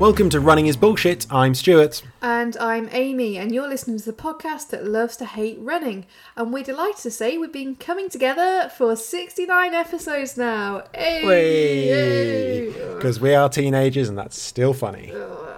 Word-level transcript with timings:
Welcome 0.00 0.30
to 0.30 0.40
Running 0.40 0.66
is 0.66 0.78
Bullshit. 0.78 1.26
I'm 1.28 1.54
Stuart. 1.54 2.02
And 2.22 2.56
I'm 2.56 2.88
Amy, 2.90 3.36
and 3.36 3.52
you're 3.52 3.68
listening 3.68 3.98
to 3.98 4.04
the 4.06 4.14
podcast 4.14 4.70
that 4.70 4.86
loves 4.86 5.14
to 5.18 5.26
hate 5.26 5.58
running. 5.60 6.06
And 6.38 6.54
we're 6.54 6.64
delighted 6.64 7.02
to 7.02 7.10
say 7.10 7.36
we've 7.36 7.52
been 7.52 7.76
coming 7.76 8.08
together 8.08 8.70
for 8.74 8.96
69 8.96 9.74
episodes 9.74 10.38
now. 10.38 10.84
Because 12.96 13.20
we 13.20 13.34
are 13.34 13.50
teenagers 13.50 14.08
and 14.08 14.16
that's 14.16 14.40
still 14.40 14.72
funny. 14.72 15.12
Oh, 15.12 15.49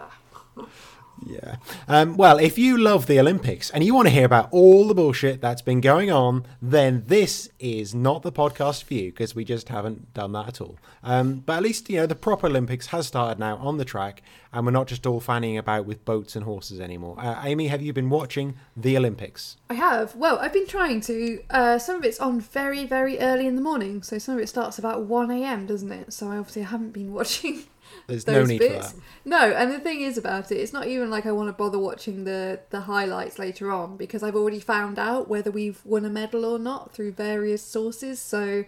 Yeah. 1.27 1.57
Um, 1.89 2.17
well, 2.17 2.39
if 2.39 2.59
you 2.59 2.79
love 2.79 3.07
the 3.07 3.19
Olympics 3.21 3.71
and 3.71 3.85
you 3.85 3.95
want 3.95 4.09
to 4.09 4.15
hear 4.15 4.25
about 4.25 4.49
all 4.51 4.89
the 4.89 4.95
bullshit 4.95 5.41
that's 5.41 5.63
been 5.63 5.81
going 5.81 6.11
on, 6.11 6.47
then 6.61 7.05
this 7.07 7.51
is 7.59 7.95
not 7.95 8.23
the 8.23 8.33
podcast 8.33 8.85
for 8.85 8.95
you 8.95 9.11
because 9.11 9.35
we 9.35 9.45
just 9.45 9.69
haven't 9.69 10.13
done 10.15 10.33
that 10.33 10.49
at 10.49 10.61
all. 10.61 10.79
Um, 11.03 11.41
but 11.41 11.57
at 11.57 11.63
least, 11.63 11.89
you 11.91 11.99
know, 11.99 12.07
the 12.07 12.15
proper 12.15 12.47
Olympics 12.47 12.89
has 12.89 13.07
started 13.07 13.39
now 13.39 13.57
on 13.57 13.77
the 13.79 13.85
track 13.85 14.23
and 14.53 14.67
we're 14.67 14.73
not 14.73 14.87
just 14.87 15.07
all 15.07 15.21
fanning 15.21 15.57
about 15.57 15.87
with 15.87 16.05
boats 16.05 16.37
and 16.37 16.45
horses 16.45 16.81
anymore. 16.81 17.17
Uh, 17.19 17.41
Amy, 17.45 17.69
have 17.69 17.81
you 17.81 17.93
been 17.93 18.11
watching 18.11 18.55
the 18.77 18.97
Olympics? 18.97 19.57
I 19.71 19.75
have. 19.75 20.15
Well, 20.15 20.39
I've 20.39 20.53
been 20.53 20.67
trying 20.67 21.01
to. 21.03 21.43
Uh, 21.49 21.79
some 21.79 21.97
of 21.97 22.05
it's 22.05 22.21
on 22.21 22.41
very, 22.41 22.85
very 22.85 23.19
early 23.19 23.47
in 23.47 23.57
the 23.57 23.63
morning. 23.63 24.03
So 24.03 24.19
some 24.19 24.35
of 24.35 24.41
it 24.41 24.49
starts 24.49 24.79
about 24.79 25.09
1am, 25.09 25.67
doesn't 25.67 25.91
it? 25.91 26.13
So 26.13 26.31
I 26.31 26.37
obviously 26.37 26.63
haven't 26.63 26.91
been 26.91 27.13
watching 27.15 27.65
there's 28.07 28.27
no 28.27 28.45
need 28.45 28.59
bits. 28.59 28.93
for 28.93 28.97
that. 28.97 29.03
No, 29.25 29.53
and 29.53 29.73
the 29.73 29.79
thing 29.79 30.01
is 30.01 30.19
about 30.19 30.51
it, 30.51 30.57
it's 30.57 30.73
not 30.73 30.87
even 30.87 31.11
like 31.11 31.27
I 31.27 31.33
want 31.33 31.49
to 31.49 31.53
bother 31.53 31.79
watching 31.79 32.25
the 32.25 32.61
the 32.71 32.83
highlights 32.83 33.39
later 33.39 33.71
on 33.71 33.97
because 33.97 34.23
I've 34.23 34.37
already 34.37 34.61
found 34.61 34.99
out 34.99 35.29
whether 35.29 35.51
we've 35.51 35.81
won 35.85 36.05
a 36.05 36.11
medal 36.11 36.45
or 36.45 36.59
not 36.59 36.93
through 36.93 37.13
various 37.13 37.63
sources. 37.63 38.21
So 38.21 38.65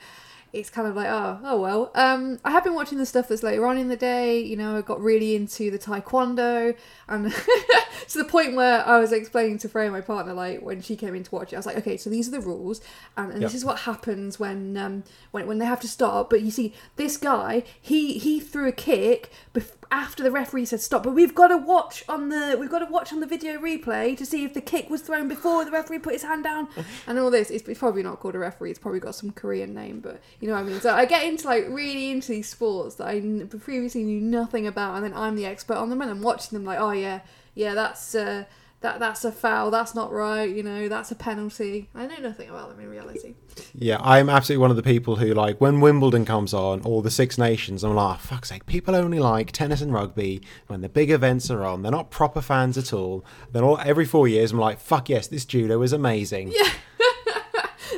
it's 0.54 0.70
kind 0.70 0.86
of 0.86 0.94
like 0.94 1.08
oh 1.08 1.38
oh 1.44 1.60
well 1.60 1.90
um 1.96 2.38
i 2.44 2.50
have 2.50 2.62
been 2.62 2.74
watching 2.74 2.98
the 2.98 3.04
stuff 3.04 3.28
that's 3.28 3.42
later 3.42 3.66
on 3.66 3.76
in 3.76 3.88
the 3.88 3.96
day 3.96 4.40
you 4.40 4.56
know 4.56 4.76
i 4.76 4.80
got 4.80 5.00
really 5.00 5.34
into 5.34 5.70
the 5.70 5.78
taekwondo 5.78 6.74
and 7.08 7.32
to 8.08 8.18
the 8.18 8.24
point 8.24 8.54
where 8.54 8.86
i 8.86 8.98
was 8.98 9.12
explaining 9.12 9.58
to 9.58 9.68
freya 9.68 9.90
my 9.90 10.00
partner 10.00 10.32
like 10.32 10.62
when 10.62 10.80
she 10.80 10.94
came 10.94 11.14
in 11.14 11.24
to 11.24 11.34
watch 11.34 11.52
it 11.52 11.56
i 11.56 11.58
was 11.58 11.66
like 11.66 11.76
okay 11.76 11.96
so 11.96 12.08
these 12.08 12.28
are 12.28 12.30
the 12.30 12.40
rules 12.40 12.80
and, 13.16 13.32
and 13.32 13.42
yep. 13.42 13.50
this 13.50 13.54
is 13.54 13.64
what 13.64 13.80
happens 13.80 14.38
when 14.38 14.76
um 14.76 15.02
when, 15.32 15.46
when 15.46 15.58
they 15.58 15.66
have 15.66 15.80
to 15.80 15.88
stop 15.88 16.30
but 16.30 16.40
you 16.40 16.50
see 16.50 16.72
this 16.96 17.16
guy 17.16 17.64
he 17.80 18.18
he 18.18 18.38
threw 18.38 18.68
a 18.68 18.72
kick 18.72 19.30
bef- 19.52 19.72
after 19.94 20.24
the 20.24 20.30
referee 20.30 20.64
said 20.64 20.80
stop, 20.80 21.04
but 21.04 21.12
we've 21.12 21.36
got 21.36 21.48
to 21.48 21.56
watch 21.56 22.02
on 22.08 22.28
the 22.28 22.56
we've 22.58 22.70
got 22.70 22.80
to 22.80 22.86
watch 22.86 23.12
on 23.12 23.20
the 23.20 23.26
video 23.26 23.58
replay 23.58 24.16
to 24.16 24.26
see 24.26 24.44
if 24.44 24.52
the 24.52 24.60
kick 24.60 24.90
was 24.90 25.00
thrown 25.00 25.28
before 25.28 25.64
the 25.64 25.70
referee 25.70 26.00
put 26.00 26.14
his 26.14 26.24
hand 26.24 26.42
down 26.42 26.66
and 27.06 27.16
all 27.16 27.30
this. 27.30 27.48
It's, 27.48 27.68
it's 27.68 27.78
probably 27.78 28.02
not 28.02 28.18
called 28.18 28.34
a 28.34 28.40
referee. 28.40 28.70
It's 28.70 28.78
probably 28.80 28.98
got 28.98 29.14
some 29.14 29.30
Korean 29.30 29.72
name, 29.72 30.00
but 30.00 30.20
you 30.40 30.48
know 30.48 30.54
what 30.54 30.60
I 30.60 30.64
mean. 30.64 30.80
So 30.80 30.92
I 30.92 31.04
get 31.04 31.24
into 31.24 31.46
like 31.46 31.66
really 31.68 32.10
into 32.10 32.32
these 32.32 32.48
sports 32.48 32.96
that 32.96 33.06
I 33.06 33.20
previously 33.58 34.02
knew 34.02 34.20
nothing 34.20 34.66
about, 34.66 34.96
and 34.96 35.04
then 35.04 35.14
I'm 35.14 35.36
the 35.36 35.46
expert 35.46 35.76
on 35.76 35.90
them, 35.90 36.02
and 36.02 36.10
I'm 36.10 36.22
watching 36.22 36.58
them 36.58 36.66
like, 36.66 36.80
oh 36.80 36.90
yeah, 36.90 37.20
yeah, 37.54 37.74
that's. 37.74 38.16
Uh, 38.16 38.44
that 38.84 39.00
that's 39.00 39.24
a 39.24 39.32
foul, 39.32 39.70
that's 39.70 39.94
not 39.94 40.12
right, 40.12 40.44
you 40.54 40.62
know, 40.62 40.88
that's 40.90 41.10
a 41.10 41.14
penalty. 41.14 41.88
I 41.94 42.06
know 42.06 42.18
nothing 42.18 42.50
about 42.50 42.68
them 42.68 42.80
in 42.80 42.90
reality. 42.90 43.34
Yeah, 43.74 43.96
I'm 44.02 44.28
absolutely 44.28 44.60
one 44.60 44.70
of 44.70 44.76
the 44.76 44.82
people 44.82 45.16
who 45.16 45.32
like 45.32 45.58
when 45.58 45.80
Wimbledon 45.80 46.26
comes 46.26 46.52
on 46.52 46.82
or 46.84 47.00
the 47.00 47.10
Six 47.10 47.38
Nations, 47.38 47.82
I'm 47.82 47.94
like, 47.94 48.16
oh, 48.16 48.20
fuck's 48.20 48.50
sake, 48.50 48.66
people 48.66 48.94
only 48.94 49.18
like 49.18 49.52
tennis 49.52 49.80
and 49.80 49.90
rugby 49.90 50.42
when 50.66 50.82
the 50.82 50.90
big 50.90 51.10
events 51.10 51.50
are 51.50 51.64
on. 51.64 51.80
They're 51.80 51.90
not 51.90 52.10
proper 52.10 52.42
fans 52.42 52.76
at 52.76 52.92
all. 52.92 53.24
Then 53.52 53.64
all 53.64 53.78
every 53.78 54.04
four 54.04 54.28
years 54.28 54.52
I'm 54.52 54.58
like, 54.58 54.78
fuck 54.78 55.08
yes, 55.08 55.28
this 55.28 55.46
judo 55.46 55.80
is 55.80 55.94
amazing. 55.94 56.52
Yeah. 56.52 56.68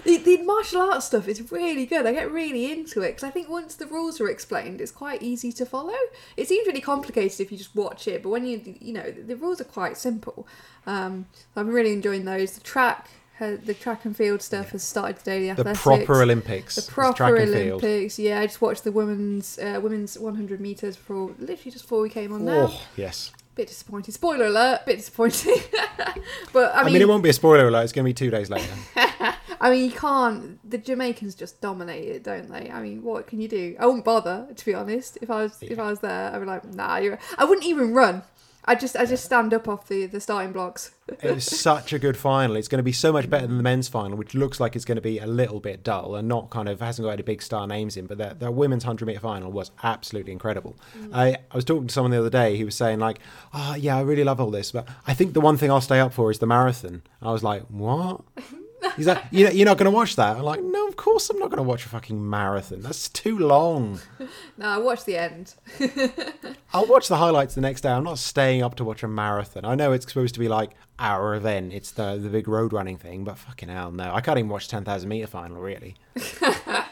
the, 0.06 0.16
the 0.18 0.42
martial 0.42 0.80
arts 0.80 1.06
stuff 1.06 1.28
is 1.28 1.50
really 1.50 1.86
good. 1.86 2.06
I 2.06 2.12
get 2.12 2.30
really 2.30 2.70
into 2.70 3.02
it 3.02 3.08
because 3.08 3.24
I 3.24 3.30
think 3.30 3.48
once 3.48 3.74
the 3.74 3.86
rules 3.86 4.20
are 4.20 4.28
explained, 4.28 4.80
it's 4.80 4.92
quite 4.92 5.22
easy 5.22 5.52
to 5.52 5.66
follow. 5.66 5.96
It 6.36 6.48
seems 6.48 6.66
really 6.66 6.80
complicated 6.80 7.40
if 7.40 7.52
you 7.52 7.58
just 7.58 7.74
watch 7.74 8.08
it, 8.08 8.22
but 8.22 8.30
when 8.30 8.46
you 8.46 8.76
you 8.80 8.92
know 8.92 9.10
the 9.10 9.36
rules 9.36 9.60
are 9.60 9.64
quite 9.64 9.96
simple. 9.96 10.46
Um, 10.86 11.26
I'm 11.56 11.68
really 11.68 11.92
enjoying 11.92 12.24
those. 12.24 12.52
The 12.52 12.60
track 12.60 13.08
the 13.38 13.74
track 13.74 14.04
and 14.04 14.16
field 14.16 14.40
stuff 14.40 14.70
has 14.70 14.82
started 14.82 15.18
today. 15.18 15.40
The 15.40 15.50
athletics, 15.50 15.78
the 15.80 15.82
proper 15.82 16.22
Olympics, 16.22 16.76
the 16.76 16.90
proper 16.90 17.36
Olympics. 17.36 18.18
Yeah, 18.18 18.40
I 18.40 18.46
just 18.46 18.62
watched 18.62 18.84
the 18.84 18.92
women's 18.92 19.58
uh, 19.58 19.80
women's 19.82 20.18
100 20.18 20.60
meters 20.60 20.96
for 20.96 21.34
literally 21.38 21.70
just 21.70 21.84
before 21.84 22.00
we 22.00 22.08
came 22.08 22.32
on. 22.32 22.44
Now, 22.46 22.68
oh 22.70 22.82
yes, 22.96 23.32
bit 23.54 23.68
disappointing. 23.68 24.14
Spoiler 24.14 24.46
alert, 24.46 24.86
bit 24.86 24.96
disappointing. 24.96 25.58
but 26.52 26.74
I 26.74 26.78
mean, 26.78 26.86
I 26.86 26.90
mean, 26.92 27.02
it 27.02 27.08
won't 27.08 27.22
be 27.22 27.30
a 27.30 27.34
spoiler 27.34 27.68
alert. 27.68 27.84
It's 27.84 27.92
going 27.92 28.04
to 28.04 28.08
be 28.08 28.14
two 28.14 28.30
days 28.30 28.48
later. 28.48 28.72
I 29.60 29.70
mean, 29.70 29.84
you 29.84 29.96
can't. 29.96 30.70
The 30.70 30.78
Jamaicans 30.78 31.34
just 31.34 31.60
dominate 31.60 32.08
it, 32.08 32.24
don't 32.24 32.50
they? 32.50 32.70
I 32.70 32.82
mean, 32.82 33.02
what 33.02 33.26
can 33.26 33.40
you 33.40 33.48
do? 33.48 33.76
I 33.78 33.86
wouldn't 33.86 34.04
bother, 34.04 34.46
to 34.54 34.64
be 34.64 34.74
honest. 34.74 35.18
If 35.20 35.30
I 35.30 35.42
was, 35.42 35.58
yeah. 35.60 35.72
if 35.72 35.78
I 35.78 35.90
was 35.90 36.00
there, 36.00 36.32
I'd 36.34 36.38
be 36.38 36.46
like, 36.46 36.64
nah. 36.72 36.96
You're... 36.96 37.18
I 37.38 37.44
wouldn't 37.44 37.66
even 37.66 37.94
run. 37.94 38.22
I 38.68 38.74
just, 38.74 38.96
I 38.96 39.06
just 39.06 39.24
stand 39.24 39.54
up 39.54 39.68
off 39.68 39.86
the 39.86 40.06
the 40.06 40.20
starting 40.20 40.52
blocks. 40.52 40.90
it 41.22 41.22
was 41.22 41.44
such 41.60 41.92
a 41.92 42.00
good 42.00 42.16
final. 42.16 42.56
It's 42.56 42.66
going 42.66 42.80
to 42.80 42.82
be 42.82 42.92
so 42.92 43.12
much 43.12 43.30
better 43.30 43.46
than 43.46 43.58
the 43.58 43.62
men's 43.62 43.86
final, 43.86 44.18
which 44.18 44.34
looks 44.34 44.58
like 44.58 44.74
it's 44.74 44.84
going 44.84 44.96
to 44.96 45.02
be 45.02 45.20
a 45.20 45.26
little 45.26 45.60
bit 45.60 45.84
dull 45.84 46.16
and 46.16 46.26
not 46.26 46.50
kind 46.50 46.68
of 46.68 46.80
hasn't 46.80 47.06
got 47.06 47.12
any 47.12 47.22
big 47.22 47.42
star 47.42 47.68
names 47.68 47.96
in. 47.96 48.06
But 48.06 48.18
the, 48.18 48.34
the 48.36 48.50
women's 48.50 48.82
hundred 48.82 49.06
meter 49.06 49.20
final 49.20 49.52
was 49.52 49.70
absolutely 49.84 50.32
incredible. 50.32 50.74
Mm. 50.98 51.14
I, 51.14 51.28
I 51.28 51.54
was 51.54 51.64
talking 51.64 51.86
to 51.86 51.94
someone 51.94 52.10
the 52.10 52.18
other 52.18 52.30
day. 52.30 52.56
He 52.56 52.64
was 52.64 52.74
saying 52.74 52.98
like, 52.98 53.20
"Oh 53.54 53.76
yeah, 53.76 53.96
I 53.96 54.00
really 54.00 54.24
love 54.24 54.40
all 54.40 54.50
this, 54.50 54.72
but 54.72 54.88
I 55.06 55.14
think 55.14 55.34
the 55.34 55.40
one 55.40 55.56
thing 55.56 55.70
I'll 55.70 55.80
stay 55.80 56.00
up 56.00 56.12
for 56.12 56.32
is 56.32 56.40
the 56.40 56.46
marathon." 56.46 57.02
I 57.22 57.30
was 57.30 57.44
like, 57.44 57.62
"What?" 57.68 58.22
He's 58.96 59.06
like, 59.06 59.22
you 59.30 59.44
know, 59.44 59.50
you're 59.50 59.66
not 59.66 59.78
going 59.78 59.90
to 59.90 59.94
watch 59.94 60.16
that. 60.16 60.36
I'm 60.36 60.42
like, 60.42 60.62
no, 60.62 60.86
of 60.86 60.96
course 60.96 61.28
I'm 61.30 61.38
not 61.38 61.50
going 61.50 61.58
to 61.58 61.62
watch 61.62 61.84
a 61.84 61.88
fucking 61.88 62.28
marathon. 62.28 62.80
That's 62.80 63.08
too 63.08 63.38
long. 63.38 64.00
no, 64.58 64.66
I 64.66 64.78
watch 64.78 65.04
the 65.04 65.16
end. 65.16 65.54
I'll 66.72 66.86
watch 66.86 67.08
the 67.08 67.16
highlights 67.16 67.54
the 67.54 67.60
next 67.60 67.82
day. 67.82 67.90
I'm 67.90 68.04
not 68.04 68.18
staying 68.18 68.62
up 68.62 68.74
to 68.76 68.84
watch 68.84 69.02
a 69.02 69.08
marathon. 69.08 69.64
I 69.64 69.74
know 69.74 69.92
it's 69.92 70.06
supposed 70.06 70.34
to 70.34 70.40
be 70.40 70.48
like 70.48 70.72
our 70.98 71.34
event. 71.34 71.72
It's 71.72 71.90
the 71.90 72.16
the 72.16 72.30
big 72.30 72.48
road 72.48 72.72
running 72.72 72.96
thing, 72.96 73.24
but 73.24 73.38
fucking 73.38 73.68
hell, 73.68 73.90
no. 73.90 74.14
I 74.14 74.20
can't 74.20 74.38
even 74.38 74.48
watch 74.48 74.68
10,000 74.68 75.08
meter 75.08 75.26
final, 75.26 75.60
really. 75.60 75.96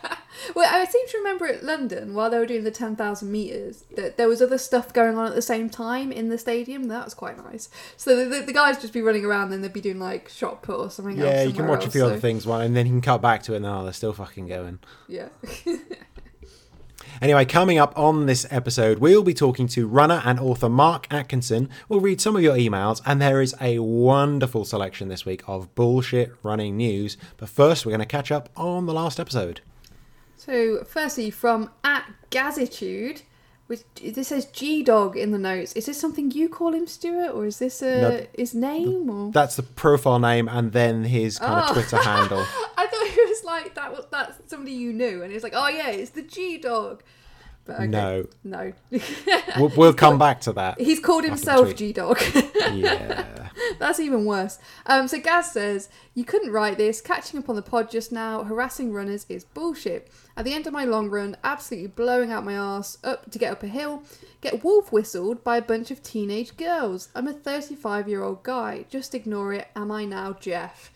Well, 0.55 0.69
I 0.73 0.85
seem 0.85 1.07
to 1.09 1.19
remember 1.19 1.47
at 1.47 1.63
London 1.63 2.15
while 2.15 2.31
they 2.31 2.39
were 2.39 2.47
doing 2.47 2.65
the 2.65 2.71
10,000 2.71 3.31
metres 3.31 3.85
that 3.97 4.17
there 4.17 4.29
was 4.29 4.43
other 4.43 4.59
stuff 4.59 4.93
going 4.93 5.17
on 5.17 5.27
at 5.27 5.35
the 5.35 5.43
same 5.43 5.71
time 5.71 6.13
in 6.13 6.29
the 6.29 6.39
stadium. 6.39 6.85
That 6.85 7.05
was 7.05 7.15
quite 7.15 7.37
nice. 7.37 7.69
So 7.97 8.17
the, 8.17 8.25
the, 8.25 8.47
the 8.47 8.53
guys 8.53 8.81
just 8.81 8.93
be 8.93 9.03
running 9.03 9.25
around 9.25 9.53
and 9.53 9.63
they'd 9.63 9.73
be 9.73 9.81
doing 9.81 9.99
like 9.99 10.29
shot 10.29 10.63
put 10.63 10.79
or 10.79 10.91
something 10.91 11.17
yeah, 11.17 11.43
you 11.43 11.53
can 11.53 11.67
watch 11.67 11.81
else, 11.81 11.89
a 11.89 11.93
few 11.93 12.01
so. 12.01 12.07
other 12.09 12.21
things 12.21 12.47
while, 12.47 12.61
and 12.61 12.77
then 12.77 12.87
you 12.87 12.93
can 12.93 13.01
cut 13.01 13.23
back 13.23 13.43
to 13.45 13.55
it 13.55 13.57
and 13.57 13.67
oh, 13.67 13.85
they're 13.85 13.93
still 13.93 14.13
fucking 14.13 14.49
going. 14.49 14.79
Yeah. 15.09 15.29
Anyway, 17.23 17.45
coming 17.45 17.79
up 17.79 17.97
on 17.97 18.27
this 18.27 18.45
episode, 18.51 18.99
we'll 18.99 19.23
be 19.23 19.35
talking 19.35 19.69
to 19.69 19.87
runner 19.87 20.21
and 20.25 20.41
author 20.41 20.69
Mark 20.69 21.07
Atkinson. 21.13 21.69
We'll 21.89 22.01
read 22.01 22.21
some 22.21 22.35
of 22.35 22.43
your 22.43 22.57
emails, 22.57 23.01
and 23.07 23.23
there 23.23 23.41
is 23.41 23.55
a 23.61 23.79
wonderful 23.79 24.65
selection 24.65 25.09
this 25.09 25.25
week 25.25 25.43
of 25.47 25.73
bullshit 25.77 26.35
running 26.43 26.77
news. 26.77 27.17
But 27.37 27.49
first, 27.49 27.87
we're 27.87 27.91
going 27.91 28.01
to 28.01 28.07
catch 28.07 28.33
up 28.33 28.49
on 28.57 28.87
the 28.87 28.93
last 28.93 29.21
episode. 29.21 29.61
So, 30.45 30.85
firstly, 30.85 31.31
from 31.31 31.71
at 31.83 32.05
Gazitude, 32.31 33.23
which 33.67 33.83
this 34.03 34.29
says 34.29 34.45
G 34.47 34.83
Dog 34.83 35.17
in 35.17 35.31
the 35.31 35.39
notes. 35.39 35.73
Is 35.73 35.87
this 35.87 35.99
something 35.99 36.31
you 36.31 36.51
call 36.51 36.75
him, 36.75 36.87
Stuart, 36.87 37.31
or 37.31 37.47
is 37.47 37.59
this 37.59 37.81
a, 37.81 38.01
no, 38.01 38.27
his 38.37 38.55
name? 38.55 39.09
Or 39.09 39.33
that's 39.33 39.57
the 39.57 39.63
profile 39.63 40.19
name 40.19 40.49
and 40.49 40.73
then 40.73 41.05
his 41.05 41.39
kind 41.39 41.65
oh. 41.65 41.69
of 41.69 41.73
Twitter 41.73 41.97
handle. 41.97 42.41
I 42.77 42.87
thought 42.87 43.07
it 43.07 43.29
was 43.29 43.45
like 43.45 43.75
that 43.75 43.91
was 43.91 44.05
that's 44.11 44.51
somebody 44.51 44.73
you 44.73 44.93
knew, 44.93 45.23
and 45.23 45.33
it's 45.33 45.43
like, 45.43 45.55
oh 45.57 45.69
yeah, 45.69 45.89
it's 45.89 46.11
the 46.11 46.23
G 46.23 46.59
Dog. 46.59 47.03
But 47.65 47.77
okay. 47.77 47.87
No, 47.87 48.27
no. 48.43 48.73
we'll, 49.57 49.73
we'll 49.77 49.95
come 49.95 50.19
back 50.19 50.41
to 50.43 50.53
that. 50.53 50.81
He's 50.81 51.01
called 51.01 51.25
himself 51.25 51.75
G 51.75 51.93
Dog. 51.93 52.21
yeah, 52.73 53.49
that's 53.79 54.01
even 54.01 54.27
worse. 54.27 54.59
Um, 54.85 55.09
so 55.09 55.19
Gaz 55.19 55.53
says 55.53 55.89
you 56.15 56.25
couldn't 56.25 56.53
write 56.53 56.77
this. 56.77 57.01
Catching 57.01 57.41
up 57.41 57.49
on 57.49 57.57
the 57.57 57.63
pod 57.63 57.91
just 57.91 58.13
now, 58.13 58.45
harassing 58.45 58.93
runners 58.93 59.25
is 59.31 59.45
bullshit. 59.45 60.11
At 60.37 60.45
the 60.45 60.53
end 60.53 60.67
of 60.67 60.73
my 60.73 60.85
long 60.85 61.09
run, 61.09 61.37
absolutely 61.43 61.89
blowing 61.89 62.33
out 62.33 62.45
my 62.45 62.55
ass 62.55 62.99
up 63.03 63.31
to 63.31 63.39
get 63.39 63.53
up 63.53 63.63
a 63.63 63.69
hill, 63.69 64.03
get 64.41 64.63
wolf 64.63 64.93
whistled 64.93 65.43
by 65.43 65.57
a 65.57 65.63
bunch 65.63 65.91
of 65.91 66.03
teenage 66.03 66.57
girls. 66.57 67.09
I'm 67.15 67.29
a 67.29 67.33
35 67.33 68.09
year 68.09 68.23
old 68.23 68.43
guy. 68.43 68.85
Just 68.91 69.15
ignore 69.15 69.55
it. 69.55 69.69
Am 69.75 69.91
I 69.91 70.05
now 70.05 70.35
Jeff? 70.35 70.93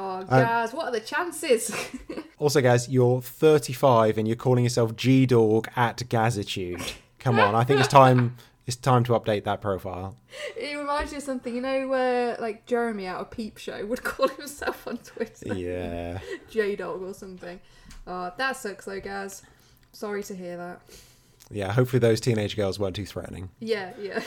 Oh, 0.00 0.22
Gaz, 0.22 0.72
um, 0.72 0.76
what 0.76 0.86
are 0.86 0.92
the 0.92 1.00
chances? 1.00 1.74
also, 2.38 2.60
guys, 2.60 2.88
you're 2.88 3.20
35 3.20 4.16
and 4.16 4.28
you're 4.28 4.36
calling 4.36 4.62
yourself 4.62 4.94
G 4.94 5.26
Dog 5.26 5.66
at 5.74 5.96
Gazitude. 6.08 6.94
Come 7.18 7.40
on, 7.40 7.56
I 7.56 7.64
think 7.64 7.80
it's 7.80 7.88
time. 7.88 8.36
It's 8.64 8.76
time 8.76 9.02
to 9.04 9.12
update 9.12 9.42
that 9.44 9.60
profile. 9.60 10.16
It 10.56 10.78
reminds 10.78 11.10
me 11.10 11.16
of 11.16 11.24
something, 11.24 11.52
you 11.52 11.60
know, 11.60 11.88
where 11.88 12.36
like 12.38 12.64
Jeremy 12.64 13.06
out 13.06 13.20
of 13.20 13.30
Peep 13.32 13.58
Show 13.58 13.84
would 13.86 14.04
call 14.04 14.28
himself 14.28 14.86
on 14.86 14.98
Twitter. 14.98 15.54
Yeah. 15.54 16.20
J 16.48 16.76
Dog 16.76 17.02
or 17.02 17.12
something. 17.12 17.58
Oh, 18.06 18.32
that 18.36 18.56
sucks 18.56 18.84
though, 18.84 19.00
Gaz. 19.00 19.42
Sorry 19.90 20.22
to 20.22 20.36
hear 20.36 20.56
that. 20.58 20.80
Yeah, 21.50 21.72
hopefully 21.72 21.98
those 21.98 22.20
teenage 22.20 22.54
girls 22.56 22.78
weren't 22.78 22.94
too 22.94 23.06
threatening. 23.06 23.48
Yeah, 23.58 23.94
yeah. 24.00 24.22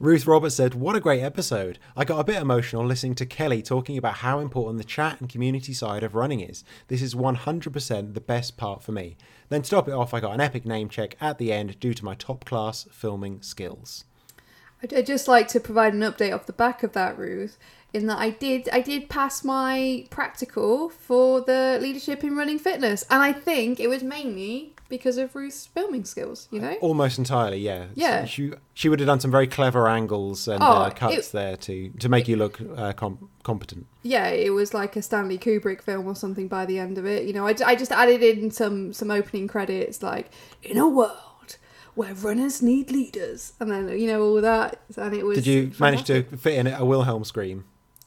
Ruth 0.00 0.26
Roberts 0.26 0.56
said, 0.56 0.74
What 0.74 0.96
a 0.96 1.00
great 1.00 1.22
episode. 1.22 1.78
I 1.96 2.04
got 2.04 2.18
a 2.18 2.24
bit 2.24 2.42
emotional 2.42 2.84
listening 2.84 3.14
to 3.16 3.26
Kelly 3.26 3.62
talking 3.62 3.96
about 3.96 4.16
how 4.16 4.40
important 4.40 4.78
the 4.78 4.84
chat 4.84 5.20
and 5.20 5.28
community 5.28 5.72
side 5.72 6.02
of 6.02 6.14
running 6.14 6.40
is. 6.40 6.64
This 6.88 7.00
is 7.00 7.14
100% 7.14 8.14
the 8.14 8.20
best 8.20 8.56
part 8.56 8.82
for 8.82 8.92
me. 8.92 9.16
Then 9.50 9.62
to 9.62 9.70
top 9.70 9.88
it 9.88 9.92
off, 9.92 10.12
I 10.12 10.20
got 10.20 10.34
an 10.34 10.40
epic 10.40 10.64
name 10.64 10.88
check 10.88 11.16
at 11.20 11.38
the 11.38 11.52
end 11.52 11.78
due 11.78 11.94
to 11.94 12.04
my 12.04 12.14
top 12.14 12.44
class 12.44 12.86
filming 12.90 13.40
skills. 13.42 14.04
I'd 14.82 15.06
just 15.06 15.28
like 15.28 15.48
to 15.48 15.60
provide 15.60 15.94
an 15.94 16.00
update 16.00 16.34
off 16.34 16.46
the 16.46 16.52
back 16.52 16.82
of 16.82 16.92
that, 16.92 17.16
Ruth. 17.16 17.56
In 17.92 18.06
that 18.08 18.18
I 18.18 18.30
did, 18.30 18.68
I 18.72 18.80
did 18.80 19.08
pass 19.08 19.44
my 19.44 20.06
practical 20.10 20.88
for 20.88 21.40
the 21.40 21.78
leadership 21.80 22.24
in 22.24 22.36
running 22.36 22.58
fitness, 22.58 23.04
and 23.08 23.22
I 23.22 23.32
think 23.32 23.78
it 23.78 23.88
was 23.88 24.02
mainly 24.02 24.73
because 24.96 25.18
of 25.18 25.34
Ruth's 25.34 25.66
filming 25.66 26.04
skills. 26.04 26.48
You 26.50 26.60
know, 26.60 26.74
Almost 26.80 27.18
entirely, 27.18 27.58
yeah. 27.58 27.86
Yeah. 27.94 28.24
She, 28.24 28.52
she 28.74 28.88
would 28.88 29.00
have 29.00 29.06
done 29.06 29.20
some 29.20 29.30
very 29.30 29.46
clever 29.46 29.88
angles 29.88 30.46
and 30.48 30.62
Oh, 30.62 30.66
uh, 30.66 30.90
cuts 30.90 31.28
it- 31.28 31.32
there 31.32 31.56
to, 31.56 31.90
to 31.98 32.08
make 32.08 32.28
you 32.28 32.36
look 32.36 32.60
uh, 32.76 32.92
com- 32.92 33.28
competent. 33.42 33.86
yeah, 34.02 34.28
it 34.28 34.50
was 34.50 34.72
like 34.74 34.96
a 34.96 35.02
Stanley 35.02 35.38
Kubrick 35.38 35.82
film 35.82 36.06
or 36.06 36.14
something 36.14 36.48
by 36.48 36.64
the 36.66 36.78
end 36.78 36.96
of 36.98 37.06
it. 37.06 37.24
You 37.26 37.32
know, 37.32 37.46
I, 37.46 37.54
I 37.66 37.74
just 37.74 37.92
added 37.92 38.22
in 38.22 38.50
some 38.50 38.92
some 38.92 39.10
opening 39.10 39.48
credits 39.48 40.02
like 40.02 40.30
in 40.62 40.78
a 40.78 40.88
world 40.88 41.56
where 41.94 42.12
runners 42.14 42.60
need 42.62 42.90
leaders, 42.90 43.52
and 43.60 43.70
then 43.70 43.88
you 43.98 44.06
know 44.08 44.20
all 44.22 44.40
that, 44.40 44.80
and 44.96 45.14
it 45.14 45.24
was. 45.24 45.36
Did 45.38 45.46
you 45.46 45.70
manage 45.78 46.04
to 46.04 46.24
fit 46.36 46.54
in 46.58 46.66
a 46.66 46.84
Wilhelm 46.84 47.24
scream? 47.24 47.64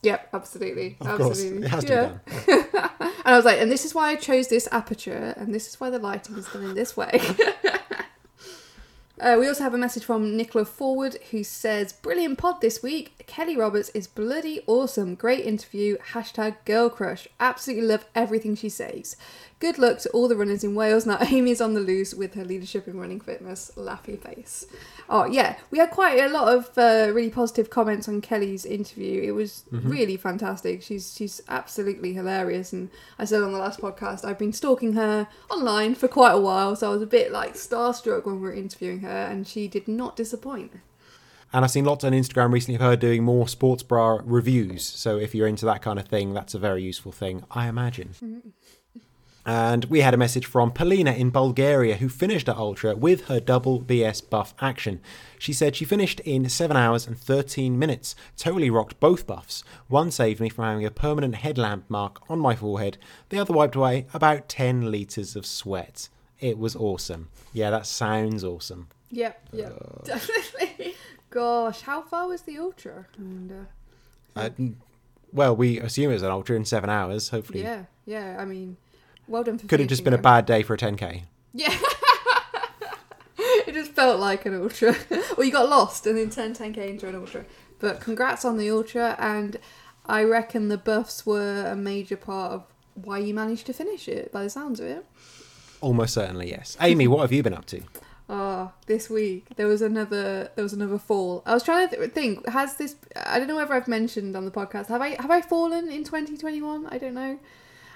Yep, 0.08 0.30
absolutely, 0.34 0.96
Of 1.02 1.18
course, 1.18 1.30
absolutely. 1.32 1.66
it 1.66 1.70
has 1.70 1.84
to 1.84 1.94
yeah. 1.94 2.56
be 2.56 2.64
done. 2.72 2.90
And 3.28 3.34
I 3.34 3.36
was 3.36 3.44
like, 3.44 3.60
and 3.60 3.70
this 3.70 3.84
is 3.84 3.94
why 3.94 4.12
I 4.12 4.16
chose 4.16 4.48
this 4.48 4.70
aperture, 4.72 5.34
and 5.36 5.54
this 5.54 5.68
is 5.68 5.82
why 5.82 5.90
the 5.90 6.00
lighting 6.00 6.38
is 6.38 6.48
done 6.48 6.64
in 6.64 6.76
this 6.76 6.96
way. 6.96 7.20
uh, 9.20 9.36
we 9.38 9.50
also 9.50 9.64
have 9.64 9.74
a 9.74 9.78
message 9.78 10.06
from 10.06 10.38
Nicola 10.38 10.64
Forward 10.64 11.18
who 11.32 11.44
says, 11.44 11.92
Brilliant 11.92 12.38
pod 12.38 12.62
this 12.62 12.82
week. 12.82 13.26
Kelly 13.28 13.58
Roberts 13.58 13.90
is 13.90 14.08
bloody 14.08 14.62
awesome. 14.66 15.16
Great 15.16 15.46
interview. 15.46 15.98
Hashtag 16.14 16.56
girl 16.64 16.90
crush. 16.90 17.28
Absolutely 17.42 17.86
love 17.86 18.06
everything 18.16 18.56
she 18.56 18.70
says. 18.70 19.18
Good 19.60 19.80
luck 19.80 19.98
to 20.00 20.10
all 20.12 20.28
the 20.28 20.36
runners 20.36 20.64
in 20.64 20.76
Wales. 20.76 21.08
Now 21.08 21.18
Amy's 21.22 21.62
on 21.62 21.74
the 21.74 21.80
loose 21.80 22.14
with 22.14 22.36
her 22.36 22.46
leadership 22.46 22.88
in 22.88 23.00
running 23.00 23.20
fitness. 23.20 23.72
Laughy 23.76 24.20
face. 24.20 24.66
Oh, 25.10 25.26
yeah. 25.26 25.58
We 25.72 25.80
had 25.80 25.90
quite 25.90 26.20
a 26.20 26.30
lot 26.30 26.54
of 26.54 26.78
uh, 26.78 27.12
really 27.12 27.32
positive 27.32 27.70
comments 27.72 28.08
on 28.08 28.22
Kelly's 28.22 28.66
interview. 28.66 29.24
It 29.24 29.32
was 29.32 29.64
really 29.72 30.16
fantastic. 30.18 30.84
She's 30.84 31.16
she's 31.16 31.42
absolutely 31.48 32.14
hilarious. 32.14 32.72
And 32.72 32.90
I 33.18 33.26
said 33.26 33.42
on 33.42 33.52
the 33.52 33.58
last 33.58 33.82
podcast, 33.82 34.24
I've 34.24 34.38
been 34.38 34.54
stalking 34.54 34.94
her 34.94 35.28
online 35.50 35.96
for 35.96 36.08
quite 36.08 36.34
a 36.34 36.40
while. 36.40 36.76
So 36.76 36.92
I 36.92 36.94
was 36.94 37.02
a 37.02 37.08
bit 37.08 37.32
like 37.32 37.56
starstruck 37.56 38.26
when 38.26 38.36
we 38.36 38.42
were 38.42 38.54
interviewing 38.54 39.00
her. 39.00 39.10
And 39.10 39.48
she 39.48 39.68
did 39.68 39.88
not 39.88 40.16
disappoint. 40.16 40.74
And 41.54 41.64
I've 41.64 41.72
seen 41.72 41.86
lots 41.86 42.04
on 42.04 42.12
Instagram 42.12 42.52
recently 42.52 42.76
of 42.76 42.82
her 42.82 42.96
doing 42.96 43.24
more 43.24 43.48
sports 43.48 43.82
bra 43.82 44.20
reviews. 44.24 44.84
So 44.86 45.18
if 45.18 45.34
you're 45.34 45.48
into 45.48 45.66
that 45.66 45.82
kind 45.82 45.98
of 45.98 46.06
thing, 46.08 46.34
that's 46.34 46.54
a 46.54 46.60
very 46.60 46.84
useful 46.84 47.12
thing, 47.12 47.44
I 47.50 47.68
imagine. 47.68 48.54
And 49.48 49.86
we 49.86 50.02
had 50.02 50.14
a 50.14 50.18
message 50.18 50.46
from 50.46 50.72
Polina 50.72 51.14
in 51.14 51.30
Bulgaria 51.30 51.96
who 51.96 52.10
finished 52.10 52.48
her 52.48 52.54
ultra 52.58 52.98
with 52.98 53.28
her 53.28 53.40
double 53.40 53.82
BS 53.82 54.30
buff 54.30 54.54
action. 54.60 55.00
She 55.40 55.54
said 55.54 55.74
she 55.74 55.86
finished 55.86 56.20
in 56.20 56.50
7 56.50 56.76
hours 56.76 57.08
and 57.08 57.18
13 57.18 57.80
minutes. 57.80 58.14
Totally 58.36 58.70
rocked 58.70 59.00
both 59.00 59.26
buffs. 59.26 59.64
One 59.88 60.12
saved 60.12 60.42
me 60.42 60.50
from 60.50 60.66
having 60.66 60.86
a 60.86 60.92
permanent 60.92 61.36
headlamp 61.36 61.86
mark 61.88 62.30
on 62.30 62.40
my 62.40 62.58
forehead, 62.58 62.98
the 63.30 63.40
other 63.40 63.54
wiped 63.54 63.78
away 63.78 64.06
about 64.14 64.50
10 64.50 64.92
litres 64.92 65.38
of 65.38 65.46
sweat. 65.46 66.10
It 66.42 66.58
was 66.58 66.76
awesome. 66.76 67.30
Yeah, 67.54 67.70
that 67.70 67.86
sounds 67.86 68.44
awesome. 68.44 68.90
Yep, 69.12 69.48
yep. 69.54 70.04
Definitely. 70.04 70.96
Gosh, 71.30 71.82
how 71.82 72.02
far 72.02 72.28
was 72.28 72.42
the 72.42 72.58
ultra? 72.58 73.06
I 73.18 73.22
wonder. 73.22 73.68
Uh, 74.36 74.50
well, 75.32 75.56
we 75.56 75.80
assume 75.80 76.10
it 76.10 76.16
was 76.16 76.24
an 76.24 76.32
ultra 76.32 76.58
in 76.58 76.66
7 76.66 76.90
hours, 76.90 77.30
hopefully. 77.30 77.62
Yeah, 77.62 77.86
yeah. 78.06 78.36
I 78.38 78.44
mean, 78.44 78.76
well 79.28 79.44
done 79.44 79.58
for 79.58 79.68
Could 79.68 79.80
have 79.80 79.90
just 79.90 80.04
been 80.04 80.14
a 80.14 80.18
bad 80.18 80.46
day 80.46 80.64
for 80.64 80.74
a 80.74 80.78
10k. 80.78 81.24
Yeah. 81.54 81.76
it 83.38 83.74
just 83.74 83.92
felt 83.92 84.20
like 84.20 84.46
an 84.46 84.62
ultra. 84.62 84.96
well, 85.38 85.46
you 85.46 85.52
got 85.52 85.70
lost 85.70 86.06
and 86.08 86.18
then 86.18 86.30
turned 86.30 86.56
10k 86.56 86.78
into 86.90 87.08
an 87.08 87.16
ultra. 87.16 87.46
But 87.80 88.00
congrats 88.00 88.44
on 88.44 88.58
the 88.58 88.70
ultra, 88.72 89.16
and 89.20 89.58
I 90.06 90.24
reckon 90.24 90.70
the 90.70 90.78
buffs 90.78 91.26
were 91.26 91.66
a 91.68 91.76
major 91.76 92.18
part 92.18 92.54
of 92.54 92.64
why 92.96 93.20
you 93.20 93.34
managed 93.34 93.68
to 93.68 93.74
finish 93.74 94.08
it, 94.08 94.32
by 94.32 94.44
the 94.44 94.50
sounds 94.50 94.80
of 94.80 94.88
it. 94.88 95.06
Almost 95.82 96.16
certainly, 96.16 96.50
yes. 96.50 96.76
Amy, 96.82 97.08
what 97.08 97.22
have 97.22 97.32
you 97.32 97.44
been 97.44 97.54
up 97.54 97.66
to? 97.66 97.82
Oh, 98.30 98.74
this 98.88 99.10
week 99.10 99.46
there 99.56 99.68
was 99.68 99.82
another 99.82 100.52
there 100.56 100.64
was 100.64 100.74
another 100.74 100.98
fall. 100.98 101.44
I 101.46 101.54
was 101.54 101.64
trying 101.64 101.88
to 101.88 101.96
th- 101.96 102.12
think 102.12 102.46
has 102.50 102.76
this 102.76 102.98
I 103.16 103.40
don't 103.40 103.48
know 103.48 103.56
whether 103.56 103.74
I've 103.74 103.88
mentioned 103.88 104.36
on 104.36 104.44
the 104.44 104.52
podcast. 104.52 104.88
Have 104.88 105.02
I 105.02 105.10
have 105.22 105.32
I 105.32 105.40
fallen 105.40 105.90
in 105.90 106.04
2021? 106.04 106.88
I 106.88 106.98
don't 106.98 107.14
know. 107.14 107.40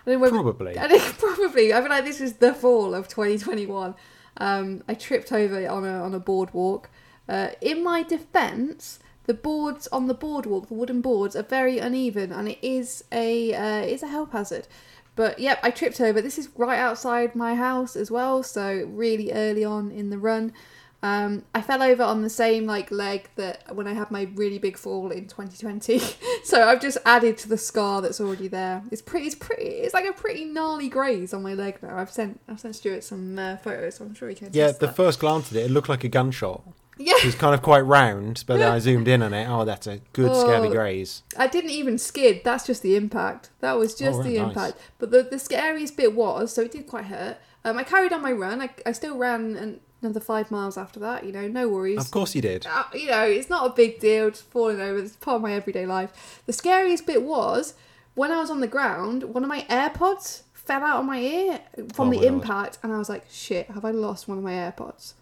I 0.05 0.15
know 0.15 0.29
Probably. 0.29 0.77
I 0.79 0.87
think 0.87 1.17
probably. 1.17 1.73
I 1.73 1.81
feel 1.81 1.89
like 1.89 2.05
this 2.05 2.21
is 2.21 2.33
the 2.33 2.53
fall 2.53 2.93
of 2.93 3.07
2021. 3.07 3.95
Um, 4.37 4.83
I 4.87 4.93
tripped 4.93 5.31
over 5.31 5.67
on 5.67 5.85
a 5.85 6.03
on 6.03 6.13
a 6.13 6.19
boardwalk. 6.19 6.89
Uh, 7.29 7.49
in 7.61 7.83
my 7.83 8.03
defence, 8.03 8.99
the 9.25 9.33
boards 9.33 9.87
on 9.87 10.07
the 10.07 10.13
boardwalk, 10.13 10.67
the 10.67 10.73
wooden 10.73 11.01
boards, 11.01 11.35
are 11.35 11.43
very 11.43 11.77
uneven, 11.77 12.31
and 12.31 12.49
it 12.49 12.59
is 12.61 13.03
a 13.11 13.53
uh, 13.53 13.85
is 13.85 14.03
a 14.03 14.07
health 14.07 14.31
hazard. 14.31 14.67
But 15.15 15.39
yep, 15.39 15.59
I 15.61 15.71
tripped 15.71 15.99
over. 15.99 16.21
This 16.21 16.37
is 16.37 16.49
right 16.55 16.79
outside 16.79 17.35
my 17.35 17.55
house 17.55 17.95
as 17.95 18.09
well, 18.09 18.43
so 18.43 18.87
really 18.89 19.31
early 19.31 19.63
on 19.63 19.91
in 19.91 20.09
the 20.09 20.17
run. 20.17 20.53
Um, 21.03 21.45
I 21.55 21.61
fell 21.63 21.81
over 21.81 22.03
on 22.03 22.21
the 22.21 22.29
same 22.29 22.67
like 22.67 22.91
leg 22.91 23.27
that 23.35 23.75
when 23.75 23.87
I 23.87 23.93
had 23.93 24.11
my 24.11 24.29
really 24.35 24.59
big 24.59 24.77
fall 24.77 25.09
in 25.09 25.27
2020. 25.27 25.99
so 26.43 26.67
I've 26.67 26.79
just 26.79 26.99
added 27.05 27.37
to 27.39 27.49
the 27.49 27.57
scar 27.57 28.01
that's 28.03 28.21
already 28.21 28.47
there. 28.47 28.83
It's 28.91 29.01
pretty. 29.01 29.25
It's 29.25 29.35
pretty. 29.35 29.63
It's 29.63 29.93
like 29.95 30.05
a 30.05 30.13
pretty 30.13 30.45
gnarly 30.45 30.89
graze 30.89 31.33
on 31.33 31.41
my 31.41 31.55
leg 31.55 31.81
now. 31.81 31.97
I've 31.97 32.11
sent. 32.11 32.39
I've 32.47 32.59
sent 32.59 32.75
Stuart 32.75 33.03
some 33.03 33.39
uh, 33.39 33.57
photos. 33.57 33.95
So 33.95 34.05
I'm 34.05 34.13
sure 34.13 34.29
he 34.29 34.35
can. 34.35 34.53
See. 34.53 34.59
Yeah, 34.59 34.71
the 34.71 34.87
that. 34.87 34.95
first 34.95 35.19
glance 35.19 35.51
at 35.51 35.57
it, 35.57 35.65
it 35.65 35.71
looked 35.71 35.89
like 35.89 36.03
a 36.03 36.07
gunshot. 36.07 36.61
yeah. 36.99 37.13
It 37.17 37.25
was 37.25 37.33
kind 37.35 37.55
of 37.55 37.63
quite 37.63 37.79
round, 37.81 38.43
but 38.45 38.57
then 38.57 38.71
I 38.71 38.77
zoomed 38.87 39.07
in 39.07 39.23
on 39.23 39.33
it. 39.33 39.47
Oh, 39.49 39.65
that's 39.65 39.87
a 39.87 40.01
good 40.13 40.35
scabby 40.35 40.67
Oh. 40.67 40.71
graze. 40.71 41.23
I 41.35 41.47
didn't 41.47 41.71
even 41.71 41.97
skid. 41.97 42.41
That's 42.43 42.67
just 42.67 42.83
the 42.83 42.95
impact. 42.95 43.49
That 43.61 43.73
was 43.79 43.95
just 43.95 44.19
Oh, 44.19 44.23
the 44.23 44.37
nice. 44.37 44.49
impact. 44.49 44.77
But 44.99 45.09
the, 45.09 45.23
the 45.23 45.39
scariest 45.39 45.97
bit 45.97 46.13
was, 46.13 46.53
so 46.53 46.61
it 46.61 46.71
did 46.73 46.85
quite 46.85 47.05
hurt. 47.05 47.37
Um, 47.65 47.77
I 47.79 47.83
carried 47.83 48.13
on 48.13 48.21
my 48.21 48.31
run. 48.31 48.61
I, 48.61 48.69
I 48.85 48.91
still 48.91 49.17
ran 49.17 49.55
an, 49.55 49.79
another 50.01 50.19
five 50.19 50.51
miles 50.51 50.77
after 50.77 50.99
that. 50.99 51.25
You 51.25 51.31
know, 51.31 51.47
no 51.47 51.67
worries. 51.67 51.99
Of 51.99 52.11
course 52.11 52.35
you 52.35 52.41
did. 52.41 52.65
Uh, 52.65 52.83
you 52.93 53.07
know, 53.07 53.23
it's 53.23 53.49
not 53.49 53.65
a 53.67 53.73
big 53.73 53.99
deal. 53.99 54.29
Just 54.29 54.43
falling 54.45 54.81
over. 54.81 54.99
It's 54.99 55.15
part 55.15 55.37
of 55.37 55.41
my 55.41 55.53
everyday 55.53 55.85
life. 55.85 56.41
The 56.45 56.53
scariest 56.53 57.05
bit 57.05 57.23
was 57.23 57.73
when 58.15 58.31
I 58.31 58.39
was 58.39 58.49
on 58.49 58.59
the 58.59 58.67
ground. 58.67 59.23
One 59.23 59.43
of 59.43 59.49
my 59.49 59.61
AirPods 59.69 60.43
fell 60.53 60.83
out 60.83 60.99
of 60.99 61.05
my 61.05 61.19
ear 61.19 61.59
from 61.93 62.09
Oh 62.09 62.11
the 62.11 62.25
impact, 62.27 62.77
and 62.83 62.93
I 62.93 62.97
was 62.97 63.09
like, 63.09 63.25
"Shit, 63.31 63.67
have 63.67 63.85
I 63.85 63.91
lost 63.91 64.27
one 64.27 64.37
of 64.37 64.43
my 64.43 64.53
AirPods?" 64.53 65.13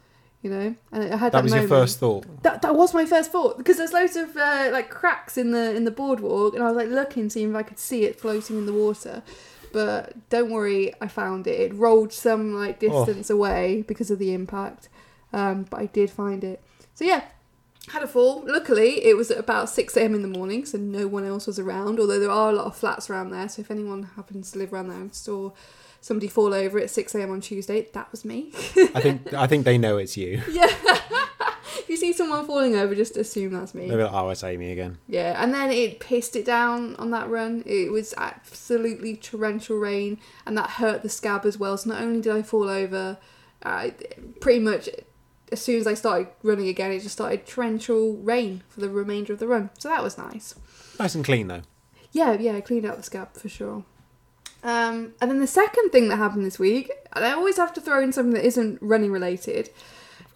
You 0.42 0.50
know, 0.50 0.75
and 0.94 1.03
I 1.13 1.18
had 1.18 1.34
that, 1.34 1.39
That 1.39 1.44
was 1.44 1.53
your 1.53 1.68
first 1.68 2.00
thought. 2.00 2.44
That, 2.44 2.62
that 2.62 2.74
was 2.74 2.94
my 2.94 3.06
first 3.06 3.30
thought 3.30 3.58
because 3.58 3.75
there's 3.75 3.92
loads 3.92 4.15
of 4.15 4.38
uh, 4.38 4.70
like 4.72 4.89
cracks 4.89 5.38
in 5.38 5.51
the 5.51 5.75
in 5.75 5.84
the 5.84 5.92
boardwalk, 5.92 6.53
and 6.53 6.63
I 6.63 6.68
was 6.68 6.77
like 6.77 6.88
looking, 6.88 7.30
seeing 7.30 7.50
if 7.50 7.56
I 7.56 7.63
could 7.63 7.80
see 7.80 8.06
it 8.06 8.20
floating 8.20 8.58
in 8.58 8.65
the 8.65 8.74
water. 8.74 9.22
But 9.72 10.30
don't 10.30 10.50
worry, 10.52 10.94
I 11.02 11.08
found 11.08 11.48
it. 11.48 11.60
It 11.60 11.74
rolled 11.76 12.12
some 12.14 12.54
like 12.56 12.82
Oh. 12.84 13.06
distance 13.06 13.30
away 13.30 13.84
because 13.88 14.10
of 14.12 14.20
the 14.20 14.34
impact, 14.34 14.90
um, 15.34 15.66
but 15.70 15.80
I 15.80 15.86
did 15.88 16.10
find 16.10 16.44
it. 16.44 16.62
So 16.96 17.06
yeah, 17.06 17.24
had 17.90 18.04
a 18.04 18.08
fall. 18.08 18.44
Luckily, 18.46 19.06
it 19.06 19.16
was 19.16 19.32
at 19.32 19.38
about 19.38 19.70
six 19.70 19.96
a.m. 19.96 20.14
in 20.16 20.22
the 20.22 20.28
morning, 20.28 20.66
so 20.66 20.78
no 20.78 21.08
one 21.08 21.26
else 21.26 21.48
was 21.48 21.60
around. 21.60 22.00
Although 22.00 22.20
there 22.20 22.32
are 22.32 22.50
a 22.50 22.54
lot 22.54 22.66
of 22.66 22.76
flats 22.76 23.10
around 23.10 23.30
there, 23.32 23.48
so 23.50 23.62
if 23.62 23.72
anyone 23.72 24.04
happens 24.16 24.52
to 24.52 24.60
live 24.60 24.74
around 24.74 24.90
there 24.90 25.00
and 25.00 25.14
saw 25.14 25.52
somebody 26.02 26.28
fall 26.28 26.54
over 26.54 26.80
at 26.80 26.90
six 26.90 27.14
a.m. 27.16 27.32
on 27.32 27.42
Tuesday, 27.42 27.88
that 27.94 28.12
was 28.12 28.24
me. 28.26 28.52
I 28.96 29.02
think 29.02 29.34
I 29.34 29.48
think 29.48 29.66
they 29.66 29.78
know 29.78 29.98
it's 29.98 30.18
you. 30.18 30.42
yeah. 30.52 30.68
See 32.13 32.18
someone 32.18 32.46
falling 32.46 32.75
over, 32.75 32.96
just 32.96 33.18
assume 33.18 33.54
that's 33.54 33.74
me. 33.74 33.88
They'll 33.88 33.98
be 33.98 34.04
like, 34.04 34.13
oh, 34.13 34.30
it's 34.30 34.44
Amy 34.44 34.72
again. 34.72 34.98
Yeah, 35.08 35.42
and 35.42 35.54
then 35.54 35.72
it 35.72 36.00
pissed 36.00 36.36
it 36.36 36.46
down 36.46 36.96
on 36.96 37.12
that 37.12 37.30
run. 37.30 37.63
It 37.66 37.92
was 37.92 38.13
absolutely 38.18 39.16
torrential 39.16 39.78
rain, 39.78 40.20
and 40.46 40.58
that 40.58 40.72
hurt 40.72 41.04
the 41.04 41.10
scab 41.10 41.46
as 41.46 41.58
well. 41.58 41.78
So 41.78 41.89
not 41.89 42.01
only 42.01 42.22
did 42.22 42.34
I 42.34 42.42
fall 42.42 42.70
over, 42.70 43.18
uh, 43.63 43.89
pretty 44.39 44.60
much 44.60 44.89
as 45.51 45.62
soon 45.62 45.80
as 45.80 45.88
I 45.88 45.94
started 45.94 46.28
running 46.44 46.68
again, 46.68 46.92
it 46.92 47.00
just 47.00 47.16
started 47.16 47.46
torrential 47.46 48.18
rain 48.18 48.63
for 48.70 48.82
the 48.82 48.89
remainder 48.89 49.34
of 49.34 49.39
the 49.39 49.48
run. 49.48 49.70
So 49.78 49.89
that 49.89 50.04
was 50.04 50.18
nice. 50.18 50.56
Nice 51.00 51.16
and 51.16 51.25
clean 51.25 51.48
though. 51.48 51.62
Yeah, 52.12 52.34
yeah, 52.34 52.56
I 52.56 52.62
cleaned 52.62 52.86
out 52.86 52.98
the 52.98 53.04
scab 53.04 53.34
for 53.34 53.50
sure. 53.50 53.84
Um, 54.62 55.13
and 55.22 55.32
then 55.32 55.39
the 55.39 55.48
second 55.48 55.92
thing 55.92 56.10
that 56.10 56.18
happened 56.18 56.46
this 56.46 56.60
week, 56.60 56.92
and 57.13 57.24
I 57.24 57.32
always 57.32 57.58
have 57.58 57.74
to 57.74 57.82
throw 57.82 58.01
in 58.01 58.12
something 58.12 58.34
that 58.34 58.46
isn't 58.46 58.80
running 58.82 59.12
related. 59.12 59.70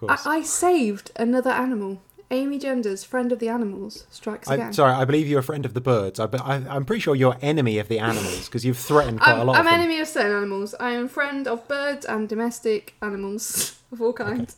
Of 0.09 0.25
I. 0.25 0.37
I 0.37 0.41
saved 0.43 1.11
another 1.15 1.51
animal. 1.51 2.01
Amy 2.31 2.57
Genders, 2.57 3.03
friend 3.03 3.31
of 3.31 3.37
the 3.37 3.47
animals, 3.47 4.07
strikes 4.09 4.47
I, 4.47 4.55
again. 4.55 4.73
sorry, 4.73 4.93
I 4.93 5.05
believe 5.05 5.27
you're 5.27 5.41
a 5.41 5.43
friend 5.43 5.65
of 5.65 5.75
the 5.75 5.81
birds. 5.81 6.19
I, 6.19 6.25
I, 6.25 6.55
I'm 6.67 6.83
pretty 6.83 7.01
sure 7.01 7.13
you're 7.15 7.37
enemy 7.43 7.77
of 7.77 7.89
the 7.89 7.99
animals 7.99 8.47
because 8.47 8.65
you've 8.65 8.77
threatened 8.77 9.21
quite 9.21 9.33
a 9.33 9.41
I'm, 9.41 9.47
lot 9.47 9.57
I'm 9.57 9.67
of 9.67 9.73
enemy 9.73 9.99
of 9.99 10.07
certain 10.07 10.31
animals. 10.31 10.73
I 10.79 10.91
am 10.91 11.07
friend 11.07 11.47
of 11.47 11.67
birds 11.67 12.05
and 12.07 12.27
domestic 12.27 12.95
animals 13.03 13.79
of 13.91 14.01
all 14.01 14.13
kinds. 14.13 14.55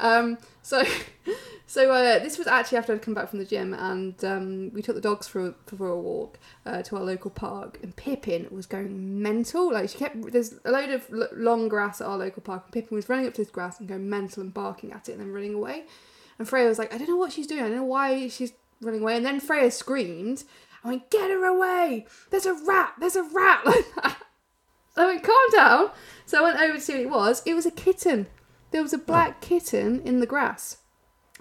Um, 0.00 0.36
So, 0.64 0.82
so 1.66 1.92
uh, 1.92 2.18
this 2.18 2.38
was 2.38 2.46
actually 2.46 2.78
after 2.78 2.94
I'd 2.94 3.02
come 3.02 3.14
back 3.14 3.28
from 3.28 3.38
the 3.38 3.44
gym, 3.44 3.74
and 3.74 4.24
um, 4.24 4.72
we 4.72 4.82
took 4.82 4.96
the 4.96 5.00
dogs 5.00 5.28
for 5.28 5.48
a, 5.48 5.54
for 5.66 5.88
a 5.88 6.00
walk 6.00 6.38
uh, 6.66 6.82
to 6.82 6.96
our 6.96 7.02
local 7.04 7.30
park. 7.30 7.78
And 7.82 7.94
Pippin 7.94 8.48
was 8.50 8.66
going 8.66 9.22
mental. 9.22 9.72
Like 9.72 9.90
she 9.90 9.98
kept 9.98 10.32
there's 10.32 10.54
a 10.64 10.70
load 10.70 10.90
of 10.90 11.06
l- 11.12 11.28
long 11.32 11.68
grass 11.68 12.00
at 12.00 12.08
our 12.08 12.18
local 12.18 12.42
park, 12.42 12.64
and 12.64 12.72
Pippin 12.72 12.96
was 12.96 13.08
running 13.08 13.26
up 13.26 13.34
to 13.34 13.42
this 13.42 13.50
grass 13.50 13.78
and 13.78 13.88
going 13.88 14.08
mental 14.08 14.42
and 14.42 14.52
barking 14.52 14.90
at 14.92 15.08
it, 15.08 15.12
and 15.12 15.20
then 15.20 15.32
running 15.32 15.54
away. 15.54 15.84
And 16.38 16.48
Freya 16.48 16.66
was 16.66 16.78
like, 16.78 16.92
I 16.92 16.98
don't 16.98 17.08
know 17.08 17.16
what 17.16 17.32
she's 17.32 17.46
doing. 17.46 17.62
I 17.62 17.68
don't 17.68 17.76
know 17.76 17.84
why 17.84 18.26
she's 18.28 18.54
running 18.80 19.02
away. 19.02 19.16
And 19.16 19.24
then 19.24 19.38
Freya 19.38 19.70
screamed. 19.70 20.44
I 20.82 20.88
went, 20.88 21.10
get 21.10 21.30
her 21.30 21.44
away! 21.44 22.06
There's 22.30 22.44
a 22.44 22.52
rat! 22.52 22.94
There's 23.00 23.16
a 23.16 23.22
rat! 23.22 23.64
Like 23.64 23.94
that. 23.94 24.18
I 24.96 25.06
went, 25.06 25.22
calm 25.24 25.50
down. 25.52 25.90
So 26.24 26.38
I 26.38 26.42
went 26.42 26.60
over 26.60 26.74
to 26.74 26.80
see 26.80 26.92
what 26.92 27.00
it 27.00 27.10
was. 27.10 27.42
It 27.46 27.54
was 27.54 27.66
a 27.66 27.70
kitten. 27.70 28.26
There 28.74 28.82
was 28.82 28.92
a 28.92 28.98
black 28.98 29.40
kitten 29.40 30.02
in 30.04 30.18
the 30.18 30.26
grass. 30.26 30.78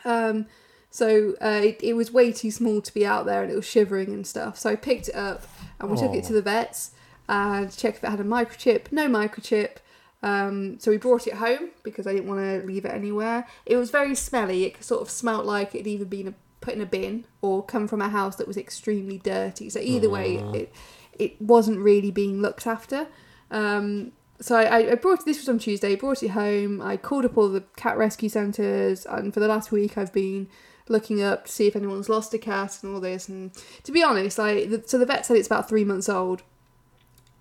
Um, 0.06 0.46
so 0.92 1.34
uh, 1.42 1.62
it, 1.64 1.80
it 1.82 1.94
was 1.94 2.12
way 2.12 2.32
too 2.32 2.52
small 2.52 2.80
to 2.80 2.94
be 2.94 3.08
out 3.08 3.26
there 3.26 3.42
and 3.42 3.52
it 3.52 3.56
was 3.56 3.66
shivering 3.66 4.14
and 4.14 4.28
stuff. 4.28 4.60
So 4.60 4.70
I 4.70 4.76
picked 4.76 5.10
it 5.10 5.16
up 5.16 5.48
and 5.80 5.90
we 5.90 5.98
took 5.98 6.14
it 6.14 6.26
to 6.26 6.34
the 6.34 6.44
vets 6.44 6.92
and 7.28 7.76
checked 7.76 7.98
if 7.98 8.04
it 8.04 8.10
had 8.12 8.20
a 8.20 8.24
microchip. 8.24 8.92
No 8.92 9.08
microchip. 9.08 9.78
Um, 10.22 10.78
so 10.80 10.92
we 10.92 10.98
brought 10.98 11.26
it 11.26 11.34
home 11.34 11.72
because 11.82 12.06
I 12.06 12.14
didn't 12.14 12.28
want 12.28 12.42
to 12.42 12.68
leave 12.68 12.86
it 12.86 12.92
anywhere. 12.92 13.48
It 13.66 13.78
was 13.78 13.90
very 13.90 14.14
smelly. 14.14 14.66
It 14.66 14.84
sort 14.84 15.02
of 15.02 15.10
smelt 15.10 15.44
like 15.44 15.74
it'd 15.74 15.88
either 15.88 16.06
been 16.06 16.28
a, 16.28 16.34
put 16.62 16.76
in 16.76 16.82
a 16.82 16.86
bin 16.86 17.26
or 17.42 17.64
come 17.64 17.88
from 17.88 18.00
a 18.00 18.10
house 18.10 18.36
that 18.36 18.48
was 18.48 18.58
extremely 18.58 19.18
dirty. 19.18 19.72
So 19.72 19.80
either 19.80 20.08
way, 20.08 20.36
it 20.54 20.72
it 21.18 21.42
wasn't 21.42 21.80
really 21.80 22.12
being 22.12 22.44
looked 22.44 22.68
after. 22.68 23.08
Um, 23.50 24.12
so 24.40 24.56
I, 24.56 24.92
I 24.92 24.96
brought 24.96 25.26
this 25.26 25.38
was 25.38 25.50
on 25.50 25.60
Tuesday. 25.60 25.96
Brought 25.96 26.24
it 26.24 26.30
home. 26.30 26.82
I 26.82 26.98
called 26.98 27.26
up 27.26 27.38
all 27.38 27.50
the 27.50 27.64
cat 27.76 27.98
rescue 27.98 28.30
centres, 28.30 29.06
and 29.06 29.34
for 29.34 29.40
the 29.40 29.48
last 29.48 29.72
week 29.72 29.98
I've 29.98 30.14
been 30.14 30.48
looking 30.90 31.22
up 31.24 31.46
to 31.46 31.52
see 31.52 31.68
if 31.68 31.76
anyone's 31.76 32.10
lost 32.10 32.34
a 32.34 32.38
cat 32.38 32.80
and 32.82 32.94
all 32.94 33.00
this. 33.00 33.30
And 33.30 33.52
to 33.84 33.92
be 33.92 34.04
honest, 34.04 34.40
I 34.40 34.66
the, 34.66 34.84
so 34.86 34.98
the 34.98 35.06
vet 35.06 35.26
said 35.26 35.38
it's 35.38 35.48
about 35.48 35.70
three 35.70 35.86
months 35.86 36.10
old. 36.10 36.44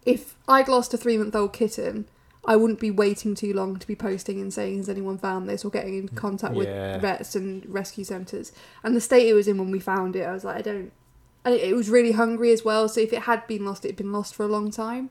If 0.04 0.36
I'd 0.48 0.68
lost 0.68 0.94
a 0.94 0.96
three 0.96 1.16
month 1.16 1.34
old 1.34 1.52
kitten, 1.52 2.06
I 2.44 2.56
wouldn't 2.56 2.80
be 2.80 2.90
waiting 2.90 3.34
too 3.34 3.52
long 3.52 3.78
to 3.78 3.86
be 3.86 3.94
posting 3.94 4.40
and 4.40 4.52
saying 4.52 4.78
has 4.78 4.88
anyone 4.88 5.16
found 5.16 5.48
this 5.48 5.64
or 5.64 5.70
getting 5.70 5.96
in 5.96 6.08
contact 6.08 6.54
with 6.54 6.68
vets 7.00 7.36
and 7.36 7.64
rescue 7.66 8.04
centres. 8.04 8.52
And 8.82 8.96
the 8.96 9.00
state 9.00 9.28
it 9.28 9.34
was 9.34 9.46
in 9.46 9.58
when 9.58 9.70
we 9.70 9.78
found 9.78 10.16
it, 10.16 10.22
I 10.22 10.32
was 10.32 10.44
like, 10.44 10.56
I 10.56 10.62
don't. 10.62 10.92
And 11.44 11.54
it, 11.54 11.70
it 11.70 11.74
was 11.74 11.88
really 11.88 12.12
hungry 12.12 12.52
as 12.52 12.64
well. 12.64 12.88
So 12.88 13.00
if 13.00 13.12
it 13.12 13.22
had 13.22 13.46
been 13.46 13.64
lost, 13.64 13.84
it 13.84 13.88
had 13.88 13.96
been 13.96 14.12
lost 14.12 14.34
for 14.34 14.44
a 14.44 14.48
long 14.48 14.70
time. 14.70 15.10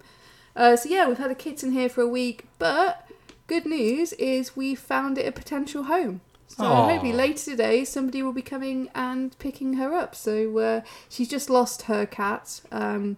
Uh, 0.55 0.75
so 0.75 0.89
yeah, 0.89 1.07
we've 1.07 1.17
had 1.17 1.31
a 1.31 1.35
kitten 1.35 1.71
here 1.71 1.89
for 1.89 2.01
a 2.01 2.07
week, 2.07 2.45
but 2.59 3.07
good 3.47 3.65
news 3.65 4.13
is 4.13 4.55
we 4.55 4.75
found 4.75 5.17
it 5.17 5.27
a 5.27 5.31
potential 5.31 5.83
home. 5.83 6.21
So 6.47 6.65
Aw. 6.65 6.89
hopefully 6.89 7.13
later 7.13 7.51
today 7.51 7.85
somebody 7.85 8.21
will 8.21 8.33
be 8.33 8.41
coming 8.41 8.89
and 8.93 9.37
picking 9.39 9.73
her 9.75 9.93
up. 9.93 10.15
So 10.15 10.57
uh, 10.57 10.81
she's 11.09 11.29
just 11.29 11.49
lost 11.49 11.83
her 11.83 12.05
cat, 12.05 12.61
um, 12.71 13.17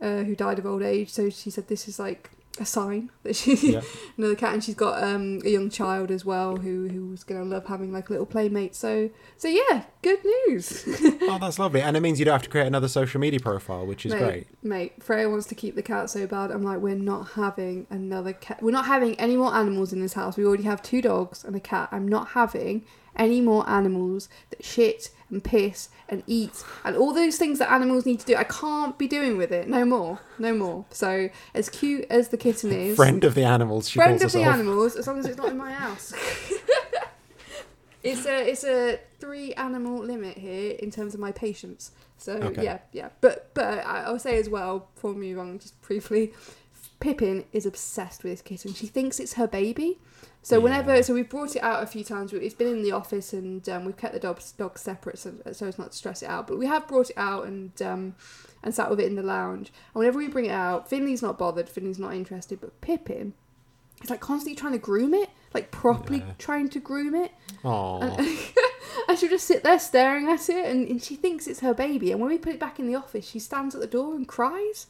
uh, 0.00 0.24
who 0.24 0.36
died 0.36 0.58
of 0.58 0.66
old 0.66 0.82
age. 0.82 1.10
So 1.10 1.30
she 1.30 1.48
said 1.50 1.68
this 1.68 1.88
is 1.88 1.98
like 1.98 2.30
a 2.60 2.66
sign 2.66 3.10
that 3.22 3.36
she 3.36 3.72
Yeah. 3.72 3.82
another 4.16 4.34
cat, 4.34 4.54
and 4.54 4.64
she's 4.64 4.74
got 4.74 5.02
um, 5.02 5.40
a 5.44 5.48
young 5.48 5.70
child 5.70 6.10
as 6.10 6.24
well 6.24 6.56
who 6.56 6.88
who 6.88 7.06
was 7.06 7.24
gonna 7.24 7.44
love 7.44 7.66
having 7.66 7.92
like 7.92 8.08
a 8.08 8.12
little 8.12 8.26
playmate. 8.26 8.74
So 8.74 9.10
so 9.36 9.48
yeah, 9.48 9.84
good 10.02 10.24
news. 10.24 10.86
Oh, 11.28 11.38
that's 11.40 11.58
lovely. 11.58 11.82
And 11.82 11.96
it 11.96 12.00
means 12.00 12.20
you 12.20 12.24
don't 12.24 12.34
have 12.34 12.42
to 12.42 12.48
create 12.48 12.68
another 12.68 12.86
social 12.86 13.20
media 13.20 13.40
profile, 13.40 13.84
which 13.84 14.06
is 14.06 14.12
mate, 14.12 14.18
great. 14.20 14.46
Mate, 14.62 15.02
Freya 15.02 15.28
wants 15.28 15.46
to 15.46 15.56
keep 15.56 15.74
the 15.74 15.82
cat 15.82 16.08
so 16.08 16.24
bad. 16.26 16.52
I'm 16.52 16.62
like, 16.62 16.78
we're 16.78 16.94
not 16.94 17.30
having 17.32 17.86
another 17.90 18.32
cat. 18.32 18.62
We're 18.62 18.70
not 18.70 18.86
having 18.86 19.18
any 19.18 19.36
more 19.36 19.52
animals 19.52 19.92
in 19.92 20.00
this 20.00 20.12
house. 20.12 20.36
We 20.36 20.44
already 20.46 20.62
have 20.62 20.82
two 20.82 21.02
dogs 21.02 21.44
and 21.44 21.56
a 21.56 21.60
cat. 21.60 21.88
I'm 21.90 22.06
not 22.06 22.28
having 22.28 22.84
any 23.16 23.40
more 23.40 23.68
animals 23.68 24.28
that 24.50 24.64
shit 24.64 25.10
and 25.30 25.42
piss 25.42 25.88
and 26.08 26.22
eat 26.26 26.62
and 26.84 26.96
all 26.96 27.12
those 27.12 27.36
things 27.36 27.58
that 27.58 27.70
animals 27.72 28.06
need 28.06 28.20
to 28.20 28.26
do. 28.26 28.36
I 28.36 28.44
can't 28.44 28.96
be 28.96 29.08
doing 29.08 29.36
with 29.36 29.50
it. 29.52 29.68
No 29.68 29.84
more. 29.84 30.20
No 30.38 30.54
more. 30.54 30.84
So, 30.90 31.30
as 31.54 31.68
cute 31.68 32.06
as 32.10 32.28
the 32.28 32.36
kitten 32.36 32.70
is, 32.72 32.96
Friend 32.96 33.22
of 33.24 33.34
the 33.34 33.44
animals, 33.44 33.88
she 33.88 33.98
friend 33.98 34.22
of 34.22 34.30
the 34.32 34.42
animals, 34.42 34.94
as 34.96 35.06
long 35.06 35.18
as 35.18 35.26
it's 35.26 35.36
not 35.36 35.48
in 35.50 35.56
my 35.58 35.72
house. 35.72 36.12
it's 38.02 38.24
a 38.26 38.48
it's 38.50 38.64
a 38.64 39.00
three 39.18 39.52
animal 39.54 39.98
limit 39.98 40.38
here 40.38 40.72
in 40.78 40.90
terms 40.90 41.14
of 41.14 41.20
my 41.20 41.32
patience. 41.32 41.90
So 42.18 42.34
Okay. 42.34 42.62
yeah, 42.64 42.78
yeah. 42.92 43.08
But 43.20 43.50
but 43.54 43.84
I'll 43.84 44.18
say 44.18 44.38
as 44.38 44.48
well, 44.48 44.88
before 44.94 45.12
we 45.12 45.28
move 45.28 45.38
on, 45.38 45.58
just 45.58 45.80
briefly, 45.82 46.32
Pippin 47.00 47.44
is 47.52 47.66
obsessed 47.66 48.22
with 48.22 48.32
this 48.32 48.42
kitten. 48.42 48.74
She 48.74 48.86
thinks 48.86 49.18
it's 49.20 49.34
her 49.34 49.46
baby. 49.46 49.98
So 50.46 50.60
whenever, 50.60 50.94
Yeah. 50.94 51.00
so 51.00 51.12
we've 51.12 51.28
brought 51.28 51.56
it 51.56 51.62
out 51.64 51.82
a 51.82 51.86
few 51.88 52.04
times. 52.04 52.32
It's 52.32 52.54
been 52.54 52.68
in 52.68 52.82
the 52.84 52.92
office, 52.92 53.32
and 53.32 53.68
um, 53.68 53.84
we've 53.84 53.96
kept 53.96 54.14
the 54.14 54.20
dogs 54.20 54.52
dogs 54.52 54.80
separate, 54.80 55.18
so, 55.18 55.34
so 55.50 55.66
as 55.66 55.76
not 55.76 55.90
to 55.90 55.96
stress 55.98 56.22
it 56.22 56.26
out. 56.28 56.46
But 56.46 56.56
we 56.56 56.66
have 56.66 56.86
brought 56.86 57.10
it 57.10 57.18
out 57.18 57.46
and 57.48 57.72
um, 57.82 58.14
and 58.62 58.72
sat 58.72 58.88
with 58.88 59.00
it 59.00 59.06
in 59.06 59.16
the 59.16 59.24
lounge. 59.24 59.72
And 59.92 59.98
whenever 59.98 60.18
we 60.18 60.28
bring 60.28 60.44
it 60.44 60.52
out, 60.52 60.88
Finley's 60.88 61.20
not 61.20 61.36
bothered. 61.36 61.68
Finley's 61.68 61.98
not 61.98 62.14
interested. 62.14 62.60
But 62.60 62.80
Pippin, 62.80 63.34
is 64.04 64.08
like 64.10 64.20
constantly 64.20 64.54
trying 64.54 64.74
to 64.74 64.78
groom 64.78 65.14
it, 65.14 65.30
like 65.52 65.72
properly 65.72 66.18
Yeah. 66.18 66.34
trying 66.38 66.68
to 66.68 66.78
groom 66.78 67.16
it. 67.16 67.32
Aw. 67.64 68.02
And, 68.02 68.38
and 69.08 69.18
she'll 69.18 69.28
just 69.30 69.48
sit 69.48 69.64
there 69.64 69.80
staring 69.80 70.28
at 70.28 70.48
it, 70.48 70.64
and, 70.64 70.86
and 70.86 71.02
she 71.02 71.16
thinks 71.16 71.48
it's 71.48 71.58
her 71.58 71.74
baby. 71.74 72.12
And 72.12 72.20
when 72.20 72.30
we 72.30 72.38
put 72.38 72.52
it 72.54 72.60
back 72.60 72.78
in 72.78 72.86
the 72.86 72.94
office, 72.94 73.28
she 73.28 73.40
stands 73.40 73.74
at 73.74 73.80
the 73.80 73.86
door 73.88 74.14
and 74.14 74.28
cries. 74.28 74.86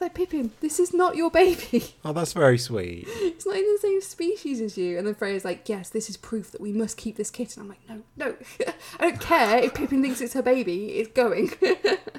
It's 0.00 0.04
like 0.06 0.14
Pippin, 0.14 0.52
this 0.60 0.80
is 0.80 0.94
not 0.94 1.16
your 1.16 1.30
baby. 1.30 1.94
Oh, 2.06 2.14
that's 2.14 2.32
very 2.32 2.56
sweet. 2.56 3.04
It's 3.06 3.44
not 3.44 3.56
in 3.56 3.70
the 3.70 3.78
same 3.78 4.00
species 4.00 4.62
as 4.62 4.78
you. 4.78 4.96
And 4.96 5.06
then 5.06 5.14
Freya's 5.14 5.44
like, 5.44 5.68
yes, 5.68 5.90
this 5.90 6.08
is 6.08 6.16
proof 6.16 6.50
that 6.52 6.60
we 6.62 6.72
must 6.72 6.96
keep 6.96 7.16
this 7.16 7.30
kitten. 7.30 7.62
I'm 7.62 7.68
like, 7.68 7.86
no, 7.86 8.00
no. 8.16 8.34
I 8.98 9.10
don't 9.10 9.20
care 9.20 9.58
if 9.58 9.74
Pippin 9.74 10.00
thinks 10.00 10.22
it's 10.22 10.32
her 10.32 10.40
baby. 10.40 10.92
It's 10.92 11.10
going. 11.12 11.50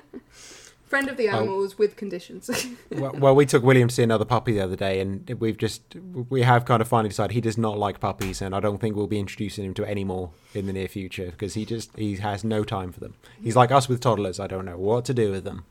Friend 0.86 1.10
of 1.10 1.18
the 1.18 1.30
Oh. 1.30 1.38
animals 1.38 1.80
with 1.80 1.96
conditions. 1.96 2.52
well, 2.92 3.14
well, 3.14 3.36
we 3.36 3.48
took 3.48 3.64
William 3.64 3.88
to 3.88 3.96
see 3.96 4.04
another 4.04 4.26
puppy 4.26 4.54
the 4.54 4.62
other 4.62 4.76
day, 4.76 5.00
and 5.00 5.28
we've 5.40 5.58
just 5.58 5.96
we 6.30 6.44
have 6.44 6.66
kind 6.66 6.82
of 6.82 6.88
finally 6.88 7.10
decided 7.10 7.34
he 7.34 7.42
does 7.42 7.58
not 7.58 7.80
like 7.80 8.00
puppies, 8.00 8.44
and 8.44 8.54
I 8.54 8.60
don't 8.60 8.80
think 8.80 8.96
we'll 8.96 9.08
be 9.08 9.20
introducing 9.20 9.66
him 9.66 9.74
to 9.76 9.86
any 9.86 10.04
more 10.04 10.30
in 10.54 10.68
the 10.68 10.74
near 10.74 10.88
future 10.88 11.32
because 11.32 11.56
he 11.56 11.66
just 11.66 11.96
he 11.98 12.18
has 12.18 12.44
no 12.44 12.64
time 12.64 12.92
for 12.92 13.00
them. 13.00 13.16
He's 13.42 13.54
hmm. 13.54 13.60
like 13.60 13.72
us 13.72 13.90
with 13.90 14.02
toddlers. 14.02 14.40
I 14.40 14.46
don't 14.46 14.66
know 14.66 14.78
what 14.78 15.06
to 15.06 15.14
do 15.16 15.32
with 15.32 15.46
them. 15.46 15.66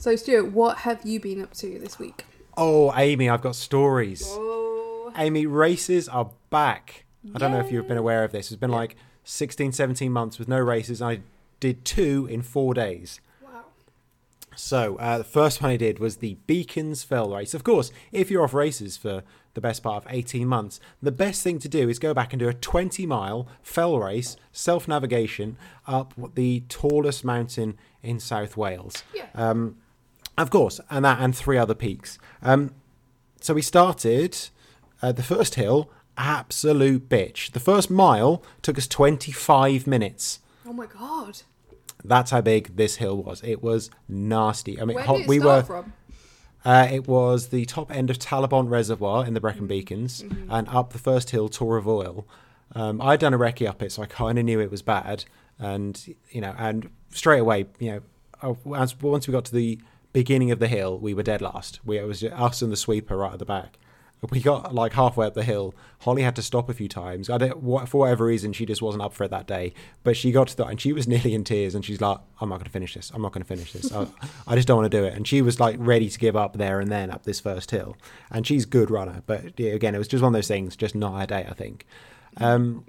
So, 0.00 0.16
Stuart, 0.16 0.52
what 0.52 0.78
have 0.78 1.04
you 1.04 1.20
been 1.20 1.42
up 1.42 1.52
to 1.54 1.78
this 1.78 1.98
week? 1.98 2.24
Oh, 2.56 2.92
Amy, 2.96 3.28
I've 3.28 3.42
got 3.42 3.54
stories. 3.54 4.24
Oh. 4.26 5.12
Amy, 5.16 5.46
races 5.46 6.08
are 6.08 6.30
back. 6.50 7.04
I 7.34 7.38
don't 7.38 7.52
know 7.52 7.60
if 7.60 7.70
you've 7.70 7.86
been 7.86 7.98
aware 7.98 8.24
of 8.24 8.32
this. 8.32 8.50
It's 8.50 8.58
been 8.58 8.70
like 8.70 8.96
16, 9.24 9.72
17 9.72 10.10
months 10.10 10.38
with 10.38 10.48
no 10.48 10.58
races, 10.58 11.00
I 11.02 11.20
did 11.60 11.84
two 11.84 12.26
in 12.30 12.42
four 12.42 12.74
days. 12.74 13.20
Wow. 13.42 13.64
So 14.56 14.96
uh, 14.96 15.18
the 15.18 15.24
first 15.24 15.62
one 15.62 15.70
I 15.70 15.76
did 15.76 15.98
was 15.98 16.16
the 16.16 16.36
Beacons 16.46 17.04
Fell 17.04 17.30
race. 17.30 17.54
Of 17.54 17.62
course, 17.62 17.92
if 18.10 18.30
you're 18.30 18.42
off 18.42 18.54
races 18.54 18.96
for 18.96 19.22
the 19.54 19.60
best 19.60 19.82
part 19.82 20.04
of 20.04 20.12
18 20.12 20.48
months, 20.48 20.80
the 21.02 21.12
best 21.12 21.42
thing 21.42 21.58
to 21.58 21.68
do 21.68 21.88
is 21.88 21.98
go 21.98 22.14
back 22.14 22.32
and 22.32 22.40
do 22.40 22.48
a 22.48 22.54
20 22.54 23.04
mile 23.06 23.46
fell 23.62 23.98
race, 23.98 24.36
self 24.52 24.88
navigation 24.88 25.56
up 25.86 26.14
the 26.34 26.64
tallest 26.68 27.24
mountain 27.24 27.76
in 28.02 28.18
South 28.18 28.56
Wales. 28.56 29.04
Yeah. 29.14 29.26
Um, 29.34 29.76
of 30.40 30.50
course, 30.50 30.80
and 30.90 31.04
that 31.04 31.20
and 31.20 31.34
three 31.34 31.58
other 31.58 31.74
peaks. 31.74 32.18
Um, 32.42 32.74
so 33.40 33.54
we 33.54 33.62
started 33.62 34.36
uh, 35.02 35.12
the 35.12 35.22
first 35.22 35.54
hill, 35.54 35.90
absolute 36.16 37.08
bitch. 37.08 37.52
The 37.52 37.60
first 37.60 37.90
mile 37.90 38.42
took 38.62 38.76
us 38.78 38.86
25 38.86 39.86
minutes. 39.86 40.40
Oh 40.66 40.72
my 40.72 40.86
god. 40.86 41.42
That's 42.04 42.30
how 42.30 42.40
big 42.40 42.76
this 42.76 42.96
hill 42.96 43.22
was. 43.22 43.42
It 43.44 43.62
was 43.62 43.90
nasty. 44.08 44.80
I 44.80 44.84
mean, 44.84 44.94
Where 44.96 45.06
did 45.06 45.20
it 45.22 45.28
we 45.28 45.38
start 45.38 45.68
were. 45.68 45.82
from? 45.82 45.92
Uh, 46.64 46.88
it 46.90 47.08
was 47.08 47.48
the 47.48 47.64
top 47.64 47.94
end 47.94 48.10
of 48.10 48.18
Talybont 48.18 48.68
Reservoir 48.70 49.26
in 49.26 49.32
the 49.34 49.40
Brecon 49.40 49.66
Beacons, 49.66 50.22
Mm-hmm. 50.22 50.50
and 50.52 50.68
up 50.68 50.92
the 50.92 50.98
first 50.98 51.30
hill, 51.30 51.48
Tor 51.48 51.78
y 51.80 51.84
Foel. 51.84 52.24
Um, 52.74 53.00
I'd 53.00 53.20
done 53.20 53.34
a 53.34 53.38
recce 53.38 53.66
up 53.68 53.82
it, 53.82 53.92
so 53.92 54.02
I 54.02 54.06
kind 54.06 54.38
of 54.38 54.44
knew 54.44 54.60
it 54.60 54.70
was 54.70 54.82
bad, 54.82 55.24
and 55.58 56.14
you 56.30 56.40
know, 56.40 56.54
and 56.58 56.88
straight 57.10 57.38
away, 57.40 57.66
you 57.78 57.92
know, 58.42 58.54
uh, 58.66 58.74
as, 58.74 58.98
once 59.00 59.26
we 59.26 59.32
got 59.32 59.44
to 59.46 59.54
the 59.54 59.78
beginning 60.12 60.50
of 60.50 60.58
the 60.58 60.68
hill, 60.68 60.98
we 60.98 61.14
were 61.14 61.22
dead 61.22 61.40
last. 61.40 61.80
We 61.84 61.98
it 61.98 62.06
was 62.06 62.22
us 62.22 62.62
and 62.62 62.72
the 62.72 62.76
sweeper 62.76 63.16
right 63.16 63.32
at 63.32 63.38
the 63.38 63.44
back. 63.44 63.78
We 64.30 64.40
got 64.40 64.74
like 64.74 64.92
halfway 64.92 65.26
up 65.26 65.32
the 65.32 65.42
hill. 65.42 65.74
Holly 66.00 66.22
had 66.22 66.36
to 66.36 66.42
stop 66.42 66.68
a 66.68 66.74
few 66.74 66.88
times. 66.88 67.30
I 67.30 67.38
don't, 67.38 67.88
for 67.88 68.00
whatever 68.00 68.26
reason, 68.26 68.52
she 68.52 68.66
just 68.66 68.82
wasn't 68.82 69.02
up 69.02 69.14
for 69.14 69.24
it 69.24 69.30
that 69.30 69.46
day. 69.46 69.72
But 70.02 70.14
she 70.14 70.30
got 70.30 70.48
to 70.48 70.56
the, 70.58 70.66
and 70.66 70.78
she 70.78 70.92
was 70.92 71.08
nearly 71.08 71.32
in 71.32 71.42
tears. 71.42 71.74
And 71.74 71.82
she's 71.82 72.02
like, 72.02 72.18
"I'm 72.38 72.50
not 72.50 72.56
going 72.56 72.66
to 72.66 72.70
finish 72.70 72.92
this. 72.92 73.10
I'm 73.14 73.22
not 73.22 73.32
going 73.32 73.42
to 73.42 73.48
finish 73.48 73.72
this. 73.72 73.90
I, 73.90 74.06
I 74.46 74.56
just 74.56 74.68
don't 74.68 74.76
want 74.76 74.92
to 74.92 74.98
do 74.98 75.04
it." 75.04 75.14
And 75.14 75.26
she 75.26 75.40
was 75.40 75.58
like 75.58 75.76
ready 75.78 76.10
to 76.10 76.18
give 76.18 76.36
up 76.36 76.58
there 76.58 76.80
and 76.80 76.92
then 76.92 77.10
up 77.10 77.24
this 77.24 77.40
first 77.40 77.70
hill. 77.70 77.96
And 78.30 78.46
she's 78.46 78.66
good 78.66 78.90
runner, 78.90 79.22
but 79.26 79.58
yeah, 79.58 79.72
again, 79.72 79.94
it 79.94 79.98
was 79.98 80.08
just 80.08 80.22
one 80.22 80.34
of 80.34 80.38
those 80.38 80.48
things, 80.48 80.76
just 80.76 80.94
not 80.94 81.18
her 81.18 81.26
day. 81.26 81.46
I 81.48 81.54
think. 81.54 81.86
Um, 82.36 82.84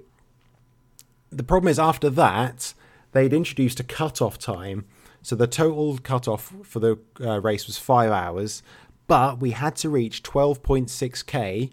the 1.30 1.42
problem 1.42 1.68
is 1.68 1.78
after 1.78 2.10
that 2.10 2.74
they'd 3.12 3.32
introduced 3.32 3.80
a 3.80 3.84
cut-off 3.84 4.38
time 4.38 4.84
so 5.22 5.36
the 5.36 5.46
total 5.46 5.98
cut-off 5.98 6.52
for 6.64 6.80
the 6.80 6.98
uh, 7.20 7.40
race 7.40 7.66
was 7.66 7.78
five 7.78 8.10
hours 8.10 8.62
but 9.06 9.40
we 9.40 9.50
had 9.50 9.76
to 9.76 9.88
reach 9.88 10.22
12.6k 10.22 11.70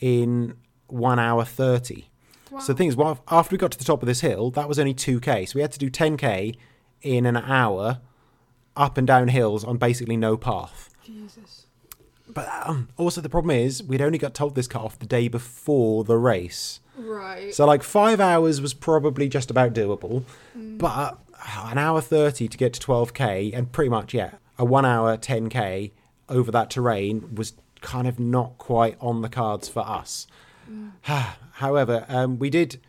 in 0.00 0.54
1 0.88 1.18
hour 1.18 1.44
30 1.44 2.04
So 2.60 2.72
the 2.72 2.78
thing 2.78 2.88
is, 2.88 2.96
well, 2.96 3.22
after 3.28 3.54
we 3.54 3.58
got 3.58 3.72
to 3.72 3.78
the 3.78 3.84
top 3.84 4.02
of 4.02 4.06
this 4.06 4.20
hill, 4.20 4.50
that 4.52 4.68
was 4.68 4.78
only 4.78 4.94
2k. 4.94 5.48
So 5.48 5.56
we 5.56 5.62
had 5.62 5.72
to 5.72 5.78
do 5.78 5.90
10k 5.90 6.56
in 7.02 7.26
an 7.26 7.36
hour 7.36 8.00
up 8.76 8.96
and 8.96 9.06
down 9.06 9.28
hills 9.28 9.64
on 9.64 9.76
basically 9.78 10.16
no 10.16 10.36
path. 10.36 10.90
Jesus. 11.04 11.66
But 12.28 12.48
um, 12.64 12.88
also 12.96 13.20
the 13.20 13.28
problem 13.28 13.56
is 13.56 13.82
we'd 13.82 14.00
only 14.02 14.18
got 14.18 14.32
told 14.34 14.54
this 14.54 14.68
cut 14.68 14.82
off 14.82 14.98
the 14.98 15.06
day 15.06 15.28
before 15.28 16.04
the 16.04 16.16
race. 16.16 16.80
Right. 16.96 17.54
So 17.54 17.66
like 17.66 17.82
five 17.82 18.20
hours 18.20 18.60
was 18.60 18.74
probably 18.74 19.28
just 19.28 19.50
about 19.50 19.74
doable, 19.74 20.24
but 20.54 21.18
an 21.46 21.78
hour 21.78 22.00
thirty 22.00 22.48
to 22.48 22.58
get 22.58 22.72
to 22.74 22.80
twelve 22.80 23.14
k, 23.14 23.52
and 23.52 23.70
pretty 23.72 23.88
much 23.88 24.14
yeah, 24.14 24.32
a 24.58 24.64
one 24.64 24.84
hour 24.84 25.16
ten 25.16 25.48
k 25.48 25.92
over 26.28 26.50
that 26.50 26.70
terrain 26.70 27.34
was 27.34 27.54
kind 27.80 28.08
of 28.08 28.18
not 28.18 28.58
quite 28.58 28.96
on 29.00 29.22
the 29.22 29.28
cards 29.28 29.68
for 29.68 29.80
us. 29.80 30.26
However, 31.02 32.04
um, 32.08 32.38
we 32.38 32.50
did. 32.50 32.80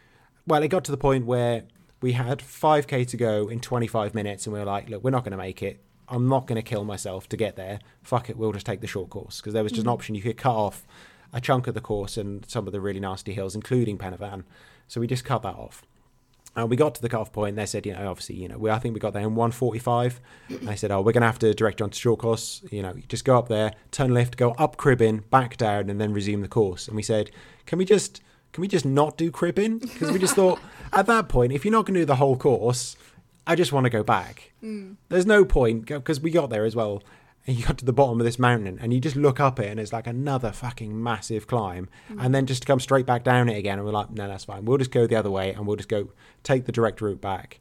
Well, 0.46 0.64
it 0.64 0.70
got 0.70 0.86
to 0.86 0.92
the 0.92 0.98
point 0.98 1.26
where 1.26 1.64
we 2.02 2.14
had 2.14 2.42
five 2.42 2.88
k 2.88 3.06
to 3.06 3.18
go 3.18 3.48
in 3.48 3.60
twenty 3.60 3.88
five 3.88 4.16
minutes, 4.16 4.46
and 4.46 4.54
we 4.54 4.60
were 4.60 4.66
like, 4.66 4.90
look, 4.90 5.04
we're 5.04 5.12
not 5.12 5.24
going 5.24 5.32
to 5.32 5.38
make 5.38 5.62
it. 5.62 5.82
I'm 6.10 6.28
not 6.30 6.48
going 6.48 6.56
to 6.56 6.62
kill 6.62 6.86
myself 6.86 7.28
to 7.30 7.38
get 7.38 7.58
there. 7.58 7.80
Fuck 8.02 8.30
it, 8.30 8.38
we'll 8.38 8.54
just 8.54 8.66
take 8.66 8.80
the 8.80 8.88
short 8.88 9.10
course 9.10 9.42
because 9.42 9.54
there 9.54 9.64
was 9.64 9.74
just 9.74 9.84
an 9.84 9.90
option 9.90 10.16
you 10.16 10.22
could 10.22 10.38
cut 10.38 10.56
off 10.56 10.88
a 11.34 11.42
chunk 11.42 11.68
of 11.68 11.74
the 11.74 11.82
course 11.82 12.16
and 12.18 12.46
some 12.50 12.66
of 12.66 12.74
the 12.74 12.80
really 12.80 13.00
nasty 13.00 13.34
hills, 13.34 13.56
including 13.56 13.98
Pen 13.98 14.12
y 14.12 14.18
Fan. 14.18 14.44
So 14.88 15.02
we 15.02 15.08
just 15.08 15.26
cut 15.26 15.42
that 15.42 15.56
off. 15.56 15.84
And 16.58 16.70
we 16.72 16.76
got 16.76 16.96
to 16.96 17.02
the 17.02 17.08
cut-off 17.08 17.32
point. 17.32 17.50
And 17.50 17.58
they 17.60 17.68
said, 17.68 17.86
you 17.86 17.94
know, 17.94 18.10
obviously, 18.10 18.36
you 18.36 18.48
know, 18.48 18.58
we, 18.58 18.72
I 18.72 18.80
think 18.80 18.94
we 18.94 19.00
got 19.00 19.14
there 19.14 19.22
in 19.22 19.36
145. 19.36 20.20
And 20.50 20.70
I 20.70 20.76
said, 20.76 20.92
oh, 20.92 21.02
we're 21.02 21.14
going 21.14 21.22
to 21.22 21.28
have 21.28 21.40
to 21.40 21.54
direct 21.54 21.80
you 21.80 21.84
onto 21.84 21.98
short 21.98 22.20
course. 22.20 22.64
You 22.72 22.82
know, 22.82 22.96
just 23.08 23.26
go 23.26 23.38
up 23.38 23.48
there, 23.48 23.74
turn 23.92 24.14
left, 24.14 24.38
go 24.38 24.52
up 24.52 24.76
Cribyn, 24.76 25.24
back 25.30 25.56
down, 25.58 25.90
and 25.90 26.02
then 26.02 26.14
resume 26.14 26.42
the 26.42 26.48
course. 26.48 26.88
And 26.88 26.96
we 26.96 27.04
said, 27.04 27.30
can 27.68 27.78
we 27.78 27.86
just 27.86 28.22
can 28.54 28.62
we 28.62 28.68
just 28.68 28.86
not 28.86 29.18
do 29.18 29.30
Cribyn? 29.30 29.80
Because 29.80 30.12
we 30.12 30.18
just 30.18 30.36
thought 30.40 30.60
at 30.92 31.06
that 31.06 31.30
point, 31.30 31.54
if 31.54 31.64
you're 31.64 31.72
not 31.72 31.86
going 31.86 31.94
to 31.94 32.02
do 32.02 32.06
the 32.06 32.16
whole 32.16 32.36
course, 32.36 32.98
I 33.46 33.56
just 33.56 33.72
want 33.72 33.84
to 33.84 33.90
go 33.92 34.02
back. 34.04 34.52
Mm. 34.64 34.96
There's 35.10 35.26
no 35.26 35.46
point 35.46 35.86
because 35.86 36.20
we 36.20 36.32
got 36.32 36.50
there 36.50 36.66
as 36.66 36.76
well. 36.76 37.04
And 37.48 37.58
you 37.58 37.66
got 37.66 37.78
to 37.78 37.86
the 37.86 37.94
bottom 37.94 38.20
of 38.20 38.26
this 38.26 38.38
mountain, 38.38 38.78
and 38.82 38.94
you 38.94 39.00
just 39.00 39.16
look 39.16 39.40
up 39.40 39.58
it, 39.58 39.68
and 39.68 39.80
it's 39.80 39.94
like 39.94 40.06
another 40.06 40.52
fucking 40.52 41.02
massive 41.02 41.48
climb, 41.48 41.88
and 42.20 42.36
then 42.36 42.46
just 42.46 42.64
to 42.64 42.68
come 42.68 42.82
straight 42.82 43.06
back 43.06 43.24
down 43.24 43.48
it 43.48 43.58
again. 43.58 43.80
And 43.80 43.86
we're 43.86 43.94
like, 43.94 44.12
no, 44.12 44.28
that's 44.28 44.44
fine. 44.44 44.66
We'll 44.66 44.78
just 44.78 44.92
go 44.92 45.08
the 45.08 45.16
other 45.16 45.32
way, 45.32 45.54
and 45.54 45.66
we'll 45.66 45.78
just 45.78 45.88
go 45.88 46.10
take 46.44 46.66
the 46.66 46.74
direct 46.74 47.00
route 47.00 47.22
back. 47.22 47.60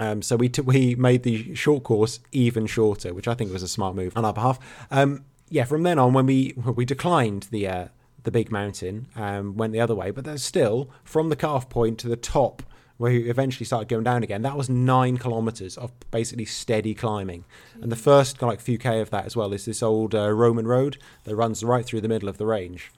Um, 0.00 0.20
so 0.20 0.34
we 0.34 0.48
t- 0.48 0.62
we 0.62 0.96
made 0.96 1.22
the 1.22 1.54
short 1.54 1.84
course 1.84 2.18
even 2.32 2.66
shorter, 2.66 3.14
which 3.14 3.28
I 3.28 3.34
think 3.34 3.52
was 3.52 3.62
a 3.62 3.68
smart 3.68 3.94
move 3.94 4.16
on 4.16 4.24
our 4.24 4.32
behalf. 4.32 4.58
Um, 4.90 5.24
yeah, 5.48 5.64
from 5.64 5.84
then 5.84 5.98
on, 6.00 6.12
when 6.12 6.26
we 6.26 6.54
we 6.56 6.84
declined 6.84 7.44
the 7.52 7.68
uh, 7.68 7.88
the 8.24 8.32
big 8.32 8.50
mountain, 8.50 9.06
um, 9.14 9.56
went 9.56 9.72
the 9.72 9.80
other 9.80 9.94
way, 9.94 10.10
but 10.10 10.24
there's 10.24 10.42
still 10.42 10.90
from 11.04 11.28
the 11.28 11.36
cut-off 11.36 11.68
point 11.68 11.98
to 12.00 12.08
the 12.08 12.16
top 12.16 12.64
where 12.98 13.12
we 13.12 13.28
eventually 13.28 13.66
started 13.66 13.88
going 13.88 14.04
down 14.04 14.22
again. 14.22 14.42
That 14.42 14.56
was 14.56 14.68
nine 14.68 15.18
kilometers 15.18 15.76
of 15.76 15.92
basically 16.10 16.46
steady 16.46 16.94
climbing, 16.94 17.44
and 17.80 17.92
the 17.92 17.96
first 17.96 18.40
like 18.42 18.60
few 18.60 18.78
k 18.78 19.00
of 19.00 19.10
that 19.10 19.26
as 19.26 19.36
well 19.36 19.52
is 19.52 19.64
this 19.64 19.82
old 19.82 20.14
uh, 20.14 20.30
Roman 20.30 20.66
road 20.66 20.98
that 21.24 21.36
runs 21.36 21.62
right 21.62 21.84
through 21.84 22.00
the 22.00 22.08
middle 22.08 22.28
of 22.28 22.38
the 22.38 22.46
range, 22.46 22.90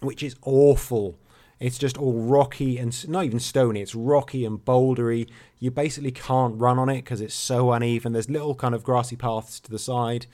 which 0.00 0.22
is 0.22 0.36
awful. 0.42 1.16
It's 1.60 1.76
just 1.76 1.98
all 1.98 2.14
rocky 2.14 2.78
and 2.78 3.06
not 3.06 3.26
even 3.26 3.38
stony. 3.38 3.82
It's 3.82 3.94
rocky 3.94 4.46
and 4.46 4.58
bouldery. 4.64 5.28
You 5.58 5.70
basically 5.70 6.10
can't 6.10 6.58
run 6.58 6.78
on 6.78 6.88
it 6.88 7.04
because 7.04 7.20
it's 7.20 7.34
so 7.34 7.72
uneven. 7.72 8.14
There's 8.14 8.30
little 8.30 8.54
kind 8.54 8.74
of 8.74 8.82
grassy 8.82 9.14
paths 9.14 9.60
to 9.60 9.70
the 9.70 9.78
side, 9.78 10.24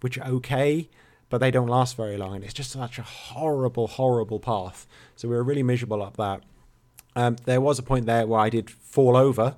which 0.00 0.16
are 0.16 0.28
okay, 0.28 0.88
but 1.28 1.38
they 1.38 1.50
don't 1.50 1.66
last 1.66 1.96
very 1.96 2.16
long. 2.16 2.36
And 2.36 2.44
it's 2.44 2.54
just 2.54 2.70
such 2.70 3.00
a 3.00 3.02
horrible, 3.02 3.88
horrible 3.88 4.38
path. 4.38 4.86
So 5.16 5.26
we 5.26 5.34
were 5.34 5.42
really 5.42 5.64
miserable 5.64 6.04
up 6.04 6.16
that. 6.18 6.42
Um, 7.16 7.36
there 7.46 7.60
was 7.60 7.78
a 7.78 7.82
point 7.82 8.06
there 8.06 8.26
where 8.26 8.40
I 8.40 8.50
did 8.50 8.70
fall 8.70 9.16
over, 9.16 9.56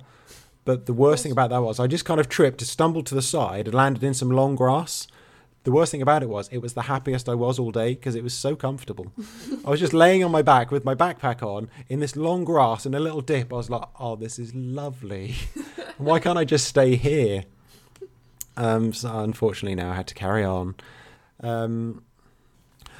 but 0.63 0.85
the 0.85 0.93
worst 0.93 1.23
thing 1.23 1.31
about 1.31 1.49
that 1.49 1.61
was 1.61 1.79
I 1.79 1.87
just 1.87 2.05
kind 2.05 2.19
of 2.19 2.29
tripped, 2.29 2.61
stumbled 2.61 3.05
to 3.07 3.15
the 3.15 3.21
side, 3.21 3.67
and 3.67 3.75
landed 3.75 4.03
in 4.03 4.13
some 4.13 4.31
long 4.31 4.55
grass. 4.55 5.07
The 5.65 5.71
worst 5.73 5.91
thing 5.91 6.01
about 6.01 6.23
it 6.23 6.29
was 6.29 6.47
it 6.47 6.59
was 6.59 6.73
the 6.73 6.83
happiest 6.83 7.27
I 7.27 7.35
was 7.35 7.59
all 7.59 7.71
day 7.71 7.93
because 7.93 8.15
it 8.15 8.23
was 8.23 8.33
so 8.33 8.55
comfortable. 8.55 9.11
I 9.65 9.69
was 9.69 9.81
just 9.81 9.93
laying 9.93 10.23
on 10.23 10.31
my 10.31 10.41
back 10.41 10.71
with 10.71 10.85
my 10.85 10.95
backpack 10.95 11.43
on 11.43 11.69
in 11.89 11.99
this 11.99 12.15
long 12.15 12.45
grass 12.45 12.85
and 12.85 12.95
a 12.95 12.99
little 12.99 13.21
dip. 13.21 13.51
I 13.51 13.57
was 13.57 13.69
like, 13.69 13.87
"Oh, 13.99 14.15
this 14.15 14.39
is 14.39 14.55
lovely. 14.55 15.35
Why 15.97 16.19
can't 16.19 16.37
I 16.37 16.45
just 16.45 16.65
stay 16.65 16.95
here?" 16.95 17.43
Um, 18.55 18.93
so 18.93 19.19
unfortunately, 19.19 19.75
now 19.75 19.91
I 19.91 19.95
had 19.95 20.07
to 20.07 20.15
carry 20.15 20.45
on. 20.45 20.75
Um, 21.41 22.03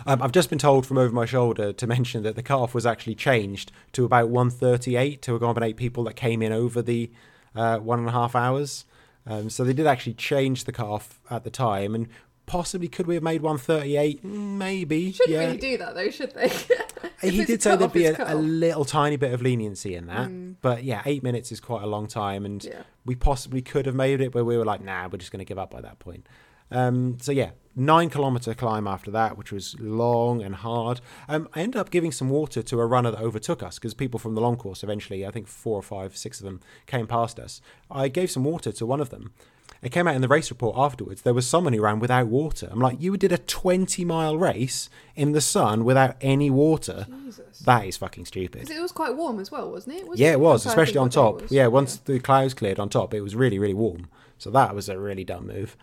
um, 0.06 0.22
I've 0.22 0.32
just 0.32 0.50
been 0.50 0.60
told 0.60 0.86
from 0.86 0.98
over 0.98 1.14
my 1.14 1.26
shoulder 1.26 1.74
to 1.74 1.88
mention 1.88 2.24
that 2.24 2.36
the 2.36 2.44
cut-off 2.44 2.74
was 2.74 2.86
actually 2.86 3.16
changed 3.16 3.72
to 3.94 4.06
about 4.06 4.30
138 4.30 5.22
to 5.24 5.36
accommodate 5.36 5.78
people 5.78 6.04
that 6.06 6.16
came 6.16 6.42
in 6.42 6.52
over 6.52 6.82
the 6.82 7.12
uh, 7.56 7.78
one 7.78 8.00
and 8.00 8.08
a 8.08 8.12
half 8.12 8.36
hours. 8.36 8.86
Um, 9.28 9.50
so 9.50 9.64
they 9.64 9.74
did 9.74 9.86
actually 9.88 10.14
change 10.14 10.64
the 10.64 10.72
cut-off 10.72 11.20
at 11.30 11.44
the 11.44 11.50
time, 11.50 11.94
and 11.94 12.08
possibly 12.46 12.88
could 12.88 13.06
we 13.06 13.14
have 13.14 13.24
made 13.24 13.42
138? 13.42 14.24
Maybe. 14.24 15.12
Shouldn't 15.12 15.34
yeah. 15.34 15.40
really 15.46 15.58
do 15.58 15.78
that 15.78 15.94
though, 15.96 16.10
should 16.10 16.34
they? 16.34 16.52
He 17.22 17.44
did 17.44 17.62
say 17.62 17.76
there'd 17.76 17.92
be 17.92 18.06
a, 18.06 18.34
a 18.34 18.36
little 18.36 18.86
tiny 18.86 19.18
bit 19.18 19.34
of 19.34 19.42
leniency 19.42 19.94
in 19.94 20.08
that, 20.08 20.62
but 20.62 20.86
yeah, 20.86 21.02
eight 21.06 21.22
minutes 21.22 21.52
is 21.52 21.60
quite 21.60 21.84
a 21.84 21.86
long 21.86 22.08
time, 22.08 22.46
and 22.46 22.64
Yeah. 22.64 22.84
we 23.06 23.14
possibly 23.16 23.62
could 23.62 23.86
have 23.88 23.96
made 23.96 24.22
it, 24.22 24.32
but 24.32 24.46
we 24.46 24.58
were 24.58 24.64
like, 24.64 24.82
nah, 24.82 25.10
we're 25.12 25.18
just 25.18 25.30
going 25.30 25.40
to 25.40 25.46
give 25.46 25.60
up 25.60 25.70
by 25.70 25.82
that 25.82 26.00
point. 26.00 26.26
Um, 26.72 27.18
so 27.20 27.34
yeah, 27.34 27.52
nine 27.80 28.10
kilometer 28.10 28.54
climb 28.54 28.88
after 28.88 29.10
that, 29.12 29.38
which 29.38 29.52
was 29.52 29.76
long 29.80 30.44
and 30.44 30.56
hard. 30.56 31.02
Um, 31.28 31.48
I 31.56 31.62
ended 31.62 31.80
up 31.80 31.90
giving 31.90 32.12
some 32.12 32.30
water 32.30 32.62
to 32.62 32.80
a 32.80 32.86
runner 32.86 33.12
that 33.12 33.22
overtook 33.22 33.64
us 33.64 33.76
because 33.80 33.94
people 33.94 34.20
from 34.20 34.36
the 34.36 34.42
long 34.42 34.58
course 34.58 34.84
eventually, 34.84 35.26
I 35.26 35.32
think 35.32 35.48
four 35.48 35.78
or 35.78 35.84
five, 35.84 36.18
six 36.18 36.40
of 36.40 36.46
them 36.46 36.60
came 36.86 37.08
past 37.08 37.40
us. 37.40 37.62
I 37.90 38.08
gave 38.08 38.30
some 38.30 38.44
water 38.44 38.72
to 38.72 38.86
one 38.86 39.00
of 39.00 39.10
them. 39.10 39.32
It 39.82 39.94
came 39.94 40.08
out 40.08 40.16
in 40.16 40.22
the 40.22 40.28
race 40.28 40.50
report 40.50 40.76
afterwards. 40.78 41.22
There 41.22 41.34
was 41.34 41.48
someone 41.48 41.72
who 41.72 41.82
ran 41.82 42.00
without 42.00 42.28
water. 42.28 42.68
I'm 42.70 42.82
like, 42.82 43.02
you 43.02 43.16
did 43.16 43.32
a 43.32 43.38
20 43.38 44.04
mile 44.04 44.38
race 44.38 44.90
in 45.16 45.32
the 45.32 45.40
sun 45.40 45.86
without 45.86 46.18
any 46.20 46.50
water. 46.50 47.08
Jesus. 47.24 47.60
That 47.60 47.86
is 47.86 47.96
fucking 47.96 48.26
stupid. 48.26 48.70
it 48.70 48.82
was 48.82 48.92
quite 48.92 49.16
warm 49.16 49.40
as 49.40 49.52
well, 49.52 49.72
wasn't 49.72 49.96
it? 49.96 50.08
Was 50.08 50.20
Yeah, 50.20 50.34
it 50.34 50.40
was, 50.40 50.66
I'm 50.66 50.74
trying 50.74 50.76
to 50.76 50.82
especially 50.82 50.98
on 51.00 51.10
top. 51.10 51.44
Yeah, 51.50 51.68
once 51.68 51.96
the 51.96 52.20
clouds 52.20 52.54
cleared 52.54 52.80
on 52.80 52.90
top, 52.90 53.14
it 53.14 53.22
was 53.22 53.36
really, 53.36 53.58
really 53.58 53.74
warm. 53.74 54.10
So 54.38 54.50
that 54.52 54.76
was 54.76 54.90
a 54.90 55.00
really 55.00 55.24
dumb 55.24 55.48
move. 55.48 55.78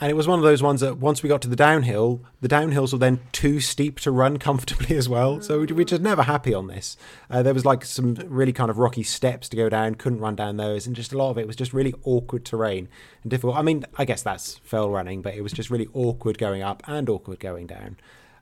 And 0.00 0.10
it 0.10 0.14
was 0.14 0.28
one 0.28 0.38
of 0.38 0.44
those 0.44 0.62
ones 0.62 0.80
that 0.80 0.98
once 0.98 1.22
we 1.24 1.28
got 1.28 1.42
to 1.42 1.48
the 1.48 1.56
downhill, 1.56 2.20
the 2.40 2.48
downhills 2.48 2.92
were 2.92 3.00
then 3.00 3.18
too 3.32 3.58
steep 3.58 3.98
to 4.00 4.12
run 4.12 4.36
comfortably 4.48 4.96
as 4.96 5.08
well. 5.08 5.40
So 5.40 5.60
we- 5.60 5.66
we're 5.66 5.84
just 5.84 6.02
never 6.02 6.22
happy 6.22 6.54
on 6.54 6.68
this. 6.68 6.96
Uh, 7.28 7.42
there 7.42 7.54
was 7.54 7.64
like 7.64 7.84
some 7.84 8.14
really 8.26 8.52
kind 8.52 8.70
of 8.70 8.78
rocky 8.78 9.02
steps 9.02 9.48
to 9.48 9.56
go 9.56 9.68
down, 9.68 9.96
couldn't 9.96 10.20
run 10.20 10.36
down 10.36 10.56
those, 10.56 10.86
and 10.86 10.94
just 10.94 11.12
a 11.12 11.18
lot 11.18 11.30
of 11.30 11.38
it 11.38 11.46
was 11.48 11.56
just 11.56 11.72
really 11.72 11.94
awkward 12.04 12.44
terrain 12.44 12.88
and 13.22 13.30
difficult. 13.30 13.56
I 13.56 13.62
mean, 13.62 13.84
I 13.96 14.04
guess 14.04 14.22
that's 14.22 14.58
fell 14.58 14.88
running, 14.88 15.20
but 15.20 15.34
it 15.34 15.42
was 15.42 15.52
just 15.52 15.68
really 15.68 15.88
awkward 15.92 16.38
going 16.38 16.62
up 16.62 16.82
and 16.86 17.08
awkward 17.08 17.40
going 17.40 17.66
down. 17.66 17.96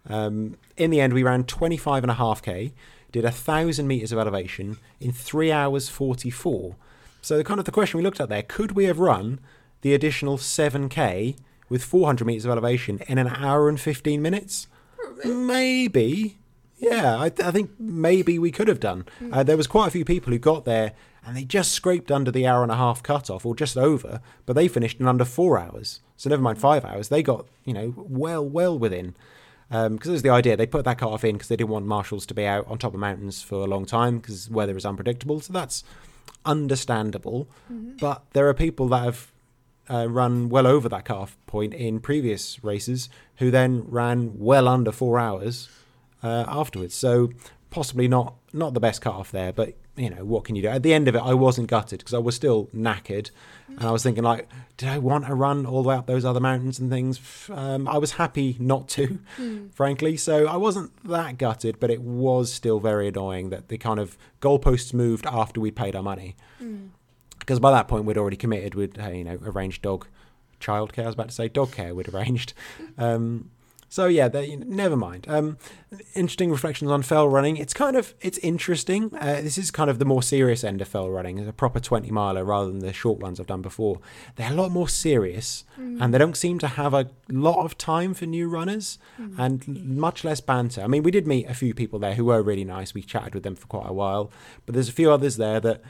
Um, 0.09 0.57
in 0.77 0.91
the 0.91 1.01
end, 1.01 1.15
we 1.15 1.23
ran 1.23 1.45
25 1.45 2.05
and 2.05 2.11
a 2.11 2.15
half 2.15 2.43
K, 2.43 2.75
did 3.13 3.25
a 3.25 3.31
thousand 3.31 3.87
meters 3.89 4.13
of 4.13 4.19
elevation 4.19 4.77
in 5.01 5.11
three 5.11 5.51
hours 5.51 5.89
44. 5.89 6.77
So, 7.23 7.39
the 7.39 7.45
kind 7.45 7.59
of 7.59 7.65
the 7.65 7.73
question 7.73 7.97
we 7.99 8.05
looked 8.05 8.21
at 8.21 8.29
there 8.29 8.43
could 8.43 8.73
we 8.73 8.85
have 8.85 8.99
run 8.99 9.41
the 9.81 9.95
additional 9.95 10.37
7K 10.39 11.37
with 11.69 11.85
400 11.85 12.25
meters 12.25 12.45
of 12.45 12.51
elevation 12.51 13.01
in 13.09 13.19
an 13.19 13.29
hour 13.29 13.69
and 13.69 13.81
15 13.81 14.21
minutes? 14.23 14.69
Maybe. 15.25 16.39
Yeah, 16.79 17.19
I, 17.19 17.31
th- 17.31 17.47
I 17.47 17.51
think 17.51 17.71
maybe 17.79 18.39
we 18.39 18.51
could 18.51 18.69
have 18.69 18.81
done. 18.81 19.07
Hmm. 19.19 19.33
Uh, 19.33 19.43
there 19.43 19.57
was 19.57 19.67
quite 19.67 19.89
a 19.89 19.91
few 19.91 20.05
people 20.05 20.33
who 20.33 20.39
got 20.39 20.65
there 20.65 20.93
and 21.27 21.37
they 21.37 21.45
just 21.45 21.73
scraped 21.73 22.13
under 22.13 22.31
the 22.31 22.47
hour 22.47 22.63
and 22.63 22.71
a 22.71 22.77
half 22.77 23.03
cutoff, 23.03 23.45
or 23.45 23.57
just 23.57 23.77
over, 23.77 24.21
but 24.47 24.55
they 24.55 24.69
finished 24.69 25.01
in 25.01 25.09
under 25.09 25.25
four 25.25 25.59
hours. 25.59 26.01
So 26.17 26.31
never 26.31 26.41
mind 26.41 26.59
five 26.59 26.85
hours, 26.85 27.09
they 27.09 27.23
got 27.23 27.47
you 27.65 27.75
know 27.75 27.95
well 27.97 28.47
well 28.49 28.79
within. 28.79 29.17
Um, 29.69 29.97
because 29.97 30.11
there's 30.11 30.23
the 30.23 30.31
idea 30.31 30.57
they 30.57 30.67
put 30.67 30.85
that 30.85 30.99
cutoff 30.99 31.25
in 31.25 31.35
because 31.35 31.49
they 31.49 31.57
didn't 31.57 31.71
want 31.71 31.87
marshals 31.87 32.25
to 32.27 32.35
be 32.35 32.47
out 32.47 32.69
on 32.69 32.79
top 32.79 32.95
of 32.95 33.01
mountains 33.01 33.43
for 33.43 33.57
a 33.57 33.67
long 33.67 33.85
time 33.85 34.19
because 34.19 34.49
weather 34.49 34.77
is 34.77 34.87
unpredictable. 34.87 35.41
So 35.41 35.53
that's 35.53 35.83
understandable. 36.45 37.49
Mm-hmm. 37.71 37.97
But 37.97 38.23
there 38.33 38.49
are 38.49 38.55
people 38.55 38.87
that 38.91 39.03
have 39.03 39.33
uh, 39.91 40.09
run 40.09 40.49
well 40.49 40.67
over 40.67 40.89
that 40.89 41.05
cutoff 41.05 41.37
point 41.47 41.75
in 41.75 42.01
previous 42.01 42.63
races 42.65 43.09
who 43.37 43.51
then 43.51 43.85
ran 43.89 44.39
well 44.39 44.69
under 44.69 44.93
four 44.93 45.19
hours 45.19 45.69
uh, 46.23 46.45
afterwards. 46.49 46.95
So 46.95 47.31
possibly 47.71 48.09
not 48.09 48.35
not 48.53 48.75
the 48.75 48.81
best 48.81 49.03
cutoff 49.03 49.31
there, 49.31 49.53
but 49.53 49.75
you 49.97 50.11
know 50.11 50.25
what 50.25 50.45
can 50.45 50.57
you 50.57 50.63
do? 50.63 50.69
At 50.69 50.83
the 50.83 50.95
end 50.95 51.09
of 51.09 51.15
it, 51.15 51.23
I 51.23 51.35
wasn't 51.35 51.69
gutted 51.69 51.99
because 52.01 52.15
I 52.15 52.19
was 52.19 52.35
still 52.35 52.67
knackered, 52.75 53.31
and 53.69 53.85
I 53.85 53.91
was 53.91 54.03
thinking 54.03 54.25
like, 54.25 54.49
did 54.77 54.89
I 54.89 54.99
want 54.99 55.27
to 55.27 55.35
run 55.35 55.67
all 55.67 55.83
the 55.83 55.89
way 55.89 55.95
up 55.95 56.07
those 56.07 56.25
other 56.25 56.41
mountains 56.41 56.79
and 56.79 56.91
things? 56.91 57.49
Um, 57.51 57.89
I 57.89 57.99
was 57.99 58.13
happy 58.13 58.57
not 58.59 58.89
to, 58.91 59.19
frankly. 59.75 60.17
So 60.17 60.47
I 60.47 60.57
wasn't 60.57 60.91
that 61.05 61.39
gutted, 61.39 61.81
but 61.81 61.91
it 61.91 62.03
was 62.03 62.53
still 62.53 62.81
very 62.81 63.09
annoying 63.09 63.51
that 63.51 63.69
the 63.69 63.79
kind 63.79 64.01
of 64.01 64.17
goalposts 64.41 64.93
moved 64.95 65.27
after 65.27 65.61
we 65.61 65.71
paid 65.71 65.97
our 65.97 66.03
money 66.03 66.37
because 67.47 67.61
by 67.61 67.71
that 67.71 67.87
point 67.87 68.05
we'd 68.05 68.19
already 68.19 68.37
committed. 68.37 68.75
We'd 68.75 68.99
uh, 68.99 69.09
you 69.09 69.25
know 69.25 69.39
arranged 69.45 69.83
dog 69.83 70.07
childcare. 70.61 71.05
I 71.05 71.07
was 71.07 71.15
about 71.15 71.29
to 71.29 71.35
say 71.35 71.49
dog 71.49 71.73
care. 71.73 71.95
We'd 71.95 72.13
arranged. 72.13 72.53
Um, 72.99 73.51
So 73.89 74.07
yeah, 74.09 74.27
they, 74.29 74.57
never 74.57 74.97
mind. 74.97 75.27
Um, 75.29 75.59
interesting 76.15 76.51
reflections 76.51 76.91
on 76.91 77.03
fell 77.03 77.29
running. 77.29 77.57
It's 77.57 77.73
kind 77.73 77.97
of 77.97 78.15
it's 78.21 78.39
interesting. 78.39 79.15
Uh, 79.15 79.41
this 79.43 79.57
is 79.57 79.71
kind 79.71 79.89
of 79.89 79.99
the 79.99 80.05
more 80.05 80.23
serious 80.23 80.65
end 80.65 80.83
of 80.83 80.89
fell 80.89 81.09
running, 81.09 81.47
a 81.47 81.53
proper 81.53 81.79
twenty 81.79 82.11
miler 82.11 82.45
rather 82.45 82.67
than 82.67 82.81
the 82.81 82.93
short 82.93 83.21
ones 83.21 83.39
I've 83.39 83.47
done 83.47 83.63
before. 83.63 84.01
They're 84.35 84.51
a 84.51 84.55
lot 84.55 84.73
more 84.73 84.89
serious, 84.89 85.65
mm. 85.79 86.01
and 86.01 86.13
they 86.13 86.19
don't 86.19 86.37
seem 86.37 86.59
to 86.61 86.69
have 86.69 86.95
a 86.95 87.09
lot 87.29 87.65
of 87.65 87.79
time 87.79 88.13
for 88.13 88.27
new 88.27 88.49
runners, 88.49 88.99
mm. 89.21 89.39
and 89.39 89.67
much 89.97 90.25
less 90.25 90.41
banter. 90.41 90.83
I 90.83 90.89
mean, 90.89 91.05
we 91.05 91.13
did 91.13 91.27
meet 91.27 91.47
a 91.49 91.55
few 91.55 91.73
people 91.73 91.99
there 92.01 92.15
who 92.15 92.25
were 92.25 92.43
really 92.43 92.65
nice. 92.65 92.93
We 92.93 93.03
chatted 93.03 93.35
with 93.35 93.45
them 93.45 93.55
for 93.55 93.67
quite 93.69 93.89
a 93.89 93.93
while, 93.93 94.33
but 94.65 94.75
there's 94.75 94.89
a 94.89 94.93
few 95.01 95.13
others 95.13 95.37
there 95.37 95.61
that 95.61 95.81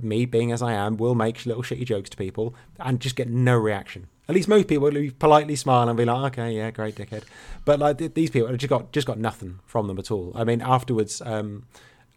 me 0.00 0.26
being 0.26 0.52
as 0.52 0.62
I 0.62 0.72
am, 0.72 0.96
will 0.96 1.14
make 1.14 1.46
little 1.46 1.62
shitty 1.62 1.84
jokes 1.84 2.10
to 2.10 2.16
people 2.16 2.54
and 2.78 3.00
just 3.00 3.16
get 3.16 3.28
no 3.28 3.56
reaction. 3.56 4.08
At 4.28 4.34
least 4.34 4.48
most 4.48 4.66
people 4.66 4.90
will 4.90 5.10
politely 5.18 5.54
smile 5.54 5.88
and 5.88 5.96
be 5.96 6.04
like, 6.04 6.32
"Okay, 6.32 6.56
yeah, 6.56 6.70
great, 6.70 6.96
dickhead." 6.96 7.22
But 7.64 7.78
like 7.78 7.98
th- 7.98 8.14
these 8.14 8.30
people, 8.30 8.54
just 8.56 8.68
got 8.68 8.92
just 8.92 9.06
got 9.06 9.18
nothing 9.18 9.60
from 9.64 9.86
them 9.86 9.98
at 9.98 10.10
all. 10.10 10.32
I 10.34 10.42
mean, 10.42 10.60
afterwards, 10.60 11.22
um, 11.24 11.66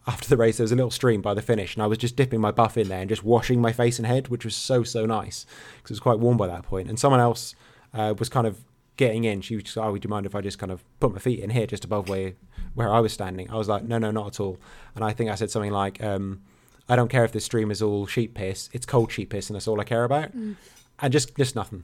after 0.08 0.28
the 0.28 0.38
race, 0.38 0.58
there 0.58 0.64
was 0.64 0.72
a 0.72 0.76
little 0.76 0.90
stream 0.90 1.22
by 1.22 1.36
the 1.36 1.42
finish, 1.42 1.76
and 1.76 1.84
I 1.84 1.88
was 1.88 2.00
just 2.00 2.16
dipping 2.16 2.42
my 2.42 2.52
buff 2.52 2.78
in 2.78 2.88
there 2.88 3.02
and 3.02 3.10
just 3.10 3.24
washing 3.24 3.62
my 3.62 3.72
face 3.72 4.00
and 4.00 4.08
head, 4.08 4.30
which 4.30 4.44
was 4.44 4.56
so 4.56 4.84
so 4.84 5.06
nice 5.06 5.46
because 5.78 5.92
it 5.92 5.94
was 5.94 6.00
quite 6.00 6.20
warm 6.20 6.38
by 6.38 6.48
that 6.48 6.64
point. 6.64 6.90
And 6.90 7.00
someone 7.00 7.20
else 7.20 7.54
uh, 7.94 8.16
was 8.18 8.28
kind 8.28 8.48
of 8.48 8.64
getting 8.98 9.24
in. 9.24 9.42
She 9.42 9.56
was 9.56 9.66
just, 9.66 9.78
"Oh, 9.78 9.92
would 9.92 10.04
you 10.04 10.10
mind 10.10 10.26
if 10.26 10.34
I 10.34 10.42
just 10.42 10.58
kind 10.58 10.72
of 10.72 10.84
put 11.00 11.14
my 11.14 11.20
feet 11.20 11.40
in 11.42 11.52
here, 11.52 11.68
just 11.68 11.86
above 11.86 12.10
where 12.10 12.34
where 12.74 12.92
I 12.92 13.02
was 13.02 13.14
standing?" 13.14 13.52
I 13.52 13.56
was 13.56 13.68
like, 13.68 13.84
"No, 13.84 14.00
no, 14.00 14.10
not 14.10 14.28
at 14.28 14.40
all." 14.40 14.58
And 14.96 15.04
I 15.06 15.14
think 15.14 15.30
I 15.30 15.36
said 15.36 15.52
something 15.52 15.72
like. 15.72 16.04
Um, 16.04 16.42
I 16.90 16.96
don't 16.96 17.10
care 17.10 17.24
if 17.24 17.32
this 17.32 17.46
stream 17.46 17.72
is 17.72 17.82
all 17.82 18.08
sheep 18.08 18.34
piss. 18.34 18.70
It's 18.74 18.86
cold 18.86 19.12
sheep 19.12 19.30
piss, 19.30 19.50
and 19.50 19.56
that's 19.56 19.68
all 19.68 19.80
I 19.80 19.84
care 19.84 20.04
about. 20.04 20.36
Mm. 20.36 20.56
And 21.02 21.14
just, 21.14 21.34
just 21.38 21.56
nothing, 21.56 21.84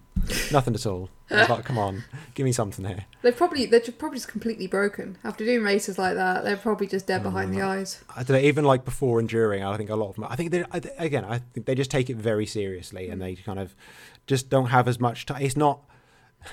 nothing 0.51 0.75
at 0.75 0.85
all. 0.85 1.09
I 1.31 1.45
like, 1.45 1.63
come 1.63 1.77
on, 1.77 2.03
give 2.33 2.43
me 2.43 2.51
something 2.51 2.83
here. 2.83 3.05
They're 3.21 3.31
probably, 3.31 3.65
they're 3.65 3.79
probably 3.79 4.17
just 4.17 4.27
completely 4.27 4.67
broken 4.67 5.17
after 5.23 5.45
doing 5.45 5.63
races 5.63 5.97
like 5.97 6.15
that. 6.15 6.43
They're 6.43 6.57
probably 6.57 6.87
just 6.87 7.07
dead 7.07 7.23
behind 7.23 7.53
the 7.53 7.59
mm. 7.59 7.65
eyes. 7.65 8.03
I 8.13 8.23
don't 8.23 8.35
know. 8.35 8.45
Even 8.45 8.65
like 8.65 8.83
before 8.83 9.19
and 9.19 9.29
during, 9.29 9.63
I 9.63 9.77
think 9.77 9.89
a 9.89 9.95
lot 9.95 10.09
of 10.09 10.15
them. 10.15 10.25
I 10.25 10.35
think 10.35 10.51
they, 10.51 10.65
again, 10.97 11.23
I 11.23 11.37
think 11.37 11.65
they 11.65 11.75
just 11.75 11.91
take 11.91 12.09
it 12.09 12.17
very 12.17 12.45
seriously, 12.45 13.07
and 13.07 13.21
they 13.21 13.35
kind 13.35 13.57
of 13.57 13.73
just 14.27 14.49
don't 14.49 14.67
have 14.67 14.85
as 14.85 14.99
much 14.99 15.25
time. 15.25 15.41
It's 15.41 15.55
not 15.55 15.79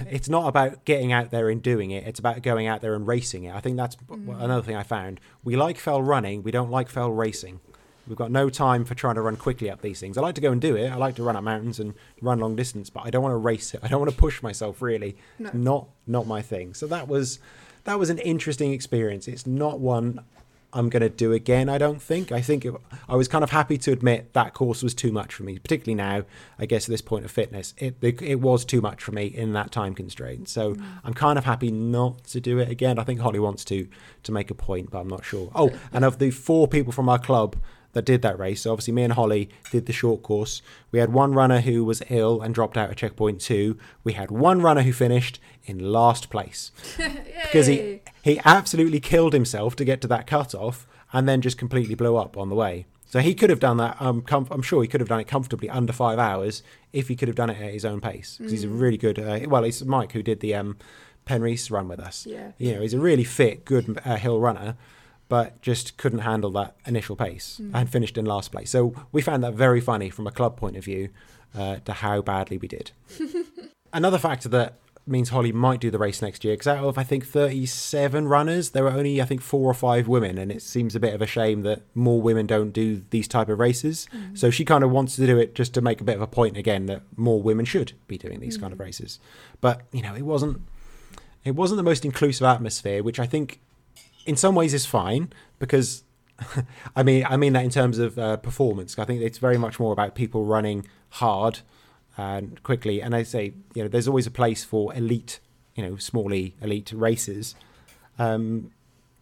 it's 0.09 0.29
not 0.29 0.47
about 0.47 0.85
getting 0.85 1.13
out 1.13 1.31
there 1.31 1.51
and 1.51 1.63
doing 1.63 1.91
it. 1.91 2.07
It's 2.07 2.19
about 2.19 2.43
going 2.43 2.67
out 2.67 2.81
there 2.81 2.95
and 2.95 3.07
racing 3.07 3.45
it. 3.45 3.55
I 3.55 3.61
think 3.61 3.77
that's 3.77 3.97
mm. 3.97 4.43
another 4.43 4.63
thing 4.63 4.77
I 4.77 4.83
found. 4.83 5.21
We 5.45 5.57
like 5.57 5.79
fell 5.79 6.03
running. 6.03 6.43
We 6.43 6.51
don't 6.51 6.71
like 6.71 6.89
fell 6.89 7.11
racing. 7.11 7.61
We've 8.07 8.17
got 8.17 8.31
no 8.31 8.51
time 8.51 8.85
for 8.85 8.95
trying 8.95 9.15
to 9.15 9.23
run 9.23 9.37
quickly 9.37 9.71
up 9.71 9.81
these 9.81 10.01
things. 10.01 10.19
I 10.19 10.23
like 10.23 10.35
to 10.35 10.41
go 10.41 10.53
and 10.53 10.61
do 10.61 10.77
it. 10.77 10.89
I 10.91 10.97
like 10.97 11.15
to 11.17 11.23
run 11.23 11.37
up 11.37 11.45
mountains 11.45 11.79
and 11.79 11.95
run 12.21 12.41
long 12.41 12.57
distance, 12.57 12.91
but 12.91 13.07
I 13.07 13.11
don't 13.11 13.23
want 13.23 13.33
to 13.33 13.39
race 13.39 13.75
it. 13.75 13.81
I 13.83 13.89
don't 13.89 14.01
want 14.01 14.11
to 14.11 14.17
push 14.17 14.43
myself 14.43 14.83
really. 14.83 15.17
No. 15.39 15.51
Not 15.53 15.89
not 16.07 16.27
my 16.27 16.43
thing. 16.43 16.75
So 16.75 16.87
that 16.89 17.09
was 17.09 17.39
that 17.85 17.99
was 17.99 18.11
an 18.11 18.19
interesting 18.19 18.73
experience. 18.73 19.29
It's 19.29 19.47
not 19.47 19.81
one 19.81 20.21
I'm 20.75 20.89
going 20.89 21.03
to 21.03 21.11
do 21.11 21.33
again. 21.33 21.69
I 21.69 21.77
don't 21.77 22.01
think. 22.01 22.33
I 22.33 22.41
think 22.41 22.65
it, 22.65 22.75
I 23.09 23.15
was 23.15 23.29
kind 23.29 23.45
of 23.45 23.51
happy 23.51 23.77
to 23.79 23.93
admit 23.93 24.33
that 24.33 24.55
course 24.55 24.83
was 24.83 24.95
too 24.95 25.13
much 25.13 25.35
for 25.35 25.43
me, 25.43 25.59
particularly 25.59 25.95
now. 25.95 26.25
I 26.59 26.67
guess 26.67 26.87
at 26.87 26.91
this 26.91 27.03
point 27.03 27.25
of 27.25 27.31
fitness, 27.31 27.75
it 27.77 27.97
it, 28.01 28.23
it 28.23 28.41
was 28.41 28.65
too 28.65 28.81
much 28.81 29.03
for 29.03 29.13
me 29.13 29.27
in 29.27 29.53
that 29.53 29.71
time 29.71 29.95
constraint. 29.95 30.49
So 30.49 30.75
mm. 30.75 30.85
I'm 31.05 31.15
kind 31.15 31.39
of 31.39 31.45
happy 31.45 31.71
not 31.71 32.25
to 32.29 32.41
do 32.41 32.59
it 32.59 32.71
again. 32.71 32.99
I 32.99 33.05
think 33.05 33.21
Holly 33.21 33.39
wants 33.39 33.65
to 33.67 33.87
to 34.23 34.33
make 34.33 34.51
a 34.51 34.55
point, 34.55 34.91
but 34.91 35.01
I'm 35.01 35.09
not 35.09 35.25
sure. 35.25 35.51
Oh, 35.55 35.71
and 35.93 36.05
of 36.05 36.19
the 36.19 36.31
four 36.31 36.67
people 36.67 36.93
from 36.93 37.09
our 37.09 37.19
club 37.19 37.57
that 37.93 38.05
did 38.05 38.23
that 38.23 38.39
race. 38.39 38.63
So 38.63 38.73
obviously, 38.73 38.95
me 38.95 39.03
and 39.03 39.13
Holly 39.13 39.51
did 39.71 39.87
the 39.87 39.93
short 39.93 40.23
course. 40.23 40.63
We 40.91 40.99
had 40.99 41.13
one 41.13 41.33
runner 41.33 41.61
who 41.61 41.85
was 41.85 42.03
ill 42.11 42.41
and 42.41 42.55
dropped 42.55 42.77
out 42.77 42.91
at 42.91 42.97
checkpoint 42.97 43.41
two. 43.41 43.79
We 44.05 44.15
had 44.15 44.31
one 44.31 44.63
runner 44.63 44.83
who 44.83 44.93
finished 44.93 45.41
in 45.65 45.79
last 45.79 46.31
place 46.31 46.73
because 46.97 47.67
he 47.67 48.01
he 48.23 48.41
absolutely 48.45 49.01
killed 49.01 49.33
himself 49.33 49.77
to 49.77 49.85
get 49.85 50.01
to 50.03 50.09
that 50.09 50.27
cutoff 50.27 50.87
and 51.13 51.29
then 51.29 51.41
just 51.41 51.59
completely 51.59 51.95
blew 51.95 52.17
up 52.17 52.37
on 52.37 52.49
the 52.49 52.55
way. 52.55 52.87
So 53.07 53.19
he 53.21 53.35
could 53.35 53.51
have 53.51 53.61
done 53.61 53.77
that. 53.77 54.01
Um, 54.01 54.23
com- 54.23 54.49
I'm 54.51 54.63
sure 54.63 54.81
he 54.81 54.89
could 54.89 55.03
have 55.03 55.09
done 55.09 55.21
it 55.21 55.27
comfortably 55.27 55.69
under 55.69 55.93
five 55.93 56.19
hours 56.19 56.63
if 56.95 57.09
he 57.09 57.17
could 57.17 57.29
have 57.29 57.37
done 57.37 57.51
it 57.51 57.61
at 57.61 57.71
his 57.71 57.85
own 57.85 58.01
pace. 58.01 58.39
Because 58.39 58.53
mm. 58.53 58.55
he's 58.55 58.65
a 58.65 58.69
mm. 58.69 58.81
really 58.81 58.97
good. 58.97 59.19
Uh, 59.19 59.41
well, 59.49 59.65
it's 59.65 59.83
Mike 59.85 60.13
who 60.13 60.23
did 60.23 60.41
the 60.41 60.55
um, 60.55 60.79
Penrith 61.27 61.71
run 61.71 61.89
with 61.89 62.01
us. 62.01 62.27
Yeah. 62.27 62.53
You 62.57 62.75
know, 62.75 62.81
he's 62.81 62.95
a 62.95 62.99
really 62.99 63.25
fit, 63.25 63.67
good 63.67 64.01
uh, 64.03 64.17
hill 64.17 64.41
runner 64.41 64.79
but 65.33 65.59
just 65.63 65.97
couldn't 65.97 66.19
handle 66.19 66.51
that 66.51 66.77
initial 66.85 67.17
pace 67.17 67.59
mm. 67.59 67.71
and 67.73 67.89
finished 67.89 68.19
in 68.19 68.27
last 68.27 68.53
place. 68.53 68.69
So 68.69 68.93
we 69.13 69.23
found 69.23 69.43
that 69.43 69.55
very 69.55 69.81
funny 69.81 70.11
from 70.11 70.27
a 70.27 70.31
club 70.31 70.59
point 70.59 70.77
of 70.77 70.85
view 70.85 71.09
uh, 71.57 71.77
to 71.87 71.95
how 71.95 72.21
badly 72.21 72.59
we 72.59 72.69
did. 72.69 72.91
Another 73.95 74.19
factor 74.19 74.51
that 74.51 74.75
means 75.07 75.31
Holly 75.31 75.51
might 75.51 75.81
do 75.81 75.91
the 75.91 75.97
race 75.97 76.21
next 76.21 76.45
year 76.45 76.53
because 76.53 76.67
out 76.67 76.85
of 76.85 76.99
I 76.99 77.03
think 77.03 77.27
37 77.27 78.29
runners, 78.29 78.73
there 78.73 78.85
are 78.85 78.91
only 78.91 79.23
I 79.23 79.25
think 79.25 79.41
four 79.41 79.71
or 79.71 79.73
five 79.73 80.07
women, 80.07 80.37
and 80.37 80.53
it 80.53 80.61
seems 80.61 80.95
a 80.95 81.01
bit 81.01 81.15
of 81.15 81.23
a 81.23 81.27
shame 81.27 81.63
that 81.63 81.81
more 81.95 82.21
women 82.21 82.47
don't 82.47 82.71
do 82.71 83.03
these 83.09 83.27
type 83.27 83.49
of 83.49 83.59
races. 83.59 84.07
Mm. 84.15 84.37
So 84.37 84.51
she 84.51 84.67
kind 84.67 84.85
of 84.85 84.91
wants 84.91 85.17
to 85.17 85.27
do 85.27 85.39
it 85.39 85.55
just 85.55 85.73
to 85.73 85.81
make 85.81 86.03
a 86.03 86.05
bit 86.05 86.17
of 86.17 86.21
a 86.21 86.27
point 86.27 86.59
again 86.59 86.85
that 86.87 87.05
more 87.17 87.41
women 87.41 87.65
should 87.65 87.95
be 88.07 88.19
doing 88.19 88.41
these 88.41 88.59
mm. 88.59 88.61
kind 88.61 88.75
of 88.75 88.79
mm. 88.79 88.85
races. 88.85 89.19
But 89.63 89.81
you 89.93 90.03
know, 90.03 90.15
it 90.15 90.27
wasn't 90.27 90.61
it 91.43 91.55
wasn't 91.55 91.79
the 91.79 91.83
most 91.83 92.05
inclusive 92.05 92.45
atmosphere, 92.45 93.03
which 93.03 93.19
I 93.19 93.25
think 93.25 93.61
in 94.27 94.37
some 94.37 94.55
ways 94.55 94.75
is 94.75 94.87
fine 94.87 95.33
because 95.59 96.05
I 96.97 97.03
mean 97.03 97.25
I 97.29 97.37
mean 97.37 97.53
that 97.55 97.65
in 97.65 97.71
terms 97.71 97.99
of 97.99 98.19
uh, 98.19 98.37
performance. 98.37 98.99
I 98.99 99.05
think 99.05 99.23
it's 99.23 99.39
very 99.39 99.59
much 99.59 99.79
more 99.79 99.93
about 99.93 100.15
people 100.15 100.45
running 100.45 100.87
hard 101.11 101.61
and 102.17 102.63
quickly. 102.63 103.01
And 103.01 103.15
I 103.15 103.23
say 103.23 103.55
you 103.75 103.83
know 103.83 103.89
there's 103.89 104.09
always 104.09 104.27
a 104.27 104.31
place 104.31 104.65
for 104.65 104.95
elite, 104.95 105.41
you 105.75 105.83
know, 105.83 105.97
small 105.97 106.33
e 106.33 106.55
elite 106.61 106.93
races. 106.93 107.55
Um, 108.19 108.73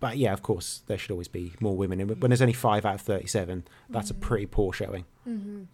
but 0.01 0.17
yeah, 0.17 0.33
of 0.33 0.43
course, 0.43 0.83
there 0.87 0.97
should 0.97 1.11
always 1.11 1.29
be 1.29 1.53
more 1.61 1.77
women. 1.77 2.01
And 2.01 2.21
when 2.23 2.31
there's 2.31 2.41
only 2.41 2.55
five 2.55 2.87
out 2.87 2.95
of 2.95 3.01
37, 3.03 3.65
that's 3.91 4.11
mm-hmm. 4.11 4.19
a 4.19 4.27
pretty 4.27 4.47
poor 4.47 4.73
showing. 4.73 5.05
Mm-hmm. 5.29 5.65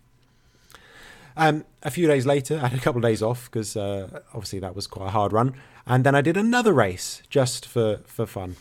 Um, 1.37 1.65
a 1.85 1.91
few 1.91 2.09
days 2.09 2.27
later, 2.27 2.57
I 2.63 2.69
had 2.69 2.79
a 2.79 2.83
couple 2.83 2.99
of 2.99 3.05
days 3.05 3.23
off 3.23 3.45
because 3.45 3.77
uh, 3.77 4.21
obviously 4.35 4.59
that 4.59 4.75
was 4.75 4.89
quite 4.89 5.07
a 5.07 5.11
hard 5.11 5.33
run. 5.33 5.55
And 5.87 6.03
then 6.03 6.17
I 6.17 6.23
did 6.23 6.37
another 6.37 6.73
race 6.73 7.23
just 7.31 7.67
for, 7.67 8.01
for 8.05 8.27
fun 8.27 8.57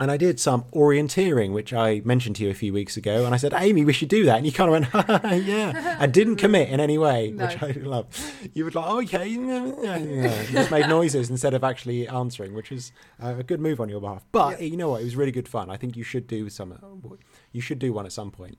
and 0.00 0.10
I 0.10 0.16
did 0.16 0.38
some 0.38 0.62
orienteering, 0.72 1.52
which 1.52 1.72
I 1.72 2.02
mentioned 2.04 2.36
to 2.36 2.44
you 2.44 2.50
a 2.50 2.54
few 2.54 2.72
weeks 2.72 2.96
ago. 2.96 3.24
And 3.26 3.34
I 3.34 3.36
said, 3.36 3.52
Amy, 3.52 3.84
we 3.84 3.92
should 3.92 4.08
do 4.08 4.24
that. 4.26 4.36
And 4.36 4.46
you 4.46 4.52
kind 4.52 4.84
of 4.84 4.92
went, 4.92 5.44
yeah. 5.44 5.96
I 5.98 6.06
didn't 6.06 6.36
commit 6.44 6.68
in 6.68 6.78
any 6.78 6.98
way, 6.98 7.32
no. 7.32 7.46
which 7.46 7.60
I 7.60 7.70
love. 7.72 8.06
You 8.54 8.64
would 8.64 8.76
like, 8.76 8.84
oh, 8.86 9.02
okay. 9.02 9.26
Yeah, 9.26 9.72
yeah. 9.82 10.42
You 10.42 10.52
just 10.52 10.70
made 10.70 10.88
noises 10.88 11.30
instead 11.30 11.52
of 11.52 11.64
actually 11.64 12.06
answering, 12.06 12.54
which 12.54 12.70
is 12.70 12.92
a 13.18 13.42
good 13.42 13.60
move 13.60 13.80
on 13.80 13.88
your 13.88 14.00
behalf. 14.00 14.24
But 14.30 14.62
you 14.62 14.76
know 14.76 14.90
what? 14.90 15.00
It 15.00 15.04
was 15.04 15.16
really 15.16 15.32
good 15.32 15.48
fun. 15.48 15.68
I 15.68 15.76
think 15.76 15.96
you 15.96 16.04
should 16.04 16.28
do 16.28 16.48
some. 16.48 17.18
You 17.50 17.60
should 17.60 17.80
do 17.80 17.92
one 17.92 18.06
at 18.06 18.12
some 18.12 18.30
point. 18.30 18.58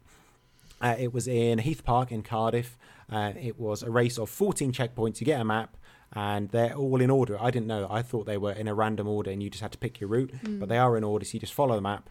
Uh, 0.81 0.95
it 0.97 1.13
was 1.13 1.27
in 1.27 1.59
Heath 1.59 1.83
Park 1.83 2.11
in 2.11 2.21
Cardiff. 2.21 2.77
Uh, 3.09 3.33
it 3.39 3.59
was 3.59 3.81
a 3.81 3.89
race 3.89 4.17
of 4.17 4.29
14 4.29 4.71
checkpoints. 4.71 5.19
You 5.19 5.25
get 5.25 5.41
a 5.41 5.45
map 5.45 5.77
and 6.13 6.49
they're 6.49 6.73
all 6.73 7.01
in 7.01 7.09
order. 7.09 7.41
I 7.41 7.51
didn't 7.51 7.67
know. 7.67 7.87
I 7.89 8.01
thought 8.01 8.25
they 8.25 8.37
were 8.37 8.51
in 8.51 8.67
a 8.67 8.73
random 8.73 9.07
order 9.07 9.31
and 9.31 9.43
you 9.43 9.49
just 9.49 9.61
had 9.61 9.71
to 9.73 9.77
pick 9.77 9.99
your 9.99 10.09
route, 10.09 10.33
mm. 10.43 10.59
but 10.59 10.69
they 10.69 10.77
are 10.77 10.97
in 10.97 11.03
order. 11.03 11.25
So 11.25 11.33
you 11.33 11.39
just 11.39 11.53
follow 11.53 11.75
the 11.75 11.81
map, 11.81 12.09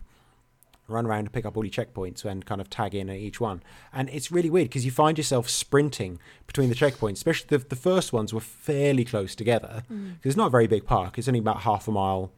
run 0.86 1.06
around 1.06 1.20
and 1.20 1.32
pick 1.32 1.44
up 1.44 1.56
all 1.56 1.64
your 1.64 1.72
checkpoints 1.72 2.24
and 2.24 2.46
kind 2.46 2.60
of 2.60 2.70
tag 2.70 2.94
in 2.94 3.10
at 3.10 3.16
each 3.16 3.40
one. 3.40 3.62
And 3.92 4.08
it's 4.10 4.30
really 4.30 4.50
weird 4.50 4.68
because 4.68 4.84
you 4.84 4.90
find 4.90 5.18
yourself 5.18 5.48
sprinting 5.48 6.20
between 6.46 6.68
the 6.68 6.76
checkpoints, 6.76 7.14
especially 7.14 7.48
the, 7.56 7.58
the 7.58 7.76
first 7.76 8.12
ones 8.12 8.32
were 8.32 8.40
fairly 8.40 9.04
close 9.04 9.34
together 9.34 9.82
because 9.88 9.98
mm. 9.98 10.16
it's 10.26 10.36
not 10.36 10.46
a 10.46 10.50
very 10.50 10.66
big 10.66 10.84
park. 10.84 11.18
It's 11.18 11.28
only 11.28 11.40
about 11.40 11.62
half 11.62 11.88
a 11.88 11.92
mile 11.92 12.30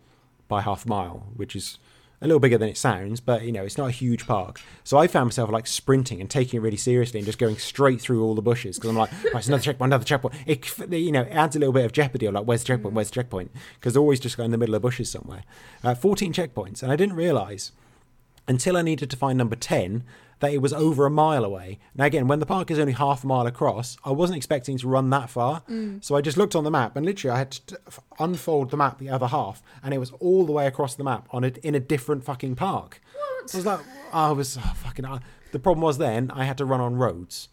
by 0.48 0.62
half 0.62 0.86
a 0.86 0.88
mile, 0.88 1.28
which 1.36 1.54
is 1.54 1.78
a 2.22 2.26
little 2.26 2.40
bigger 2.40 2.58
than 2.58 2.68
it 2.68 2.76
sounds, 2.76 3.20
but 3.20 3.42
you 3.42 3.52
know, 3.52 3.64
it's 3.64 3.78
not 3.78 3.88
a 3.88 3.92
huge 3.92 4.26
park. 4.26 4.60
So 4.84 4.98
I 4.98 5.06
found 5.06 5.26
myself 5.26 5.50
like 5.50 5.66
sprinting 5.66 6.20
and 6.20 6.28
taking 6.28 6.58
it 6.58 6.62
really 6.62 6.76
seriously 6.76 7.18
and 7.18 7.26
just 7.26 7.38
going 7.38 7.56
straight 7.56 8.00
through 8.00 8.22
all 8.22 8.34
the 8.34 8.42
bushes 8.42 8.76
because 8.76 8.90
I'm 8.90 8.96
like, 8.96 9.10
right, 9.24 9.36
it's 9.36 9.48
another 9.48 9.62
checkpoint, 9.62 9.88
another 9.90 10.04
checkpoint. 10.04 10.34
It, 10.46 10.92
you 10.92 11.12
know, 11.12 11.22
it 11.22 11.30
adds 11.32 11.56
a 11.56 11.58
little 11.58 11.72
bit 11.72 11.84
of 11.84 11.92
jeopardy 11.92 12.26
of 12.26 12.34
like, 12.34 12.44
where's 12.44 12.60
the 12.62 12.66
checkpoint, 12.66 12.94
where's 12.94 13.08
the 13.08 13.14
checkpoint? 13.14 13.50
Because 13.74 13.94
they're 13.94 14.02
always 14.02 14.20
just 14.20 14.36
going 14.36 14.46
in 14.46 14.52
the 14.52 14.58
middle 14.58 14.74
of 14.74 14.82
bushes 14.82 15.10
somewhere. 15.10 15.44
Uh, 15.82 15.94
14 15.94 16.32
checkpoints, 16.32 16.82
and 16.82 16.92
I 16.92 16.96
didn't 16.96 17.16
realize 17.16 17.72
until 18.50 18.76
I 18.76 18.82
needed 18.82 19.08
to 19.10 19.16
find 19.16 19.38
number 19.38 19.54
10 19.54 20.02
that 20.40 20.52
it 20.52 20.58
was 20.58 20.72
over 20.72 21.06
a 21.06 21.10
mile 21.10 21.44
away. 21.44 21.78
Now, 21.94 22.06
again, 22.06 22.26
when 22.26 22.40
the 22.40 22.46
park 22.46 22.68
is 22.70 22.80
only 22.80 22.94
half 22.94 23.22
a 23.22 23.26
mile 23.26 23.46
across, 23.46 23.96
I 24.04 24.10
wasn't 24.10 24.38
expecting 24.38 24.76
to 24.78 24.88
run 24.88 25.08
that 25.10 25.30
far. 25.30 25.62
Mm. 25.70 26.02
So 26.02 26.16
I 26.16 26.20
just 26.20 26.36
looked 26.36 26.56
on 26.56 26.64
the 26.64 26.70
map 26.70 26.96
and 26.96 27.06
literally 27.06 27.32
I 27.32 27.38
had 27.38 27.52
to 27.52 27.78
unfold 28.18 28.70
the 28.70 28.76
map 28.76 28.98
the 28.98 29.08
other 29.08 29.28
half, 29.28 29.62
and 29.84 29.94
it 29.94 29.98
was 29.98 30.10
all 30.18 30.44
the 30.44 30.52
way 30.52 30.66
across 30.66 30.96
the 30.96 31.04
map 31.04 31.28
on 31.30 31.44
a, 31.44 31.52
in 31.62 31.76
a 31.76 31.80
different 31.80 32.24
fucking 32.24 32.56
park. 32.56 33.00
What? 33.14 33.54
I 33.54 33.56
was 33.56 33.66
like, 33.66 33.80
I 34.12 34.32
was 34.32 34.58
oh, 34.58 34.72
fucking. 34.82 35.04
Uh, 35.04 35.20
the 35.52 35.60
problem 35.60 35.82
was 35.82 35.98
then 35.98 36.32
I 36.32 36.44
had 36.44 36.58
to 36.58 36.64
run 36.64 36.80
on 36.80 36.96
roads. 36.96 37.48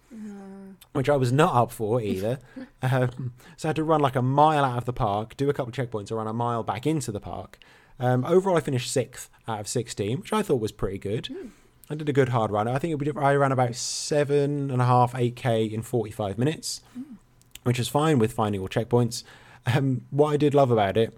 Which 0.94 1.10
I 1.10 1.16
was 1.16 1.32
not 1.32 1.54
up 1.54 1.72
for 1.72 2.02
either. 2.02 2.40
um, 2.82 3.34
so 3.56 3.68
I 3.68 3.70
had 3.70 3.76
to 3.76 3.84
run 3.84 4.02
like 4.02 4.16
a 4.16 4.22
mile 4.24 4.66
out 4.66 4.80
of 4.80 4.86
the 4.86 4.94
park, 4.94 5.38
do 5.38 5.48
a 5.48 5.54
couple 5.54 5.72
checkpoints, 5.72 6.10
and 6.10 6.18
run 6.18 6.26
a 6.26 6.34
mile 6.34 6.64
back 6.64 6.88
into 6.88 7.12
the 7.12 7.20
park. 7.20 7.60
Um, 8.00 8.26
overall, 8.26 8.58
I 8.58 8.62
finished 8.62 8.92
sixth 8.92 9.30
out 9.48 9.60
of 9.60 9.68
16, 9.68 10.20
which 10.20 10.34
I 10.34 10.42
thought 10.42 10.62
was 10.62 10.72
pretty 10.72 10.98
good. 11.00 11.26
Mm. 11.26 11.50
I 11.90 11.96
did 11.96 12.10
a 12.10 12.14
good 12.14 12.30
hard 12.30 12.52
run. 12.52 12.68
I 12.68 12.80
think 12.80 13.02
I 13.18 13.34
ran 13.36 13.52
about 13.52 13.76
seven 13.76 14.70
and 14.70 14.82
a 14.82 14.86
half, 14.86 15.16
eight 15.16 15.36
k 15.36 15.64
in 15.64 15.82
forty 15.82 16.12
five 16.12 16.38
minutes, 16.38 16.82
mm. 16.98 17.16
which 17.64 17.80
is 17.80 17.88
fine 17.88 18.20
with 18.20 18.34
finding 18.34 18.60
all 18.60 18.68
checkpoints. 18.68 19.24
Um, 19.66 20.02
what 20.12 20.34
I 20.34 20.38
did 20.38 20.54
love 20.54 20.70
about 20.70 20.98
it, 20.98 21.18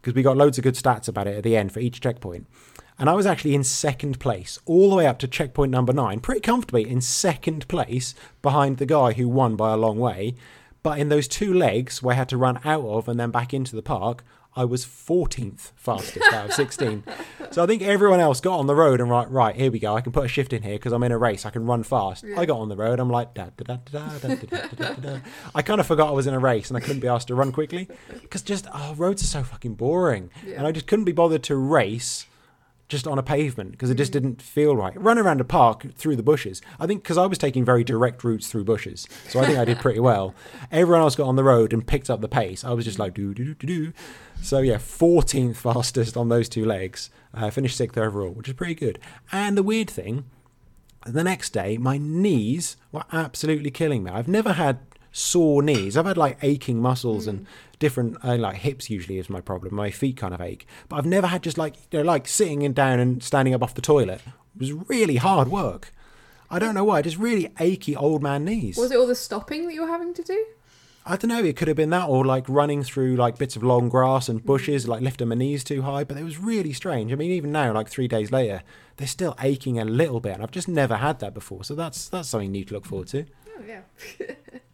because 0.00 0.14
we 0.14 0.22
got 0.22 0.36
loads 0.36 0.56
of 0.56 0.64
good 0.64 0.74
stats 0.74 1.08
about 1.08 1.26
it 1.26 1.36
at 1.36 1.42
the 1.42 1.56
end 1.56 1.72
for 1.72 1.80
each 1.80 2.00
checkpoint. 2.00 2.46
And 2.96 3.10
I 3.10 3.14
was 3.14 3.26
actually 3.26 3.56
in 3.56 3.64
second 3.64 4.20
place, 4.20 4.60
all 4.66 4.90
the 4.90 4.96
way 4.96 5.06
up 5.06 5.18
to 5.18 5.28
checkpoint 5.28 5.72
number 5.72 5.92
nine, 5.92 6.20
pretty 6.20 6.40
comfortably 6.40 6.88
in 6.88 7.00
second 7.00 7.66
place 7.66 8.14
behind 8.40 8.78
the 8.78 8.86
guy 8.86 9.14
who 9.14 9.28
won 9.28 9.56
by 9.56 9.72
a 9.72 9.76
long 9.76 9.98
way. 9.98 10.36
But 10.84 11.00
in 11.00 11.08
those 11.08 11.26
two 11.26 11.52
legs 11.52 12.02
where 12.02 12.14
I 12.14 12.18
had 12.18 12.28
to 12.28 12.36
run 12.36 12.60
out 12.64 12.84
of 12.84 13.08
and 13.08 13.18
then 13.18 13.32
back 13.32 13.52
into 13.52 13.74
the 13.74 13.82
park, 13.82 14.22
I 14.56 14.64
was 14.64 14.86
14th 14.86 15.72
fastest 15.74 16.32
out 16.32 16.46
of 16.46 16.52
16. 16.52 17.02
So 17.50 17.62
I 17.62 17.66
think 17.66 17.82
everyone 17.82 18.20
else 18.20 18.40
got 18.40 18.58
on 18.58 18.66
the 18.66 18.74
road 18.74 19.00
and 19.00 19.10
right, 19.10 19.28
right, 19.30 19.56
here 19.56 19.70
we 19.70 19.78
go. 19.78 19.96
I 19.96 20.00
can 20.00 20.12
put 20.12 20.24
a 20.24 20.28
shift 20.28 20.52
in 20.52 20.62
here 20.62 20.74
because 20.74 20.92
I'm 20.92 21.02
in 21.02 21.12
a 21.12 21.18
race. 21.18 21.44
I 21.44 21.50
can 21.50 21.66
run 21.66 21.82
fast. 21.82 22.24
Yeah. 22.24 22.38
I 22.38 22.46
got 22.46 22.58
on 22.58 22.68
the 22.68 22.76
road. 22.76 23.00
I'm 23.00 23.10
like, 23.10 23.34
da, 23.34 23.48
da, 23.56 23.64
da, 23.64 23.76
da, 23.90 24.18
da, 24.18 24.34
da, 24.34 24.68
da, 24.76 24.94
da. 24.94 25.18
I 25.54 25.62
kind 25.62 25.80
of 25.80 25.86
forgot 25.86 26.08
I 26.08 26.12
was 26.12 26.26
in 26.26 26.34
a 26.34 26.38
race 26.38 26.68
and 26.68 26.76
I 26.76 26.80
couldn't 26.80 27.00
be 27.00 27.08
asked 27.08 27.28
to 27.28 27.34
run 27.34 27.52
quickly 27.52 27.88
because 28.22 28.42
just, 28.42 28.66
oh, 28.72 28.94
roads 28.94 29.22
are 29.22 29.26
so 29.26 29.42
fucking 29.42 29.74
boring. 29.74 30.30
Yeah. 30.46 30.58
And 30.58 30.66
I 30.66 30.72
just 30.72 30.86
couldn't 30.86 31.04
be 31.04 31.12
bothered 31.12 31.42
to 31.44 31.56
race 31.56 32.26
just 32.88 33.06
on 33.06 33.18
a 33.18 33.22
pavement 33.22 33.72
because 33.72 33.90
it 33.90 33.96
just 33.96 34.12
didn't 34.12 34.42
feel 34.42 34.76
right. 34.76 35.00
Run 35.00 35.18
around 35.18 35.40
a 35.40 35.44
park 35.44 35.94
through 35.94 36.16
the 36.16 36.22
bushes. 36.22 36.60
I 36.78 36.86
think 36.86 37.02
because 37.02 37.18
I 37.18 37.26
was 37.26 37.38
taking 37.38 37.64
very 37.64 37.84
direct 37.84 38.24
routes 38.24 38.48
through 38.48 38.64
bushes, 38.64 39.08
so 39.28 39.40
I 39.40 39.46
think 39.46 39.58
I 39.58 39.64
did 39.64 39.78
pretty 39.78 40.00
well. 40.00 40.34
Everyone 40.70 41.00
else 41.00 41.16
got 41.16 41.28
on 41.28 41.36
the 41.36 41.44
road 41.44 41.72
and 41.72 41.86
picked 41.86 42.10
up 42.10 42.20
the 42.20 42.28
pace. 42.28 42.64
I 42.64 42.72
was 42.72 42.84
just 42.84 42.98
like 42.98 43.14
do 43.14 43.34
do 43.34 43.44
do 43.44 43.54
do 43.54 43.66
do. 43.66 43.92
So 44.42 44.58
yeah, 44.58 44.76
14th 44.76 45.56
fastest 45.56 46.16
on 46.16 46.28
those 46.28 46.48
two 46.48 46.64
legs. 46.64 47.10
Uh, 47.32 47.50
finished 47.50 47.76
sixth 47.76 47.96
overall, 47.98 48.30
which 48.30 48.48
is 48.48 48.54
pretty 48.54 48.74
good. 48.74 48.98
And 49.32 49.56
the 49.56 49.62
weird 49.62 49.90
thing, 49.90 50.24
the 51.06 51.24
next 51.24 51.50
day 51.50 51.78
my 51.78 51.98
knees 51.98 52.76
were 52.92 53.04
absolutely 53.12 53.70
killing 53.70 54.04
me. 54.04 54.10
I've 54.10 54.28
never 54.28 54.52
had 54.52 54.78
sore 55.14 55.62
knees. 55.62 55.96
I've 55.96 56.06
had 56.06 56.18
like 56.18 56.38
aching 56.42 56.82
muscles 56.82 57.26
and 57.28 57.46
different 57.78 58.16
uh, 58.24 58.36
like 58.36 58.56
hips 58.56 58.90
usually 58.90 59.18
is 59.18 59.30
my 59.30 59.40
problem. 59.40 59.74
My 59.74 59.90
feet 59.90 60.16
kind 60.16 60.34
of 60.34 60.40
ache, 60.40 60.66
but 60.88 60.96
I've 60.96 61.06
never 61.06 61.28
had 61.28 61.42
just 61.42 61.56
like 61.56 61.76
you 61.90 62.00
know 62.00 62.04
like 62.04 62.26
sitting 62.26 62.64
and 62.64 62.74
down 62.74 62.98
and 62.98 63.22
standing 63.22 63.54
up 63.54 63.62
off 63.62 63.74
the 63.74 63.80
toilet. 63.80 64.20
It 64.26 64.60
was 64.60 64.72
really 64.72 65.16
hard 65.16 65.48
work. 65.48 65.92
I 66.50 66.58
don't 66.58 66.74
know 66.74 66.84
why, 66.84 67.00
just 67.00 67.16
really 67.16 67.52
achy 67.58 67.96
old 67.96 68.22
man 68.22 68.44
knees. 68.44 68.76
Was 68.76 68.90
it 68.90 68.98
all 68.98 69.06
the 69.06 69.14
stopping 69.14 69.66
that 69.66 69.74
you 69.74 69.82
were 69.82 69.88
having 69.88 70.14
to 70.14 70.22
do? 70.22 70.44
I 71.06 71.16
don't 71.16 71.28
know. 71.28 71.44
It 71.44 71.56
could 71.56 71.68
have 71.68 71.76
been 71.76 71.90
that, 71.90 72.08
or 72.08 72.24
like 72.24 72.48
running 72.48 72.82
through 72.82 73.16
like 73.16 73.38
bits 73.38 73.56
of 73.56 73.62
long 73.62 73.88
grass 73.88 74.28
and 74.28 74.44
bushes, 74.44 74.88
like 74.88 75.00
lifting 75.00 75.28
my 75.28 75.36
knees 75.36 75.62
too 75.62 75.82
high. 75.82 76.02
But 76.02 76.16
it 76.16 76.24
was 76.24 76.38
really 76.38 76.72
strange. 76.72 77.12
I 77.12 77.14
mean, 77.14 77.30
even 77.30 77.52
now, 77.52 77.72
like 77.72 77.88
three 77.88 78.08
days 78.08 78.32
later, 78.32 78.62
they're 78.96 79.06
still 79.06 79.36
aching 79.40 79.78
a 79.78 79.84
little 79.84 80.18
bit, 80.18 80.34
and 80.34 80.42
I've 80.42 80.50
just 80.50 80.68
never 80.68 80.96
had 80.96 81.20
that 81.20 81.34
before. 81.34 81.62
So 81.62 81.74
that's 81.74 82.08
that's 82.08 82.30
something 82.30 82.50
new 82.50 82.64
to 82.64 82.74
look 82.74 82.86
forward 82.86 83.08
to. 83.08 83.26
Oh 83.56 83.62
yeah. 83.64 83.82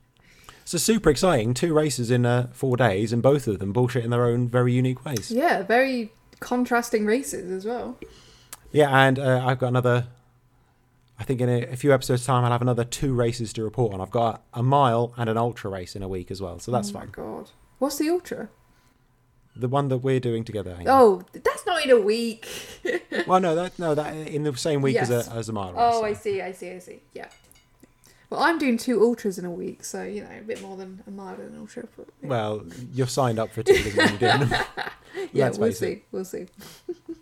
So 0.70 0.78
super 0.78 1.10
exciting. 1.10 1.52
Two 1.52 1.74
races 1.74 2.12
in 2.12 2.24
uh, 2.24 2.46
four 2.52 2.76
days, 2.76 3.12
and 3.12 3.20
both 3.20 3.48
of 3.48 3.58
them 3.58 3.72
bullshit 3.72 4.04
in 4.04 4.10
their 4.10 4.24
own 4.24 4.48
very 4.48 4.72
unique 4.72 5.04
ways. 5.04 5.28
yeah, 5.28 5.64
very 5.64 6.12
contrasting 6.38 7.04
races 7.06 7.50
as 7.50 7.64
well. 7.64 7.98
Yeah, 8.70 8.88
and 8.96 9.18
uh, 9.18 9.44
I've 9.44 9.58
got 9.58 9.66
another. 9.66 10.06
I 11.18 11.24
think 11.24 11.40
in 11.40 11.48
a, 11.48 11.62
a 11.64 11.74
few 11.74 11.92
episodes' 11.92 12.24
time, 12.24 12.44
I'll 12.44 12.52
have 12.52 12.62
another 12.62 12.84
two 12.84 13.12
races 13.12 13.52
to 13.54 13.64
report 13.64 13.92
on. 13.92 14.00
I've 14.00 14.12
got 14.12 14.44
a 14.54 14.62
mile 14.62 15.12
and 15.16 15.28
an 15.28 15.36
ultra 15.36 15.68
race 15.72 15.96
in 15.96 16.04
a 16.04 16.08
week 16.08 16.30
as 16.30 16.40
well, 16.40 16.60
so 16.60 16.70
that's 16.70 16.90
oh 16.90 16.92
my 16.92 17.00
fun. 17.00 17.10
god. 17.10 17.50
What's 17.80 17.98
the 17.98 18.08
ultra? 18.08 18.48
The 19.56 19.66
one 19.66 19.88
that 19.88 19.98
we're 19.98 20.20
doing 20.20 20.44
together. 20.44 20.78
Oh, 20.86 21.24
that's 21.32 21.66
not 21.66 21.84
in 21.84 21.90
a 21.90 22.00
week. 22.00 22.46
Well, 23.26 23.40
no, 23.40 23.54
that 23.56 23.76
no, 23.78 23.94
that 23.94 24.14
in 24.28 24.44
the 24.44 24.56
same 24.56 24.82
week 24.82 24.96
as 24.96 25.10
a 25.10 25.28
as 25.32 25.48
a 25.48 25.52
mile. 25.52 25.72
race, 25.72 25.78
oh, 25.78 26.00
so. 26.00 26.04
I 26.04 26.12
see, 26.12 26.40
I 26.40 26.52
see, 26.52 26.70
I 26.70 26.78
see. 26.78 27.00
Yeah. 27.12 27.28
Well, 28.30 28.40
I'm 28.40 28.58
doing 28.58 28.78
two 28.78 29.02
ultras 29.02 29.38
in 29.38 29.44
a 29.44 29.50
week, 29.50 29.82
so 29.84 30.04
you 30.04 30.22
know, 30.22 30.30
a 30.38 30.42
bit 30.42 30.62
more 30.62 30.76
than 30.76 31.02
a 31.06 31.10
mile 31.10 31.34
and 31.34 31.52
an 31.54 31.58
ultra. 31.60 31.84
But, 31.96 32.06
yeah, 32.22 32.28
Well, 32.28 32.62
you're 32.94 33.06
signed 33.08 33.38
up 33.40 33.50
for 33.52 33.62
two. 33.64 33.74
you're 33.74 34.06
doing 34.06 34.18
them. 34.18 34.50
yeah 35.32 35.48
we'll 35.50 35.52
face 35.54 35.82
it. 35.82 35.96
see. 35.98 36.02
We'll 36.12 36.24
see. 36.24 36.46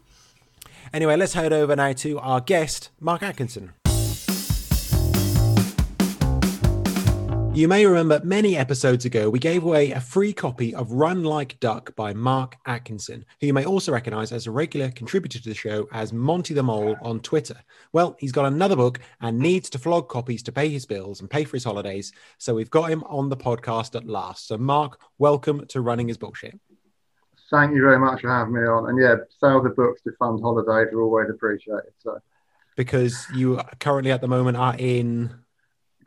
Anyway, 0.91 1.15
let's 1.17 1.35
head 1.35 1.53
over 1.53 1.77
now 1.77 1.93
to 1.93 2.19
our 2.19 2.41
guest, 2.41 2.89
Mark 2.99 3.23
Atkinson. 3.23 3.75
You 7.59 7.67
may 7.67 7.85
remember 7.85 8.21
many 8.23 8.57
episodes 8.57 9.05
ago, 9.05 9.29
we 9.29 9.41
gave 9.41 9.65
away 9.65 9.91
a 9.91 10.01
free 10.01 10.33
copy 10.33 10.73
of 10.77 10.93
Run 10.93 11.25
Like 11.25 11.59
Duck 11.59 11.93
by 11.97 12.15
Mark 12.15 12.57
Atkinson, 12.67 13.25
who 13.41 13.49
you 13.49 13.53
may 13.53 13.65
also 13.65 13.91
recognize 13.91 14.31
as 14.31 14.47
a 14.47 14.53
regular 14.53 14.93
contributor 14.93 15.41
to 15.41 15.49
the 15.49 15.57
show 15.57 15.89
as 15.91 16.13
Monty 16.13 16.55
the 16.55 16.63
Mole 16.63 16.95
on 17.03 17.19
Twitter. 17.19 17.57
Well, 17.93 18.17
he's 18.21 18.31
got 18.31 18.45
another 18.45 18.77
book 18.77 19.01
and 19.21 19.41
needs 19.41 19.69
to 19.71 19.79
flog 19.81 20.09
copies 20.09 20.45
to 20.45 20.53
pay 20.53 20.69
his 20.69 20.87
bills 20.87 21.21
and 21.21 21.29
pay 21.29 21.43
for 21.43 21.57
his 21.57 21.65
holidays, 21.65 22.13
so 22.39 22.55
we've 22.55 22.71
got 22.71 22.91
him 22.91 23.03
on 23.09 23.29
the 23.29 23.37
podcast 23.37 23.97
at 23.97 24.07
last. 24.07 24.47
So, 24.47 24.57
Mark, 24.57 25.01
welcome 25.19 25.67
to 25.67 25.81
Running 25.81 26.11
is 26.11 26.17
Bullshit. 26.17 26.57
Thank 27.51 27.75
you 27.75 27.83
very 27.83 27.99
much 27.99 28.21
for 28.21 28.31
having 28.31 28.55
me 28.55 28.61
on. 28.61 28.89
And 28.89 29.03
yeah, 29.03 29.17
sales 29.41 29.67
of 29.67 29.75
books 29.75 30.01
to 30.03 30.13
fund 30.17 30.41
holidays 30.41 30.93
are 30.93 31.01
always 31.01 31.29
appreciated. 31.29 31.91
So 31.99 32.21
Because 32.77 33.27
you 33.35 33.61
currently 33.81 34.13
at 34.13 34.21
the 34.21 34.29
moment 34.29 34.57
are 34.57 34.77
in 34.79 35.35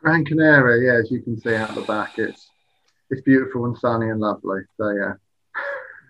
Gran 0.02 0.26
Canaria, 0.26 0.94
yeah, 0.94 1.00
as 1.00 1.12
you 1.12 1.22
can 1.22 1.40
see 1.40 1.54
out 1.56 1.76
the 1.76 1.82
back, 1.82 2.18
it's 2.18 2.50
it's 3.10 3.22
beautiful 3.22 3.66
and 3.66 3.78
sunny 3.78 4.10
and 4.10 4.20
lovely. 4.20 4.62
So 4.78 4.90
yeah, 4.90 5.14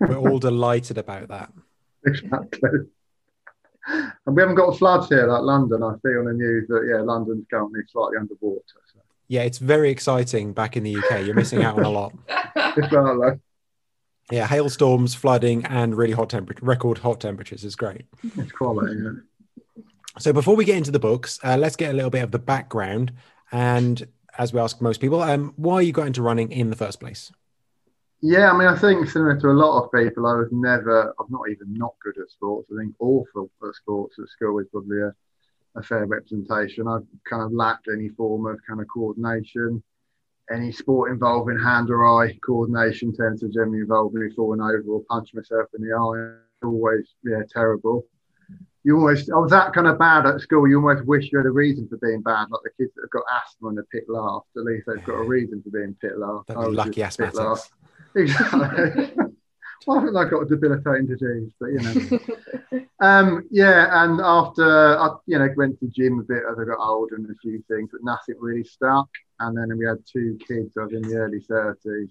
We're 0.00 0.16
all 0.16 0.38
delighted 0.38 0.98
about 0.98 1.28
that. 1.28 1.52
exactly. 2.06 2.70
And 3.88 4.36
we 4.36 4.40
haven't 4.40 4.54
got 4.54 4.78
floods 4.78 5.08
here 5.08 5.26
like 5.26 5.42
London. 5.42 5.82
I 5.82 5.94
see 5.96 6.16
on 6.16 6.26
the 6.26 6.32
news 6.32 6.68
that 6.68 6.88
yeah, 6.88 7.02
London's 7.02 7.44
currently 7.50 7.80
slightly 7.90 8.16
underwater. 8.18 8.62
So 8.92 9.00
Yeah, 9.28 9.42
it's 9.42 9.58
very 9.58 9.90
exciting 9.90 10.52
back 10.52 10.76
in 10.76 10.84
the 10.84 10.96
UK. 10.96 11.26
You're 11.26 11.34
missing 11.34 11.64
out 11.64 11.76
on 11.78 11.84
a 11.84 11.90
lot. 11.90 12.12
it's 12.56 13.40
Yeah, 14.30 14.46
hailstorms, 14.46 15.14
flooding, 15.16 15.64
and 15.66 15.96
really 15.96 16.12
hot 16.12 16.30
temperature, 16.30 16.64
record 16.64 16.98
hot 16.98 17.20
temperatures 17.20 17.64
is 17.64 17.74
great. 17.74 18.02
it's 18.38 18.52
quality. 18.52 18.96
Yeah. 19.02 19.82
So 20.18 20.32
before 20.32 20.54
we 20.54 20.64
get 20.64 20.76
into 20.76 20.90
the 20.92 21.00
books, 21.00 21.40
uh, 21.42 21.56
let's 21.56 21.74
get 21.74 21.90
a 21.90 21.94
little 21.94 22.10
bit 22.10 22.22
of 22.22 22.30
the 22.30 22.38
background. 22.38 23.12
And 23.52 24.08
as 24.38 24.52
we 24.52 24.58
ask 24.58 24.80
most 24.80 25.00
people, 25.00 25.22
um, 25.22 25.52
why 25.56 25.82
you 25.82 25.92
got 25.92 26.06
into 26.06 26.22
running 26.22 26.50
in 26.50 26.70
the 26.70 26.76
first 26.76 26.98
place? 26.98 27.30
Yeah, 28.22 28.52
I 28.52 28.56
mean, 28.56 28.68
I 28.68 28.78
think 28.78 29.08
similar 29.10 29.38
to 29.40 29.48
a 29.48 29.52
lot 29.52 29.82
of 29.82 29.92
people, 29.92 30.26
I 30.26 30.34
was 30.34 30.48
never, 30.52 31.12
I'm 31.18 31.26
not 31.28 31.50
even 31.50 31.74
not 31.74 31.94
good 32.02 32.16
at 32.22 32.30
sports. 32.30 32.70
I 32.72 32.80
think 32.80 32.94
awful 33.00 33.50
at 33.62 33.74
sports 33.74 34.16
at 34.20 34.28
school 34.28 34.58
is 34.60 34.68
probably 34.70 35.00
a, 35.00 35.12
a 35.76 35.82
fair 35.82 36.06
representation. 36.06 36.88
I've 36.88 37.06
kind 37.28 37.42
of 37.42 37.52
lacked 37.52 37.88
any 37.92 38.08
form 38.10 38.46
of 38.46 38.60
kind 38.66 38.80
of 38.80 38.86
coordination. 38.86 39.82
Any 40.52 40.70
sport 40.70 41.10
involving 41.10 41.58
hand 41.58 41.90
or 41.90 42.04
eye 42.04 42.38
coordination 42.46 43.14
tends 43.14 43.40
to 43.40 43.48
generally 43.48 43.80
involve 43.80 44.14
me 44.14 44.30
falling 44.34 44.60
over 44.60 44.84
or 44.88 45.02
punching 45.10 45.38
myself 45.38 45.68
in 45.76 45.82
the 45.82 45.94
eye. 45.94 46.64
Always, 46.64 47.08
yeah, 47.24 47.42
terrible. 47.52 48.06
You 48.84 48.96
almost, 48.96 49.30
I 49.30 49.36
was 49.36 49.50
that 49.50 49.72
kind 49.72 49.86
of 49.86 49.98
bad 49.98 50.26
at 50.26 50.40
school. 50.40 50.68
You 50.68 50.76
almost 50.76 51.06
wish 51.06 51.30
you 51.30 51.38
had 51.38 51.46
a 51.46 51.50
reason 51.50 51.88
for 51.88 51.98
being 51.98 52.20
bad, 52.20 52.48
like 52.50 52.62
the 52.64 52.70
kids 52.76 52.92
that 52.96 53.02
have 53.02 53.10
got 53.10 53.22
asthma 53.32 53.68
and 53.68 53.78
are 53.78 53.86
pit 53.92 54.04
last. 54.08 54.46
At 54.56 54.64
least 54.64 54.86
they've 54.86 55.04
got 55.04 55.14
a 55.14 55.22
reason 55.22 55.62
for 55.62 55.70
being 55.70 55.96
pit 56.00 56.18
last. 56.18 56.48
They'd 56.48 56.56
be 56.56 56.66
lucky 56.66 57.00
just 57.00 57.18
pit 57.18 57.32
asthmatics. 57.32 57.70
Exactly. 58.14 59.12
well, 59.86 59.96
I 59.96 60.00
haven't 60.00 60.16
I 60.16 60.28
got 60.28 60.42
a 60.42 60.46
debilitating 60.46 61.06
disease, 61.06 61.52
but 61.58 61.68
you 61.68 61.80
know. 61.80 62.86
um, 63.00 63.48
yeah, 63.50 64.04
and 64.04 64.20
after 64.20 64.98
I, 64.98 65.16
you 65.26 65.38
know, 65.38 65.48
went 65.56 65.78
to 65.80 65.86
the 65.86 65.92
gym 65.92 66.18
a 66.18 66.22
bit 66.22 66.42
as 66.50 66.58
I 66.58 66.64
got 66.64 66.78
older 66.78 67.16
and 67.16 67.30
a 67.30 67.34
few 67.40 67.62
things, 67.68 67.90
but 67.92 68.04
nothing 68.04 68.34
really 68.38 68.64
stuck. 68.64 69.08
And 69.40 69.56
then 69.56 69.76
we 69.78 69.86
had 69.86 69.98
two 70.10 70.38
kids. 70.46 70.76
I 70.76 70.84
was 70.84 70.92
in 70.92 71.02
the 71.02 71.16
early 71.16 71.40
thirties, 71.40 72.10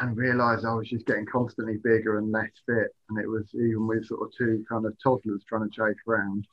and 0.00 0.16
realised 0.16 0.64
I 0.64 0.74
was 0.74 0.88
just 0.88 1.06
getting 1.06 1.26
constantly 1.26 1.76
bigger 1.76 2.18
and 2.18 2.32
less 2.32 2.50
fit. 2.66 2.94
And 3.08 3.18
it 3.18 3.28
was 3.28 3.46
even 3.54 3.86
with 3.86 4.06
sort 4.06 4.22
of 4.22 4.34
two 4.36 4.64
kind 4.68 4.86
of 4.86 4.96
toddlers 5.02 5.44
trying 5.48 5.68
to 5.68 5.74
chase 5.74 6.00
around, 6.06 6.46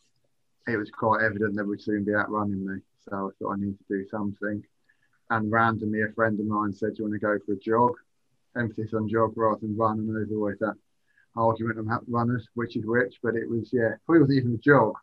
it 0.68 0.78
was 0.78 0.90
quite 0.92 1.24
evident 1.24 1.56
that 1.56 1.66
we'd 1.66 1.82
soon 1.82 2.04
be 2.04 2.14
outrunning 2.14 2.66
me. 2.66 2.80
So 3.10 3.16
I 3.28 3.30
thought 3.38 3.54
I 3.54 3.60
need 3.60 3.78
to 3.78 3.86
do 3.90 4.06
something. 4.10 4.64
And 5.30 5.52
randomly, 5.52 6.02
a 6.02 6.12
friend 6.14 6.40
of 6.40 6.46
mine 6.46 6.74
said, 6.74 6.96
"Do 6.96 7.04
you 7.04 7.10
want 7.10 7.14
to 7.14 7.26
go 7.26 7.40
for 7.46 7.54
a 7.54 7.58
jog?" 7.58 7.94
Emphasis 8.56 8.94
on 8.94 9.10
jog 9.10 9.34
rather 9.36 9.62
than 9.62 9.76
run, 9.76 10.00
and 10.00 10.16
there's 10.16 10.32
always 10.32 10.60
that 10.60 10.76
argument 11.36 11.80
about 11.80 12.04
runners, 12.08 12.48
which 12.54 12.76
is 12.76 12.86
which. 12.86 13.20
But 13.24 13.36
it 13.36 13.50
was, 13.50 13.74
yeah, 13.74 13.96
probably 14.06 14.22
wasn't 14.22 14.38
even 14.38 14.54
a 14.54 14.58
jog. 14.58 14.94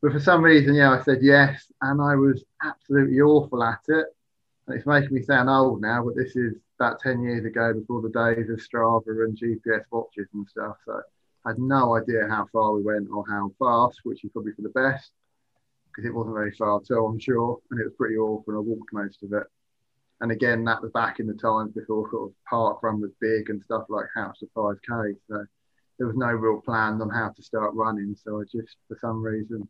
But 0.00 0.12
for 0.12 0.20
some 0.20 0.44
reason, 0.44 0.74
yeah, 0.74 0.92
I 0.92 1.02
said 1.02 1.18
yes, 1.22 1.72
and 1.82 2.00
I 2.00 2.14
was 2.14 2.44
absolutely 2.62 3.20
awful 3.20 3.64
at 3.64 3.80
it. 3.88 4.06
And 4.66 4.76
it's 4.76 4.86
making 4.86 5.14
me 5.14 5.22
sound 5.22 5.48
old 5.48 5.80
now, 5.80 6.04
but 6.04 6.14
this 6.14 6.36
is 6.36 6.54
about 6.78 7.00
10 7.00 7.22
years 7.22 7.44
ago 7.44 7.72
before 7.74 8.02
the 8.02 8.08
days 8.08 8.48
of 8.50 8.58
Strava 8.58 9.24
and 9.24 9.36
GPS 9.36 9.82
watches 9.90 10.28
and 10.32 10.46
stuff. 10.48 10.76
So 10.86 11.00
I 11.44 11.50
had 11.50 11.58
no 11.58 11.96
idea 11.96 12.26
how 12.28 12.46
far 12.52 12.72
we 12.72 12.82
went 12.82 13.08
or 13.12 13.24
how 13.28 13.50
fast, 13.58 14.00
which 14.04 14.24
is 14.24 14.30
probably 14.32 14.52
for 14.52 14.62
the 14.62 14.68
best 14.70 15.10
because 15.88 16.08
it 16.08 16.14
wasn't 16.14 16.34
very 16.34 16.52
far 16.52 16.80
at 16.80 16.90
all, 16.96 17.08
I'm 17.08 17.18
sure. 17.18 17.58
And 17.70 17.80
it 17.80 17.84
was 17.84 17.94
pretty 17.96 18.16
awful, 18.16 18.54
I 18.54 18.60
walked 18.60 18.92
most 18.92 19.22
of 19.22 19.32
it. 19.32 19.46
And 20.20 20.32
again, 20.32 20.64
that 20.64 20.82
was 20.82 20.92
back 20.92 21.20
in 21.20 21.26
the 21.26 21.34
times 21.34 21.72
before 21.72 22.10
sort 22.10 22.30
of 22.30 22.34
park 22.48 22.82
run 22.82 23.00
was 23.00 23.12
big 23.20 23.50
and 23.50 23.62
stuff 23.62 23.84
like 23.88 24.06
Couch 24.14 24.38
to 24.40 24.46
5K. 24.54 25.14
So 25.28 25.44
there 25.98 26.06
was 26.06 26.16
no 26.16 26.30
real 26.30 26.60
plan 26.60 27.00
on 27.00 27.10
how 27.10 27.30
to 27.30 27.42
start 27.42 27.74
running. 27.74 28.16
So 28.22 28.40
I 28.40 28.44
just, 28.44 28.76
for 28.88 28.98
some 29.00 29.22
reason, 29.22 29.68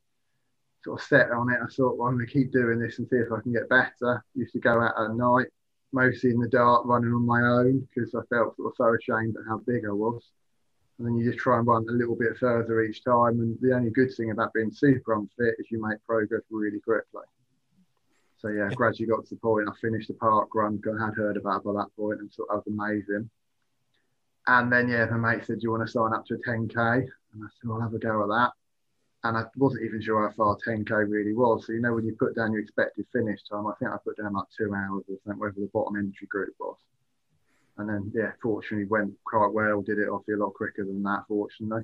sort 0.85 1.01
of 1.01 1.07
set 1.07 1.31
on 1.31 1.53
it. 1.53 1.59
I 1.63 1.67
thought, 1.67 1.97
well, 1.97 2.09
I'm 2.09 2.17
going 2.17 2.27
to 2.27 2.33
keep 2.33 2.53
doing 2.53 2.79
this 2.79 2.99
and 2.99 3.09
see 3.09 3.17
if 3.17 3.33
I 3.33 3.41
can 3.41 3.53
get 3.53 3.69
better. 3.69 4.25
Used 4.35 4.53
to 4.53 4.61
go 4.61 4.81
out 4.81 4.95
at 4.99 5.17
night, 5.17 5.49
mostly 5.93 6.31
in 6.31 6.41
the 6.41 6.49
dark, 6.49 6.85
running 6.87 7.13
on 7.13 7.25
my 7.25 7.41
own 7.43 7.87
because 7.95 8.15
I 8.15 8.21
felt 8.29 8.57
sort 8.57 8.73
of 8.73 8.77
so 8.77 8.95
ashamed 8.95 9.37
at 9.37 9.49
how 9.49 9.59
big 9.59 9.85
I 9.87 9.93
was. 9.93 10.23
and 10.99 11.07
then 11.07 11.17
you 11.17 11.31
just 11.31 11.39
try 11.39 11.59
and 11.59 11.67
run 11.67 11.87
a 11.89 11.93
little 11.93 12.17
bit 12.17 12.37
further 12.39 12.83
each 12.83 13.05
time. 13.05 13.41
And 13.41 13.57
the 13.61 13.75
only 13.75 13.91
good 13.91 14.15
thing 14.15 14.31
about 14.31 14.53
being 14.53 14.73
super 14.73 15.15
unfit 15.15 15.55
is 15.59 15.71
you 15.71 15.81
make 15.83 16.05
progress 16.07 16.43
really 16.51 16.81
quickly. 16.81 17.23
So 18.39 18.49
yeah, 18.49 18.69
gradually 18.75 19.09
got 19.09 19.25
to 19.25 19.35
the 19.35 19.41
point. 19.41 19.69
I 19.69 19.73
finished 19.81 20.09
the 20.09 20.15
park 20.15 20.55
run. 20.55 20.81
I 20.87 21.07
had 21.07 21.15
heard 21.15 21.37
about 21.37 21.61
it 21.61 21.65
by 21.65 21.73
that 21.73 21.95
point 21.97 22.21
and 22.21 22.33
thought 22.33 22.49
that 22.49 22.57
was 22.57 22.67
amazing. 22.69 23.29
And 24.47 24.73
then 24.73 24.89
yeah, 24.89 25.07
the 25.07 25.19
mate 25.19 25.45
said, 25.45 25.59
"Do 25.59 25.65
you 25.65 25.71
want 25.73 25.87
to 25.87 25.93
sign 25.93 26.15
up 26.15 26.25
to 26.27 26.35
a 26.35 26.39
10k?" 26.39 26.77
And 26.77 27.45
I 27.45 27.49
said, 27.61 27.71
"I'll 27.71 27.81
have 27.81 27.95
a 27.95 27.99
go 27.99 28.23
at 28.23 28.29
that." 28.29 28.58
And 29.25 29.37
I 29.37 29.45
wasn't 29.57 29.85
even 29.85 30.01
sure 30.01 30.29
how 30.29 30.35
far 30.35 30.57
10k 30.65 30.91
really 31.11 31.35
was. 31.35 31.67
So 31.67 31.73
you 31.73 31.81
know, 31.81 31.95
when 31.95 32.07
you 32.07 32.15
put 32.19 32.37
down 32.37 32.53
your 32.53 32.63
expected 32.63 33.07
finish 33.13 33.41
time, 33.43 33.67
I 33.67 33.73
think 33.79 33.91
I 33.91 33.97
put 34.05 34.17
down 34.17 34.35
like 34.35 34.47
two 34.57 34.73
hours 34.75 35.05
or 35.09 35.17
something, 35.25 35.41
whatever 35.41 35.61
the 35.61 35.71
bottom 35.73 35.97
entry 35.97 36.29
group 36.29 36.55
was. 36.61 36.77
And 37.79 37.89
then 37.89 38.13
yeah, 38.15 38.33
fortunately 38.43 38.87
went 38.87 39.13
quite 39.25 39.53
well. 39.53 39.83
Did 39.83 39.99
it 39.99 40.09
obviously 40.09 40.35
a 40.35 40.39
lot 40.39 40.55
quicker 40.55 40.85
than 40.85 41.03
that, 41.03 41.25
fortunately. 41.27 41.83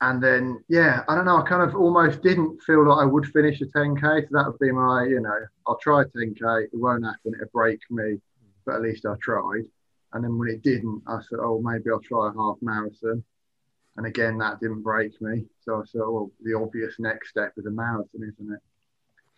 And 0.00 0.22
then 0.22 0.62
yeah, 0.68 1.02
I 1.08 1.14
don't 1.14 1.24
know. 1.24 1.38
I 1.38 1.48
kind 1.48 1.62
of 1.62 1.74
almost 1.74 2.22
didn't 2.22 2.60
feel 2.62 2.86
like 2.86 3.02
I 3.02 3.06
would 3.06 3.26
finish 3.28 3.60
a 3.62 3.66
10k. 3.66 4.28
So 4.28 4.28
that 4.32 4.46
would 4.46 4.58
be 4.58 4.70
my, 4.70 5.04
you 5.04 5.20
know, 5.20 5.38
I'll 5.66 5.78
try 5.78 6.04
10k. 6.04 6.64
It 6.64 6.70
won't 6.74 7.04
happen. 7.04 7.32
It'll 7.34 7.48
break 7.52 7.80
me, 7.90 8.20
but 8.66 8.74
at 8.74 8.82
least 8.82 9.06
I 9.06 9.14
tried. 9.22 9.64
And 10.12 10.22
then 10.22 10.38
when 10.38 10.48
it 10.48 10.62
didn't, 10.62 11.02
I 11.06 11.20
said, 11.28 11.38
oh, 11.40 11.60
maybe 11.60 11.90
I'll 11.90 12.00
try 12.00 12.28
a 12.28 12.32
half 12.32 12.56
marathon. 12.62 13.24
And 13.96 14.06
again, 14.06 14.38
that 14.38 14.60
didn't 14.60 14.82
break 14.82 15.20
me. 15.20 15.44
So 15.60 15.76
I 15.76 15.84
thought, 15.84 16.12
well, 16.12 16.30
the 16.42 16.54
obvious 16.54 16.96
next 16.98 17.30
step 17.30 17.52
is 17.56 17.66
a 17.66 17.70
marathon, 17.70 18.08
isn't 18.22 18.52
it? 18.52 18.60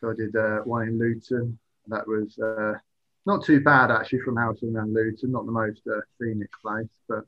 So 0.01 0.11
I 0.11 0.15
did 0.15 0.35
uh, 0.35 0.61
one 0.61 0.89
in 0.89 0.99
Luton. 0.99 1.59
That 1.89 2.07
was 2.07 2.39
uh, 2.39 2.79
not 3.27 3.45
too 3.45 3.61
bad 3.61 3.91
actually 3.91 4.21
from 4.21 4.37
Hamilton 4.37 4.77
and 4.77 4.95
Luton, 4.95 5.33
not 5.33 5.47
the 5.47 5.53
most 5.53 5.83
uh, 5.87 6.01
scenic 6.19 6.51
place, 6.61 6.89
but 7.09 7.25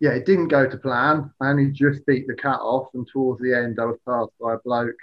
yeah, 0.00 0.10
it 0.10 0.26
didn't 0.26 0.48
go 0.48 0.68
to 0.68 0.76
plan. 0.76 1.30
I 1.40 1.50
only 1.50 1.70
just 1.70 2.04
beat 2.06 2.26
the 2.26 2.34
cut 2.34 2.60
off, 2.60 2.88
and 2.94 3.06
towards 3.06 3.40
the 3.40 3.56
end, 3.56 3.78
I 3.78 3.84
was 3.84 3.98
passed 4.04 4.32
by 4.40 4.54
a 4.54 4.58
bloke. 4.58 4.96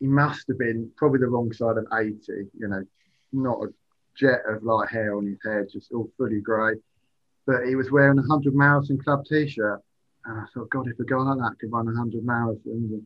He 0.00 0.06
must 0.06 0.46
have 0.48 0.58
been 0.58 0.90
probably 0.96 1.20
the 1.20 1.28
wrong 1.28 1.52
side 1.52 1.78
of 1.78 1.86
80, 1.98 2.20
you 2.58 2.68
know, 2.68 2.84
not 3.32 3.62
a 3.62 3.68
jet 4.14 4.42
of 4.46 4.62
light 4.62 4.90
hair 4.90 5.16
on 5.16 5.26
his 5.26 5.38
head, 5.42 5.68
just 5.72 5.92
all 5.92 6.10
fully 6.18 6.40
grey 6.40 6.74
but 7.48 7.66
he 7.66 7.74
was 7.74 7.90
wearing 7.90 8.18
a 8.18 8.22
100 8.22 8.54
marathon 8.54 8.98
club 8.98 9.24
t-shirt. 9.24 9.80
And 10.28 10.40
I 10.40 10.44
thought, 10.52 10.68
God, 10.68 10.88
if 10.88 11.00
a 11.00 11.04
guy 11.04 11.16
like 11.16 11.38
that 11.38 11.58
could 11.58 11.72
run 11.72 11.86
100 11.86 12.22
marathons, 12.22 12.60
and 12.66 13.02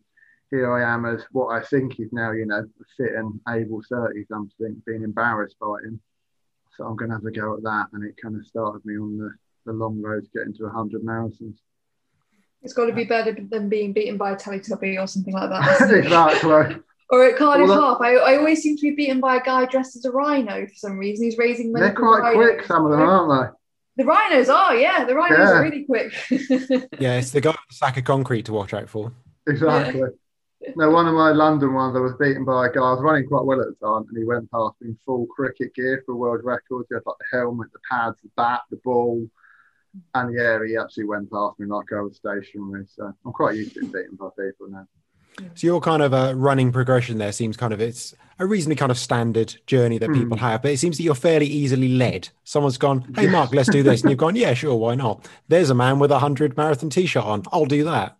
here 0.51 0.73
I 0.73 0.93
am 0.93 1.07
as 1.07 1.25
what 1.31 1.55
I 1.55 1.65
think 1.65 2.01
is 2.01 2.13
now, 2.13 2.33
you 2.33 2.47
know, 2.47 2.67
fit 2.97 3.15
and 3.15 3.41
able 3.49 3.81
30 3.89 4.25
something, 4.29 4.83
being 4.85 5.05
embarrassed 5.05 5.57
by 5.61 5.77
him. 5.85 6.01
So 6.77 6.85
I'm 6.85 6.97
going 6.97 7.11
to 7.11 7.17
have 7.17 7.25
a 7.25 7.31
go 7.31 7.57
at 7.57 7.63
that. 7.63 7.87
And 7.93 8.05
it 8.05 8.17
kind 8.21 8.35
of 8.35 8.45
started 8.45 8.85
me 8.85 8.99
on 8.99 9.19
the, 9.19 9.31
the 9.67 9.73
long 9.73 10.03
road 10.03 10.25
to 10.25 10.31
getting 10.37 10.55
to 10.55 10.65
100 10.65 11.03
marathons. 11.03 11.59
It's 12.63 12.75
got 12.75 12.87
to 12.87 12.93
be 12.93 13.05
better 13.05 13.33
than 13.33 13.69
being 13.69 13.93
beaten 13.93 14.17
by 14.17 14.33
a 14.33 14.37
Teletubby 14.37 15.01
or 15.01 15.07
something 15.07 15.35
like 15.35 15.51
that. 15.51 15.91
exactly. 15.95 16.83
Or 17.11 17.25
at 17.25 17.37
Cardiff 17.37 17.69
well, 17.69 17.95
Half, 17.95 18.01
I, 18.01 18.15
I 18.15 18.37
always 18.37 18.63
seem 18.63 18.77
to 18.79 18.83
be 18.83 18.97
beaten 18.97 19.21
by 19.21 19.37
a 19.37 19.43
guy 19.43 19.67
dressed 19.67 19.97
as 19.97 20.05
a 20.07 20.11
rhino 20.11 20.67
for 20.67 20.75
some 20.75 20.99
reason. 20.99 21.25
He's 21.25 21.39
raising 21.39 21.71
money. 21.71 21.87
They're 21.87 21.95
quite 21.95 22.35
quick, 22.35 22.65
some 22.65 22.85
of 22.85 22.91
them, 22.91 23.01
aren't 23.01 23.53
they? 23.53 23.57
The 23.97 24.05
rhinos 24.05 24.49
are, 24.49 24.75
yeah. 24.75 25.05
The 25.05 25.15
rhinos 25.15 25.39
yeah. 25.39 25.51
are 25.51 25.63
really 25.63 25.85
quick. 25.85 26.13
yeah, 26.99 27.19
it's 27.19 27.31
the 27.31 27.41
guy 27.41 27.51
with 27.51 27.61
the 27.69 27.75
sack 27.75 27.97
of 27.99 28.05
concrete 28.05 28.47
to 28.47 28.53
watch 28.53 28.73
out 28.73 28.89
for. 28.89 29.13
Exactly. 29.47 30.01
Yeah. 30.01 30.73
No, 30.77 30.91
one 30.91 31.09
of 31.09 31.15
my 31.15 31.31
London 31.33 31.75
ones, 31.75 31.97
I 31.97 32.01
was 32.01 32.15
beaten 32.21 32.45
by 32.45 32.67
a 32.67 32.73
guy. 32.73 32.81
I 32.81 32.93
was 32.93 33.03
running 33.03 33.27
quite 33.27 33.45
well 33.45 33.61
at 33.61 33.67
the 33.67 33.87
time, 33.87 34.07
and 34.09 34.17
he 34.17 34.25
went 34.25 34.51
past 34.51 34.77
me 34.81 34.91
in 34.91 34.99
full 35.05 35.27
cricket 35.27 35.75
gear 35.75 36.03
for 36.07 36.13
a 36.13 36.17
world 36.17 36.43
records. 36.45 36.87
He 36.89 36.95
had 36.95 37.03
like 37.05 37.17
the 37.19 37.37
helmet, 37.37 37.73
the 37.73 37.81
pads, 37.91 38.21
the 38.23 38.31
bat, 38.37 38.61
the 38.71 38.79
ball, 38.85 39.27
and 40.15 40.35
yeah, 40.35 40.59
he 40.67 40.77
actually 40.77 41.05
went 41.05 41.31
past 41.31 41.59
me 41.59 41.67
like 41.67 41.93
I 41.93 42.01
was 42.01 42.17
stationary. 42.17 42.87
So 42.87 43.13
I'm 43.27 43.33
quite 43.33 43.57
used 43.57 43.75
to 43.75 43.81
being 43.81 43.93
beaten 43.93 44.17
by 44.17 44.29
people 44.39 44.69
now. 44.69 44.87
So 45.55 45.67
your 45.67 45.81
kind 45.81 46.03
of 46.03 46.13
a 46.13 46.35
running 46.35 46.73
progression 46.73 47.19
there 47.19 47.33
seems 47.33 47.57
kind 47.57 47.73
of 47.73 47.81
it's 47.81 48.15
a 48.39 48.47
reasonably 48.47 48.77
kind 48.77 48.91
of 48.91 48.99
standard 48.99 49.57
journey 49.67 49.99
that 49.99 50.13
people 50.13 50.37
mm. 50.37 50.41
have, 50.41 50.63
but 50.63 50.73
it 50.73 50.79
seems 50.79 50.97
that 50.97 51.03
you're 51.03 51.15
fairly 51.15 51.47
easily 51.47 51.89
led. 51.89 52.29
Someone's 52.45 52.79
gone, 52.79 53.13
"Hey, 53.15 53.29
Mark, 53.29 53.53
let's 53.53 53.71
do 53.71 53.83
this," 53.83 54.03
and 54.03 54.11
you've 54.11 54.19
gone, 54.19 54.37
"Yeah, 54.37 54.55
sure, 54.55 54.75
why 54.75 54.95
not?" 54.95 55.29
There's 55.49 55.71
a 55.71 55.75
man 55.75 55.99
with 55.99 56.11
a 56.11 56.19
hundred 56.19 56.57
marathon 56.57 56.91
t-shirt 56.91 57.25
on. 57.25 57.43
I'll 57.53 57.67
do 57.67 57.85
that. 57.85 58.17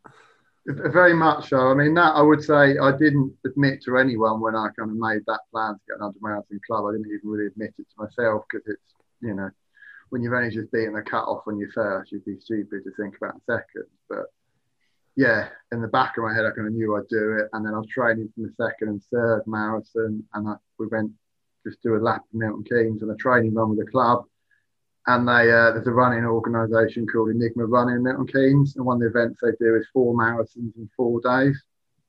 Very 0.67 1.13
much 1.13 1.49
so. 1.49 1.71
I 1.71 1.75
mean, 1.75 1.95
that 1.95 2.15
I 2.15 2.23
would 2.23 2.43
say 2.43 2.79
I 2.79 2.93
didn't 2.93 3.35
admit 3.45 3.83
to 3.83 3.99
anyone 3.99 4.41
when 4.41 4.55
I 4.55 4.69
kind 4.79 4.91
of 4.91 4.97
made 4.97 5.23
that 5.27 5.41
plan 5.51 5.75
to 5.75 5.81
get 5.89 5.97
an 5.97 6.03
100 6.03 6.23
marathon 6.23 6.61
club. 6.67 6.85
I 6.87 6.93
didn't 6.93 7.09
even 7.09 7.29
really 7.29 7.47
admit 7.47 7.75
it 7.79 7.87
to 7.91 8.05
myself 8.05 8.45
because 8.49 8.65
it's, 8.69 8.95
you 9.21 9.35
know, 9.35 9.51
when 10.11 10.23
you've 10.23 10.33
only 10.33 10.51
just 10.51 10.71
beaten 10.71 10.93
the 10.93 11.03
cut 11.03 11.25
off 11.25 11.49
on 11.49 11.59
your 11.59 11.73
first, 11.73 12.13
you'd 12.13 12.25
be 12.25 12.39
stupid 12.39 12.85
to 12.85 12.93
think 12.97 13.17
about 13.17 13.43
second. 13.45 13.87
But 14.09 14.27
yeah, 15.17 15.49
in 15.73 15.83
the 15.83 15.89
back 15.89 16.17
of 16.17 16.25
my 16.25 16.35
head, 16.35 16.47
I 16.47 16.51
kind 16.51 16.67
of 16.67 16.73
knew 16.73 16.97
I'd 16.97 17.09
do 17.09 17.39
it. 17.39 17.49
And 17.53 17.67
then 17.67 17.75
I 17.75 17.79
was 17.79 17.89
training 17.89 18.31
from 18.35 18.45
the 18.45 18.53
second 18.57 18.89
and 18.89 19.05
third 19.13 19.43
marathon, 19.47 20.25
and 20.35 20.49
I, 20.49 20.55
we 20.79 20.87
went 20.87 21.13
just 21.65 21.83
do 21.83 21.97
a 21.97 21.99
lap 21.99 22.23
of 22.23 22.35
Milton 22.35 22.65
Keynes 22.65 23.03
and 23.03 23.11
a 23.11 23.17
training 23.17 23.55
run 23.55 23.71
with 23.71 23.79
the 23.79 23.91
club. 23.91 24.25
And 25.07 25.27
they 25.27 25.51
uh, 25.51 25.73
there's 25.73 25.87
a 25.87 25.93
running 25.93 26.25
organisation 26.25 27.07
called 27.07 27.31
Enigma 27.31 27.67
Running 27.67 27.97
in 27.97 28.03
Milton 28.05 28.27
Keynes, 28.27 28.77
and 28.77 28.87
one 28.87 28.97
of 28.97 29.01
the 29.01 29.09
events 29.09 29.41
they 29.43 29.51
do 29.59 29.77
is 29.77 29.87
four 29.93 30.15
marathons 30.15 30.77
in 30.77 30.89
four 30.97 31.21
days, 31.21 31.61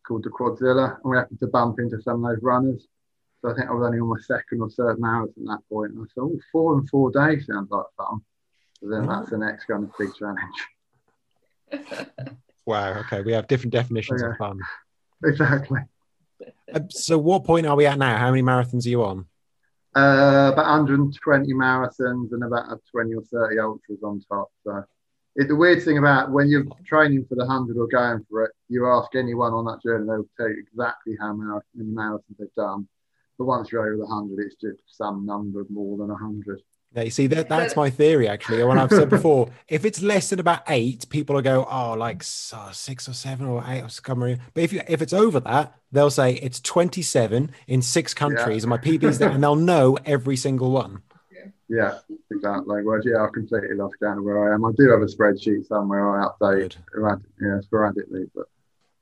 called 0.08 0.24
the 0.24 0.30
Quadzilla. 0.30 0.98
And 1.04 1.12
we 1.12 1.18
happened 1.18 1.40
to 1.40 1.48
bump 1.48 1.80
into 1.80 2.02
some 2.02 2.24
of 2.24 2.32
those 2.32 2.44
runners. 2.44 2.88
So 3.42 3.52
I 3.52 3.56
think 3.56 3.68
I 3.68 3.74
was 3.74 3.86
only 3.86 4.00
on 4.00 4.10
my 4.10 4.20
second 4.22 4.62
or 4.62 4.70
third 4.70 5.00
marathon 5.00 5.44
at 5.44 5.58
that 5.58 5.70
point, 5.70 5.94
and 5.94 6.02
I 6.02 6.06
thought, 6.14 6.32
oh, 6.34 6.40
four 6.52 6.78
in 6.78 6.88
four 6.88 7.12
days 7.12 7.48
sounds 7.48 7.72
like 7.72 7.86
fun. 7.98 8.22
So 8.80 8.90
then 8.90 9.08
that's 9.08 9.30
the 9.30 9.38
next 9.38 9.66
kind 9.66 9.84
of 9.84 9.92
big 9.98 10.10
challenge. 10.16 10.40
Wow. 12.66 13.00
Okay. 13.00 13.22
We 13.22 13.34
have 13.34 13.48
different 13.48 13.74
definitions 13.74 14.22
of 14.22 14.38
fun. 14.38 14.60
Exactly. 15.26 15.80
Uh, 16.74 16.80
so, 16.90 17.18
what 17.18 17.44
point 17.44 17.66
are 17.66 17.76
we 17.76 17.86
at 17.86 17.98
now? 17.98 18.18
How 18.18 18.30
many 18.30 18.42
marathons 18.42 18.86
are 18.86 18.90
you 18.90 19.04
on? 19.04 19.26
Uh, 19.96 20.50
about 20.52 20.66
120 20.66 21.54
marathons 21.54 22.32
and 22.32 22.44
about 22.44 22.82
20 22.92 23.14
or 23.14 23.22
30 23.22 23.60
ultras 23.60 24.00
on 24.04 24.22
top. 24.30 24.50
So, 24.64 24.84
it, 25.36 25.48
the 25.48 25.56
weird 25.56 25.84
thing 25.84 25.98
about 25.98 26.32
when 26.32 26.50
you're 26.50 26.66
training 26.86 27.26
for 27.28 27.36
the 27.36 27.46
100 27.46 27.78
or 27.78 27.88
going 27.88 28.26
for 28.30 28.44
it, 28.44 28.52
you 28.70 28.88
ask 28.88 29.16
anyone 29.16 29.54
on 29.54 29.66
that 29.66 29.82
journey, 29.84 30.06
they'll 30.06 30.26
tell 30.38 30.50
you 30.50 30.64
exactly 30.68 31.16
how 31.20 31.34
many 31.34 31.90
marathons 31.90 32.38
they've 32.40 32.54
done. 32.56 32.88
But 33.38 33.46
once 33.46 33.72
you're 33.72 33.88
over 33.88 33.98
the 33.98 34.06
100, 34.06 34.46
it's 34.46 34.56
just 34.56 34.80
some 34.88 35.26
number 35.26 35.66
more 35.70 35.98
than 35.98 36.10
100. 36.10 36.62
Yeah, 36.96 37.04
you 37.04 37.10
see 37.10 37.28
that 37.28 37.50
that's 37.50 37.76
my 37.76 37.90
theory 37.90 38.28
actually. 38.28 38.64
When 38.64 38.78
I've 38.78 38.90
said 38.90 39.10
before, 39.10 39.50
if 39.68 39.84
it's 39.84 40.02
less 40.02 40.30
than 40.30 40.40
about 40.40 40.62
eight, 40.68 41.10
people 41.10 41.36
will 41.36 41.42
go, 41.42 41.68
oh, 41.70 41.94
like 41.94 42.24
uh, 42.54 42.72
six 42.72 43.10
or 43.10 43.14
seven 43.14 43.48
or 43.48 43.64
eight 43.68 43.82
or 43.82 43.90
something. 43.90 44.40
But 44.54 44.64
if 44.64 44.72
you 44.72 44.82
if 44.88 45.02
it's 45.02 45.14
over 45.14 45.40
that, 45.40 45.74
they'll 45.92 46.12
say 46.12 46.34
it's 46.36 46.60
twenty 46.60 47.02
seven 47.02 47.52
in 47.68 47.82
six 47.82 48.14
countries, 48.14 48.64
yeah. 48.64 48.64
and 48.64 48.70
my 48.70 48.78
PB's 48.78 49.18
there, 49.18 49.30
and 49.30 49.44
they'll 49.44 49.56
know 49.56 49.98
every 50.06 50.38
single 50.38 50.72
one. 50.72 51.02
Yeah, 51.68 52.00
exactly. 52.30 52.84
Well, 52.84 53.00
yeah, 53.04 53.24
I've 53.24 53.34
completely 53.34 53.76
lost 53.76 53.96
count 54.02 54.20
of 54.20 54.26
where 54.26 54.52
I 54.52 54.54
am. 54.54 54.64
I 54.64 54.72
do 54.78 54.92
have 54.92 55.02
a 55.02 55.06
spreadsheet 55.06 55.66
somewhere 55.66 56.22
I 56.22 56.28
update, 56.28 56.76
yeah, 57.42 57.60
sporadically, 57.62 58.30
but. 58.36 58.46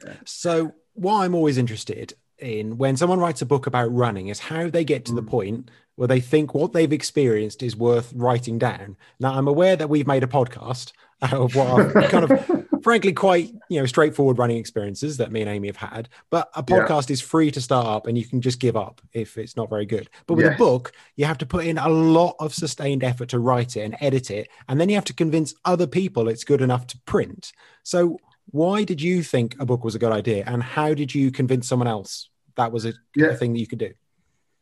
Yeah. 0.05 0.13
So, 0.25 0.73
what 0.93 1.17
I'm 1.17 1.35
always 1.35 1.57
interested 1.57 2.15
in 2.41 2.77
when 2.77 2.97
someone 2.97 3.19
writes 3.19 3.41
a 3.41 3.45
book 3.45 3.67
about 3.67 3.93
running 3.93 4.27
is 4.27 4.39
how 4.39 4.69
they 4.69 4.83
get 4.83 5.05
to 5.05 5.11
mm. 5.11 5.17
the 5.17 5.23
point 5.23 5.69
where 5.95 6.07
they 6.07 6.19
think 6.19 6.55
what 6.55 6.73
they've 6.73 6.93
experienced 6.93 7.61
is 7.61 7.75
worth 7.75 8.11
writing 8.15 8.57
down. 8.57 8.97
Now, 9.19 9.33
I'm 9.33 9.47
aware 9.47 9.75
that 9.75 9.89
we've 9.89 10.07
made 10.07 10.23
a 10.23 10.27
podcast 10.27 10.93
out 11.21 11.33
of 11.33 11.55
what 11.55 11.67
are 11.67 12.07
kind 12.09 12.31
of, 12.31 12.65
frankly, 12.83 13.13
quite 13.13 13.53
you 13.69 13.79
know 13.79 13.85
straightforward 13.85 14.39
running 14.39 14.57
experiences 14.57 15.17
that 15.17 15.31
me 15.31 15.41
and 15.41 15.49
Amy 15.49 15.67
have 15.67 15.75
had. 15.75 16.09
But 16.29 16.49
a 16.55 16.63
podcast 16.63 17.09
yeah. 17.09 17.13
is 17.13 17.21
free 17.21 17.51
to 17.51 17.61
start 17.61 17.85
up, 17.85 18.07
and 18.07 18.17
you 18.17 18.25
can 18.25 18.41
just 18.41 18.59
give 18.59 18.75
up 18.75 18.99
if 19.13 19.37
it's 19.37 19.55
not 19.55 19.69
very 19.69 19.85
good. 19.85 20.09
But 20.25 20.35
with 20.35 20.45
yes. 20.45 20.55
a 20.55 20.57
book, 20.57 20.91
you 21.15 21.25
have 21.25 21.37
to 21.37 21.45
put 21.45 21.65
in 21.65 21.77
a 21.77 21.89
lot 21.89 22.35
of 22.39 22.53
sustained 22.53 23.03
effort 23.03 23.29
to 23.29 23.39
write 23.39 23.77
it 23.77 23.81
and 23.81 23.95
edit 24.01 24.31
it, 24.31 24.49
and 24.67 24.81
then 24.81 24.89
you 24.89 24.95
have 24.95 25.05
to 25.05 25.13
convince 25.13 25.53
other 25.65 25.85
people 25.85 26.27
it's 26.27 26.43
good 26.43 26.61
enough 26.61 26.87
to 26.87 26.99
print. 27.05 27.51
So, 27.83 28.17
why 28.49 28.85
did 28.85 29.01
you 29.01 29.21
think 29.21 29.55
a 29.59 29.65
book 29.67 29.83
was 29.83 29.93
a 29.93 29.99
good 29.99 30.11
idea, 30.11 30.45
and 30.47 30.63
how 30.63 30.95
did 30.95 31.13
you 31.13 31.29
convince 31.29 31.67
someone 31.67 31.87
else 31.87 32.30
that 32.55 32.71
was 32.71 32.85
a, 32.85 32.93
yeah. 33.15 33.27
a 33.27 33.35
thing 33.35 33.53
that 33.53 33.59
you 33.59 33.67
could 33.67 33.79
do? 33.79 33.93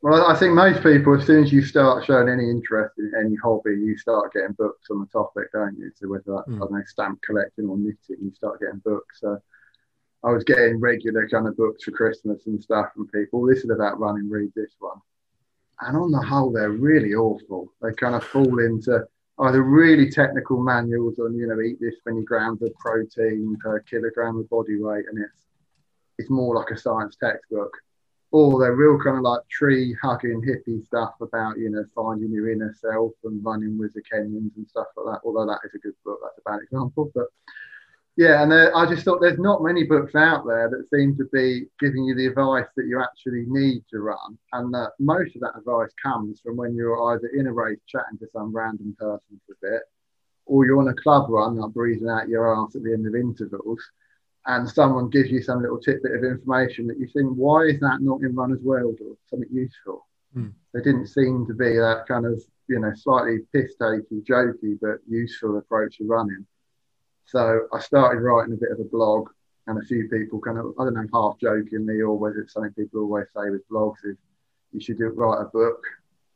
Well, 0.02 0.28
I 0.28 0.36
think 0.36 0.54
most 0.54 0.82
people, 0.82 1.20
as 1.20 1.26
soon 1.26 1.44
as 1.44 1.52
you 1.52 1.62
start 1.62 2.06
showing 2.06 2.30
any 2.30 2.50
interest 2.50 2.96
in 2.98 3.12
any 3.20 3.36
hobby, 3.36 3.72
you 3.72 3.98
start 3.98 4.32
getting 4.34 4.54
books 4.54 4.88
on 4.90 5.00
the 5.02 5.06
topic, 5.08 5.52
don't 5.52 5.78
you? 5.78 5.92
So 5.96 6.08
whether 6.08 6.24
that's, 6.28 6.48
mm. 6.48 6.56
I 6.56 6.60
don't 6.60 6.72
know, 6.72 6.84
stamp 6.86 7.22
collecting 7.22 7.68
or 7.68 7.78
knitting, 7.78 8.24
you 8.24 8.32
start 8.34 8.62
getting 8.62 8.80
books. 8.86 9.20
So 9.20 9.38
I 10.24 10.32
was 10.32 10.46
getting 10.46 10.80
regular 10.80 11.28
kind 11.28 11.48
of 11.48 11.58
books 11.58 11.84
for 11.84 11.92
Christmas 11.92 12.46
and 12.46 12.64
stuff 12.64 12.94
from 12.96 13.08
people. 13.08 13.46
This 13.46 13.66
is 13.66 13.72
about 13.72 14.00
running, 14.00 14.30
read 14.30 14.52
this 14.56 14.74
one. 14.80 15.02
And 15.82 15.98
on 15.98 16.12
the 16.12 16.22
whole, 16.22 16.52
they're 16.52 16.72
really 16.72 17.14
awful. 17.14 17.74
They 17.82 17.92
kind 17.94 18.16
of 18.16 18.24
fall 18.24 18.60
into 18.60 19.06
either 19.40 19.64
really 19.64 20.10
technical 20.10 20.62
manuals 20.62 21.20
on, 21.20 21.36
you 21.36 21.48
know, 21.48 21.62
eat 21.62 21.80
this 21.80 21.96
many 22.06 22.24
grams 22.24 22.62
of 22.62 22.74
protein 22.76 23.58
per 23.62 23.80
kilogram 23.82 24.38
of 24.38 24.50
body 24.50 24.82
weight, 24.82 25.06
and 25.10 25.18
it's 25.18 25.46
it's 26.20 26.30
more 26.30 26.56
like 26.56 26.70
a 26.70 26.78
science 26.78 27.18
textbook 27.20 27.76
or 28.32 28.60
they're 28.60 28.76
real 28.76 29.00
kind 29.04 29.18
of 29.18 29.24
like 29.24 29.42
tree 29.50 29.96
hugging 30.02 30.42
hippie 30.42 30.86
stuff 30.86 31.14
about 31.22 31.58
you 31.58 31.70
know 31.70 31.84
finding 31.96 32.32
your 32.32 32.52
inner 32.52 32.76
self 32.80 33.12
and 33.24 33.44
running 33.44 33.78
with 33.78 33.94
the 33.94 34.02
Kenyans 34.02 34.56
and 34.56 34.68
stuff 34.68 34.88
like 34.96 35.16
that. 35.16 35.22
Although 35.26 35.48
that 35.48 35.62
is 35.66 35.74
a 35.74 35.80
good 35.80 35.96
book, 36.06 36.20
that's 36.22 36.38
a 36.38 36.50
bad 36.50 36.60
example. 36.62 37.12
But 37.16 37.26
Yeah, 38.18 38.44
and 38.44 38.54
I 38.54 38.86
just 38.86 39.04
thought 39.04 39.22
there's 39.22 39.40
not 39.40 39.64
many 39.64 39.84
books 39.84 40.14
out 40.14 40.46
there 40.46 40.70
that 40.70 40.90
seem 40.90 41.16
to 41.18 41.28
be 41.32 41.68
giving 41.80 42.04
you 42.04 42.16
the 42.16 42.28
advice 42.28 42.68
that 42.76 42.86
you 42.86 43.02
actually 43.02 43.46
need 43.48 43.84
to 43.92 44.00
run, 44.00 44.38
and 44.54 44.74
that 44.74 44.92
most 45.00 45.36
of 45.36 45.42
that 45.42 45.58
advice 45.58 45.94
comes 46.04 46.42
from 46.42 46.58
when 46.58 46.76
you're 46.76 47.02
either 47.14 47.28
in 47.30 47.48
a 47.48 47.54
race 47.54 47.80
chatting 47.88 48.20
to 48.20 48.28
some 48.32 48.56
random 48.56 48.96
person 49.00 49.40
for 49.48 49.54
a 49.54 49.72
bit, 49.72 49.84
or 50.46 50.66
you're 50.66 50.80
on 50.80 50.90
a 50.90 51.02
club 51.02 51.30
run, 51.30 51.56
like 51.56 51.72
breathing 51.72 52.10
out 52.10 52.30
your 52.30 52.54
ass 52.56 52.76
at 52.76 52.84
the 52.84 52.94
end 52.94 53.08
of 53.08 53.16
intervals, 53.16 53.82
and 54.46 54.70
someone 54.70 55.10
gives 55.10 55.30
you 55.30 55.42
some 55.42 55.62
little 55.62 55.80
tidbit 55.80 56.16
of 56.16 56.24
information 56.24 56.88
that 56.88 57.00
you 57.00 57.08
think, 57.08 57.30
why 57.36 57.64
is 57.64 57.80
that 57.82 58.02
not 58.02 58.22
in 58.22 58.36
Runner's 58.36 58.62
World 58.62 58.98
or 59.02 59.16
something 59.30 59.50
useful? 59.52 60.08
Mm. 60.36 60.54
There 60.74 60.84
didn't 60.84 61.08
seem 61.08 61.46
to 61.48 61.54
be 61.54 61.78
that 61.78 62.06
kind 62.08 62.26
of, 62.26 62.42
you 62.68 62.80
know, 62.80 62.92
slightly 62.96 63.40
piss 63.54 63.76
takey, 63.80 64.24
jokey, 64.24 64.78
but 64.82 65.00
useful 65.08 65.58
approach 65.58 65.98
to 65.98 66.06
running. 66.06 66.46
So 67.26 67.68
I 67.74 67.80
started 67.80 68.22
writing 68.22 68.54
a 68.54 68.58
bit 68.58 68.72
of 68.72 68.80
a 68.80 68.90
blog, 68.90 69.30
and 69.68 69.78
a 69.78 69.86
few 69.86 70.10
people 70.10 70.40
kind 70.40 70.58
of, 70.58 70.74
I 70.80 70.86
don't 70.86 70.96
know, 70.96 71.08
half 71.14 71.38
jokingly, 71.40 72.02
or 72.02 72.18
whether 72.18 72.40
it's 72.40 72.54
something 72.54 72.74
people 72.74 73.02
always 73.02 73.28
say 73.36 73.52
with 73.52 73.70
blogs 73.70 73.98
is 74.04 74.18
you 74.72 74.82
should 74.82 74.98
do, 74.98 75.10
write 75.10 75.42
a 75.42 75.46
book. 75.46 75.84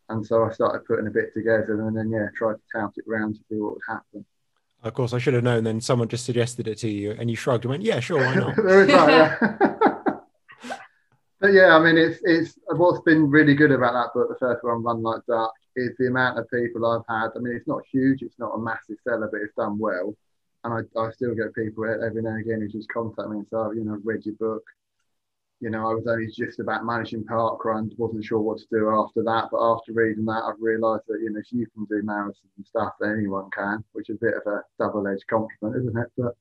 And 0.09 0.25
so 0.25 0.43
I 0.43 0.51
started 0.51 0.85
putting 0.85 1.07
a 1.07 1.11
bit 1.11 1.33
together, 1.33 1.87
and 1.87 1.97
then 1.97 2.11
yeah, 2.11 2.27
tried 2.35 2.55
to 2.55 2.61
tout 2.71 2.93
it 2.95 3.05
around 3.09 3.35
to 3.35 3.39
see 3.49 3.55
what 3.55 3.73
would 3.73 3.81
happen. 3.87 4.25
Of 4.83 4.93
course, 4.93 5.13
I 5.13 5.17
should 5.17 5.33
have 5.33 5.43
known. 5.43 5.63
Then 5.63 5.81
someone 5.81 6.07
just 6.07 6.25
suggested 6.25 6.67
it 6.67 6.77
to 6.79 6.89
you, 6.89 7.11
and 7.11 7.29
you 7.29 7.35
shrugged 7.35 7.63
and 7.63 7.69
went, 7.69 7.83
"Yeah, 7.83 7.99
sure, 7.99 8.19
why 8.19 8.35
not?" 8.35 8.55
there 8.57 8.81
is 8.81 8.87
that, 8.87 9.09
yeah. 9.09 10.69
but 11.39 11.53
yeah, 11.53 11.75
I 11.75 11.79
mean, 11.79 11.97
it's 11.97 12.19
it's 12.23 12.57
what's 12.67 13.01
been 13.01 13.29
really 13.29 13.55
good 13.55 13.71
about 13.71 13.93
that 13.93 14.13
book, 14.13 14.29
the 14.29 14.35
first 14.39 14.63
one, 14.63 14.83
Run 14.83 15.01
Like 15.01 15.25
Duck, 15.25 15.53
is 15.75 15.91
the 15.97 16.07
amount 16.07 16.37
of 16.37 16.49
people 16.49 16.85
I've 16.85 17.05
had. 17.07 17.29
I 17.35 17.39
mean, 17.39 17.55
it's 17.55 17.67
not 17.67 17.81
huge, 17.91 18.21
it's 18.21 18.39
not 18.39 18.55
a 18.55 18.59
massive 18.59 18.97
seller, 19.03 19.29
but 19.31 19.41
it's 19.41 19.55
done 19.55 19.79
well 19.79 20.15
and 20.63 20.73
I, 20.73 20.99
I 20.99 21.11
still 21.11 21.35
get 21.35 21.53
people 21.55 21.83
every 21.85 22.21
now 22.21 22.31
and 22.31 22.41
again 22.41 22.61
who 22.61 22.67
just 22.67 22.89
contact 22.89 23.29
me 23.29 23.37
and 23.37 23.45
say, 23.45 23.57
oh, 23.57 23.71
you 23.71 23.83
know, 23.83 23.99
read 24.03 24.25
your 24.25 24.35
book. 24.35 24.63
You 25.63 25.69
know, 25.69 25.89
I 25.89 25.93
was 25.93 26.07
only 26.07 26.27
just 26.27 26.59
about 26.59 26.85
managing 26.85 27.23
parkrun, 27.23 27.97
wasn't 27.97 28.25
sure 28.25 28.39
what 28.39 28.57
to 28.57 28.65
do 28.69 28.89
after 28.89 29.23
that. 29.23 29.47
But 29.49 29.63
after 29.63 29.93
reading 29.93 30.25
that, 30.25 30.43
I've 30.43 30.59
realised 30.59 31.03
that, 31.07 31.21
you 31.21 31.31
know, 31.31 31.39
if 31.39 31.53
you 31.53 31.65
can 31.67 31.85
do 31.85 32.05
marathons 32.05 32.51
and 32.57 32.67
stuff, 32.67 32.91
then 32.99 33.15
anyone 33.17 33.49
can, 33.51 33.81
which 33.93 34.09
is 34.09 34.17
a 34.17 34.25
bit 34.25 34.33
of 34.33 34.45
a 34.45 34.61
double 34.77 35.07
edged 35.07 35.25
compliment, 35.29 35.81
isn't 35.81 35.97
it? 35.97 36.11
But 36.17 36.35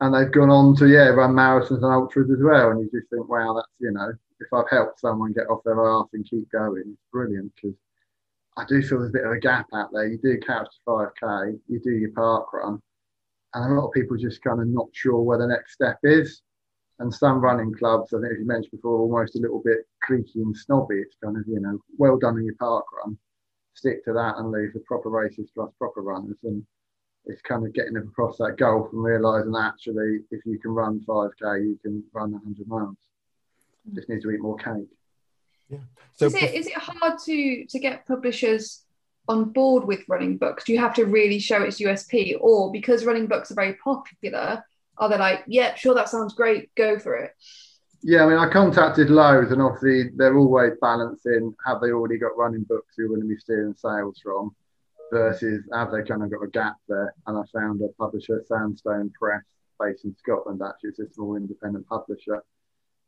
and 0.00 0.14
they've 0.14 0.30
gone 0.30 0.50
on 0.50 0.76
to, 0.76 0.86
yeah, 0.86 1.08
run 1.08 1.32
marathons 1.32 1.82
and 1.82 1.84
ultras 1.86 2.30
as 2.30 2.42
well. 2.42 2.72
And 2.72 2.80
you 2.80 2.90
just 2.92 3.08
think, 3.08 3.26
wow, 3.26 3.54
that's, 3.54 3.72
you 3.78 3.90
know, 3.90 4.12
if 4.38 4.52
I've 4.52 4.68
helped 4.68 5.00
someone 5.00 5.32
get 5.32 5.48
off 5.48 5.64
their 5.64 5.80
arse 5.80 6.10
and 6.12 6.28
keep 6.28 6.50
going, 6.52 6.84
it's 6.88 7.00
brilliant 7.10 7.52
because 7.54 7.74
I 8.58 8.66
do 8.66 8.82
feel 8.82 8.98
there's 8.98 9.10
a 9.10 9.14
bit 9.14 9.24
of 9.24 9.32
a 9.32 9.40
gap 9.40 9.68
out 9.72 9.88
there. 9.94 10.08
You 10.08 10.18
do 10.18 10.38
couch 10.46 10.68
to 10.68 10.90
5K, 11.22 11.58
you 11.68 11.80
do 11.80 11.92
your 11.92 12.10
park 12.10 12.52
run, 12.52 12.82
and 13.54 13.72
a 13.72 13.74
lot 13.74 13.86
of 13.86 13.94
people 13.94 14.18
just 14.18 14.42
kind 14.42 14.60
of 14.60 14.66
not 14.66 14.88
sure 14.92 15.22
where 15.22 15.38
the 15.38 15.46
next 15.46 15.72
step 15.72 15.98
is. 16.02 16.42
And 16.98 17.12
some 17.12 17.40
running 17.40 17.74
clubs, 17.74 18.12
I 18.12 18.20
think, 18.20 18.32
as 18.32 18.38
you 18.38 18.46
mentioned 18.46 18.72
before, 18.72 18.98
almost 18.98 19.34
a 19.34 19.40
little 19.40 19.62
bit 19.64 19.88
creaky 20.02 20.40
and 20.40 20.56
snobby. 20.56 20.96
It's 20.96 21.16
kind 21.22 21.36
of, 21.36 21.44
you 21.46 21.60
know, 21.60 21.78
well 21.96 22.18
done 22.18 22.38
in 22.38 22.44
your 22.44 22.54
park 22.56 22.84
run, 22.92 23.18
stick 23.74 24.04
to 24.04 24.12
that 24.12 24.36
and 24.36 24.52
leave 24.52 24.72
the 24.72 24.80
proper 24.80 25.08
races 25.08 25.50
to 25.54 25.62
us 25.62 25.72
proper 25.78 26.02
runners. 26.02 26.38
And 26.44 26.64
it's 27.24 27.42
kind 27.42 27.66
of 27.66 27.72
getting 27.72 27.96
across 27.96 28.36
that 28.38 28.56
goal 28.58 28.88
and 28.92 29.02
realizing 29.02 29.54
actually, 29.56 30.20
if 30.30 30.44
you 30.44 30.58
can 30.58 30.72
run 30.72 31.00
5K, 31.06 31.64
you 31.64 31.78
can 31.82 32.04
run 32.12 32.32
100 32.32 32.66
miles. 32.68 32.96
Mm. 33.88 33.94
Just 33.94 34.08
need 34.08 34.22
to 34.22 34.30
eat 34.30 34.40
more 34.40 34.56
cake. 34.56 34.88
Yeah. 35.68 35.78
So 36.14 36.26
is 36.26 36.34
it, 36.34 36.54
is 36.54 36.66
it 36.66 36.74
hard 36.74 37.18
to 37.24 37.64
to 37.64 37.78
get 37.78 38.06
publishers 38.06 38.82
on 39.28 39.50
board 39.50 39.84
with 39.84 40.04
running 40.08 40.36
books? 40.36 40.64
Do 40.64 40.72
you 40.72 40.78
have 40.78 40.94
to 40.94 41.04
really 41.04 41.38
show 41.38 41.62
its 41.62 41.80
USP? 41.80 42.36
Or 42.40 42.70
because 42.70 43.04
running 43.04 43.26
books 43.26 43.50
are 43.50 43.54
very 43.54 43.74
popular, 43.74 44.64
are 44.98 45.08
they 45.08 45.18
like, 45.18 45.44
yeah, 45.46 45.74
sure, 45.74 45.94
that 45.94 46.08
sounds 46.08 46.34
great, 46.34 46.74
go 46.74 46.98
for 46.98 47.16
it? 47.16 47.32
Yeah, 48.02 48.24
I 48.24 48.28
mean, 48.28 48.38
I 48.38 48.50
contacted 48.50 49.10
loads, 49.10 49.52
and 49.52 49.62
obviously 49.62 50.10
they're 50.16 50.36
always 50.36 50.72
balancing 50.80 51.54
have 51.64 51.80
they 51.80 51.90
already 51.90 52.18
got 52.18 52.36
running 52.36 52.64
books 52.64 52.94
who 52.96 53.04
are 53.04 53.08
going 53.08 53.20
to 53.20 53.28
be 53.28 53.36
stealing 53.36 53.74
sales 53.76 54.20
from 54.22 54.54
versus 55.12 55.64
have 55.72 55.92
they 55.92 56.02
kind 56.02 56.22
of 56.22 56.30
got 56.30 56.42
a 56.42 56.48
gap 56.48 56.76
there? 56.88 57.14
And 57.26 57.38
I 57.38 57.42
found 57.52 57.80
a 57.80 57.88
publisher, 57.98 58.42
Sandstone 58.48 59.10
Press, 59.10 59.44
based 59.78 60.04
in 60.04 60.16
Scotland, 60.16 60.62
actually, 60.66 60.90
it's 60.90 60.98
a 60.98 61.12
small 61.12 61.36
independent 61.36 61.86
publisher 61.88 62.42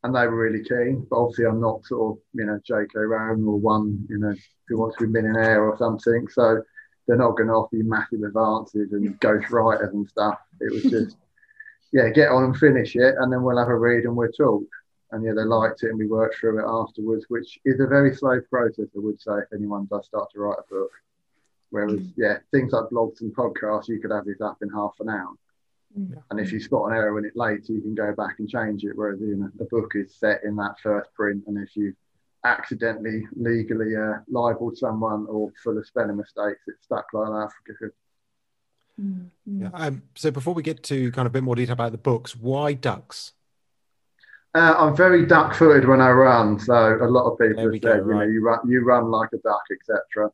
and 0.05 0.14
they 0.14 0.26
were 0.26 0.37
really 0.37 0.62
keen. 0.62 1.07
But 1.11 1.16
obviously, 1.16 1.47
I'm 1.47 1.61
not 1.61 1.85
sort 1.87 2.12
of 2.12 2.22
you 2.35 2.47
know 2.47 2.61
J.K. 2.64 2.99
Rowling 3.01 3.45
or 3.45 3.59
one 3.59 4.07
you 4.09 4.18
know 4.18 4.35
who 4.68 4.78
wants 4.78 4.97
to 4.99 5.07
be 5.07 5.18
a 5.18 5.22
millionaire 5.22 5.64
or 5.64 5.76
something. 5.78 6.28
So 6.28 6.62
they're 7.07 7.16
not 7.16 7.37
going 7.37 7.49
to 7.49 7.55
offer 7.55 7.76
you 7.76 7.89
massive 7.89 8.22
advances 8.22 8.93
and 8.93 9.18
ghost 9.20 9.51
writers 9.51 9.93
and 9.93 10.09
stuff. 10.09 10.39
It 10.61 10.72
was 10.72 10.82
just 10.85 11.16
yeah, 11.95 12.11
get 12.11 12.30
on 12.30 12.42
and 12.42 12.57
finish 12.57 12.97
it, 12.97 13.14
and 13.20 13.32
then 13.32 13.45
we'll 13.45 13.57
have 13.57 13.68
a 13.68 13.78
read 13.78 14.03
and 14.03 14.16
we'll 14.16 14.32
talk. 14.32 14.64
And 15.12 15.24
yeah, 15.24 15.32
they 15.32 15.45
liked 15.45 15.84
it, 15.84 15.90
and 15.90 15.99
we 15.99 16.09
worked 16.09 16.36
through 16.36 16.59
it 16.59 16.68
afterwards, 16.68 17.24
which 17.28 17.61
is 17.64 17.78
a 17.78 17.86
very 17.86 18.12
slow 18.12 18.40
process, 18.51 18.88
I 18.97 18.99
would 18.99 19.20
say, 19.20 19.38
if 19.38 19.53
anyone 19.55 19.86
does 19.88 20.07
start 20.07 20.28
to 20.32 20.40
write 20.40 20.59
a 20.59 20.74
book. 20.74 20.90
Whereas, 21.70 22.01
yeah, 22.16 22.38
things 22.51 22.72
like 22.72 22.90
blogs 22.90 23.20
and 23.20 23.34
podcasts, 23.34 23.86
you 23.86 24.01
could 24.01 24.11
have 24.11 24.24
this 24.24 24.40
up 24.40 24.59
in 24.61 24.70
half 24.70 24.97
an 24.99 25.09
hour. 25.09 25.34
Yeah. 25.97 26.16
And 26.32 26.40
if 26.40 26.51
you 26.51 26.59
spot 26.59 26.90
an 26.90 26.97
error 26.97 27.16
in 27.20 27.26
it 27.26 27.36
late, 27.36 27.68
you 27.68 27.80
can 27.80 27.95
go 27.95 28.12
back 28.12 28.40
and 28.40 28.49
change 28.49 28.82
it. 28.82 28.97
Whereas 28.97 29.20
you 29.20 29.36
know 29.36 29.51
the 29.57 29.66
book 29.66 29.92
is 29.95 30.16
set 30.16 30.42
in 30.42 30.57
that 30.57 30.80
first 30.82 31.14
print, 31.14 31.45
and 31.47 31.57
if 31.59 31.76
you 31.76 31.95
accidentally 32.45 33.24
legally 33.36 33.95
uh, 33.95 34.14
libeled 34.28 34.76
someone 34.76 35.26
or 35.28 35.53
full 35.62 35.78
of 35.78 35.86
spelling 35.86 36.16
mistakes, 36.16 36.62
it's 36.66 36.82
stuck 36.82 37.07
like 37.12 37.28
that 37.28 37.51
for. 37.78 37.95
Mm-hmm. 39.01 39.62
Yeah. 39.62 39.70
Um, 39.74 40.03
so 40.14 40.30
before 40.30 40.55
we 40.55 40.62
get 40.62 40.82
to 40.84 41.11
kind 41.12 41.26
of 41.26 41.32
a 41.32 41.34
bit 41.34 41.42
more 41.42 41.57
detail 41.57 41.72
about 41.72 41.92
the 41.92 41.99
books, 41.99 42.36
why 42.36 42.72
ducks? 42.74 43.32
Uh, 44.55 44.74
I'm 44.78 44.97
very 44.97 45.26
duck-footed 45.26 45.88
when 45.88 46.01
I 46.01 46.11
run, 46.11 46.61
so 46.61 46.72
a 46.72 47.11
lot 47.11 47.24
of 47.28 47.38
people 47.38 47.61
have 47.61 47.72
said, 47.72 47.82
go, 47.82 47.95
you 47.95 48.01
right. 48.03 48.26
know, 48.26 48.32
you 48.32 48.40
run, 48.40 48.61
you 48.68 48.84
run 48.84 49.11
like 49.11 49.30
a 49.32 49.38
duck, 49.38 49.62
etc 49.72 50.30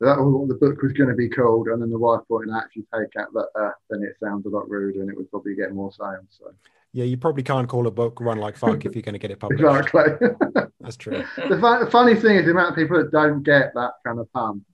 that 0.00 0.18
was 0.18 0.32
what 0.32 0.48
the 0.48 0.54
book 0.54 0.80
was 0.82 0.92
going 0.92 1.08
to 1.08 1.16
be 1.16 1.28
called. 1.28 1.68
And 1.68 1.82
then 1.82 1.90
the 1.90 1.98
wife 1.98 2.20
pointed 2.28 2.54
out 2.54 2.64
if 2.66 2.76
you 2.76 2.86
take 2.94 3.20
out 3.20 3.32
that 3.32 3.48
uh, 3.60 3.70
then 3.90 4.02
it 4.02 4.16
sounds 4.22 4.46
a 4.46 4.48
lot 4.48 4.68
ruder 4.68 5.00
and 5.00 5.10
it 5.10 5.16
would 5.16 5.30
probably 5.30 5.54
get 5.54 5.72
more 5.72 5.90
sales. 5.92 6.26
So 6.38 6.52
yeah, 6.92 7.04
you 7.04 7.16
probably 7.16 7.42
can't 7.42 7.68
call 7.68 7.86
a 7.86 7.90
book 7.90 8.20
"Run 8.20 8.38
Like 8.38 8.56
Fuck" 8.56 8.84
if 8.84 8.94
you're 8.94 9.02
going 9.02 9.14
to 9.14 9.18
get 9.18 9.30
it 9.30 9.40
published. 9.40 9.62
exactly. 9.94 10.28
That's 10.80 10.96
true. 10.96 11.24
The, 11.36 11.58
fun, 11.60 11.84
the, 11.84 11.90
funny 11.90 12.14
thing 12.14 12.36
is 12.36 12.44
the 12.44 12.52
amount 12.52 12.70
of 12.70 12.76
people 12.76 12.98
that 12.98 13.10
don't 13.10 13.42
get 13.42 13.74
that 13.74 13.92
kind 14.06 14.18
of 14.18 14.32
pun, 14.32 14.64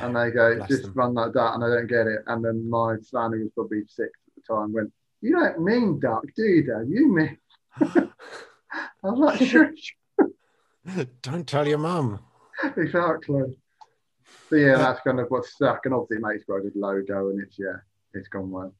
and 0.00 0.16
they 0.16 0.30
go 0.30 0.58
just 0.66 0.84
them. 0.84 0.92
run 0.94 1.14
like 1.14 1.32
that, 1.32 1.54
and 1.54 1.64
I 1.64 1.68
don't 1.68 1.86
get 1.86 2.06
it. 2.06 2.20
And 2.26 2.44
then 2.44 2.68
my 2.68 2.94
who 2.94 2.98
was 3.00 3.50
probably 3.54 3.82
six 3.88 4.10
at 4.26 4.34
the 4.36 4.54
time, 4.54 4.72
went, 4.72 4.92
"You 5.20 5.36
don't 5.36 5.62
mean 5.62 6.00
duck, 6.00 6.24
do 6.36 6.42
you, 6.42 6.64
Dad? 6.64 6.86
You 6.88 7.14
mean?" 7.14 7.38
I 9.04 9.10
was 9.10 9.18
like, 9.18 9.48
sure. 9.48 9.72
don't 11.22 11.46
tell 11.46 11.66
your 11.66 11.78
mum. 11.78 12.20
exactly. 12.76 13.56
So 14.48 14.56
yeah, 14.56 14.76
that's 14.76 15.00
kind 15.00 15.20
of 15.20 15.26
what's 15.28 15.52
stuck, 15.52 15.80
and 15.84 15.94
obviously 15.94 16.18
it 16.18 16.26
makes 16.26 16.44
for 16.44 16.58
a 16.58 16.62
good 16.62 16.76
logo, 16.76 17.30
and 17.30 17.40
it's 17.42 17.58
yeah, 17.58 17.76
it's 18.12 18.28
gone 18.28 18.50
well. 18.50 18.74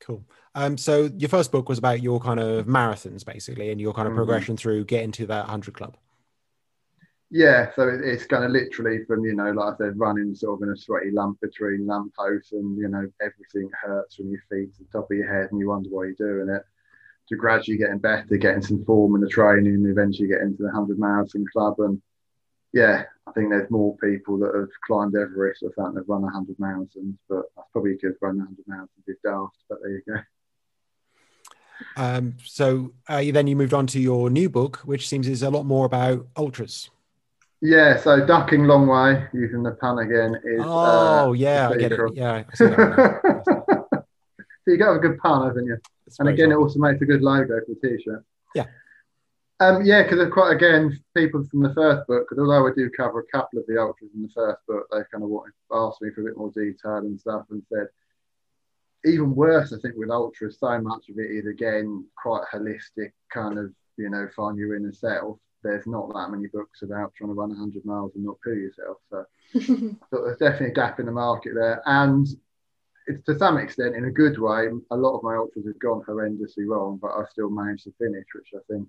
Cool. 0.00 0.24
Um, 0.54 0.78
so 0.78 1.10
your 1.16 1.28
first 1.28 1.52
book 1.52 1.68
was 1.68 1.78
about 1.78 2.02
your 2.02 2.20
kind 2.20 2.40
of 2.40 2.66
marathons, 2.66 3.24
basically, 3.24 3.70
and 3.70 3.80
your 3.80 3.92
kind 3.92 4.06
of 4.06 4.12
mm-hmm. 4.12 4.18
progression 4.18 4.56
through 4.56 4.84
getting 4.86 5.12
to 5.12 5.26
that 5.26 5.46
hundred 5.46 5.74
club. 5.74 5.96
Yeah, 7.30 7.70
so 7.76 7.88
it, 7.88 8.00
it's 8.02 8.26
kind 8.26 8.44
of 8.44 8.50
literally 8.50 9.04
from 9.04 9.24
you 9.24 9.34
know, 9.34 9.52
like 9.52 9.74
I 9.74 9.76
said, 9.78 9.98
running 9.98 10.34
sort 10.34 10.60
of 10.60 10.68
in 10.68 10.74
a 10.74 10.76
sweaty 10.76 11.10
lump 11.12 11.40
between 11.40 11.86
lampposts, 11.86 12.52
and 12.52 12.76
you 12.76 12.88
know, 12.88 13.06
everything 13.20 13.70
hurts 13.80 14.16
from 14.16 14.30
your 14.30 14.42
feet 14.50 14.74
to 14.76 14.84
the 14.84 14.88
top 14.92 15.10
of 15.10 15.16
your 15.16 15.32
head, 15.32 15.50
and 15.50 15.60
you 15.60 15.68
wonder 15.68 15.88
why 15.90 16.06
you're 16.06 16.14
doing 16.14 16.54
it. 16.54 16.62
To 17.28 17.36
gradually 17.36 17.78
getting 17.78 17.98
better, 17.98 18.36
getting 18.36 18.62
some 18.62 18.84
form 18.84 19.14
in 19.14 19.20
the 19.20 19.28
training, 19.28 19.86
eventually 19.86 20.26
get 20.26 20.40
into 20.40 20.64
the 20.64 20.72
hundred 20.72 20.98
marathon 20.98 21.44
club, 21.52 21.76
and 21.78 22.02
yeah, 22.72 23.04
I 23.26 23.32
think 23.32 23.50
there's 23.50 23.70
more 23.70 23.96
people 23.98 24.38
that 24.38 24.54
have 24.54 24.68
climbed 24.86 25.14
Everest 25.16 25.62
or 25.62 25.72
something 25.74 25.94
that 25.94 26.08
run 26.08 26.22
100 26.22 26.56
marathons, 26.58 27.16
but 27.28 27.42
that's 27.56 27.68
probably 27.72 27.96
could 27.96 28.14
run 28.20 28.38
100 28.38 28.64
marathons 28.68 29.08
is 29.08 29.16
daft, 29.24 29.56
but 29.68 29.78
there 29.82 29.90
you 29.90 30.02
go. 30.06 30.20
Um, 31.96 32.34
so 32.44 32.92
uh, 33.08 33.22
then 33.32 33.46
you 33.46 33.56
moved 33.56 33.74
on 33.74 33.86
to 33.88 34.00
your 34.00 34.30
new 34.30 34.48
book, 34.48 34.78
which 34.78 35.08
seems 35.08 35.26
is 35.26 35.42
a 35.42 35.50
lot 35.50 35.64
more 35.64 35.86
about 35.86 36.26
ultras. 36.36 36.90
Yeah, 37.62 37.98
so 37.98 38.24
ducking 38.24 38.64
long 38.64 38.86
way 38.86 39.26
using 39.34 39.62
the 39.62 39.72
pun 39.72 39.98
again 39.98 40.34
is. 40.44 40.62
Oh 40.64 41.30
uh, 41.30 41.32
yeah, 41.32 41.68
I 41.68 41.76
get 41.76 41.92
it. 41.92 42.00
Yeah. 42.14 42.44
so 42.54 42.66
you 44.66 44.78
got 44.78 44.94
a 44.94 44.98
good 44.98 45.18
pun, 45.18 45.46
haven't 45.46 45.66
you? 45.66 45.78
and 46.18 46.28
again, 46.28 46.52
it 46.52 46.56
also 46.56 46.78
makes 46.78 47.00
a 47.02 47.04
good 47.04 47.22
logo 47.22 47.60
for 47.60 47.74
the 47.80 47.88
t-shirt. 47.88 48.24
Yeah. 48.54 48.66
Um, 49.60 49.84
yeah, 49.84 50.02
because 50.02 50.26
quite 50.32 50.56
again 50.56 50.98
people 51.14 51.44
from 51.50 51.62
the 51.62 51.74
first 51.74 52.06
book. 52.08 52.26
Because 52.28 52.42
although 52.42 52.66
I 52.66 52.70
do 52.74 52.90
cover 52.90 53.20
a 53.20 53.36
couple 53.36 53.58
of 53.58 53.66
the 53.66 53.78
ultras 53.78 54.10
in 54.14 54.22
the 54.22 54.30
first 54.34 54.60
book, 54.66 54.86
they 54.90 55.00
kind 55.12 55.22
of 55.22 55.28
wanted, 55.28 55.52
asked 55.70 56.00
me 56.00 56.10
for 56.14 56.22
a 56.22 56.24
bit 56.24 56.38
more 56.38 56.50
detail 56.50 56.96
and 56.96 57.20
stuff, 57.20 57.44
and 57.50 57.62
said 57.68 57.88
even 59.04 59.34
worse. 59.34 59.72
I 59.72 59.78
think 59.78 59.96
with 59.96 60.10
ultras, 60.10 60.58
so 60.58 60.80
much 60.80 61.10
of 61.10 61.18
it 61.18 61.30
is 61.30 61.46
again 61.46 62.06
quite 62.16 62.44
holistic, 62.50 63.12
kind 63.32 63.58
of 63.58 63.72
you 63.98 64.08
know 64.08 64.28
find 64.34 64.56
your 64.56 64.76
inner 64.76 64.94
self. 64.94 65.38
There's 65.62 65.86
not 65.86 66.12
that 66.14 66.30
many 66.30 66.46
books 66.46 66.82
about 66.82 67.14
trying 67.14 67.30
to 67.30 67.34
run 67.34 67.50
100 67.50 67.84
miles 67.84 68.12
and 68.14 68.24
not 68.24 68.40
poo 68.42 68.54
yourself. 68.54 68.98
So 69.10 69.24
I 69.54 70.06
thought 70.10 70.24
there's 70.24 70.38
definitely 70.38 70.68
a 70.68 70.74
gap 70.74 71.00
in 71.00 71.06
the 71.06 71.12
market 71.12 71.52
there, 71.54 71.82
and 71.86 72.26
it's 73.06 73.24
to 73.24 73.38
some 73.38 73.58
extent 73.58 73.96
in 73.96 74.04
a 74.04 74.10
good 74.10 74.38
way. 74.38 74.68
A 74.90 74.96
lot 74.96 75.16
of 75.16 75.22
my 75.22 75.36
ultras 75.36 75.66
have 75.66 75.78
gone 75.78 76.02
horrendously 76.06 76.66
wrong, 76.66 76.98
but 77.00 77.10
I 77.12 77.24
still 77.30 77.50
managed 77.50 77.84
to 77.84 77.92
finish, 77.98 78.26
which 78.34 78.52
I 78.54 78.60
think 78.72 78.88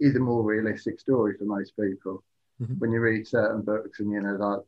is 0.00 0.16
a 0.16 0.20
more 0.20 0.42
realistic 0.42 1.00
story 1.00 1.36
for 1.38 1.44
most 1.44 1.74
people. 1.76 2.22
Mhm. 2.60 2.78
When 2.78 2.92
you 2.92 3.00
read 3.00 3.26
certain 3.26 3.62
books, 3.62 4.00
and 4.00 4.10
you 4.10 4.20
know, 4.20 4.36
like 4.36 4.62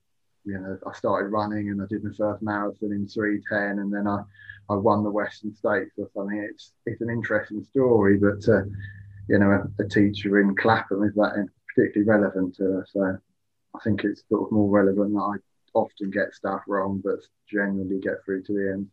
you 0.45 0.59
know, 0.59 0.79
I 0.87 0.93
started 0.93 1.29
running 1.29 1.69
and 1.69 1.83
I 1.83 1.87
did 1.87 2.05
my 2.05 2.13
first 2.17 2.43
marathon 2.43 2.93
in 2.93 3.07
three 3.07 3.43
ten, 3.49 3.79
and 3.81 3.93
then 3.93 4.07
I, 4.07 4.23
I 4.71 4.75
won 4.77 5.03
the 5.05 5.11
Western 5.11 5.55
States 5.55 5.93
or 5.99 6.09
something. 6.15 6.39
It's 6.39 6.73
it's 6.87 7.01
an 7.01 7.11
interesting 7.11 7.63
story, 7.65 8.17
but 8.17 8.49
uh, 8.49 8.63
you 9.29 9.39
know, 9.39 9.51
a, 9.51 9.83
a 9.83 9.89
teacher 9.89 10.41
in 10.41 10.57
Clapham 10.57 11.03
is 11.05 11.15
that 11.15 11.49
particularly 11.75 12.09
relevant 12.09 12.57
to 12.57 12.63
her. 12.65 12.87
So 12.91 13.19
I 13.75 13.79
think 13.85 14.05
it's 14.05 14.23
sort 14.29 14.47
of 14.47 14.53
more 14.53 14.71
relevant 14.71 15.13
that 15.13 15.21
I 15.21 15.37
often 15.75 16.11
get 16.11 16.35
stuff 16.35 16.63
wrong, 16.67 17.01
but 17.05 17.21
generally 17.51 18.01
get 18.01 18.25
through 18.25 18.43
to 18.45 18.53
the 18.53 18.73
end. 18.73 18.89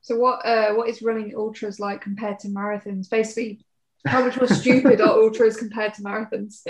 So 0.00 0.16
what 0.16 0.44
uh, 0.46 0.72
what 0.74 0.88
is 0.88 1.02
running 1.02 1.34
ultras 1.36 1.80
like 1.80 2.00
compared 2.00 2.38
to 2.40 2.48
marathons? 2.48 3.10
Basically, 3.10 3.60
how 4.06 4.24
much 4.24 4.36
more 4.36 4.48
stupid 4.48 5.00
are 5.00 5.08
ultras 5.22 5.56
compared 5.56 5.94
to 5.94 6.02
marathons? 6.02 6.62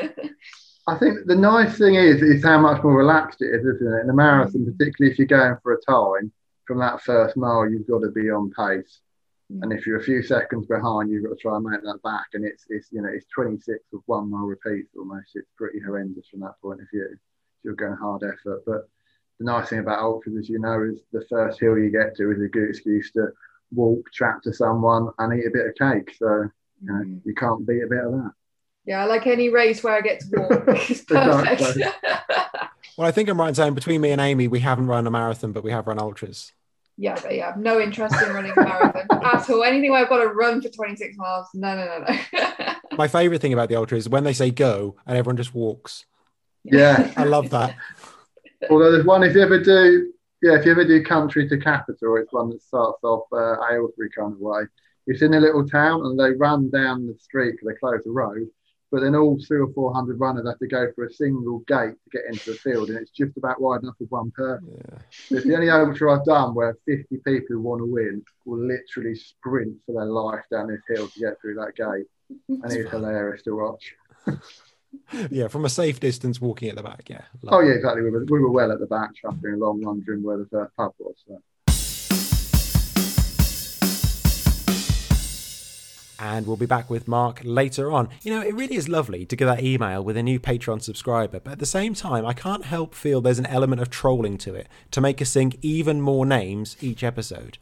I 0.89 0.99
think 0.99 1.27
the 1.27 1.37
nice 1.37 1.79
thing 1.79 1.95
is 1.95 2.23
is 2.23 2.45
how 2.45 2.59
much 2.59 2.83
more 2.83 2.97
relaxed 2.97 3.43
it 3.43 3.55
is, 3.55 3.65
isn't 3.65 3.95
it? 3.95 4.03
In 4.03 4.11
a 4.11 4.15
marathon, 4.15 4.65
particularly 4.65 5.13
if 5.13 5.19
you're 5.19 5.27
going 5.27 5.57
for 5.63 5.75
a 5.75 5.81
time, 5.83 6.33
from 6.67 6.79
that 6.79 7.03
first 7.03 7.37
mile, 7.37 7.69
you've 7.69 7.87
got 7.87 8.01
to 8.01 8.11
be 8.11 8.31
on 8.31 8.51
pace. 8.51 9.01
And 9.51 9.73
if 9.73 9.87
you're 9.87 9.99
a 9.99 10.03
few 10.05 10.23
seconds 10.23 10.67
behind, 10.67 11.11
you've 11.11 11.25
got 11.25 11.31
to 11.31 11.37
try 11.37 11.57
and 11.57 11.65
make 11.65 11.83
that 11.83 12.03
back. 12.05 12.27
And 12.35 12.45
it's 12.45 12.65
it's 12.69 12.89
you 12.93 13.01
know 13.01 13.09
it's 13.09 13.27
26 13.35 13.79
of 13.95 14.01
one 14.07 14.31
mile 14.31 14.45
repeats 14.45 14.95
almost. 14.97 15.31
It's 15.35 15.49
pretty 15.57 15.81
horrendous 15.81 16.29
from 16.29 16.41
that 16.41 16.61
point 16.63 16.81
of 16.83 16.87
view. 16.93 17.09
You're 17.65 17.75
going 17.75 17.97
hard 17.97 18.23
effort, 18.25 18.63
but 18.67 18.89
the 19.39 19.45
nice 19.47 19.69
thing 19.71 19.79
about 19.79 20.01
ultras, 20.03 20.37
as 20.39 20.49
you 20.51 20.59
know, 20.59 20.83
is 20.83 21.01
the 21.13 21.25
first 21.31 21.59
hill 21.61 21.79
you 21.79 21.91
get 21.91 22.15
to 22.17 22.31
is 22.31 22.43
a 22.43 22.49
good 22.49 22.69
excuse 22.69 23.11
to 23.13 23.29
walk, 23.75 24.05
chat 24.13 24.43
to 24.45 24.53
someone, 24.53 25.09
and 25.19 25.39
eat 25.41 25.47
a 25.47 25.51
bit 25.51 25.67
of 25.67 25.75
cake. 25.77 26.15
So 26.19 26.27
you 26.83 26.93
know 26.93 27.03
Mm. 27.05 27.21
you 27.25 27.35
can't 27.35 27.67
beat 27.67 27.83
a 27.83 27.87
bit 27.89 28.05
of 28.05 28.13
that. 28.13 28.33
yeah, 28.85 29.03
I 29.03 29.07
like 29.07 29.27
any 29.27 29.49
race 29.49 29.83
where 29.83 29.95
I 29.95 30.01
get 30.03 30.21
to 30.21 30.27
walk. 30.41 30.65
It's 30.91 31.03
perfect. 31.05 31.53
Exactly. 31.61 31.85
Well, 32.97 33.07
I 33.07 33.13
think 33.13 33.29
I'm 33.29 33.39
right 33.39 33.49
in 33.51 33.55
saying 33.55 33.75
between 33.75 34.01
me 34.01 34.11
and 34.11 34.21
Amy, 34.21 34.49
we 34.49 34.59
haven't 34.59 34.89
run 34.89 35.07
a 35.07 35.11
marathon, 35.11 35.53
but 35.53 35.63
we 35.63 35.71
have 35.71 35.87
run 35.87 36.01
ultras. 36.01 36.53
Yeah, 37.01 37.17
but 37.23 37.33
yeah, 37.33 37.51
I've 37.51 37.57
no 37.57 37.81
interest 37.81 38.21
in 38.21 38.33
running 38.33 38.51
a 38.51 38.61
marathon 38.61 39.07
at 39.25 39.49
all. 39.49 39.63
Anything 39.63 39.93
where 39.93 40.03
I've 40.03 40.09
got 40.09 40.19
to 40.19 40.29
run 40.29 40.61
for 40.61 40.69
26 40.69 41.17
miles. 41.17 41.47
No, 41.55 41.77
no, 41.77 41.87
no, 41.87 42.07
no. 42.09 42.75
My 42.97 43.07
favourite 43.07 43.41
thing 43.41 43.53
about 43.53 43.69
the 43.69 43.77
ultra 43.77 43.97
is 43.97 44.09
when 44.09 44.25
they 44.25 44.33
say 44.33 44.51
go 44.51 44.97
and 45.07 45.17
everyone 45.17 45.37
just 45.37 45.55
walks. 45.55 46.05
Yeah. 46.65 47.13
I 47.17 47.23
love 47.23 47.51
that. 47.51 47.77
Although 48.71 48.91
there's 48.91 49.07
one 49.07 49.23
if 49.23 49.37
you 49.37 49.43
ever 49.43 49.63
do, 49.63 50.13
yeah, 50.43 50.59
if 50.59 50.65
you 50.65 50.73
ever 50.73 50.85
do 50.85 51.05
country 51.05 51.49
to 51.49 51.57
capital, 51.57 52.17
it's 52.17 52.33
one 52.33 52.51
that 52.51 52.63
starts 52.63 53.05
off 53.05 53.27
uh, 53.33 53.55
Aylesbury 53.73 54.11
kind 54.11 54.33
of 54.33 54.41
way. 54.41 54.63
It's 55.07 55.23
in 55.23 55.35
a 55.35 55.41
little 55.41 55.67
town 55.67 56.05
and 56.05 56.19
they 56.19 56.33
run 56.33 56.69
down 56.69 57.07
the 57.07 57.17
street 57.21 57.53
because 57.53 57.69
they 57.69 57.79
close 57.79 58.03
the 58.05 58.11
road, 58.11 58.49
but 58.91 59.01
then 59.03 59.15
all 59.15 59.39
three 59.47 59.61
or 59.61 59.73
four 59.75 59.93
hundred 59.93 60.19
runners 60.21 60.47
have 60.47 60.59
to 60.59 60.67
go 60.67 60.91
for 60.95 61.05
a 61.05 61.13
single 61.13 61.61
gate 61.61 61.95
to 62.05 62.11
get 62.11 62.23
into 62.27 62.53
the 62.53 62.59
field, 62.59 62.89
and 62.89 62.99
it's 62.99 63.11
just 63.11 63.37
about 63.37 63.61
wide 63.61 63.83
enough 63.83 63.97
for 63.99 64.05
one 64.05 64.31
person. 64.31 64.69
Yeah. 64.71 64.99
It's 65.31 65.47
the 65.47 65.55
only 65.55 65.71
overture 65.71 66.09
I've 66.11 66.25
done 66.25 66.55
where 66.55 66.77
50 66.87 67.17
people 67.25 67.47
who 67.49 67.61
want 67.61 67.81
to 67.81 67.87
win 67.87 68.23
will 68.45 68.59
literally 68.59 69.15
sprint 69.15 69.77
for 69.87 69.93
their 69.93 70.07
life 70.07 70.45
down 70.51 70.69
this 70.69 70.81
hill 70.89 71.09
to 71.09 71.21
get 71.21 71.41
through 71.41 71.57
that 71.57 71.77
gate, 71.77 72.07
and 72.49 72.73
it's 72.73 72.91
hilarious 72.91 73.43
to 73.43 73.57
watch. 73.57 73.95
yeah, 75.31 75.49
from 75.49 75.65
a 75.65 75.69
safe 75.69 76.01
distance, 76.01 76.41
walking 76.41 76.69
at 76.69 76.77
the 76.77 76.83
back. 76.83 77.09
Yeah. 77.09 77.23
Oh 77.49 77.61
yeah, 77.61 77.73
exactly. 77.73 78.03
We 78.03 78.11
were, 78.11 78.25
we 78.25 78.41
were 78.41 78.51
well 78.51 78.73
at 78.73 78.81
the 78.81 78.87
back, 78.87 79.11
shuffling 79.17 79.55
along, 79.55 79.83
wondering 79.83 80.23
where 80.23 80.39
the 80.39 80.47
first 80.47 80.75
pub 80.77 80.93
was. 80.99 81.15
So. 81.27 81.39
And 86.19 86.47
we'll 86.47 86.57
be 86.57 86.67
back 86.67 86.91
with 86.91 87.07
Mark 87.07 87.41
later 87.45 87.93
on. 87.93 88.09
You 88.23 88.35
know, 88.35 88.43
it 88.43 88.55
really 88.55 88.75
is 88.75 88.89
lovely 88.89 89.25
to 89.27 89.37
get 89.37 89.47
that 89.47 89.63
email 89.63 90.03
with 90.03 90.17
a 90.17 90.23
new 90.23 90.41
Patreon 90.41 90.83
subscriber, 90.83 91.39
but 91.39 91.53
at 91.53 91.59
the 91.61 91.67
same 91.67 91.95
time, 91.95 92.27
I 92.27 92.33
can't 92.33 92.65
help 92.65 92.95
feel 92.95 93.21
there's 93.21 93.39
an 93.39 93.47
element 93.47 93.81
of 93.81 93.89
trolling 93.89 94.37
to 94.39 94.55
it 94.55 94.69
to 94.91 95.01
make 95.01 95.23
us 95.23 95.31
sing 95.31 95.55
even 95.63 96.01
more 96.01 96.27
names 96.27 96.77
each 96.81 97.05
episode. 97.05 97.59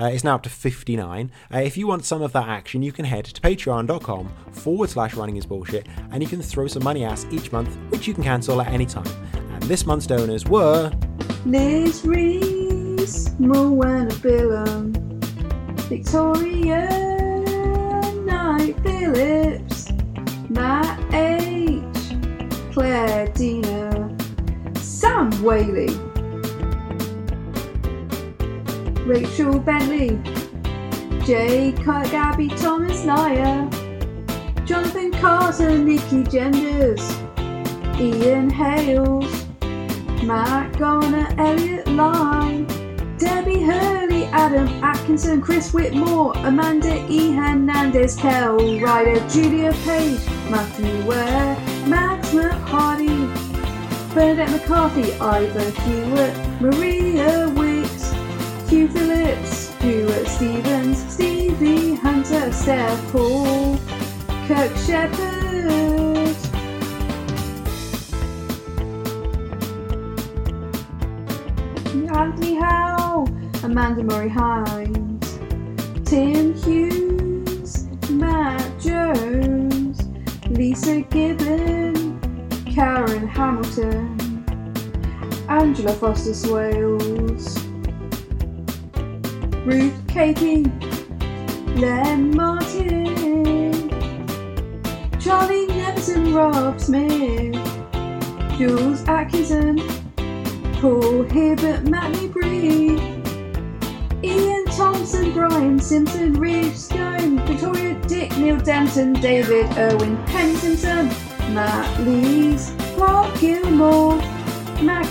Uh, 0.00 0.06
it's 0.06 0.24
now 0.24 0.36
up 0.36 0.42
to 0.42 0.48
59. 0.48 1.30
Uh, 1.52 1.58
if 1.58 1.76
you 1.76 1.86
want 1.86 2.04
some 2.04 2.22
of 2.22 2.32
that 2.32 2.48
action, 2.48 2.82
you 2.82 2.90
can 2.90 3.04
head 3.04 3.26
to 3.26 3.40
patreon.com 3.40 4.32
forward 4.52 4.88
slash 4.88 5.14
running 5.14 5.36
is 5.36 5.46
bullshit 5.46 5.86
and 6.10 6.22
you 6.22 6.28
can 6.28 6.40
throw 6.40 6.66
some 6.66 6.82
money 6.82 7.04
at 7.04 7.12
us 7.12 7.26
each 7.30 7.52
month, 7.52 7.76
which 7.90 8.06
you 8.06 8.14
can 8.14 8.24
cancel 8.24 8.60
at 8.60 8.68
any 8.68 8.86
time. 8.86 9.06
And 9.34 9.62
this 9.64 9.86
month's 9.86 10.06
donors 10.06 10.46
were 10.46 10.90
Liz 11.44 12.04
Reese, 12.04 13.38
Moana 13.38 14.14
Billum, 14.16 14.92
Victoria 15.88 17.19
Knight 18.50 18.82
Phillips, 18.82 19.92
Matt 20.48 20.98
H, 21.14 21.84
Claire 22.72 23.28
Dina, 23.28 24.16
Sam 24.74 25.30
Whaley, 25.40 25.94
Rachel 29.06 29.60
Bentley, 29.60 30.18
Jay 31.24 31.70
Gabby 31.70 32.48
Thomas 32.48 33.04
Naya, 33.04 33.70
Jonathan 34.64 35.12
Carter, 35.12 35.78
Nikki 35.78 36.24
Genders, 36.24 37.08
Ian 38.00 38.50
Hales. 38.50 39.46
Matt 40.24 40.76
Garner, 40.76 41.28
Elliot 41.38 41.86
Line, 41.86 42.66
Debbie 43.20 43.60
Hurley, 43.60 44.24
Adam 44.32 44.66
Atkinson, 44.82 45.42
Chris 45.42 45.74
Whitmore, 45.74 46.32
Amanda 46.38 47.06
E. 47.10 47.32
Hernandez, 47.32 48.16
Kel 48.16 48.80
Ryder, 48.80 49.20
Julia 49.28 49.74
Page, 49.84 50.24
Matthew 50.48 51.04
Ware, 51.04 51.54
Max 51.86 52.30
McHardy, 52.30 53.28
Bernadette 54.14 54.50
McCarthy, 54.52 55.12
Ivor 55.20 55.70
Hewitt, 55.82 56.62
Maria 56.62 57.50
Wicks, 57.50 58.10
Hugh 58.70 58.88
Phillips, 58.88 59.68
Stuart 59.76 60.26
Stevens, 60.26 61.12
Stevie 61.12 61.96
Hunter, 61.96 62.50
Steph 62.52 63.12
Paul, 63.12 63.78
Kirk 64.46 64.74
Shepherd. 64.78 65.40
Anthony 72.20 72.54
Howe, 72.56 72.99
Amanda 73.70 74.02
Murray 74.02 74.28
Hines, 74.28 75.38
Tim 76.04 76.54
Hughes, 76.54 77.86
Matt 78.10 78.80
Jones, 78.80 80.02
Lisa 80.48 81.02
Gibbon, 81.02 82.20
Karen 82.66 83.28
Hamilton, 83.28 84.44
Angela 85.48 85.92
Foster 85.92 86.34
Swales, 86.34 87.56
Ruth 89.64 90.06
Katie, 90.08 90.64
Len 91.76 92.34
Martin, 92.34 93.88
Charlie 95.20 95.68
Neverson, 95.68 96.34
Rob 96.34 96.80
Smith, 96.80 97.54
Jules 98.58 99.06
Atkinson, 99.06 99.78
Paul 100.80 101.22
Hibbert, 101.22 101.84
Matt 101.84 102.16
Ian 102.16 103.09
Thompson, 105.00 105.32
Brian 105.32 105.80
Simpson, 105.80 106.34
Rich 106.34 106.76
Stone, 106.76 107.38
Victoria 107.46 107.94
Dick, 108.06 108.36
Neil 108.36 108.58
Denton, 108.58 109.14
David 109.14 109.74
Irwin, 109.78 110.22
Penny 110.26 110.54
Simpson, 110.56 111.06
Matt 111.54 112.06
Lees, 112.06 112.70
Mark 112.98 113.34
Gilmore, 113.40 114.16
Matt 114.82 115.06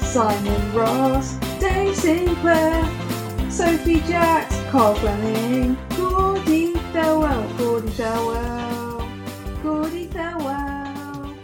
Simon 0.00 0.74
Ross, 0.74 1.34
Dave 1.60 1.94
Sinclair, 1.94 2.82
Sophie 3.48 4.00
Jacks, 4.00 4.58
Carl 4.70 4.96
Fleming, 4.96 5.78
Gordy 5.96 6.74
Farewell, 6.92 7.56
Gordy 7.56 7.90
Farewell. 7.90 8.53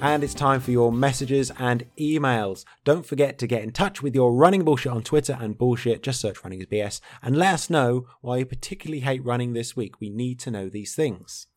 And 0.02 0.24
it's 0.24 0.32
time 0.32 0.60
for 0.60 0.70
your 0.70 0.90
messages 0.90 1.52
and 1.58 1.84
emails. 1.98 2.64
Don't 2.84 3.04
forget 3.04 3.36
to 3.38 3.46
get 3.46 3.62
in 3.62 3.70
touch 3.70 4.02
with 4.02 4.14
your 4.14 4.32
running 4.32 4.64
bullshit 4.64 4.92
on 4.92 5.02
Twitter 5.02 5.36
and 5.38 5.58
bullshit. 5.58 6.02
Just 6.02 6.22
search 6.22 6.42
running 6.42 6.60
is 6.60 6.66
BS 6.66 7.02
and 7.22 7.36
let 7.36 7.52
us 7.52 7.68
know 7.68 8.06
why 8.22 8.38
you 8.38 8.46
particularly 8.46 9.00
hate 9.00 9.22
running 9.22 9.52
this 9.52 9.76
week. 9.76 10.00
We 10.00 10.08
need 10.08 10.38
to 10.40 10.50
know 10.50 10.70
these 10.70 10.94
things. 10.94 11.48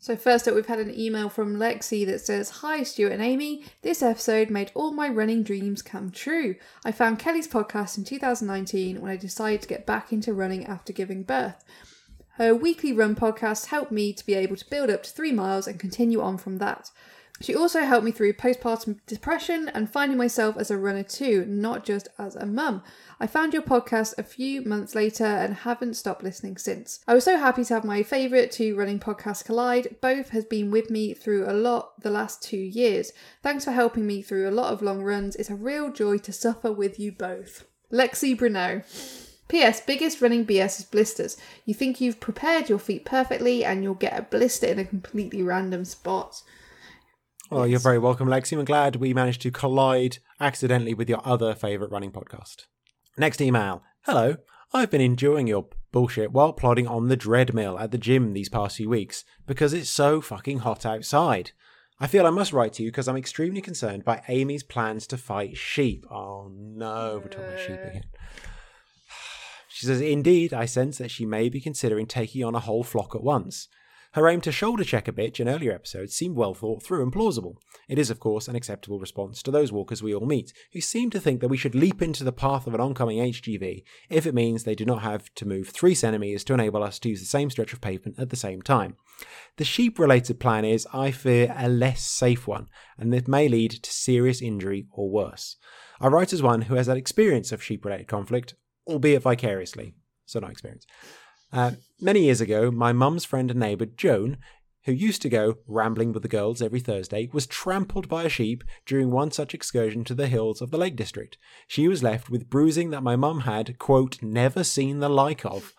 So 0.00 0.16
first 0.16 0.48
up, 0.48 0.54
we've 0.56 0.66
had 0.66 0.80
an 0.80 0.98
email 0.98 1.28
from 1.28 1.56
Lexi 1.56 2.04
that 2.06 2.20
says, 2.20 2.50
"Hi 2.50 2.82
Stuart 2.82 3.12
and 3.12 3.22
Amy. 3.22 3.64
This 3.82 4.02
episode 4.02 4.50
made 4.50 4.72
all 4.74 4.92
my 4.92 5.08
running 5.08 5.44
dreams 5.44 5.80
come 5.80 6.10
true. 6.10 6.56
I 6.84 6.90
found 6.90 7.20
Kelly's 7.20 7.48
podcast 7.48 7.96
in 7.96 8.04
2019 8.04 9.00
when 9.00 9.12
I 9.12 9.16
decided 9.16 9.62
to 9.62 9.68
get 9.68 9.86
back 9.86 10.12
into 10.12 10.34
running 10.34 10.66
after 10.66 10.92
giving 10.92 11.22
birth. 11.22 11.64
Her 12.36 12.54
weekly 12.54 12.92
run 12.92 13.14
podcast 13.14 13.66
helped 13.66 13.92
me 13.92 14.12
to 14.12 14.26
be 14.26 14.34
able 14.34 14.56
to 14.56 14.68
build 14.68 14.90
up 14.90 15.04
to 15.04 15.10
three 15.10 15.32
miles 15.32 15.66
and 15.66 15.80
continue 15.80 16.20
on 16.20 16.36
from 16.36 16.58
that. 16.58 16.90
She 17.40 17.54
also 17.54 17.80
helped 17.82 18.04
me 18.04 18.12
through 18.12 18.32
postpartum 18.32 19.00
depression 19.06 19.70
and 19.74 19.90
finding 19.90 20.16
myself 20.16 20.56
as 20.56 20.70
a 20.70 20.78
runner 20.78 21.02
too, 21.02 21.44
not 21.46 21.84
just 21.84 22.08
as 22.18 22.34
a 22.34 22.46
mum. 22.46 22.82
I 23.20 23.26
found 23.26 23.52
your 23.52 23.62
podcast 23.62 24.14
a 24.16 24.22
few 24.22 24.62
months 24.62 24.94
later 24.94 25.24
and 25.24 25.54
haven't 25.54 25.94
stopped 25.94 26.22
listening 26.22 26.56
since. 26.56 27.00
I 27.06 27.14
was 27.14 27.24
so 27.24 27.36
happy 27.36 27.64
to 27.64 27.74
have 27.74 27.84
my 27.84 28.02
favourite 28.02 28.52
two 28.52 28.74
running 28.74 28.98
podcasts 28.98 29.44
collide. 29.44 29.96
Both 30.00 30.30
has 30.30 30.46
been 30.46 30.70
with 30.70 30.88
me 30.88 31.12
through 31.12 31.48
a 31.48 31.52
lot 31.52 32.00
the 32.00 32.10
last 32.10 32.42
two 32.42 32.56
years. 32.56 33.12
Thanks 33.42 33.66
for 33.66 33.72
helping 33.72 34.06
me 34.06 34.22
through 34.22 34.48
a 34.48 34.50
lot 34.50 34.72
of 34.72 34.80
long 34.80 35.02
runs. 35.02 35.36
It's 35.36 35.50
a 35.50 35.54
real 35.54 35.92
joy 35.92 36.18
to 36.18 36.32
suffer 36.32 36.72
with 36.72 36.98
you 36.98 37.12
both. 37.12 37.66
Lexi 37.92 38.36
Bruno. 38.36 38.82
P.S. 39.48 39.80
Biggest 39.80 40.20
running 40.20 40.44
BS 40.44 40.80
is 40.80 40.84
blisters. 40.86 41.36
You 41.66 41.74
think 41.74 42.00
you've 42.00 42.18
prepared 42.18 42.68
your 42.68 42.80
feet 42.80 43.04
perfectly 43.04 43.64
and 43.64 43.84
you'll 43.84 43.94
get 43.94 44.18
a 44.18 44.22
blister 44.22 44.66
in 44.66 44.78
a 44.78 44.84
completely 44.84 45.42
random 45.42 45.84
spot. 45.84 46.42
Well, 47.48 47.64
you're 47.64 47.78
very 47.78 48.00
welcome, 48.00 48.26
Lexi. 48.26 48.58
I'm 48.58 48.64
glad 48.64 48.96
we 48.96 49.14
managed 49.14 49.40
to 49.42 49.52
collide 49.52 50.18
accidentally 50.40 50.94
with 50.94 51.08
your 51.08 51.20
other 51.24 51.54
favourite 51.54 51.92
running 51.92 52.10
podcast. 52.10 52.64
Next 53.16 53.40
email. 53.40 53.84
Hello. 54.02 54.38
I've 54.74 54.90
been 54.90 55.00
enjoying 55.00 55.46
your 55.46 55.68
bullshit 55.92 56.32
while 56.32 56.52
plodding 56.52 56.88
on 56.88 57.06
the 57.06 57.16
dreadmill 57.16 57.80
at 57.80 57.92
the 57.92 57.98
gym 57.98 58.32
these 58.32 58.48
past 58.48 58.78
few 58.78 58.88
weeks 58.88 59.24
because 59.46 59.72
it's 59.72 59.88
so 59.88 60.20
fucking 60.20 60.60
hot 60.60 60.84
outside. 60.84 61.52
I 62.00 62.08
feel 62.08 62.26
I 62.26 62.30
must 62.30 62.52
write 62.52 62.72
to 62.74 62.82
you 62.82 62.90
because 62.90 63.06
I'm 63.06 63.16
extremely 63.16 63.60
concerned 63.60 64.04
by 64.04 64.22
Amy's 64.26 64.64
plans 64.64 65.06
to 65.06 65.16
fight 65.16 65.56
sheep. 65.56 66.04
Oh 66.10 66.50
no, 66.52 67.20
we're 67.22 67.28
talking 67.28 67.46
about 67.46 67.60
sheep 67.60 67.80
again. 67.80 68.04
She 69.68 69.84
says, 69.84 70.00
Indeed, 70.00 70.54
I 70.54 70.64
sense 70.64 70.96
that 70.98 71.10
she 71.10 71.26
may 71.26 71.50
be 71.50 71.60
considering 71.60 72.06
taking 72.06 72.42
on 72.42 72.54
a 72.54 72.60
whole 72.60 72.82
flock 72.82 73.14
at 73.14 73.22
once. 73.22 73.68
Her 74.16 74.30
aim 74.30 74.40
to 74.40 74.50
shoulder 74.50 74.82
check 74.82 75.08
a 75.08 75.12
bitch 75.12 75.40
in 75.40 75.48
earlier 75.48 75.72
episodes 75.72 76.14
seemed 76.14 76.36
well 76.36 76.54
thought 76.54 76.82
through 76.82 77.02
and 77.02 77.12
plausible. 77.12 77.60
It 77.86 77.98
is, 77.98 78.08
of 78.08 78.18
course, 78.18 78.48
an 78.48 78.56
acceptable 78.56 78.98
response 78.98 79.42
to 79.42 79.50
those 79.50 79.72
walkers 79.72 80.02
we 80.02 80.14
all 80.14 80.24
meet, 80.24 80.54
who 80.72 80.80
seem 80.80 81.10
to 81.10 81.20
think 81.20 81.42
that 81.42 81.48
we 81.48 81.58
should 81.58 81.74
leap 81.74 82.00
into 82.00 82.24
the 82.24 82.32
path 82.32 82.66
of 82.66 82.72
an 82.72 82.80
oncoming 82.80 83.18
HGV 83.18 83.84
if 84.08 84.24
it 84.24 84.34
means 84.34 84.64
they 84.64 84.74
do 84.74 84.86
not 84.86 85.02
have 85.02 85.34
to 85.34 85.46
move 85.46 85.68
three 85.68 85.94
centimetres 85.94 86.44
to 86.44 86.54
enable 86.54 86.82
us 86.82 86.98
to 87.00 87.10
use 87.10 87.20
the 87.20 87.26
same 87.26 87.50
stretch 87.50 87.74
of 87.74 87.82
pavement 87.82 88.18
at 88.18 88.30
the 88.30 88.36
same 88.36 88.62
time. 88.62 88.96
The 89.58 89.64
sheep 89.64 89.98
related 89.98 90.40
plan 90.40 90.64
is, 90.64 90.88
I 90.94 91.10
fear, 91.10 91.54
a 91.54 91.68
less 91.68 92.00
safe 92.00 92.46
one, 92.46 92.70
and 92.96 93.14
it 93.14 93.28
may 93.28 93.48
lead 93.48 93.72
to 93.72 93.92
serious 93.92 94.40
injury 94.40 94.86
or 94.92 95.10
worse. 95.10 95.56
I 96.00 96.06
write 96.06 96.32
as 96.32 96.42
one 96.42 96.62
who 96.62 96.76
has 96.76 96.86
had 96.86 96.96
experience 96.96 97.52
of 97.52 97.62
sheep 97.62 97.84
related 97.84 98.08
conflict, 98.08 98.54
albeit 98.86 99.20
vicariously, 99.20 99.92
so 100.24 100.40
no 100.40 100.46
experience. 100.46 100.86
Uh, 101.52 101.72
many 102.00 102.24
years 102.24 102.40
ago, 102.40 102.70
my 102.70 102.92
mum's 102.92 103.24
friend 103.24 103.50
and 103.50 103.60
neighbour, 103.60 103.86
Joan, 103.86 104.38
who 104.84 104.92
used 104.92 105.20
to 105.22 105.28
go 105.28 105.58
rambling 105.66 106.12
with 106.12 106.22
the 106.22 106.28
girls 106.28 106.62
every 106.62 106.78
Thursday, 106.80 107.28
was 107.32 107.46
trampled 107.46 108.08
by 108.08 108.22
a 108.22 108.28
sheep 108.28 108.62
during 108.84 109.10
one 109.10 109.30
such 109.32 109.52
excursion 109.52 110.04
to 110.04 110.14
the 110.14 110.28
hills 110.28 110.60
of 110.60 110.70
the 110.70 110.78
Lake 110.78 110.94
District. 110.94 111.36
She 111.66 111.88
was 111.88 112.02
left 112.02 112.30
with 112.30 112.48
bruising 112.48 112.90
that 112.90 113.02
my 113.02 113.16
mum 113.16 113.40
had, 113.40 113.78
quote, 113.78 114.22
never 114.22 114.62
seen 114.62 115.00
the 115.00 115.08
like 115.08 115.44
of, 115.44 115.74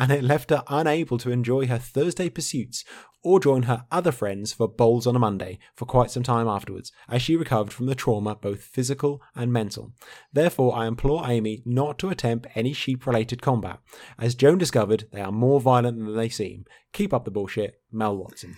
and 0.00 0.10
it 0.10 0.24
left 0.24 0.48
her 0.48 0.64
unable 0.68 1.18
to 1.18 1.30
enjoy 1.30 1.66
her 1.66 1.78
Thursday 1.78 2.30
pursuits 2.30 2.84
or 3.22 3.38
join 3.38 3.64
her 3.64 3.84
other 3.92 4.10
friends 4.10 4.50
for 4.50 4.66
bowls 4.66 5.06
on 5.06 5.14
a 5.14 5.18
Monday 5.18 5.58
for 5.76 5.84
quite 5.84 6.10
some 6.10 6.22
time 6.22 6.48
afterwards, 6.48 6.90
as 7.06 7.20
she 7.20 7.36
recovered 7.36 7.70
from 7.70 7.84
the 7.84 7.94
trauma, 7.94 8.34
both 8.34 8.62
physical 8.62 9.20
and 9.36 9.52
mental. 9.52 9.92
Therefore, 10.32 10.74
I 10.74 10.86
implore 10.86 11.28
Amy 11.28 11.62
not 11.66 11.98
to 11.98 12.08
attempt 12.08 12.46
any 12.54 12.72
sheep 12.72 13.06
related 13.06 13.42
combat. 13.42 13.78
As 14.18 14.34
Joan 14.34 14.56
discovered, 14.56 15.04
they 15.12 15.20
are 15.20 15.30
more 15.30 15.60
violent 15.60 15.98
than 15.98 16.16
they 16.16 16.30
seem. 16.30 16.64
Keep 16.94 17.12
up 17.12 17.26
the 17.26 17.30
bullshit, 17.30 17.82
Mel 17.92 18.16
Watson. 18.16 18.56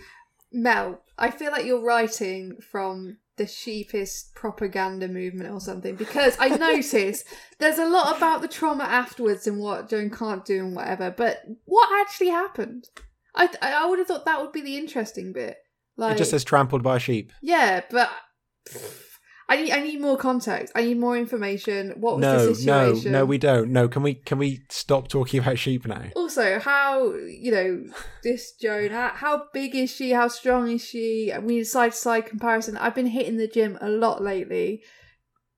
Mel, 0.53 1.03
I 1.19 1.33
feel 1.33 1.51
like 1.51 1.65
you're 1.65 1.83
writing 1.83 2.59
from 2.61 3.19
the 3.43 3.49
sheepist 3.49 4.35
propaganda 4.35 5.09
movement 5.09 5.51
or 5.51 5.61
something 5.61 5.97
because 5.97 6.37
I 6.39 6.49
notice 6.49 7.25
there's 7.59 7.79
a 7.79 7.89
lot 7.89 8.17
about 8.17 8.41
the 8.41 8.49
trauma 8.49 8.85
afterwards 8.85 9.47
and 9.47 9.59
what 9.59 9.89
Joan 9.91 10.11
can't 10.11 10.45
do 10.45 10.61
and 10.65 10.77
whatever, 10.77 11.11
but 11.11 11.43
what 11.65 11.89
actually 12.01 12.29
happened? 12.29 12.89
I 13.35 13.49
I 13.61 13.87
would 13.87 13.99
have 13.99 14.07
thought 14.09 14.25
that 14.27 14.41
would 14.41 14.53
be 14.53 14.61
the 14.63 14.77
interesting 14.77 15.33
bit. 15.33 15.57
Like, 15.97 16.15
It 16.15 16.19
just 16.19 16.31
says 16.31 16.45
trampled 16.45 16.83
by 16.83 16.97
a 16.97 17.01
sheep. 17.01 17.33
yeah, 17.43 17.83
but 17.91 18.11
I 19.49 19.57
need 19.57 19.73
I 19.73 19.81
need 19.83 20.01
more 20.01 20.17
context. 20.17 20.73
I 20.75 20.83
need 20.83 20.99
more 20.99 21.17
information. 21.17 21.95
What 21.97 22.17
was 22.17 22.23
No, 22.23 22.39
the 22.39 22.47
no, 22.47 22.53
situation? 22.55 23.13
no, 23.13 23.25
we 23.25 23.39
don't. 23.39 23.71
No, 23.71 23.89
can 23.89 24.03
we 24.03 24.15
can 24.15 24.39
we 24.39 24.63
stop 24.71 25.09
talking 25.09 25.41
about 25.41 25.59
sheep 25.59 25.87
now? 25.87 26.05
Also, 26.17 26.59
how 26.59 27.13
you 27.15 27.51
know 27.53 27.85
this 28.23 28.53
Joan? 28.61 28.91
How, 28.91 29.11
how 29.15 29.43
big 29.53 29.75
is 29.75 29.91
she? 29.91 30.13
How 30.13 30.29
strong 30.29 30.71
is 30.71 30.85
she? 30.85 31.33
I 31.35 31.41
mean, 31.41 31.65
side 31.65 31.93
to 31.93 31.99
side 31.99 32.27
comparison. 32.27 32.77
I've 32.77 32.95
been 32.95 33.07
hitting 33.09 33.37
the 33.37 33.49
gym 33.49 33.77
a 33.81 33.89
lot 33.89 34.23
lately, 34.23 34.83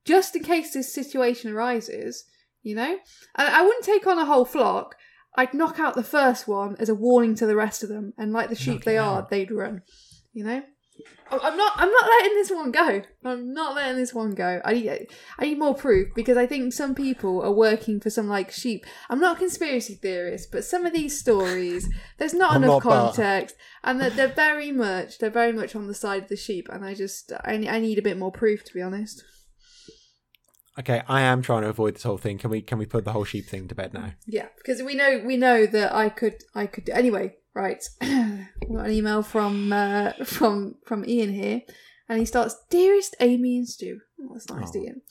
just 0.04 0.34
in 0.34 0.42
case 0.42 0.72
this 0.72 0.92
situation 0.92 1.52
arises. 1.52 2.24
You 2.62 2.74
know, 2.76 2.98
and 3.36 3.48
I 3.48 3.62
wouldn't 3.62 3.84
take 3.84 4.06
on 4.06 4.18
a 4.18 4.24
whole 4.24 4.46
flock. 4.46 4.96
I'd 5.36 5.52
knock 5.52 5.78
out 5.78 5.94
the 5.94 6.02
first 6.02 6.48
one 6.48 6.76
as 6.78 6.88
a 6.88 6.94
warning 6.94 7.34
to 7.36 7.46
the 7.46 7.56
rest 7.56 7.82
of 7.82 7.88
them, 7.90 8.14
and 8.16 8.32
like 8.32 8.48
the 8.48 8.56
sheep 8.56 8.76
Knock 8.76 8.84
they 8.84 8.96
are, 8.98 9.18
out. 9.18 9.30
they'd 9.30 9.50
run. 9.50 9.82
You 10.32 10.44
know. 10.44 10.62
I'm 11.30 11.40
I'm 11.40 11.56
not. 11.56 11.72
I'm 11.76 11.90
not 11.90 12.08
letting 12.08 12.34
this 12.34 12.50
one 12.50 12.70
go. 12.70 13.02
I'm 13.24 13.52
not 13.52 13.74
letting 13.74 13.96
this 13.96 14.14
one 14.14 14.34
go. 14.34 14.60
I 14.64 14.72
need. 14.74 15.08
I 15.38 15.44
need 15.44 15.58
more 15.58 15.74
proof 15.74 16.08
because 16.14 16.36
I 16.36 16.46
think 16.46 16.72
some 16.72 16.94
people 16.94 17.42
are 17.42 17.52
working 17.52 17.98
for 18.00 18.10
some 18.10 18.28
like 18.28 18.52
sheep. 18.52 18.84
I'm 19.08 19.20
not 19.20 19.36
a 19.36 19.38
conspiracy 19.38 19.94
theorist, 19.94 20.50
but 20.52 20.64
some 20.64 20.86
of 20.86 20.92
these 20.92 21.18
stories, 21.18 21.88
there's 22.18 22.34
not 22.34 22.52
I'm 22.52 22.62
enough 22.62 22.84
not 22.84 23.14
context, 23.14 23.56
and 23.82 24.00
that 24.00 24.16
they're 24.16 24.28
very 24.28 24.70
much, 24.70 25.18
they're 25.18 25.30
very 25.30 25.52
much 25.52 25.74
on 25.74 25.86
the 25.86 25.94
side 25.94 26.24
of 26.24 26.28
the 26.28 26.36
sheep. 26.36 26.68
And 26.70 26.84
I 26.84 26.94
just, 26.94 27.32
I, 27.44 27.54
I 27.54 27.80
need 27.80 27.98
a 27.98 28.02
bit 28.02 28.18
more 28.18 28.32
proof 28.32 28.64
to 28.64 28.74
be 28.74 28.82
honest. 28.82 29.24
Okay, 30.78 31.02
I 31.08 31.20
am 31.22 31.40
trying 31.40 31.62
to 31.62 31.68
avoid 31.68 31.94
this 31.94 32.02
whole 32.02 32.18
thing. 32.18 32.36
Can 32.38 32.50
we 32.50 32.60
can 32.60 32.78
we 32.78 32.86
put 32.86 33.04
the 33.04 33.12
whole 33.12 33.24
sheep 33.24 33.46
thing 33.46 33.68
to 33.68 33.74
bed 33.74 33.94
now? 33.94 34.12
Yeah, 34.26 34.48
because 34.56 34.82
we 34.82 34.94
know 34.94 35.22
we 35.24 35.36
know 35.36 35.66
that 35.66 35.94
I 35.94 36.08
could 36.08 36.42
I 36.54 36.66
could 36.66 36.88
anyway. 36.90 37.36
Right, 37.54 37.84
we 38.00 38.76
got 38.76 38.86
an 38.86 38.92
email 38.92 39.22
from 39.22 39.72
uh, 39.72 40.12
from 40.24 40.76
from 40.84 41.04
Ian 41.04 41.32
here, 41.32 41.62
and 42.08 42.18
he 42.18 42.24
starts, 42.24 42.56
"Dearest 42.70 43.14
Amy 43.20 43.58
and 43.58 43.68
Stu." 43.68 44.00
Oh, 44.20 44.30
that's 44.32 44.50
nice, 44.50 44.74
Aw. 44.74 44.80
Ian. 44.80 45.02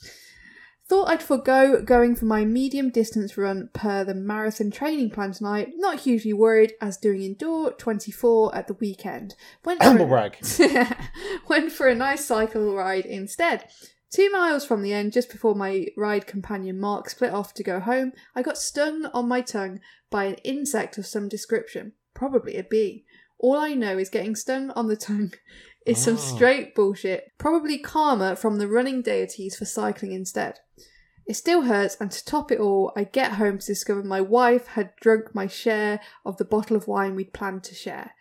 Thought 0.86 1.08
I'd 1.08 1.22
forego 1.22 1.80
going 1.80 2.14
for 2.14 2.26
my 2.26 2.44
medium 2.44 2.90
distance 2.90 3.38
run 3.38 3.70
per 3.72 4.04
the 4.04 4.14
marathon 4.14 4.70
training 4.70 5.10
plan 5.10 5.32
tonight. 5.32 5.68
Not 5.76 6.00
hugely 6.00 6.34
worried 6.34 6.74
as 6.78 6.98
doing 6.98 7.22
indoor 7.22 7.72
24 7.72 8.54
at 8.54 8.66
the 8.66 8.74
weekend. 8.74 9.34
Went 9.64 9.80
for 9.80 9.88
Humble 9.88 10.06
brag. 10.06 10.36
went 11.48 11.72
for 11.72 11.88
a 11.88 11.94
nice 11.94 12.26
cycle 12.26 12.74
ride 12.74 13.06
instead. 13.06 13.66
Two 14.10 14.30
miles 14.30 14.66
from 14.66 14.82
the 14.82 14.92
end, 14.92 15.12
just 15.12 15.32
before 15.32 15.54
my 15.54 15.86
ride 15.96 16.26
companion 16.26 16.78
Mark 16.78 17.08
split 17.08 17.32
off 17.32 17.54
to 17.54 17.64
go 17.64 17.80
home, 17.80 18.12
I 18.36 18.42
got 18.42 18.58
stung 18.58 19.06
on 19.06 19.26
my 19.26 19.40
tongue 19.40 19.80
by 20.10 20.24
an 20.26 20.34
insect 20.44 20.98
of 20.98 21.06
some 21.06 21.28
description, 21.28 21.94
probably 22.14 22.56
a 22.56 22.64
bee. 22.64 23.04
All 23.38 23.56
I 23.56 23.74
know 23.74 23.98
is 23.98 24.08
getting 24.08 24.34
stung 24.36 24.70
on 24.70 24.86
the 24.88 24.96
tongue 24.96 25.32
is 25.86 26.02
some 26.02 26.14
Oh. 26.14 26.18
straight 26.18 26.74
bullshit, 26.74 27.32
probably 27.38 27.78
karma 27.78 28.36
from 28.36 28.58
the 28.58 28.68
running 28.68 29.02
deities 29.02 29.56
for 29.56 29.64
cycling 29.64 30.12
instead. 30.12 30.60
It 31.26 31.34
still 31.34 31.62
hurts, 31.62 31.96
and 32.00 32.10
to 32.10 32.24
top 32.24 32.52
it 32.52 32.60
all, 32.60 32.92
I 32.94 33.04
get 33.04 33.32
home 33.32 33.58
to 33.58 33.66
discover 33.66 34.02
my 34.02 34.20
wife 34.20 34.66
had 34.68 34.94
drunk 35.00 35.34
my 35.34 35.46
share 35.46 36.00
of 36.24 36.36
the 36.36 36.44
bottle 36.44 36.76
of 36.76 36.86
wine 36.86 37.14
we'd 37.14 37.32
planned 37.32 37.64
to 37.64 37.74
share. 37.74 38.12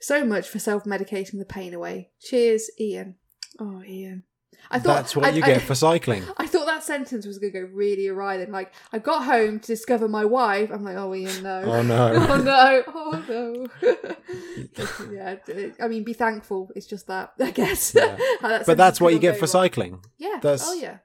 So 0.00 0.24
much 0.24 0.48
for 0.48 0.58
self 0.58 0.84
medicating 0.84 1.38
the 1.38 1.44
pain 1.44 1.74
away. 1.74 2.10
Cheers, 2.20 2.70
Ian. 2.80 3.16
Oh, 3.60 3.82
Ian. 3.84 4.24
I 4.70 4.78
thought 4.78 4.96
That's 4.96 5.14
what 5.16 5.26
I- 5.26 5.30
you 5.30 5.42
I- 5.42 5.46
get 5.46 5.62
for 5.62 5.74
cycling. 5.74 6.24
I 6.38 6.46
thought 6.46 6.66
that 6.66 6.82
sentence 6.82 7.26
was 7.26 7.38
going 7.38 7.52
to 7.52 7.60
go 7.60 7.66
really 7.72 8.08
awry. 8.08 8.38
Then, 8.38 8.52
like, 8.52 8.72
I 8.92 8.98
got 8.98 9.24
home 9.24 9.60
to 9.60 9.66
discover 9.66 10.08
my 10.08 10.24
wife. 10.24 10.70
I'm 10.72 10.82
like, 10.84 10.96
oh, 10.96 11.14
Ian, 11.14 11.42
no. 11.42 11.62
Oh 11.66 11.82
no. 11.82 12.12
oh 12.30 12.36
no! 12.38 12.82
Oh 12.94 13.24
no! 13.28 15.12
yeah, 15.12 15.36
I 15.80 15.88
mean, 15.88 16.04
be 16.04 16.12
thankful. 16.14 16.70
It's 16.74 16.86
just 16.86 17.06
that, 17.08 17.32
I 17.40 17.50
guess. 17.50 17.94
Yeah. 17.94 18.16
That 18.40 18.64
But 18.66 18.76
that's 18.78 19.00
what 19.00 19.12
you 19.12 19.18
get 19.18 19.34
for 19.36 19.42
wrong. 19.42 19.48
cycling. 19.48 20.00
Yeah. 20.18 20.38
that's- 20.40 20.64
Oh 20.66 20.74
yeah. 20.74 20.98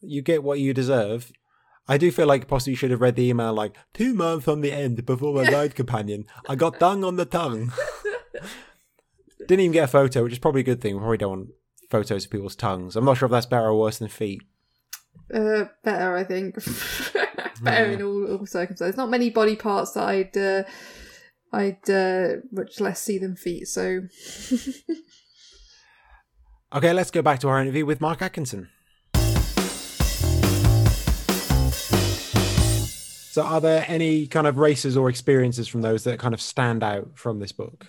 You 0.00 0.22
get 0.22 0.42
what 0.42 0.58
you 0.60 0.72
deserve. 0.72 1.32
I 1.88 1.98
do 1.98 2.10
feel 2.12 2.26
like 2.26 2.46
possibly 2.46 2.72
you 2.72 2.76
should 2.76 2.90
have 2.92 3.00
read 3.00 3.16
the 3.16 3.28
email 3.28 3.52
like 3.52 3.74
two 3.92 4.14
months 4.14 4.46
on 4.46 4.60
the 4.60 4.70
end 4.72 5.04
before 5.04 5.34
my 5.34 5.50
ride 5.50 5.74
companion. 5.74 6.24
I 6.48 6.54
got 6.54 6.78
tongue 6.78 7.02
on 7.04 7.16
the 7.16 7.24
tongue. 7.24 7.72
Didn't 9.40 9.60
even 9.60 9.72
get 9.72 9.84
a 9.84 9.88
photo, 9.88 10.22
which 10.22 10.32
is 10.34 10.38
probably 10.38 10.60
a 10.60 10.64
good 10.64 10.80
thing. 10.80 10.94
We 10.94 11.00
probably 11.00 11.18
don't 11.18 11.30
want 11.30 11.48
photos 11.90 12.24
of 12.24 12.30
people's 12.30 12.56
tongues. 12.56 12.96
I'm 12.96 13.04
not 13.04 13.16
sure 13.16 13.26
if 13.26 13.32
that's 13.32 13.46
better 13.46 13.66
or 13.66 13.78
worse 13.78 13.98
than 13.98 14.08
feet. 14.08 14.42
Uh, 15.32 15.64
better, 15.84 16.16
I 16.16 16.24
think. 16.24 16.54
better 17.62 17.90
in 17.90 18.02
all, 18.02 18.38
all 18.38 18.46
circumstances. 18.46 18.96
Not 18.96 19.10
many 19.10 19.30
body 19.30 19.56
parts 19.56 19.92
that 19.92 20.08
I'd, 20.08 20.36
uh, 20.36 20.62
I'd 21.52 21.90
uh, 21.90 22.40
much 22.50 22.80
less 22.80 23.02
see 23.02 23.18
than 23.18 23.36
feet. 23.36 23.68
So 23.68 24.02
Okay, 26.72 26.92
let's 26.92 27.10
go 27.10 27.20
back 27.20 27.40
to 27.40 27.48
our 27.48 27.60
interview 27.60 27.84
with 27.84 28.00
Mark 28.00 28.22
Atkinson. 28.22 28.68
So, 33.32 33.42
are 33.42 33.60
there 33.60 33.84
any 33.88 34.28
kind 34.28 34.46
of 34.46 34.56
races 34.56 34.96
or 34.96 35.08
experiences 35.08 35.66
from 35.66 35.82
those 35.82 36.04
that 36.04 36.20
kind 36.20 36.32
of 36.32 36.40
stand 36.40 36.84
out 36.84 37.10
from 37.14 37.40
this 37.40 37.50
book? 37.50 37.88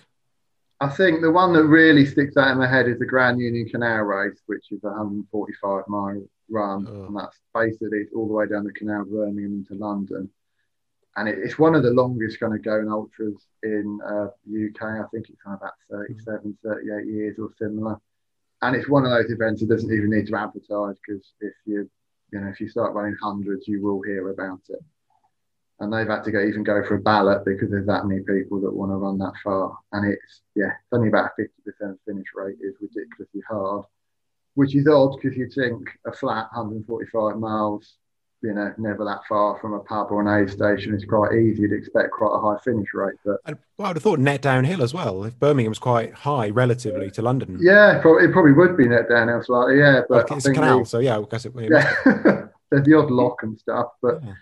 I 0.82 0.88
think 0.88 1.20
the 1.20 1.30
one 1.30 1.52
that 1.52 1.64
really 1.64 2.04
sticks 2.06 2.36
out 2.36 2.50
in 2.50 2.58
my 2.58 2.66
head 2.68 2.88
is 2.88 2.98
the 2.98 3.06
Grand 3.06 3.40
Union 3.40 3.68
Canal 3.68 4.02
race, 4.02 4.40
which 4.46 4.72
is 4.72 4.82
a 4.84 4.88
145 4.88 5.84
mile 5.88 6.22
run, 6.50 6.86
Oh. 6.88 7.04
and 7.06 7.16
that's 7.16 7.38
basically 7.54 8.06
all 8.14 8.26
the 8.26 8.34
way 8.34 8.46
down 8.46 8.64
the 8.64 8.72
canal, 8.72 9.04
Birmingham 9.04 9.64
into 9.68 9.74
London. 9.74 10.28
And 11.16 11.28
it, 11.28 11.38
it's 11.38 11.58
one 11.58 11.74
of 11.74 11.82
the 11.82 11.90
longest 11.90 12.40
kind 12.40 12.54
of 12.54 12.62
going 12.62 12.90
ultras 12.90 13.36
in 13.62 14.00
uh, 14.04 14.28
UK. 14.48 14.82
I 14.82 15.04
think 15.12 15.28
it's 15.28 15.40
kind 15.44 15.54
of 15.56 15.62
about 15.62 15.74
37, 15.90 16.56
38 16.64 17.06
years 17.06 17.38
or 17.38 17.50
similar. 17.58 17.96
And 18.62 18.74
it's 18.76 18.88
one 18.88 19.04
of 19.04 19.10
those 19.10 19.30
events 19.30 19.60
that 19.60 19.68
doesn't 19.68 19.92
even 19.92 20.10
need 20.10 20.26
to 20.28 20.36
advertise 20.36 20.96
because 21.06 21.32
if 21.40 21.52
you, 21.64 21.88
you 22.32 22.40
know, 22.40 22.48
if 22.48 22.60
you 22.60 22.68
start 22.68 22.94
running 22.94 23.16
hundreds, 23.22 23.68
you 23.68 23.82
will 23.82 24.00
hear 24.02 24.30
about 24.30 24.60
it. 24.68 24.80
And 25.82 25.92
they've 25.92 26.06
had 26.06 26.22
to 26.24 26.30
go 26.30 26.40
even 26.40 26.62
go 26.62 26.84
for 26.86 26.94
a 26.94 27.00
ballot 27.00 27.44
because 27.44 27.68
there's 27.68 27.86
that 27.88 28.06
many 28.06 28.20
people 28.20 28.60
that 28.60 28.72
want 28.72 28.92
to 28.92 28.96
run 28.96 29.18
that 29.18 29.32
far. 29.42 29.76
And 29.90 30.12
it's 30.12 30.42
yeah, 30.54 30.66
it's 30.68 30.92
only 30.92 31.08
about 31.08 31.30
a 31.36 31.42
50% 31.42 31.96
finish 32.06 32.26
rate 32.36 32.56
is 32.62 32.76
ridiculously 32.80 33.40
hard, 33.50 33.84
which 34.54 34.76
is 34.76 34.86
odd 34.86 35.16
because 35.20 35.36
you'd 35.36 35.52
think 35.52 35.88
a 36.06 36.12
flat 36.12 36.46
145 36.54 37.36
miles, 37.36 37.96
you 38.42 38.54
know, 38.54 38.72
never 38.78 39.04
that 39.04 39.22
far 39.28 39.58
from 39.58 39.72
a 39.72 39.80
pub 39.80 40.12
or 40.12 40.20
an 40.20 40.40
aid 40.42 40.50
station 40.50 40.94
is 40.94 41.04
quite 41.04 41.32
easy. 41.32 41.62
You'd 41.62 41.72
expect 41.72 42.12
quite 42.12 42.32
a 42.32 42.40
high 42.40 42.58
finish 42.62 42.94
rate, 42.94 43.16
but 43.24 43.38
I, 43.44 43.54
well, 43.76 43.88
I'd 43.90 43.96
have 43.96 44.04
thought 44.04 44.20
net 44.20 44.40
downhill 44.40 44.84
as 44.84 44.94
well. 44.94 45.24
If 45.24 45.36
Birmingham's 45.40 45.80
quite 45.80 46.14
high 46.14 46.50
relatively 46.50 47.10
to 47.10 47.22
London, 47.22 47.58
yeah, 47.60 47.98
probably, 48.00 48.26
it 48.26 48.32
probably 48.32 48.52
would 48.52 48.76
be 48.76 48.86
net 48.86 49.08
downhill 49.08 49.42
slightly, 49.42 49.78
yeah. 49.80 50.02
But 50.08 50.30
it's 50.30 50.30
a 50.30 50.40
think 50.48 50.54
canal, 50.54 50.80
the- 50.80 50.86
so 50.86 51.00
yeah, 51.00 51.18
I 51.18 51.24
guess 51.28 51.44
it, 51.44 51.52
it 51.56 51.72
yeah, 51.72 52.46
there's 52.70 52.84
the 52.84 52.94
odd 52.96 53.10
lock 53.10 53.42
and 53.42 53.58
stuff, 53.58 53.88
but 54.00 54.22
Yeah. 54.22 54.34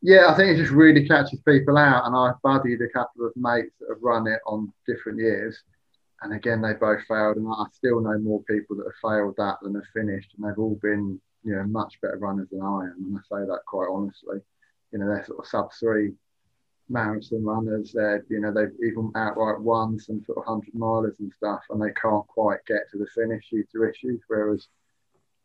Yeah, 0.00 0.28
I 0.28 0.36
think 0.36 0.50
it 0.50 0.60
just 0.60 0.72
really 0.72 1.06
catches 1.06 1.40
people 1.40 1.76
out. 1.76 2.06
And 2.06 2.16
I've 2.16 2.40
buddied 2.42 2.80
a 2.80 2.88
couple 2.88 3.26
of 3.26 3.32
mates 3.36 3.74
that 3.80 3.88
have 3.88 4.02
run 4.02 4.26
it 4.26 4.40
on 4.46 4.72
different 4.86 5.18
years, 5.18 5.60
and 6.22 6.34
again 6.34 6.62
they 6.62 6.74
both 6.74 7.02
failed. 7.08 7.36
And 7.36 7.48
I 7.48 7.64
still 7.72 8.00
know 8.00 8.18
more 8.18 8.42
people 8.44 8.76
that 8.76 8.86
have 8.86 9.10
failed 9.10 9.34
that 9.38 9.56
than 9.62 9.74
have 9.74 9.84
finished, 9.92 10.30
and 10.36 10.48
they've 10.48 10.58
all 10.58 10.78
been 10.82 11.20
you 11.42 11.54
know 11.56 11.64
much 11.64 12.00
better 12.00 12.18
runners 12.18 12.48
than 12.50 12.62
I 12.62 12.84
am, 12.84 12.96
and 12.98 13.18
I 13.18 13.20
say 13.22 13.46
that 13.46 13.60
quite 13.66 13.88
honestly. 13.90 14.38
You 14.92 14.98
know, 15.00 15.06
they're 15.06 15.24
sort 15.26 15.40
of 15.40 15.46
sub 15.46 15.70
three 15.78 16.12
marathon 16.88 17.44
runners. 17.44 17.92
They're 17.92 18.24
you 18.28 18.40
know 18.40 18.52
they've 18.52 18.74
even 18.86 19.10
outright 19.16 19.60
won 19.60 19.98
some 19.98 20.22
sort 20.24 20.38
of 20.38 20.44
hundred 20.44 20.74
milers 20.74 21.18
and 21.18 21.32
stuff, 21.36 21.62
and 21.70 21.82
they 21.82 21.92
can't 22.00 22.26
quite 22.28 22.64
get 22.66 22.90
to 22.92 22.98
the 22.98 23.06
finish 23.14 23.50
due 23.50 23.64
to 23.72 23.88
issues. 23.88 24.20
Whereas 24.28 24.68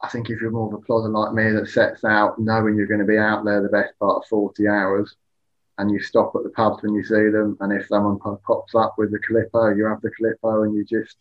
I 0.04 0.10
think 0.10 0.30
if 0.30 0.42
you're 0.42 0.52
more 0.52 0.68
of 0.68 0.74
a 0.74 0.86
plodder 0.86 1.08
like 1.08 1.34
me 1.34 1.52
that 1.54 1.70
sets 1.70 2.04
out 2.04 2.38
knowing 2.38 2.76
you're 2.76 2.88
going 2.88 3.00
to 3.00 3.06
be 3.06 3.18
out 3.18 3.46
there 3.46 3.62
the 3.64 3.70
best 3.70 3.98
part 4.00 4.18
of 4.18 4.28
40 4.30 4.68
hours 4.68 5.16
and 5.78 5.90
you 5.90 6.02
stop 6.02 6.34
at 6.36 6.44
the 6.44 6.50
pubs 6.50 6.84
when 6.84 6.94
you 6.94 7.04
see 7.06 7.30
them 7.30 7.58
and 7.62 7.72
if 7.72 7.88
someone 7.88 8.20
po- 8.20 8.42
pops 8.46 8.76
up 8.76 8.96
with 8.98 9.12
the 9.12 9.20
Calippo, 9.20 9.76
you 9.76 9.86
have 9.86 10.02
the 10.02 10.12
Calippo 10.12 10.66
and 10.66 10.76
you 10.76 10.84
just 10.84 11.16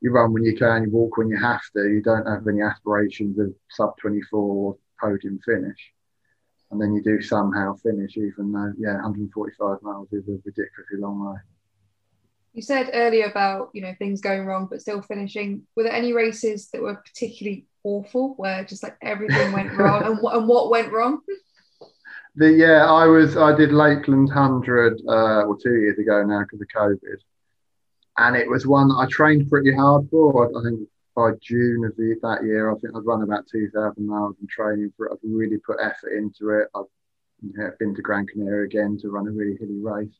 you 0.00 0.10
run 0.10 0.32
when 0.32 0.42
you 0.42 0.56
can, 0.56 0.84
you 0.84 0.90
walk 0.90 1.16
when 1.16 1.28
you 1.28 1.38
have 1.38 1.62
to. 1.74 1.88
You 1.88 2.02
don't 2.02 2.26
have 2.26 2.46
any 2.46 2.62
aspirations 2.62 3.38
of 3.38 3.54
sub 3.70 3.96
24 3.98 4.76
podium 5.00 5.38
finish. 5.44 5.92
And 6.70 6.80
then 6.80 6.92
you 6.92 7.02
do 7.02 7.22
somehow 7.22 7.76
finish, 7.76 8.16
even 8.16 8.52
though, 8.52 8.72
yeah, 8.78 8.94
145 8.94 9.78
miles 9.82 10.08
is 10.12 10.28
a 10.28 10.32
ridiculously 10.44 10.98
long 10.98 11.26
way. 11.26 11.36
You 12.52 12.62
said 12.62 12.90
earlier 12.92 13.26
about 13.26 13.70
you 13.72 13.82
know 13.82 13.94
things 13.98 14.20
going 14.20 14.44
wrong 14.44 14.66
but 14.70 14.80
still 14.80 15.02
finishing. 15.02 15.62
Were 15.74 15.84
there 15.84 15.92
any 15.92 16.12
races 16.12 16.68
that 16.70 16.82
were 16.82 16.96
particularly 16.96 17.66
awful 17.84 18.34
where 18.36 18.64
just 18.64 18.82
like 18.82 18.96
everything 19.02 19.52
went 19.52 19.72
wrong 19.76 20.02
and, 20.04 20.18
what 20.20 20.36
and 20.36 20.48
what 20.48 20.70
went 20.70 20.92
wrong? 20.92 21.20
The 22.36 22.50
yeah, 22.50 22.90
I 22.90 23.06
was 23.06 23.36
I 23.36 23.56
did 23.56 23.70
Lakeland 23.70 24.30
hundred 24.30 24.94
uh, 25.02 25.44
well 25.46 25.56
two 25.56 25.76
years 25.76 25.98
ago 25.98 26.24
now 26.24 26.42
because 26.42 26.60
of 26.60 26.66
COVID, 26.68 27.18
and 28.18 28.36
it 28.36 28.50
was 28.50 28.66
one 28.66 28.88
that 28.88 28.96
I 28.96 29.06
trained 29.06 29.48
pretty 29.48 29.72
hard 29.72 30.08
for. 30.10 30.50
I, 30.58 30.62
think 30.64 30.88
by 31.14 31.30
June 31.40 31.84
of 31.84 31.94
the, 31.96 32.16
that 32.22 32.42
year, 32.42 32.72
I 32.72 32.78
think 32.80 32.96
I'd 32.96 33.06
run 33.06 33.22
about 33.22 33.46
two 33.46 33.70
thousand 33.70 34.08
miles 34.08 34.34
in 34.40 34.48
training 34.48 34.92
for 34.96 35.06
it. 35.06 35.12
I'd 35.12 35.18
really 35.22 35.58
put 35.58 35.76
effort 35.80 36.16
into 36.16 36.50
it. 36.50 36.68
I've 36.74 37.78
been 37.78 37.94
to 37.94 38.02
Gran 38.02 38.26
Canaria 38.26 38.64
again 38.64 38.98
to 39.02 39.10
run 39.10 39.28
a 39.28 39.30
really 39.30 39.56
hilly 39.60 39.78
race 39.80 40.18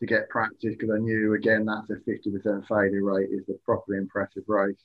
to 0.00 0.06
get 0.06 0.28
practice 0.28 0.74
because 0.76 0.90
I 0.90 0.98
knew 0.98 1.34
again 1.34 1.66
that's 1.66 1.90
a 1.90 1.96
fifty 2.04 2.32
percent 2.32 2.66
failure 2.66 3.04
rate 3.04 3.28
is 3.30 3.48
a 3.48 3.54
properly 3.64 3.98
impressive 3.98 4.44
race. 4.48 4.82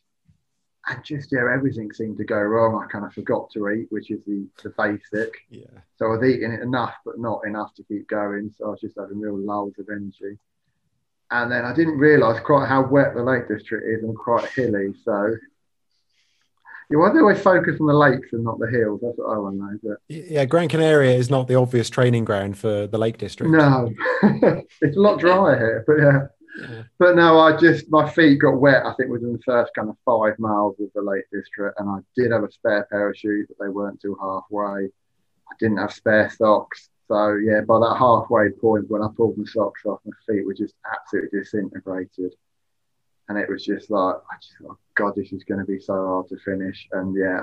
And 0.85 1.03
just 1.03 1.31
yeah, 1.31 1.47
everything 1.53 1.93
seemed 1.93 2.17
to 2.17 2.25
go 2.25 2.39
wrong. 2.39 2.83
I 2.83 2.91
kind 2.91 3.05
of 3.05 3.13
forgot 3.13 3.49
to 3.51 3.69
eat, 3.69 3.87
which 3.89 4.11
is 4.11 4.19
the, 4.27 4.45
the 4.63 4.69
basic. 4.77 5.33
Yeah. 5.49 5.65
So 5.97 6.07
I 6.07 6.09
was 6.09 6.23
eating 6.23 6.51
it 6.51 6.61
enough, 6.61 6.95
but 7.05 7.19
not 7.19 7.41
enough 7.47 7.73
to 7.75 7.83
keep 7.83 8.07
going. 8.09 8.51
So 8.57 8.67
I 8.67 8.69
was 8.71 8.81
just 8.81 8.97
having 8.99 9.19
real 9.19 9.37
lulls 9.37 9.75
of 9.79 9.87
energy. 9.89 10.37
And 11.31 11.51
then 11.51 11.63
I 11.63 11.73
didn't 11.73 11.97
realise 11.97 12.39
quite 12.41 12.67
how 12.67 12.85
wet 12.85 13.15
the 13.15 13.23
Lake 13.23 13.47
District 13.47 13.87
is 13.87 14.03
and 14.03 14.15
quite 14.15 14.49
hilly. 14.49 14.93
So 15.05 15.35
you 16.89 16.99
want 16.99 17.15
to 17.15 17.21
always 17.21 17.41
focus 17.41 17.77
on 17.79 17.87
the 17.87 17.93
lakes 17.93 18.33
and 18.33 18.43
not 18.43 18.59
the 18.59 18.67
hills. 18.67 18.99
That's 19.01 19.17
what 19.17 19.33
I 19.33 19.37
want 19.37 19.55
to 19.55 19.63
know. 19.63 19.79
But 19.83 19.97
Yeah, 20.09 20.45
Gran 20.45 20.67
Canaria 20.67 21.15
is 21.15 21.29
not 21.29 21.47
the 21.47 21.55
obvious 21.55 21.89
training 21.89 22.25
ground 22.25 22.57
for 22.57 22.87
the 22.87 22.97
Lake 22.97 23.17
District. 23.17 23.51
no, 23.51 23.91
it's 24.81 24.97
a 24.97 24.99
lot 24.99 25.19
drier 25.19 25.57
here. 25.57 25.83
But 25.87 25.97
yeah. 25.97 26.27
Yeah. 26.59 26.83
But 26.99 27.15
no, 27.15 27.39
I 27.39 27.57
just 27.57 27.89
my 27.89 28.09
feet 28.09 28.39
got 28.39 28.59
wet. 28.59 28.85
I 28.85 28.93
think 28.93 29.09
within 29.09 29.33
the 29.33 29.41
first 29.43 29.73
kind 29.73 29.89
of 29.89 29.97
five 30.05 30.37
miles 30.39 30.79
of 30.79 30.89
the 30.93 31.01
Lake 31.01 31.25
District, 31.31 31.79
and 31.79 31.89
I 31.89 31.99
did 32.15 32.31
have 32.31 32.43
a 32.43 32.51
spare 32.51 32.87
pair 32.91 33.09
of 33.09 33.17
shoes, 33.17 33.47
but 33.47 33.63
they 33.63 33.69
weren't 33.69 34.01
till 34.01 34.17
halfway. 34.21 34.85
I 34.85 35.55
didn't 35.59 35.77
have 35.77 35.93
spare 35.93 36.29
socks, 36.29 36.89
so 37.07 37.35
yeah. 37.35 37.61
By 37.61 37.79
that 37.79 37.97
halfway 37.97 38.49
point, 38.51 38.89
when 38.89 39.01
I 39.01 39.07
pulled 39.15 39.37
my 39.37 39.45
socks 39.45 39.85
off, 39.85 39.99
my 40.05 40.13
feet 40.27 40.45
were 40.45 40.53
just 40.53 40.75
absolutely 40.91 41.39
disintegrated, 41.39 42.33
and 43.29 43.37
it 43.37 43.49
was 43.49 43.65
just 43.65 43.89
like 43.89 44.15
I 44.15 44.35
just 44.41 44.53
thought, 44.61 44.77
God, 44.95 45.13
this 45.15 45.33
is 45.33 45.43
going 45.43 45.59
to 45.59 45.65
be 45.65 45.79
so 45.79 45.93
hard 45.93 46.27
to 46.29 46.37
finish. 46.37 46.87
And 46.91 47.15
yeah, 47.15 47.41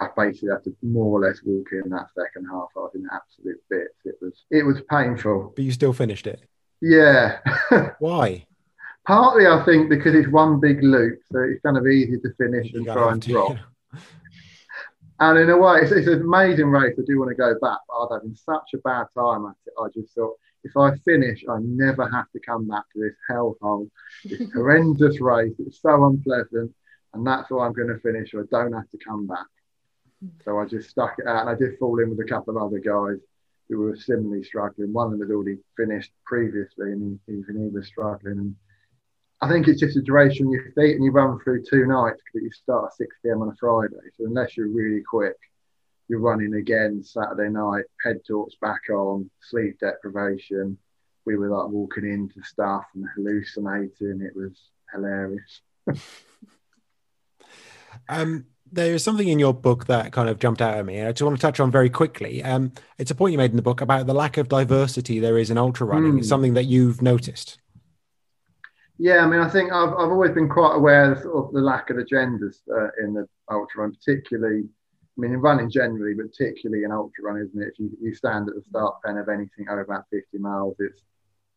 I, 0.00 0.04
I 0.04 0.08
basically 0.16 0.50
had 0.50 0.64
to 0.64 0.76
more 0.82 1.18
or 1.18 1.26
less 1.26 1.40
walk 1.44 1.68
in 1.72 1.90
that 1.90 2.06
second 2.14 2.46
half. 2.46 2.68
I 2.76 2.80
was 2.80 2.92
in 2.94 3.08
absolute 3.12 3.60
bits. 3.68 3.98
It 4.04 4.14
was 4.22 4.44
it 4.50 4.62
was 4.64 4.80
painful. 4.88 5.52
But 5.56 5.64
you 5.64 5.72
still 5.72 5.92
finished 5.92 6.28
it. 6.28 6.48
Yeah. 6.80 7.38
Why? 7.98 8.46
Partly, 9.06 9.46
I 9.46 9.64
think, 9.64 9.88
because 9.88 10.14
it's 10.14 10.28
one 10.28 10.60
big 10.60 10.82
loop, 10.82 11.18
so 11.32 11.40
it's 11.40 11.62
kind 11.62 11.78
of 11.78 11.86
easy 11.86 12.18
to 12.18 12.34
finish 12.36 12.72
and 12.74 12.84
try 12.84 13.12
and 13.12 13.22
drop. 13.22 13.56
And 15.20 15.38
in 15.38 15.50
a 15.50 15.56
way, 15.56 15.80
it's, 15.82 15.90
it's 15.90 16.06
an 16.06 16.20
amazing 16.20 16.66
race. 16.66 16.94
I 16.98 17.02
do 17.06 17.18
want 17.18 17.30
to 17.30 17.34
go 17.34 17.52
back, 17.60 17.78
but 17.88 17.94
I 17.94 17.98
was 17.98 18.10
having 18.12 18.36
such 18.36 18.74
a 18.74 18.78
bad 18.78 19.06
time 19.18 19.46
at 19.46 19.56
it. 19.66 19.72
I 19.80 19.88
just 19.92 20.14
thought, 20.14 20.36
if 20.62 20.76
I 20.76 20.94
finish, 20.98 21.42
I 21.48 21.58
never 21.60 22.08
have 22.08 22.30
to 22.32 22.40
come 22.40 22.68
back 22.68 22.84
to 22.92 23.00
this 23.00 23.14
hellhole, 23.30 23.90
this 24.24 24.42
horrendous 24.54 25.20
race. 25.20 25.54
It's 25.58 25.80
so 25.80 26.04
unpleasant, 26.04 26.72
and 27.14 27.26
that's 27.26 27.50
why 27.50 27.66
I'm 27.66 27.72
going 27.72 27.88
to 27.88 27.98
finish. 28.00 28.30
So 28.30 28.40
I 28.40 28.44
don't 28.50 28.72
have 28.74 28.90
to 28.90 28.98
come 29.04 29.26
back. 29.26 29.46
So 30.44 30.58
I 30.58 30.66
just 30.66 30.90
stuck 30.90 31.14
it 31.18 31.26
out, 31.26 31.46
and 31.46 31.50
I 31.50 31.54
did 31.54 31.78
fall 31.78 31.98
in 31.98 32.10
with 32.10 32.20
a 32.20 32.28
couple 32.28 32.56
of 32.56 32.62
other 32.62 32.78
guys 32.78 33.18
who 33.68 33.78
were 33.78 33.96
similarly 33.96 34.42
struggling. 34.42 34.92
One 34.92 35.06
of 35.06 35.18
them 35.18 35.28
had 35.28 35.34
already 35.34 35.58
finished 35.76 36.12
previously, 36.24 36.92
and 36.92 37.18
he, 37.26 37.32
even 37.34 37.62
he 37.62 37.68
was 37.68 37.86
struggling. 37.86 38.38
And 38.38 38.56
I 39.40 39.48
think 39.48 39.68
it's 39.68 39.80
just 39.80 39.96
a 39.96 40.02
duration 40.02 40.46
on 40.46 40.52
your 40.52 40.72
feet, 40.72 40.96
and 40.96 41.04
you 41.04 41.10
run 41.10 41.38
through 41.40 41.64
two 41.64 41.86
nights 41.86 42.20
because 42.24 42.44
you 42.44 42.50
start 42.50 42.86
at 42.86 42.96
6 42.96 43.16
p.m. 43.22 43.42
on 43.42 43.48
a 43.48 43.56
Friday. 43.56 43.96
So 44.16 44.26
unless 44.26 44.56
you're 44.56 44.68
really 44.68 45.02
quick, 45.02 45.36
you're 46.08 46.20
running 46.20 46.54
again 46.54 47.02
Saturday 47.02 47.50
night, 47.50 47.84
head 48.02 48.20
torch 48.26 48.54
back 48.60 48.80
on, 48.90 49.30
sleep 49.40 49.78
deprivation. 49.78 50.78
We 51.26 51.36
were 51.36 51.50
like 51.50 51.68
walking 51.68 52.10
into 52.10 52.42
stuff 52.42 52.84
and 52.94 53.04
hallucinating. 53.14 54.22
It 54.22 54.34
was 54.34 54.58
hilarious. 54.92 55.60
Um, 58.08 58.46
there 58.72 58.94
is 58.94 59.02
something 59.04 59.28
in 59.28 59.38
your 59.38 59.54
book 59.54 59.86
that 59.86 60.12
kind 60.12 60.28
of 60.28 60.38
jumped 60.38 60.60
out 60.60 60.76
at 60.76 60.84
me. 60.84 61.02
I 61.02 61.12
just 61.12 61.22
want 61.22 61.36
to 61.36 61.40
touch 61.40 61.60
on 61.60 61.70
very 61.70 61.90
quickly. 61.90 62.42
Um, 62.42 62.72
it's 62.98 63.10
a 63.10 63.14
point 63.14 63.32
you 63.32 63.38
made 63.38 63.50
in 63.50 63.56
the 63.56 63.62
book 63.62 63.80
about 63.80 64.06
the 64.06 64.14
lack 64.14 64.36
of 64.36 64.48
diversity 64.48 65.20
there 65.20 65.38
is 65.38 65.50
in 65.50 65.58
ultra 65.58 65.86
running. 65.86 66.12
Hmm. 66.12 66.18
It's 66.18 66.28
something 66.28 66.54
that 66.54 66.64
you've 66.64 67.02
noticed. 67.02 67.58
Yeah, 68.98 69.18
I 69.18 69.26
mean, 69.26 69.40
I 69.40 69.48
think 69.48 69.72
I've, 69.72 69.90
I've 69.90 70.10
always 70.10 70.32
been 70.32 70.48
quite 70.48 70.74
aware 70.74 71.12
of, 71.12 71.20
sort 71.20 71.46
of 71.46 71.52
the 71.52 71.60
lack 71.60 71.90
of 71.90 71.96
agendas 71.98 72.56
uh, 72.68 72.88
in 73.00 73.14
the 73.14 73.28
ultra 73.48 73.82
run, 73.82 73.92
particularly, 73.92 74.64
I 74.64 75.20
mean, 75.20 75.32
in 75.32 75.40
running 75.40 75.70
generally, 75.70 76.14
but 76.14 76.32
particularly 76.32 76.82
in 76.82 76.90
ultra 76.90 77.24
run, 77.24 77.40
isn't 77.40 77.62
it? 77.62 77.68
If 77.68 77.78
you, 77.78 77.90
you 78.00 78.14
stand 78.14 78.48
at 78.48 78.56
the 78.56 78.62
start 78.62 78.96
pen 79.04 79.16
of 79.16 79.28
anything 79.28 79.68
over 79.70 79.82
about 79.82 80.06
50 80.10 80.38
miles, 80.38 80.74
it's, 80.80 81.00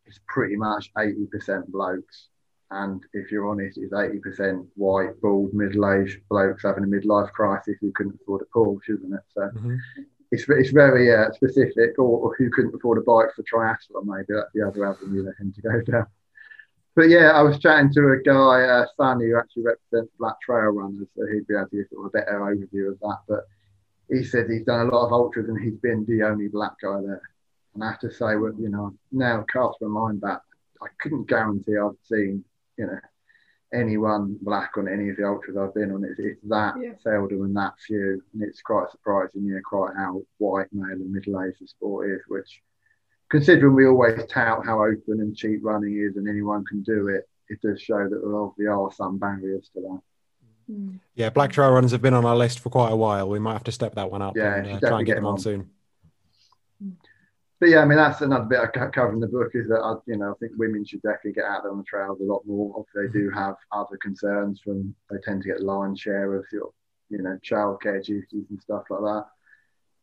it's 0.06 0.20
pretty 0.28 0.56
much 0.56 0.92
80% 0.96 1.68
blokes. 1.68 2.28
And 2.72 3.04
if 3.14 3.32
you're 3.32 3.50
honest, 3.50 3.78
it's 3.78 3.92
80% 3.94 4.66
white, 4.76 5.20
bald, 5.22 5.54
middle 5.54 5.92
aged 5.92 6.22
blokes 6.30 6.64
having 6.64 6.86
a 6.86 6.88
midlife 6.88 7.32
crisis 7.34 7.76
who 7.82 7.92
couldn't 7.92 8.18
afford 8.22 8.42
a 8.42 8.46
Porsche, 8.58 8.96
isn't 8.98 9.14
it? 9.14 9.22
So 9.34 9.42
Mhm. 9.42 9.78
it's, 10.32 10.46
it's 10.48 10.72
very 10.72 11.14
uh, 11.14 11.32
specific, 11.34 12.00
or, 12.00 12.20
or 12.20 12.36
who 12.38 12.50
couldn't 12.50 12.74
afford 12.74 12.98
a 12.98 13.02
bike 13.02 13.34
for 13.36 13.44
triathlon, 13.44 14.06
maybe 14.06 14.34
that's 14.34 14.54
the 14.54 14.66
other 14.66 14.86
avenue 14.86 15.24
they 15.24 15.32
tend 15.38 15.54
to 15.56 15.62
go 15.62 15.82
down. 15.82 16.08
But 16.96 17.10
yeah, 17.10 17.32
I 17.32 17.42
was 17.42 17.60
chatting 17.60 17.92
to 17.94 18.10
a 18.12 18.22
guy, 18.24 18.64
uh, 18.64 18.86
Sunny, 18.98 19.26
who 19.26 19.38
actually 19.38 19.64
represents 19.64 20.12
Black 20.18 20.40
Trail 20.42 20.72
Runners, 20.72 21.08
so 21.16 21.26
he'd 21.26 21.48
be 21.48 21.56
able 21.56 21.68
to 21.68 21.76
give 21.76 21.88
sort 21.92 22.06
of 22.06 22.10
a 22.10 22.18
better 22.18 22.40
overview 22.40 22.90
of 22.92 23.00
that. 23.00 23.20
But 23.28 23.48
he 24.10 24.24
said 24.24 24.50
he's 24.50 24.66
done 24.66 24.88
a 24.88 24.92
lot 24.92 25.06
of 25.08 25.14
ultras 25.14 25.48
and 25.48 25.62
he's 25.62 25.78
been 25.80 26.06
the 26.06 26.24
only 26.24 26.48
black 26.48 26.74
guy 26.82 27.00
there. 27.02 27.22
And 27.74 27.84
I 27.84 27.92
have 27.92 28.00
to 28.00 28.12
say, 28.12 28.36
well, 28.36 28.54
you 28.58 28.70
know, 28.70 28.94
now 29.12 29.46
cast 29.52 29.82
my 29.82 29.88
mind 29.88 30.20
back, 30.22 30.42
I 30.82 30.88
couldn't 31.02 31.28
guarantee 31.28 31.78
I've 31.78 31.96
seen, 32.04 32.44
you 32.78 32.88
know, 32.88 33.00
anyone 33.74 34.38
black 34.42 34.72
on 34.78 34.88
any 34.88 35.10
of 35.10 35.18
the 35.18 35.26
ultras 35.26 35.58
I've 35.58 35.74
been 35.74 35.92
on. 35.92 36.04
It's, 36.04 36.20
it's 36.20 36.42
that 36.50 36.76
Yeah. 36.82 36.94
seldom 37.02 37.44
and 37.44 37.56
that 37.56 37.74
few, 37.80 38.22
and 38.34 38.44
it's 38.44 38.62
quite 38.62 38.90
surprising, 38.92 39.44
you 39.46 39.56
know, 39.56 39.62
quite 39.64 39.96
how 39.96 40.22
white, 40.38 40.68
male, 40.74 40.92
and 40.92 41.12
middle-aged 41.12 41.58
the 41.62 41.68
sport 41.68 42.10
is. 42.12 42.22
Which, 42.28 42.62
considering 43.30 43.76
we 43.76 43.86
always 43.88 44.20
tout 44.28 44.66
how 44.66 44.84
open 44.84 45.22
and 45.22 45.36
cheap 45.36 45.60
running 45.64 45.98
is, 45.98 46.18
and 46.18 46.28
anyone 46.28 46.66
can 46.66 46.82
do 46.84 47.08
it, 47.08 47.28
it 47.50 47.62
does 47.62 47.82
show 47.82 48.04
that 48.10 48.22
there 48.22 48.36
obviously 48.36 48.68
are 48.68 48.92
some 48.92 49.18
barriers 49.18 49.70
to 49.74 49.82
that. 49.82 50.02
Mm. 50.70 51.00
Yeah, 51.16 51.30
Black 51.30 51.52
Trail 51.52 51.72
Runners 51.72 51.92
have 51.92 52.02
been 52.02 52.14
on 52.14 52.26
our 52.26 52.36
list 52.36 52.60
for 52.60 52.70
quite 52.70 52.92
a 52.92 52.96
while. 52.96 53.28
We 53.30 53.40
might 53.40 53.54
have 53.54 53.64
to 53.66 53.72
step 53.72 53.96
that 53.96 54.10
one 54.12 54.22
up 54.22 54.36
Yeah, 54.38 54.56
and 54.56 54.68
should 54.68 54.84
uh, 54.84 54.90
try 54.90 54.98
and 55.00 55.06
get 55.06 55.14
get 55.14 55.16
them 55.16 55.24
them 55.24 55.28
on 55.30 55.34
on. 55.34 55.40
soon. 55.40 55.70
But 57.62 57.70
yeah, 57.70 57.82
I 57.82 57.86
mean 57.86 58.00
that's 58.00 58.22
another 58.22 58.46
bit 58.46 58.60
I 58.60 58.66
co- 58.66 58.90
cover 58.90 59.14
in 59.14 59.20
the 59.20 59.28
book 59.28 59.52
is 59.54 59.70
that 59.70 59.82
I, 59.82 59.94
you 60.08 60.18
know 60.18 60.32
I 60.32 60.34
think 60.40 60.54
women 60.58 60.84
should 60.84 61.04
definitely 61.04 61.34
get 61.34 61.46
out 61.46 61.62
there 61.62 61.72
on 61.72 61.78
the 61.78 61.84
trails 61.84 62.20
a 62.20 62.24
lot 62.24 62.42
more. 62.48 62.74
Obviously, 62.76 63.06
they 63.06 63.14
do 63.14 63.30
mm-hmm. 63.30 63.38
have 63.38 63.56
other 63.72 63.98
concerns 63.98 64.60
from 64.62 64.96
they 65.12 65.18
tend 65.24 65.44
to 65.44 65.48
get 65.48 65.60
the 65.60 65.66
lion's 65.66 66.00
share 66.00 66.34
of 66.34 66.44
your 66.52 66.72
you 67.10 67.22
know 67.22 67.38
childcare 67.46 68.04
duties 68.04 68.48
and 68.50 68.60
stuff 68.60 68.86
like 68.90 69.02
that. 69.02 69.26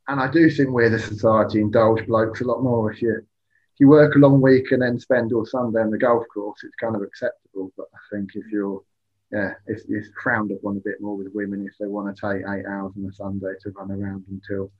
And 0.07 0.21
I 0.21 0.31
do 0.31 0.49
think 0.49 0.71
we 0.71 0.87
as 0.87 0.93
a 0.93 1.01
society 1.01 1.61
indulge 1.61 2.07
blokes 2.07 2.43
a 2.43 2.45
lot 2.45 2.63
more. 2.63 2.93
If 2.93 3.03
you 3.03 3.17
if 3.17 3.81
you 3.81 3.89
work 3.89 4.15
a 4.15 4.21
long 4.21 4.41
week 4.41 4.71
and 4.71 4.81
then 4.81 5.01
spend 5.01 5.33
all 5.33 5.45
Sunday 5.45 5.81
on 5.81 5.91
the 5.91 5.99
golf 5.99 6.27
course, 6.33 6.61
it's 6.63 6.77
kind 6.77 6.95
of 6.95 7.03
acceptable. 7.03 7.73
But 7.77 7.87
I 7.93 8.17
think 8.17 8.31
if 8.37 8.47
you're 8.53 8.85
yeah, 9.33 9.55
it's, 9.67 9.83
it's 9.89 10.11
frowned 10.23 10.53
upon 10.53 10.77
a 10.77 10.89
bit 10.89 11.01
more 11.01 11.17
with 11.17 11.35
women 11.35 11.67
if 11.67 11.77
they 11.81 11.87
want 11.87 12.15
to 12.15 12.21
take 12.21 12.43
eight 12.43 12.67
hours 12.67 12.93
on 12.97 13.05
a 13.05 13.13
Sunday 13.13 13.55
to 13.63 13.71
run 13.71 13.91
around 13.91 14.27
until 14.31 14.71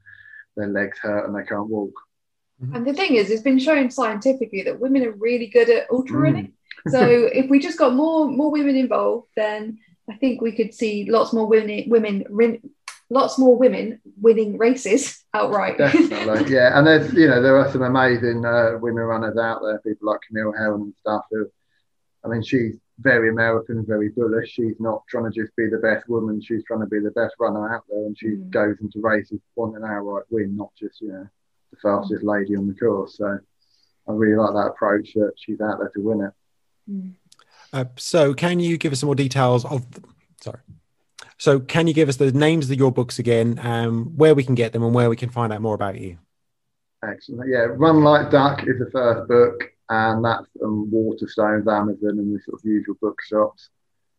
their 0.57 0.69
legs 0.69 0.99
hurt 0.99 1.27
and 1.27 1.37
they 1.37 1.43
can't 1.43 1.69
walk. 1.69 1.93
And 2.75 2.87
the 2.87 2.93
thing 2.93 3.15
is, 3.15 3.31
it's 3.31 3.43
been 3.43 3.59
shown 3.59 3.91
scientifically 3.91 4.63
that 4.65 4.81
women 4.81 5.05
are 5.05 5.13
really 5.13 5.47
good 5.47 5.71
at 5.71 5.89
ultra 5.91 6.17
Mm. 6.19 6.23
running. 6.23 6.53
So 6.89 7.01
if 7.01 7.49
we 7.51 7.59
just 7.59 7.79
got 7.79 7.95
more 7.95 8.29
more 8.29 8.51
women 8.51 8.75
involved, 8.77 9.29
then 9.37 9.79
I 10.11 10.15
think 10.17 10.41
we 10.41 10.53
could 10.53 10.73
see 10.75 11.09
lots 11.11 11.33
more 11.33 11.47
women 11.47 11.85
women 11.89 12.25
rin- 12.31 12.71
lots 13.11 13.39
more 13.39 13.57
women 13.57 14.01
winning 14.21 14.59
races 14.59 15.25
outright. 15.35 15.79
Definitely, 15.79 16.53
yeah. 16.57 16.77
And 16.79 16.87
there's, 16.87 17.13
you 17.15 17.29
know, 17.29 17.41
there 17.43 17.57
are 17.59 17.71
some 17.71 17.83
amazing 17.83 18.45
uh, 18.45 18.79
women 18.81 19.05
runners 19.05 19.37
out 19.37 19.61
there. 19.63 19.79
People 19.81 20.09
like 20.11 20.21
Camille 20.27 20.53
Herron 20.53 20.83
and 20.83 20.95
stuff. 21.01 21.25
Who, 21.31 21.47
I 22.25 22.29
mean, 22.29 22.43
she's 22.43 22.77
very 23.01 23.29
American, 23.31 23.85
very 23.87 24.09
bullish. 24.09 24.51
She's 24.51 24.79
not 24.81 25.03
trying 25.09 25.31
to 25.31 25.31
just 25.31 25.55
be 25.57 25.69
the 25.69 25.79
best 25.79 26.09
woman. 26.09 26.41
She's 26.41 26.65
trying 26.65 26.81
to 26.81 26.87
be 26.87 26.99
the 27.01 27.13
best 27.13 27.35
runner 27.39 27.73
out 27.75 27.85
there, 27.89 28.05
and 28.07 28.17
she 28.19 28.29
Mm. 28.29 28.51
goes 28.51 28.77
into 28.81 29.01
races 29.01 29.41
wanting 29.57 29.77
an 29.83 29.85
outright 29.91 30.25
win, 30.31 30.57
not 30.57 30.71
just 30.79 31.01
you 31.01 31.09
know 31.09 31.29
the 31.71 31.77
fastest 31.83 32.25
lady 32.25 32.57
on 32.57 32.67
the 32.67 32.75
course. 32.75 33.17
So 33.17 33.39
I 34.09 34.13
really 34.13 34.37
like 34.37 34.55
that 34.55 34.73
approach 34.73 35.13
that 35.15 35.33
she's 35.37 35.61
out 35.61 35.79
there 35.79 35.91
to 35.91 36.01
win 36.01 36.23
it. 36.23 36.33
Mm. 36.91 37.15
Uh, 37.73 37.85
so, 37.97 38.33
can 38.33 38.61
you 38.61 38.79
give 38.79 38.93
us 38.93 39.01
some 39.01 39.09
more 39.09 39.15
details 39.15 39.65
of? 39.67 39.91
The, 39.91 40.03
Sorry. 40.41 40.61
So, 41.37 41.61
can 41.61 41.87
you 41.87 41.93
give 41.93 42.09
us 42.09 42.17
the 42.17 42.33
names 42.33 42.71
of 42.71 42.79
your 42.79 42.91
books 42.91 43.19
again, 43.19 43.61
um, 43.63 44.17
where 44.17 44.35
we 44.35 44.43
can 44.43 44.55
get 44.55 44.73
them, 44.73 44.83
and 44.83 44.95
where 44.95 45.11
we 45.11 45.17
can 45.17 45.29
find 45.29 45.53
out 45.53 45.61
more 45.61 45.75
about 45.75 46.01
you? 46.01 46.19
Excellent. 47.05 47.51
Yeah, 47.51 47.67
Run 47.71 48.03
Like 48.03 48.31
Duck 48.31 48.63
is 48.67 48.79
the 48.79 48.91
first 48.91 49.29
book, 49.29 49.71
and 49.91 50.25
that's 50.25 50.47
um, 50.65 50.91
Waterstones, 50.93 51.71
Amazon, 51.71 52.19
and 52.19 52.35
the 52.35 52.41
sort 52.43 52.61
of 52.61 52.65
usual 52.65 52.97
bookshops. 53.01 53.69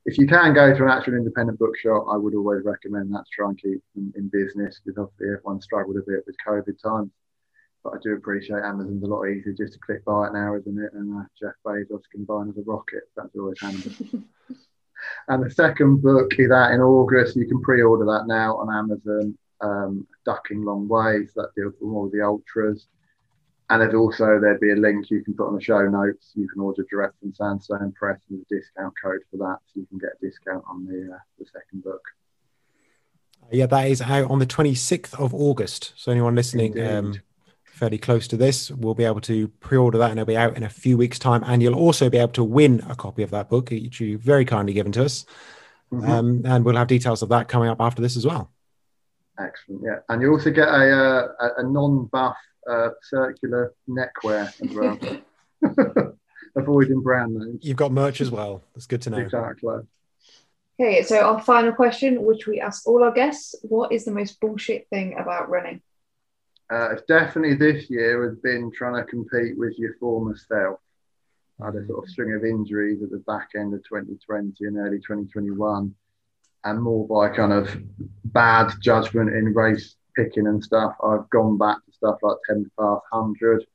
If 0.06 0.18
you 0.18 0.28
can 0.28 0.54
go 0.54 0.74
to 0.74 0.84
an 0.84 0.90
actual 0.90 1.16
independent 1.16 1.60
bookshop, 1.60 2.06
I 2.10 2.16
would 2.16 2.36
always 2.36 2.64
recommend 2.64 3.14
that 3.14 3.26
to 3.26 3.32
try 3.34 3.50
and 3.50 3.62
keep 3.62 3.84
them 3.96 4.14
in 4.16 4.30
business 4.30 4.80
because 4.84 4.98
obviously 4.98 5.28
everyone 5.36 5.62
struggled 5.62 5.98
a 5.98 6.02
bit 6.08 6.24
with 6.26 6.36
COVID 6.48 6.82
times. 6.82 7.12
But 7.84 7.94
I 7.94 7.98
do 8.04 8.14
appreciate 8.14 8.64
Amazon's 8.64 9.04
a 9.04 9.08
lot 9.08 9.26
easier 9.26 9.54
just 9.54 9.74
to 9.74 9.80
click 9.80 10.04
buy 10.04 10.28
it 10.28 10.34
now, 10.34 10.56
isn't 10.56 10.84
it? 10.84 10.94
And 10.94 11.18
uh, 11.18 11.24
Jeff 11.40 11.54
Bezos 11.66 12.04
can 12.12 12.26
buy 12.26 12.42
another 12.42 12.64
rocket. 12.66 13.04
That's 13.16 13.36
always 13.38 13.60
handy. 13.62 13.96
and 15.28 15.44
the 15.44 15.50
second 15.50 16.02
book 16.02 16.32
is 16.38 16.52
out 16.52 16.74
in 16.74 16.82
August. 16.82 17.38
You 17.38 17.48
can 17.48 17.62
pre-order 17.62 18.06
that 18.06 18.28
now 18.28 18.58
on 18.58 18.74
Amazon. 18.74 19.38
Um, 19.62 20.08
Ducking 20.26 20.64
Long 20.64 20.88
Ways 20.88 21.32
that 21.36 21.50
deals 21.56 21.74
with 21.82 21.94
all 21.94 22.10
the 22.10 22.22
ultras. 22.22 22.88
And 23.70 23.82
there's 23.82 23.94
also 23.94 24.40
there'd 24.40 24.60
be 24.60 24.72
a 24.72 24.76
link 24.76 25.10
you 25.12 25.24
can 25.24 25.36
put 25.36 25.48
on 25.48 25.56
the 25.56 25.62
show 25.62 25.88
notes. 25.88 26.32
You 26.34 26.48
can 26.48 26.62
order 26.62 26.84
direct 26.90 27.20
from 27.20 27.34
Sandstone 27.34 27.92
Press 27.92 28.20
and 28.30 28.42
a 28.42 28.56
discount 28.56 28.94
code 29.02 29.22
for 29.30 29.38
that, 29.38 29.58
so 29.68 29.80
you 29.80 29.86
can 29.88 30.00
get 30.00 30.12
a 30.22 30.26
discount 30.26 30.64
on 30.68 30.86
the 30.86 31.14
uh, 31.14 31.20
the 31.38 31.46
second 31.46 31.84
book. 31.84 32.02
Yeah, 33.52 33.68
that 33.68 33.88
is 33.88 34.02
out 34.02 34.30
on 34.30 34.40
the 34.40 34.46
26th 34.46 35.20
of 35.20 35.34
August. 35.34 35.94
So, 35.96 36.12
anyone 36.12 36.36
listening 36.36 36.78
Indeed. 36.78 36.88
um, 36.88 37.14
fairly 37.80 37.98
close 37.98 38.28
to 38.28 38.38
this 38.38 38.70
we'll 38.70 38.94
be 38.94 39.06
able 39.06 39.22
to 39.22 39.48
pre 39.62 39.78
order 39.78 39.98
that 39.98 40.12
and 40.12 40.20
it'll 40.20 40.28
be 40.28 40.38
out 40.38 40.58
in 40.58 40.64
a 40.64 40.70
few 40.70 40.98
weeks' 40.98 41.18
time. 41.18 41.44
And 41.46 41.64
you'll 41.64 41.76
also 41.76 42.10
be 42.10 42.18
able 42.18 42.34
to 42.34 42.44
win 42.44 42.84
a 42.90 42.96
copy 42.96 43.24
of 43.24 43.32
that 43.32 43.50
book, 43.50 43.72
which 43.72 44.00
you 44.00 44.18
very 44.18 44.46
kindly 44.46 44.74
given 44.74 44.92
to 44.94 45.06
us. 45.06 45.26
Mhm. 45.92 46.08
Um, 46.08 46.42
and 46.46 46.66
we'll 46.66 46.76
have 46.76 46.88
details 46.88 47.22
of 47.22 47.30
that 47.30 47.48
coming 47.48 47.70
up 47.70 47.80
after 47.80 48.02
this 48.02 48.18
as 48.18 48.26
well. 48.26 48.52
Excellent, 49.40 49.82
yeah. 49.84 50.00
And 50.10 50.22
you 50.22 50.32
also 50.32 50.52
get 50.52 50.68
a 50.68 50.72
uh, 50.72 51.28
a, 51.40 51.62
a 51.62 51.64
non-buff 51.64 52.38
uh, 52.70 52.90
circular 53.02 53.74
neckwear 53.88 54.54
as 54.62 54.72
well. 54.72 55.00
Avoiding 56.56 57.02
brand 57.02 57.36
names. 57.36 57.66
You've 57.66 57.78
got 57.78 57.92
merch 57.92 58.20
as 58.20 58.30
well. 58.30 58.62
That's 58.76 58.88
good 58.88 59.02
to 59.04 59.10
know. 59.12 59.18
Exactly. 59.18 59.76
Okay, 60.82 61.04
so 61.04 61.20
our 61.20 61.42
final 61.42 61.74
question, 61.74 62.24
which 62.24 62.48
we 62.48 62.60
ask 62.60 62.88
all 62.88 63.04
our 63.04 63.12
guests, 63.12 63.56
what 63.64 63.92
is 63.92 64.06
the 64.06 64.12
most 64.12 64.40
bullshit 64.40 64.88
thing 64.90 65.18
about 65.18 65.50
running? 65.50 65.82
Uh, 66.72 66.92
it's 66.92 67.02
definitely 67.08 67.56
this 67.56 67.90
year 67.90 68.28
has 68.28 68.38
been 68.38 68.72
trying 68.72 68.96
to 68.96 69.10
compete 69.10 69.58
with 69.58 69.78
your 69.80 69.96
former 70.00 70.38
self. 70.38 70.80
I 71.62 71.66
had 71.66 71.76
a 71.76 71.88
sort 71.88 72.04
of 72.04 72.10
string 72.10 72.36
of 72.36 72.46
injuries 72.46 73.02
at 73.02 73.10
the 73.10 73.18
back 73.18 73.50
end 73.56 73.74
of 73.74 73.84
2020 73.84 74.66
and 74.66 74.78
early 74.78 75.00
2021, 75.00 75.94
and 76.64 76.82
more 76.82 77.08
by 77.08 77.36
kind 77.36 77.54
of 77.54 77.76
bad 78.26 78.72
judgment 78.82 79.32
in 79.32 79.54
race 79.54 79.96
picking 80.16 80.46
and 80.46 80.64
stuff. 80.64 80.96
I've 81.04 81.30
gone 81.32 81.58
back 81.58 81.78
to 81.86 81.92
stuff 81.92 82.20
like 82.22 82.38
Thames 82.48 82.70
Path 82.80 83.02
100, 83.10 83.66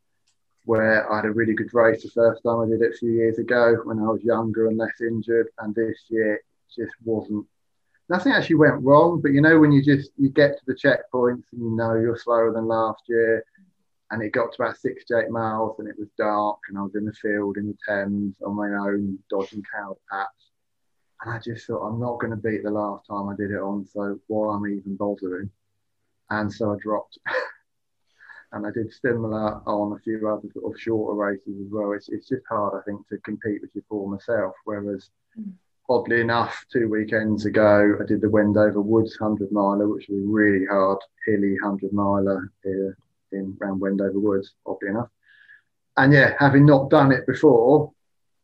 where 0.64 1.10
I 1.12 1.16
had 1.16 1.24
a 1.24 1.32
really 1.32 1.54
good 1.54 1.74
race 1.74 2.04
the 2.04 2.10
first 2.10 2.42
time 2.44 2.60
I 2.60 2.66
did 2.66 2.80
it 2.80 2.94
a 2.94 2.98
few 2.98 3.10
years 3.10 3.38
ago 3.38 3.76
when 3.84 3.98
I 3.98 4.06
was 4.06 4.22
younger 4.22 4.68
and 4.68 4.78
less 4.78 5.00
injured, 5.00 5.48
and 5.58 5.74
this 5.74 5.98
year 6.08 6.34
it 6.34 6.42
just 6.74 6.94
wasn't 7.04 7.44
nothing 8.08 8.32
actually 8.32 8.56
went 8.56 8.82
wrong, 8.82 9.20
but 9.20 9.32
you 9.32 9.40
know 9.40 9.58
when 9.58 9.72
you 9.72 9.82
just 9.82 10.10
you 10.16 10.28
get 10.28 10.58
to 10.58 10.64
the 10.66 10.74
checkpoints 10.74 11.44
and 11.52 11.62
you 11.62 11.76
know 11.76 11.94
you're 11.94 12.18
slower 12.18 12.52
than 12.52 12.66
last 12.66 13.02
year, 13.08 13.44
and 14.10 14.22
it 14.22 14.32
got 14.32 14.52
to 14.52 14.62
about 14.62 14.78
six 14.78 15.04
to 15.06 15.18
eight 15.18 15.30
miles 15.30 15.76
and 15.78 15.88
it 15.88 15.98
was 15.98 16.08
dark 16.16 16.58
and 16.68 16.78
I 16.78 16.82
was 16.82 16.94
in 16.94 17.04
the 17.04 17.12
field 17.12 17.56
in 17.56 17.66
the 17.66 17.76
Thames 17.86 18.36
on 18.44 18.54
my 18.54 18.68
own 18.68 19.18
dodging 19.30 19.64
cow 19.74 19.96
and 21.24 21.34
I 21.34 21.38
just 21.38 21.66
thought 21.66 21.86
I'm 21.86 22.00
not 22.00 22.20
going 22.20 22.30
to 22.30 22.36
beat 22.36 22.62
the 22.62 22.70
last 22.70 23.06
time 23.06 23.28
I 23.28 23.34
did 23.36 23.50
it 23.50 23.60
on, 23.60 23.86
so 23.86 24.20
why 24.26 24.54
am 24.54 24.64
I 24.64 24.68
even 24.68 24.96
bothering? 24.96 25.50
And 26.30 26.52
so 26.52 26.72
I 26.72 26.76
dropped. 26.80 27.18
And 28.52 28.64
I 28.64 28.70
did 28.70 28.94
similar 28.94 29.60
on 29.66 29.94
a 29.94 29.98
few 29.98 30.28
other 30.28 30.46
sort 30.52 30.72
of 30.72 30.80
shorter 30.80 31.16
races 31.16 31.60
as 31.66 31.72
well. 31.72 31.90
It's, 31.90 32.08
it's 32.08 32.28
just 32.28 32.44
hard, 32.48 32.80
I 32.80 32.84
think, 32.88 33.04
to 33.08 33.18
compete 33.24 33.60
with 33.60 33.70
your 33.74 33.82
former 33.88 34.20
self. 34.24 34.54
Whereas 34.64 35.10
mm. 35.36 35.50
Oddly 35.88 36.20
enough, 36.20 36.64
two 36.72 36.88
weekends 36.88 37.44
ago, 37.44 37.96
I 38.00 38.04
did 38.06 38.20
the 38.20 38.30
Wendover 38.30 38.80
Woods 38.80 39.18
100 39.18 39.52
miler, 39.52 39.88
which 39.88 40.08
was 40.08 40.18
a 40.18 40.26
really 40.26 40.66
hard, 40.66 40.98
hilly 41.26 41.56
100 41.62 41.92
miler 41.92 42.52
here 42.62 42.96
in 43.32 43.56
around 43.60 43.80
Wendover 43.80 44.18
Woods, 44.18 44.54
oddly 44.66 44.88
enough. 44.88 45.08
And 45.96 46.12
yeah, 46.12 46.34
having 46.38 46.66
not 46.66 46.90
done 46.90 47.12
it 47.12 47.26
before, 47.26 47.92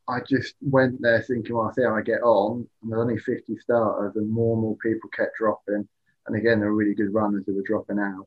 I 0.08 0.20
just 0.28 0.54
went 0.60 1.00
there 1.00 1.22
thinking, 1.22 1.54
well, 1.54 1.66
I'll 1.66 1.74
see 1.74 1.82
how 1.82 1.96
I 1.96 2.02
get 2.02 2.22
on. 2.22 2.68
And 2.82 2.90
there's 2.90 3.00
only 3.00 3.18
50 3.18 3.56
starters, 3.58 4.16
and 4.16 4.30
more 4.30 4.54
and 4.54 4.62
more 4.62 4.76
people 4.76 5.08
kept 5.10 5.36
dropping. 5.38 5.88
And 6.26 6.36
again, 6.36 6.60
there 6.60 6.68
were 6.68 6.76
really 6.76 6.94
good 6.94 7.14
runners 7.14 7.44
who 7.46 7.54
were 7.54 7.62
dropping 7.62 7.98
out. 7.98 8.26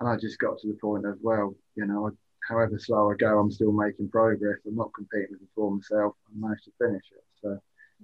And 0.00 0.08
I 0.08 0.16
just 0.16 0.38
got 0.38 0.58
to 0.58 0.68
the 0.68 0.74
point 0.74 1.06
of, 1.06 1.18
well, 1.22 1.54
you 1.76 1.86
know, 1.86 2.10
however 2.48 2.78
slow 2.78 3.10
I 3.10 3.14
go, 3.16 3.38
I'm 3.38 3.52
still 3.52 3.72
making 3.72 4.10
progress. 4.10 4.58
I'm 4.66 4.76
not 4.76 4.92
competing 4.94 5.28
with 5.30 5.40
the 5.40 5.48
former 5.54 5.82
self. 5.82 6.14
I 6.26 6.30
managed 6.34 6.64
to 6.64 6.72
finish 6.78 7.04
it. 7.12 7.24
So 7.40 7.58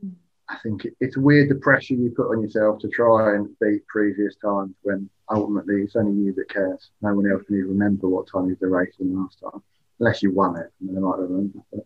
mm. 0.04 0.14
I 0.50 0.56
think 0.62 0.86
it's 1.00 1.16
weird 1.16 1.50
the 1.50 1.56
pressure 1.56 1.94
you 1.94 2.10
put 2.10 2.30
on 2.30 2.42
yourself 2.42 2.78
to 2.80 2.88
try 2.88 3.34
and 3.34 3.48
beat 3.60 3.86
previous 3.86 4.36
times 4.36 4.74
when 4.82 5.08
ultimately 5.30 5.82
it's 5.82 5.94
only 5.96 6.12
you 6.24 6.32
that 6.34 6.48
cares. 6.48 6.90
No 7.02 7.14
one 7.14 7.30
else 7.30 7.42
can 7.42 7.56
even 7.56 7.70
remember 7.70 8.08
what 8.08 8.28
time 8.28 8.44
you 8.44 8.50
did 8.50 8.60
the 8.60 8.68
race 8.68 8.94
in 8.98 9.14
last 9.14 9.40
time, 9.40 9.62
unless 10.00 10.22
you 10.22 10.32
won 10.32 10.56
it. 10.56 10.72
And 10.80 10.96
they 10.96 11.00
might 11.00 11.18
remember. 11.18 11.58
But 11.70 11.82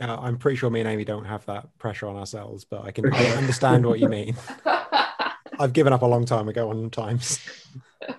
Yeah, 0.00 0.16
I'm 0.16 0.38
pretty 0.38 0.56
sure 0.56 0.70
me 0.70 0.80
and 0.80 0.88
Amy 0.88 1.04
don't 1.04 1.24
have 1.24 1.46
that 1.46 1.76
pressure 1.78 2.08
on 2.08 2.16
ourselves, 2.16 2.64
but 2.64 2.82
I 2.84 2.90
can 2.90 3.12
I 3.12 3.24
understand 3.36 3.86
what 3.86 4.00
you 4.00 4.08
mean. 4.08 4.34
I've 5.58 5.72
given 5.72 5.92
up 5.92 6.02
a 6.02 6.06
long 6.06 6.24
time 6.24 6.48
ago 6.48 6.70
on 6.70 6.90
times. 6.90 7.38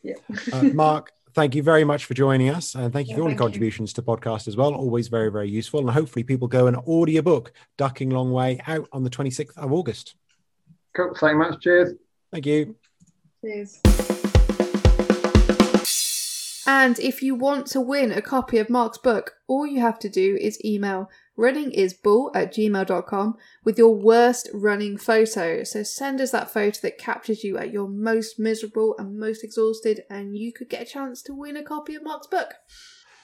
Yeah. 0.00 0.14
Uh, 0.52 0.62
Mark, 0.72 1.12
thank 1.38 1.54
you 1.54 1.62
very 1.62 1.84
much 1.84 2.04
for 2.04 2.14
joining 2.14 2.48
us, 2.48 2.74
and 2.74 2.92
thank 2.92 3.06
you 3.06 3.12
Yeah, 3.12 3.18
for 3.18 3.22
all 3.22 3.28
your 3.28 3.38
thank 3.38 3.38
you. 3.40 3.44
contributions 3.46 3.92
to 3.92 4.02
podcast 4.02 4.48
as 4.48 4.56
well. 4.56 4.74
Always 4.74 5.06
very, 5.06 5.30
very 5.30 5.48
useful, 5.48 5.78
and 5.78 5.88
hopefully 5.90 6.24
people 6.24 6.48
go 6.48 6.66
and 6.66 6.76
audio 6.88 7.22
book 7.22 7.52
"Ducking 7.76 8.10
Long 8.10 8.32
Way" 8.32 8.60
out 8.66 8.88
on 8.92 9.04
the 9.04 9.10
26th 9.10 9.56
of 9.56 9.72
August. 9.72 10.16
cool. 10.96 11.14
Thank 11.14 11.34
you 11.34 11.38
much. 11.38 11.60
Cheers. 11.60 11.94
Thank 12.32 12.44
you. 12.46 12.74
Cheers. 13.44 13.80
And 16.66 16.98
if 16.98 17.22
you 17.22 17.34
want 17.36 17.66
to 17.68 17.80
win 17.80 18.10
a 18.12 18.20
copy 18.20 18.58
of 18.58 18.68
Mark's 18.68 18.98
book, 18.98 19.34
all 19.46 19.64
you 19.66 19.80
have 19.80 19.98
to 20.00 20.08
do 20.08 20.36
is 20.40 20.62
email 20.64 21.08
runningisbull 21.38 22.30
at 22.34 22.52
gmail.com 22.52 23.36
with 23.64 23.78
your 23.78 23.94
worst 23.94 24.48
running 24.52 24.98
photo. 24.98 25.62
So 25.64 25.82
send 25.82 26.20
us 26.20 26.32
that 26.32 26.50
photo 26.50 26.80
that 26.82 26.98
captures 26.98 27.44
you 27.44 27.56
at 27.56 27.72
your 27.72 27.88
most 27.88 28.38
miserable 28.38 28.94
and 28.98 29.18
most 29.18 29.44
exhausted, 29.44 30.02
and 30.10 30.36
you 30.36 30.52
could 30.52 30.68
get 30.68 30.82
a 30.82 30.90
chance 30.90 31.22
to 31.22 31.34
win 31.34 31.56
a 31.56 31.62
copy 31.62 31.94
of 31.94 32.02
Mark's 32.02 32.26
book. 32.26 32.54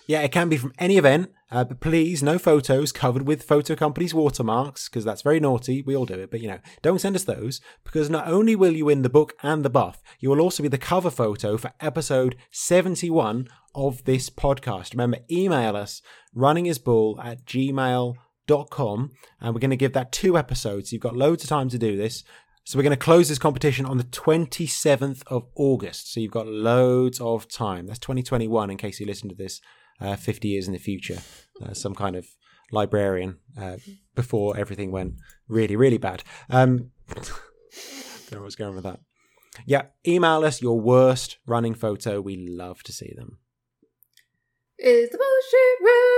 Yeah, 0.06 0.20
it 0.20 0.32
can 0.32 0.50
be 0.50 0.58
from 0.58 0.74
any 0.78 0.98
event, 0.98 1.32
uh, 1.50 1.64
but 1.64 1.80
please, 1.80 2.22
no 2.22 2.38
photos 2.38 2.92
covered 2.92 3.26
with 3.26 3.42
photo 3.42 3.74
companies' 3.74 4.12
watermarks, 4.12 4.86
because 4.86 5.02
that's 5.02 5.22
very 5.22 5.40
naughty. 5.40 5.80
We 5.80 5.96
all 5.96 6.04
do 6.04 6.18
it, 6.18 6.30
but 6.30 6.40
you 6.40 6.48
know, 6.48 6.58
don't 6.82 7.00
send 7.00 7.16
us 7.16 7.24
those, 7.24 7.62
because 7.84 8.10
not 8.10 8.28
only 8.28 8.54
will 8.54 8.74
you 8.74 8.84
win 8.84 9.00
the 9.00 9.08
book 9.08 9.32
and 9.42 9.64
the 9.64 9.70
buff, 9.70 10.02
you 10.20 10.28
will 10.28 10.42
also 10.42 10.62
be 10.62 10.68
the 10.68 10.76
cover 10.76 11.10
photo 11.10 11.56
for 11.56 11.72
episode 11.80 12.36
71 12.50 13.48
of 13.74 14.04
this 14.04 14.28
podcast. 14.28 14.92
Remember, 14.92 15.18
email 15.30 15.74
us 15.74 16.02
runningisbull 16.36 17.24
at 17.24 17.46
gmail.com, 17.46 19.10
and 19.40 19.54
we're 19.54 19.60
going 19.60 19.70
to 19.70 19.76
give 19.76 19.94
that 19.94 20.12
two 20.12 20.36
episodes. 20.36 20.92
You've 20.92 21.00
got 21.00 21.16
loads 21.16 21.44
of 21.44 21.48
time 21.48 21.70
to 21.70 21.78
do 21.78 21.96
this. 21.96 22.24
So 22.66 22.78
we're 22.78 22.82
going 22.82 22.90
to 22.90 22.96
close 22.96 23.28
this 23.28 23.38
competition 23.38 23.86
on 23.86 23.98
the 23.98 24.04
27th 24.04 25.22
of 25.26 25.46
August. 25.54 26.12
So 26.12 26.20
you've 26.20 26.30
got 26.30 26.46
loads 26.46 27.20
of 27.20 27.46
time. 27.48 27.86
That's 27.86 27.98
2021 27.98 28.70
in 28.70 28.76
case 28.76 29.00
you 29.00 29.06
listen 29.06 29.28
to 29.28 29.34
this 29.34 29.60
uh, 30.00 30.16
50 30.16 30.48
years 30.48 30.66
in 30.66 30.72
the 30.72 30.78
future. 30.78 31.18
Uh, 31.62 31.72
some 31.72 31.94
kind 31.94 32.16
of 32.16 32.26
librarian 32.72 33.38
uh, 33.60 33.76
before 34.14 34.56
everything 34.56 34.90
went 34.90 35.14
really, 35.48 35.76
really 35.76 35.98
bad. 35.98 36.22
Um, 36.50 36.90
don't 37.14 38.32
know 38.32 38.42
what's 38.42 38.56
going 38.56 38.74
with 38.74 38.84
that. 38.84 39.00
Yeah, 39.66 39.82
email 40.06 40.44
us 40.44 40.60
your 40.60 40.80
worst 40.80 41.38
running 41.46 41.74
photo. 41.74 42.20
We 42.20 42.36
love 42.36 42.82
to 42.84 42.92
see 42.92 43.12
them. 43.16 43.38
Is 44.78 45.10
the 45.10 45.18
bullshit 45.18 45.80
running? 45.80 46.14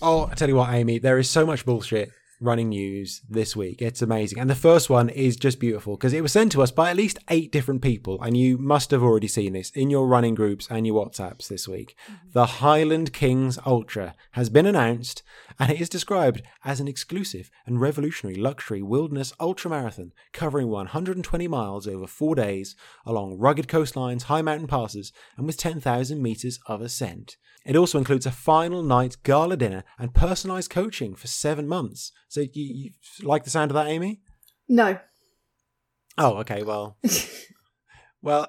Oh, 0.00 0.28
I 0.30 0.34
tell 0.34 0.48
you 0.48 0.54
what, 0.54 0.72
Amy, 0.72 0.98
there 0.98 1.18
is 1.18 1.28
so 1.28 1.44
much 1.44 1.66
bullshit 1.66 2.10
running 2.40 2.68
news 2.68 3.22
this 3.28 3.56
week. 3.56 3.82
It's 3.82 4.02
amazing. 4.02 4.38
And 4.38 4.48
the 4.48 4.54
first 4.54 4.88
one 4.88 5.08
is 5.08 5.36
just 5.36 5.58
beautiful 5.58 5.96
because 5.96 6.12
it 6.12 6.22
was 6.22 6.32
sent 6.32 6.52
to 6.52 6.62
us 6.62 6.70
by 6.70 6.90
at 6.90 6.96
least 6.96 7.18
eight 7.28 7.50
different 7.50 7.82
people. 7.82 8.22
And 8.22 8.36
you 8.36 8.58
must 8.58 8.90
have 8.90 9.02
already 9.02 9.28
seen 9.28 9.52
this 9.52 9.70
in 9.70 9.90
your 9.90 10.06
running 10.06 10.34
groups 10.34 10.68
and 10.70 10.86
your 10.86 11.04
WhatsApps 11.04 11.48
this 11.48 11.66
week. 11.66 11.96
Mm-hmm. 12.04 12.28
The 12.32 12.46
Highland 12.46 13.12
Kings 13.12 13.58
Ultra 13.66 14.14
has 14.32 14.50
been 14.50 14.66
announced 14.66 15.22
and 15.58 15.70
it 15.70 15.80
is 15.80 15.88
described 15.88 16.42
as 16.64 16.80
an 16.80 16.88
exclusive 16.88 17.50
and 17.66 17.80
revolutionary 17.80 18.36
luxury 18.36 18.82
wilderness 18.82 19.32
ultra 19.40 19.70
marathon 19.70 20.12
covering 20.32 20.68
120 20.68 21.48
miles 21.48 21.86
over 21.86 22.06
four 22.06 22.34
days 22.34 22.76
along 23.04 23.38
rugged 23.38 23.68
coastlines, 23.68 24.22
high 24.24 24.42
mountain 24.42 24.68
passes, 24.68 25.12
and 25.36 25.46
with 25.46 25.56
10,000 25.56 26.22
meters 26.22 26.58
of 26.66 26.80
ascent. 26.80 27.36
It 27.64 27.76
also 27.76 27.98
includes 27.98 28.26
a 28.26 28.30
final 28.30 28.82
night 28.82 29.16
gala 29.22 29.56
dinner 29.56 29.84
and 29.98 30.14
personalized 30.14 30.70
coaching 30.70 31.14
for 31.14 31.26
seven 31.26 31.66
months. 31.66 32.12
So 32.28 32.40
you, 32.40 32.50
you 32.54 32.90
like 33.22 33.44
the 33.44 33.50
sound 33.50 33.70
of 33.70 33.74
that, 33.74 33.88
Amy? 33.88 34.20
No. 34.68 34.98
Oh, 36.16 36.38
okay. 36.38 36.62
Well, 36.62 36.98
well, 38.22 38.48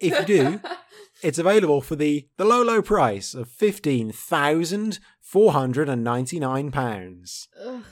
if 0.00 0.18
you 0.18 0.24
do, 0.24 0.60
it's 1.22 1.38
available 1.38 1.80
for 1.80 1.96
the 1.96 2.28
the 2.36 2.44
low 2.44 2.62
low 2.62 2.82
price 2.82 3.34
of 3.34 3.48
fifteen 3.48 4.10
thousand 4.12 4.98
four 5.24 5.52
hundred 5.52 5.88
and 5.88 6.04
ninety 6.04 6.38
nine 6.38 6.70
pounds. 6.70 7.48
Ugh. 7.64 7.82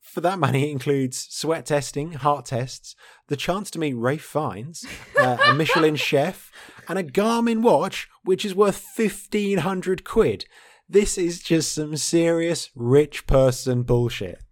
For 0.00 0.20
that 0.20 0.38
money, 0.38 0.68
it 0.68 0.72
includes 0.72 1.26
sweat 1.30 1.64
testing, 1.64 2.12
heart 2.12 2.44
tests, 2.46 2.94
the 3.28 3.36
chance 3.36 3.70
to 3.70 3.78
meet 3.78 3.94
Rafe 3.94 4.22
Fiennes, 4.24 4.84
uh, 5.18 5.38
a 5.46 5.54
Michelin 5.54 5.96
chef, 5.96 6.50
and 6.86 6.98
a 6.98 7.02
Garmin 7.02 7.62
watch, 7.62 8.08
which 8.22 8.44
is 8.44 8.54
worth 8.54 8.76
fifteen 8.76 9.58
hundred 9.58 10.04
quid. 10.04 10.44
This 10.88 11.16
is 11.16 11.40
just 11.40 11.72
some 11.74 11.96
serious 11.96 12.68
rich 12.74 13.26
person 13.26 13.84
bullshit. 13.84 14.42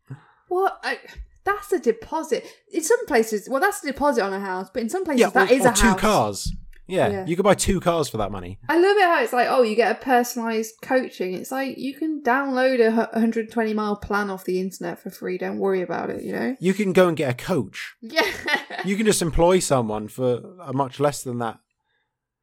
What? 0.48 0.78
I, 0.82 0.98
that's 1.44 1.72
a 1.72 1.78
deposit. 1.78 2.46
In 2.72 2.82
some 2.82 3.04
places, 3.06 3.46
well, 3.50 3.60
that's 3.60 3.84
a 3.84 3.88
deposit 3.88 4.22
on 4.22 4.32
a 4.32 4.40
house, 4.40 4.70
but 4.72 4.82
in 4.82 4.88
some 4.88 5.04
places, 5.04 5.20
Yeah, 5.20 5.30
that 5.30 5.50
or, 5.50 5.54
is 5.54 5.66
or 5.66 5.70
a 5.70 5.74
two 5.74 5.86
house. 5.88 6.00
cars. 6.00 6.52
Yeah, 6.90 7.08
Yeah. 7.08 7.26
you 7.26 7.36
could 7.36 7.44
buy 7.44 7.54
two 7.54 7.80
cars 7.80 8.08
for 8.08 8.16
that 8.18 8.30
money. 8.30 8.58
I 8.68 8.76
love 8.78 8.96
it 8.96 9.02
how 9.04 9.22
it's 9.22 9.32
like, 9.32 9.48
oh, 9.50 9.62
you 9.62 9.76
get 9.76 9.92
a 9.92 9.94
personalized 10.04 10.74
coaching. 10.82 11.34
It's 11.34 11.50
like 11.50 11.78
you 11.78 11.94
can 11.94 12.22
download 12.22 12.80
a 12.80 12.90
120 13.12 13.74
mile 13.74 13.96
plan 13.96 14.28
off 14.30 14.44
the 14.44 14.60
internet 14.60 14.98
for 14.98 15.10
free. 15.10 15.38
Don't 15.38 15.58
worry 15.58 15.82
about 15.82 16.10
it, 16.10 16.22
you 16.22 16.32
know? 16.32 16.56
You 16.60 16.74
can 16.74 16.92
go 16.92 17.08
and 17.08 17.16
get 17.16 17.30
a 17.30 17.34
coach. 17.34 17.94
Yeah. 18.00 18.22
You 18.82 18.96
can 18.96 19.04
just 19.04 19.20
employ 19.20 19.58
someone 19.58 20.08
for 20.08 20.40
a 20.62 20.72
much 20.72 20.98
less 21.00 21.22
than 21.22 21.36
that. 21.40 21.58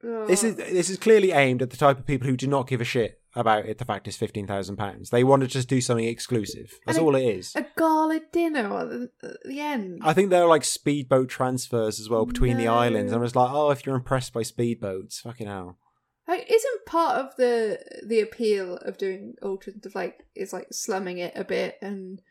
This 0.03 0.43
is 0.43 0.55
this 0.55 0.87
is 0.87 0.97
clearly 0.97 1.31
aimed 1.31 1.63
at 1.63 1.71
the 1.71 1.77
type 1.77 1.97
of 1.97 2.05
people 2.05 2.27
who 2.27 2.37
do 2.37 2.45
not 2.45 2.67
give 2.67 2.79
a 2.79 2.83
shit 2.83 3.19
about 3.37 3.65
it. 3.65 3.77
The 3.77 3.85
fact 3.85 4.07
is 4.07 4.17
fifteen 4.17 4.47
thousand 4.47 4.77
pounds. 4.77 5.09
They 5.09 5.23
want 5.23 5.41
to 5.43 5.47
just 5.47 5.69
do 5.69 5.79
something 5.81 6.05
exclusive. 6.05 6.79
That's 6.85 6.97
all 6.97 7.15
it 7.15 7.23
is. 7.23 7.55
a 7.55 7.65
gala 7.77 8.19
dinner 8.31 8.77
at 8.77 8.89
the, 8.89 9.09
at 9.23 9.31
the 9.45 9.59
end. 9.59 10.01
I 10.03 10.13
think 10.13 10.29
there 10.29 10.43
are 10.43 10.47
like 10.47 10.63
speedboat 10.63 11.29
transfers 11.29 11.99
as 11.99 12.09
well 12.09 12.25
between 12.25 12.57
the 12.57 12.65
No. 12.65 12.73
islands. 12.75 13.11
I'm 13.13 13.23
just 13.23 13.35
like, 13.35 13.51
oh, 13.51 13.69
if 13.71 13.85
you're 13.85 13.95
impressed 13.95 14.33
by 14.33 14.41
speedboats, 14.41 15.21
fucking 15.21 15.47
hell. 15.47 15.77
Like, 16.27 16.51
isn't 16.51 16.85
part 16.85 17.17
of 17.19 17.35
the 17.37 17.79
the 18.05 18.19
appeal 18.19 18.77
of 18.77 18.97
doing 18.97 19.35
ultras 19.41 19.77
stuff 19.79 19.95
like 19.95 20.25
is 20.35 20.51
like 20.51 20.67
slumming 20.71 21.19
it 21.19 21.31
a 21.37 21.45
bit 21.45 21.77
and 21.81 22.21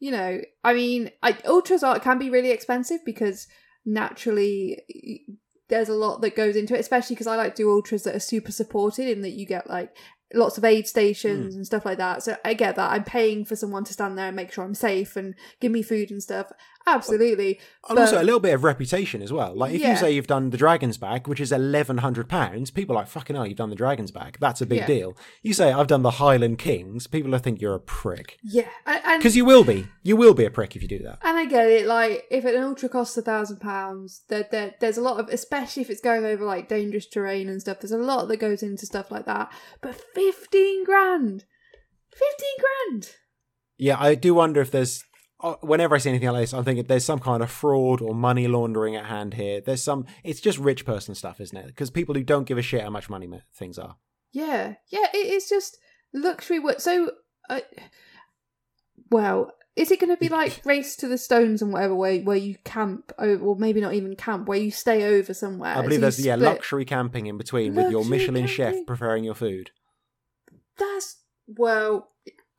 you 0.00 0.10
know 0.10 0.40
I 0.64 0.74
mean 0.74 1.12
I, 1.22 1.36
ultras 1.46 1.84
are 1.84 2.00
can 2.00 2.18
be 2.18 2.30
really 2.30 2.50
expensive 2.50 3.04
because 3.04 3.46
naturally 3.84 4.82
y- 4.92 5.34
there's 5.68 5.88
a 5.88 5.94
lot 5.94 6.20
that 6.20 6.36
goes 6.36 6.56
into 6.56 6.74
it 6.74 6.80
especially 6.80 7.14
because 7.14 7.26
I 7.26 7.36
like 7.36 7.54
to 7.54 7.62
do 7.62 7.70
ultras 7.70 8.02
that 8.02 8.14
are 8.16 8.20
super 8.20 8.52
supported 8.52 9.08
in 9.08 9.22
that 9.22 9.30
you 9.32 9.46
get 9.46 9.68
like 9.70 9.96
lots 10.34 10.58
of 10.58 10.64
aid 10.64 10.86
stations 10.86 11.54
hmm. 11.54 11.58
and 11.58 11.66
stuff 11.66 11.84
like 11.84 11.98
that. 11.98 12.22
So 12.22 12.36
I 12.44 12.54
get 12.54 12.76
that. 12.76 12.90
I'm 12.90 13.04
paying 13.04 13.44
for 13.44 13.56
someone 13.56 13.84
to 13.84 13.92
stand 13.92 14.18
there 14.18 14.26
and 14.26 14.36
make 14.36 14.52
sure 14.52 14.64
I'm 14.64 14.74
safe 14.74 15.16
and 15.16 15.34
give 15.60 15.72
me 15.72 15.82
food 15.82 16.10
and 16.10 16.22
stuff 16.22 16.52
absolutely 16.86 17.58
And 17.88 17.96
But- 17.96 18.02
also 18.02 18.20
a 18.20 18.24
little 18.24 18.40
bit 18.40 18.54
of 18.54 18.64
reputation 18.64 19.20
as 19.22 19.32
well. 19.32 19.54
Like 19.54 19.74
if 19.74 19.80
Yeah. 19.80 19.90
you 19.92 19.96
say 19.96 20.12
you've 20.12 20.26
done 20.26 20.50
the 20.50 20.56
Dragon's 20.56 20.96
Back, 20.96 21.26
which 21.28 21.40
is 21.40 21.52
eleven 21.52 21.98
hundred 21.98 22.28
pounds, 22.28 22.70
people 22.70 22.96
are 22.96 23.00
like 23.00 23.08
fucking 23.08 23.36
hell, 23.36 23.46
you've 23.46 23.58
done 23.58 23.70
the 23.70 23.76
Dragon's 23.76 24.10
Back. 24.10 24.38
That's 24.40 24.60
a 24.60 24.66
big 24.66 24.78
Yeah. 24.80 24.86
deal. 24.86 25.16
You 25.42 25.52
say 25.52 25.72
I've 25.72 25.86
done 25.86 26.02
the 26.02 26.12
Highland 26.12 26.58
Kings, 26.58 27.06
people 27.06 27.30
will 27.30 27.38
think 27.38 27.60
you're 27.60 27.74
a 27.74 27.80
prick 27.80 28.38
yeah 28.42 28.68
because 29.18 29.36
you 29.36 29.44
will 29.44 29.64
be. 29.64 29.86
You 30.02 30.16
will 30.16 30.34
be 30.34 30.44
a 30.44 30.50
prick 30.50 30.74
if 30.76 30.82
you 30.82 30.88
do 30.88 30.98
that. 31.00 31.18
And 31.22 31.36
I 31.38 31.44
get 31.46 31.68
it, 31.68 31.86
like 31.86 32.24
if 32.30 32.44
an 32.44 32.62
ultra 32.62 32.88
costs 32.88 33.16
a 33.16 33.22
thousand 33.22 33.60
pounds, 33.60 34.22
there, 34.28 34.46
there 34.50 34.74
there's 34.80 34.98
a 34.98 35.02
lot 35.02 35.20
of 35.20 35.28
especially 35.28 35.82
if 35.82 35.90
it's 35.90 36.00
going 36.00 36.24
over 36.24 36.44
like 36.44 36.68
dangerous 36.68 37.06
terrain 37.06 37.48
and 37.48 37.60
stuff, 37.60 37.80
there's 37.80 37.92
a 37.92 37.98
lot 37.98 38.28
that 38.28 38.36
goes 38.38 38.62
into 38.62 38.86
stuff 38.86 39.10
like 39.10 39.26
that. 39.26 39.52
But 39.80 39.94
fifteen 40.14 40.84
grand. 40.84 41.44
Fifteen 42.12 42.56
grand. 42.90 43.10
Yeah, 43.76 43.96
I 43.98 44.14
do 44.14 44.34
wonder 44.34 44.60
if 44.60 44.70
there's. 44.70 45.04
Whenever 45.60 45.94
I 45.94 45.98
see 45.98 46.10
anything 46.10 46.30
like 46.30 46.42
this, 46.42 46.54
I'm 46.54 46.64
thinking 46.64 46.84
there's 46.84 47.04
some 47.04 47.18
kind 47.18 47.42
of 47.42 47.50
fraud 47.50 48.00
or 48.00 48.14
money 48.14 48.46
laundering 48.48 48.96
at 48.96 49.06
hand 49.06 49.34
here. 49.34 49.60
There's 49.60 49.82
some. 49.82 50.06
It's 50.22 50.40
just 50.40 50.58
rich 50.58 50.86
person 50.86 51.14
stuff, 51.14 51.40
isn't 51.40 51.56
it? 51.56 51.66
Because 51.66 51.90
people 51.90 52.14
who 52.14 52.22
don't 52.22 52.46
give 52.46 52.58
a 52.58 52.62
shit 52.62 52.82
how 52.82 52.90
much 52.90 53.10
money 53.10 53.28
things 53.54 53.78
are. 53.78 53.96
Yeah. 54.32 54.74
Yeah, 54.90 55.06
it 55.12 55.26
is 55.26 55.48
just 55.48 55.78
luxury 56.12 56.58
work. 56.58 56.80
So 56.80 57.10
uh, 57.50 57.60
well, 59.10 59.52
is 59.76 59.90
it 59.90 60.00
gonna 60.00 60.16
be 60.16 60.28
like 60.40 60.60
race 60.64 60.96
to 60.96 61.08
the 61.08 61.18
stones 61.18 61.62
and 61.62 61.72
whatever 61.72 61.94
where 61.94 62.20
where 62.20 62.36
you 62.36 62.56
camp 62.64 63.12
over 63.18 63.44
or 63.44 63.56
maybe 63.56 63.80
not 63.80 63.94
even 63.94 64.16
camp, 64.16 64.48
where 64.48 64.58
you 64.58 64.70
stay 64.70 65.04
over 65.04 65.34
somewhere? 65.34 65.76
I 65.76 65.82
believe 65.82 65.92
you 65.94 66.00
there's 66.00 66.24
yeah 66.24 66.36
luxury 66.36 66.84
camping 66.84 67.26
in 67.26 67.36
between 67.36 67.74
with 67.74 67.90
your 67.90 68.00
Luxury 68.00 68.18
Michelin 68.18 68.46
chef 68.46 68.72
camping. 68.72 68.86
preparing 68.86 69.24
your 69.24 69.34
food. 69.34 69.70
That's 70.78 71.18
well 71.46 72.10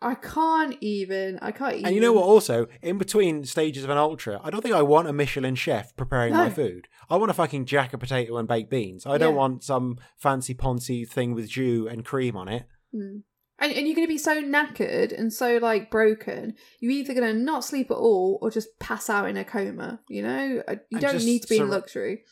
I 0.06 0.14
can't 0.14 0.78
even 0.82 1.40
I 1.42 1.52
can't 1.52 1.74
even 1.74 1.86
And 1.88 1.96
you 1.96 2.02
know 2.02 2.14
what? 2.14 2.26
Also, 2.26 2.68
in 2.84 2.98
between 3.00 3.44
stages 3.44 3.84
of 3.84 3.90
an 3.90 3.98
ultra, 3.98 4.40
I 4.44 4.52
don't 4.52 4.62
think 4.62 4.76
I 4.76 4.84
want 4.84 5.08
a 5.08 5.14
Michelin 5.14 5.56
chef 5.56 5.96
preparing 5.96 6.34
my 6.34 6.50
food. 6.50 6.88
I 7.10 7.18
want 7.18 7.32
a 7.32 7.34
fucking 7.34 7.66
jack 7.66 7.92
of 7.94 8.00
potato 8.00 8.38
and 8.38 8.48
baked 8.48 8.70
beans. 8.70 9.06
I 9.08 9.18
don't 9.18 9.34
Yeah. 9.34 9.40
want 9.40 9.64
some 9.64 9.98
fancy 10.16 10.54
poncy 10.54 11.08
thing 11.08 11.34
with 11.34 11.50
jus 11.50 11.88
and 11.92 12.06
cream 12.06 12.38
on 12.38 12.48
it. 12.48 12.68
Mm. 12.94 13.24
And, 13.58 13.72
and 13.72 13.88
you're 13.88 13.96
going 13.96 14.08
to 14.08 14.14
be 14.14 14.18
so 14.18 14.44
knackered 14.44 15.18
and 15.18 15.32
so 15.32 15.58
like 15.58 15.90
broken. 15.90 16.56
You're 16.82 16.92
either 16.92 17.14
going 17.14 17.34
to 17.34 17.40
not 17.40 17.64
sleep 17.64 17.90
at 17.90 17.98
all 17.98 18.38
or 18.42 18.52
just 18.52 18.78
pass 18.80 19.10
out 19.10 19.28
in 19.30 19.38
a 19.38 19.46
coma. 19.46 20.02
You 20.10 20.24
know, 20.24 20.46
you 20.46 20.64
And 20.68 21.02
don't 21.02 21.26
need 21.26 21.42
to 21.44 21.48
be 21.48 21.58
in 21.58 21.70
luxury. 21.70 22.24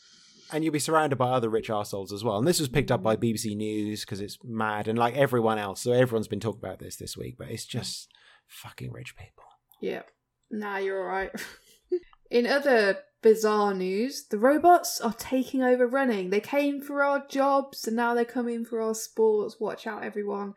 And 0.54 0.62
you'll 0.62 0.72
be 0.72 0.78
surrounded 0.78 1.16
by 1.16 1.30
other 1.30 1.48
rich 1.48 1.68
assholes 1.68 2.12
as 2.12 2.22
well. 2.22 2.38
And 2.38 2.46
this 2.46 2.60
was 2.60 2.68
picked 2.68 2.92
up 2.92 3.02
by 3.02 3.16
BBC 3.16 3.56
News 3.56 4.02
because 4.02 4.20
it's 4.20 4.38
mad 4.44 4.86
and 4.86 4.96
like 4.96 5.16
everyone 5.16 5.58
else. 5.58 5.80
So 5.80 5.90
everyone's 5.90 6.28
been 6.28 6.38
talking 6.38 6.60
about 6.62 6.78
this 6.78 6.94
this 6.94 7.16
week, 7.16 7.34
but 7.36 7.48
it's 7.48 7.66
just 7.66 8.08
fucking 8.46 8.92
rich 8.92 9.16
people. 9.16 9.42
Yeah. 9.80 10.02
Nah, 10.52 10.76
you're 10.76 11.02
all 11.02 11.08
right. 11.08 11.32
in 12.30 12.46
other 12.46 12.98
bizarre 13.20 13.74
news, 13.74 14.26
the 14.30 14.38
robots 14.38 15.00
are 15.00 15.14
taking 15.14 15.64
over 15.64 15.88
running. 15.88 16.30
They 16.30 16.38
came 16.38 16.80
for 16.80 17.02
our 17.02 17.26
jobs 17.26 17.88
and 17.88 17.96
now 17.96 18.14
they're 18.14 18.24
coming 18.24 18.64
for 18.64 18.80
our 18.80 18.94
sports. 18.94 19.56
Watch 19.58 19.88
out, 19.88 20.04
everyone. 20.04 20.54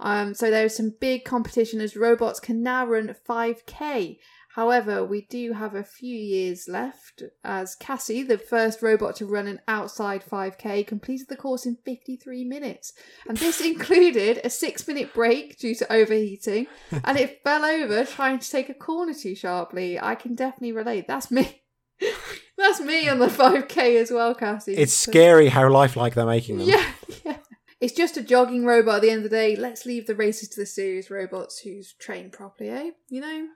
Um, 0.00 0.32
so 0.32 0.50
there's 0.50 0.74
some 0.74 0.94
big 0.98 1.26
competition 1.26 1.82
as 1.82 1.94
robots 1.94 2.40
can 2.40 2.62
now 2.62 2.86
run 2.86 3.14
5k. 3.28 4.16
However, 4.56 5.04
we 5.04 5.20
do 5.20 5.52
have 5.52 5.74
a 5.74 5.84
few 5.84 6.16
years 6.16 6.66
left 6.66 7.22
as 7.44 7.74
Cassie, 7.74 8.22
the 8.22 8.38
first 8.38 8.80
robot 8.80 9.14
to 9.16 9.26
run 9.26 9.46
an 9.46 9.60
outside 9.68 10.24
5k, 10.24 10.86
completed 10.86 11.28
the 11.28 11.36
course 11.36 11.66
in 11.66 11.76
53 11.84 12.42
minutes. 12.42 12.94
And 13.28 13.36
this 13.36 13.60
included 13.72 14.40
a 14.42 14.48
six 14.48 14.88
minute 14.88 15.12
break 15.12 15.58
due 15.58 15.74
to 15.74 15.92
overheating, 15.92 16.68
and 17.04 17.18
it 17.18 17.42
fell 17.44 17.66
over 17.66 18.06
trying 18.06 18.38
to 18.38 18.50
take 18.50 18.70
a 18.70 18.74
corner 18.74 19.12
too 19.12 19.34
sharply. 19.34 20.00
I 20.00 20.14
can 20.14 20.34
definitely 20.34 20.72
relate. 20.72 21.06
That's 21.06 21.30
me. 21.30 21.60
That's 22.56 22.80
me 22.80 23.10
on 23.10 23.18
the 23.18 23.26
5k 23.26 24.00
as 24.00 24.10
well, 24.10 24.34
Cassie. 24.34 24.74
It's 24.74 24.94
scary 24.94 25.48
how 25.48 25.68
lifelike 25.68 26.14
they're 26.14 26.24
making 26.24 26.56
them. 26.56 26.68
Yeah, 26.68 26.92
yeah. 27.26 27.36
It's 27.78 27.92
just 27.92 28.16
a 28.16 28.22
jogging 28.22 28.64
robot 28.64 28.96
at 28.96 29.02
the 29.02 29.10
end 29.10 29.18
of 29.18 29.30
the 29.30 29.36
day. 29.36 29.54
Let's 29.54 29.84
leave 29.84 30.06
the 30.06 30.14
races 30.14 30.48
to 30.48 30.60
the 30.60 30.66
serious 30.66 31.10
robots 31.10 31.58
who's 31.58 31.92
trained 31.92 32.32
properly, 32.32 32.70
eh? 32.70 32.90
You 33.10 33.20
know? 33.20 33.48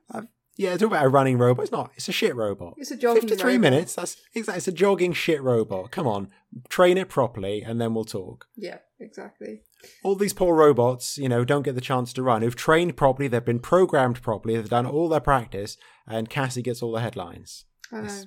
Yeah, 0.61 0.77
talk 0.77 0.89
about 0.89 1.07
a 1.07 1.09
running 1.09 1.39
robot. 1.39 1.63
It's 1.63 1.73
not. 1.73 1.91
It's 1.97 2.11
a 2.11 2.13
shit 2.13 2.37
robot. 2.37 2.75
It's 2.77 2.91
a 2.91 2.97
jogging 2.97 3.23
53 3.23 3.53
robot. 3.53 3.61
minutes. 3.63 3.95
That's 3.95 4.19
exactly. 4.35 4.59
It's 4.59 4.69
a 4.69 4.73
jogging 4.73 5.15
shit 5.15 5.43
robot. 5.43 5.91
Come 5.91 6.07
on, 6.07 6.29
train 6.69 6.99
it 6.99 7.09
properly, 7.09 7.63
and 7.63 7.81
then 7.81 7.95
we'll 7.95 8.05
talk. 8.05 8.45
Yeah, 8.59 8.77
exactly. 8.99 9.63
All 10.05 10.17
these 10.17 10.35
poor 10.35 10.55
robots, 10.55 11.17
you 11.17 11.31
know, 11.31 11.47
don't 11.47 11.63
get 11.63 11.77
the 11.77 11.81
chance 11.81 12.13
to 12.13 12.23
run. 12.23 12.43
Who've 12.43 12.55
trained 12.55 12.95
properly, 12.99 13.27
they've 13.27 13.43
been 13.43 13.59
programmed 13.59 14.21
properly, 14.21 14.55
they've 14.55 14.69
done 14.69 14.85
all 14.85 15.09
their 15.09 15.19
practice, 15.19 15.79
and 16.07 16.29
Cassie 16.29 16.61
gets 16.61 16.83
all 16.83 16.93
the 16.93 17.01
headlines. 17.01 17.65
I 17.91 18.03
know. 18.03 18.23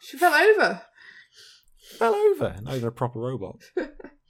She 0.00 0.16
fell 0.16 0.32
over. 0.32 0.80
Fell 1.98 2.14
over. 2.14 2.56
Not 2.62 2.76
even 2.76 2.88
a 2.88 2.92
proper 2.92 3.20
robot. 3.20 3.56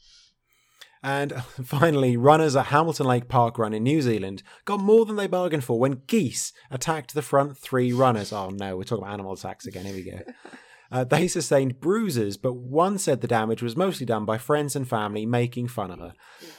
And 1.05 1.35
finally, 1.65 2.17
runners 2.17 2.57
at 2.57 2.67
Hamilton 2.67 3.07
Lake 3.07 3.29
Park 3.29 3.59
Run 3.59 3.75
in 3.75 3.85
New 3.85 4.01
Zealand 4.01 4.43
got 4.65 4.81
more 4.81 5.05
than 5.05 5.17
they 5.17 5.27
bargained 5.29 5.63
for 5.63 5.79
when 5.79 6.03
geese 6.07 6.53
attacked 6.71 7.15
the 7.15 7.23
front 7.23 7.59
three 7.59 7.93
runners. 7.93 8.33
Oh 8.33 8.49
no, 8.49 8.77
we're 8.77 8.85
talking 8.85 9.05
about 9.05 9.13
animal 9.13 9.35
attacks 9.35 9.67
again. 9.67 9.85
Here 9.85 9.95
we 9.95 10.11
go. 10.11 10.19
Uh, 10.93 11.03
they 11.03 11.27
sustained 11.27 11.81
bruises, 11.81 12.37
but 12.37 12.53
one 12.53 12.99
said 12.99 13.21
the 13.21 13.27
damage 13.27 13.63
was 13.63 13.75
mostly 13.75 14.07
done 14.07 14.25
by 14.25 14.39
friends 14.39 14.77
and 14.77 14.87
family 14.87 15.27
making 15.27 15.67
fun 15.67 15.91
of 15.91 15.99
her. 15.99 16.13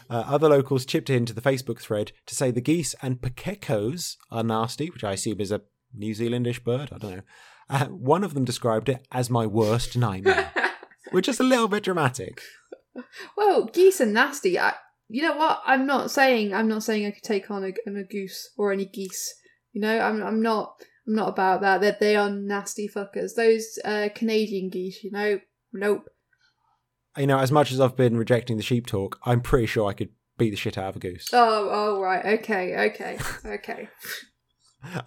Uh, 0.10 0.24
other 0.28 0.50
locals 0.50 0.86
chipped 0.86 1.10
into 1.10 1.32
the 1.32 1.39
Facebook 1.41 1.80
thread 1.80 2.12
to 2.26 2.36
say 2.36 2.52
the 2.52 2.60
geese 2.60 2.96
and 3.02 3.22
pukekos 3.22 4.18
are 4.32 4.43
nasty, 4.43 4.89
which 4.89 5.06
I 5.06 5.14
assume 5.14 5.39
is 5.39 5.52
a 5.52 5.62
New 5.93 6.14
Zealandish 6.14 6.62
bird. 6.66 6.89
I 6.91 6.98
don't 6.98 7.16
know. 7.16 7.22
Uh, 7.70 7.86
one 7.86 8.26
of 8.26 8.34
them 8.34 8.43
described 8.43 8.89
it 8.89 9.08
as 9.10 9.30
my 9.30 9.46
worst 9.46 9.96
nightmare, 9.96 10.52
which 11.12 11.30
is 11.30 11.39
a 11.39 11.43
little 11.43 11.70
bit 11.70 11.84
dramatic. 11.84 12.41
Well, 13.36 13.66
geese 13.66 14.02
are 14.02 14.06
nasty. 14.06 14.58
I, 14.60 14.74
you 15.08 15.22
know 15.22 15.36
what? 15.36 15.62
I'm 15.66 15.86
not 15.86 16.12
saying 16.12 16.54
I'm 16.54 16.68
not 16.68 16.84
saying 16.84 17.06
I 17.06 17.12
could 17.12 17.24
take 17.24 17.52
on 17.52 17.64
a, 17.64 17.74
a 17.89 18.04
goose 18.04 18.50
or 18.58 18.72
any 18.72 18.86
geese. 18.86 19.34
You 19.74 19.82
know, 19.82 20.00
I'm 20.00 20.24
I'm 20.24 20.41
not 20.41 20.76
I'm 21.08 21.16
not 21.16 21.30
about 21.30 21.62
that. 21.62 21.82
That 21.82 22.00
they 22.00 22.16
are 22.16 22.30
nasty 22.30 22.88
fuckers. 22.88 23.36
Those 23.36 23.78
uh, 23.84 24.10
Canadian 24.16 24.70
geese, 24.70 25.04
you 25.04 25.12
know, 25.12 25.39
nope. 25.74 26.08
you 27.18 27.28
know, 27.28 27.39
as 27.39 27.52
much 27.52 27.72
as 27.72 27.80
I've 27.80 27.96
been 27.96 28.18
rejecting 28.18 28.58
the 28.58 28.64
sheep 28.64 28.88
talk, 28.88 29.20
I'm 29.26 29.41
pretty 29.41 29.68
sure 29.68 29.88
I 29.88 29.93
could 29.93 30.10
beat 30.38 30.52
the 30.52 30.58
shit 30.58 30.78
out 30.78 30.89
of 30.89 30.96
a 30.98 31.00
goose. 31.00 31.30
Oh, 31.34 31.70
oh, 31.72 32.02
right. 32.02 32.39
Okay, 32.39 32.89
okay, 32.91 33.20
okay. 33.46 33.89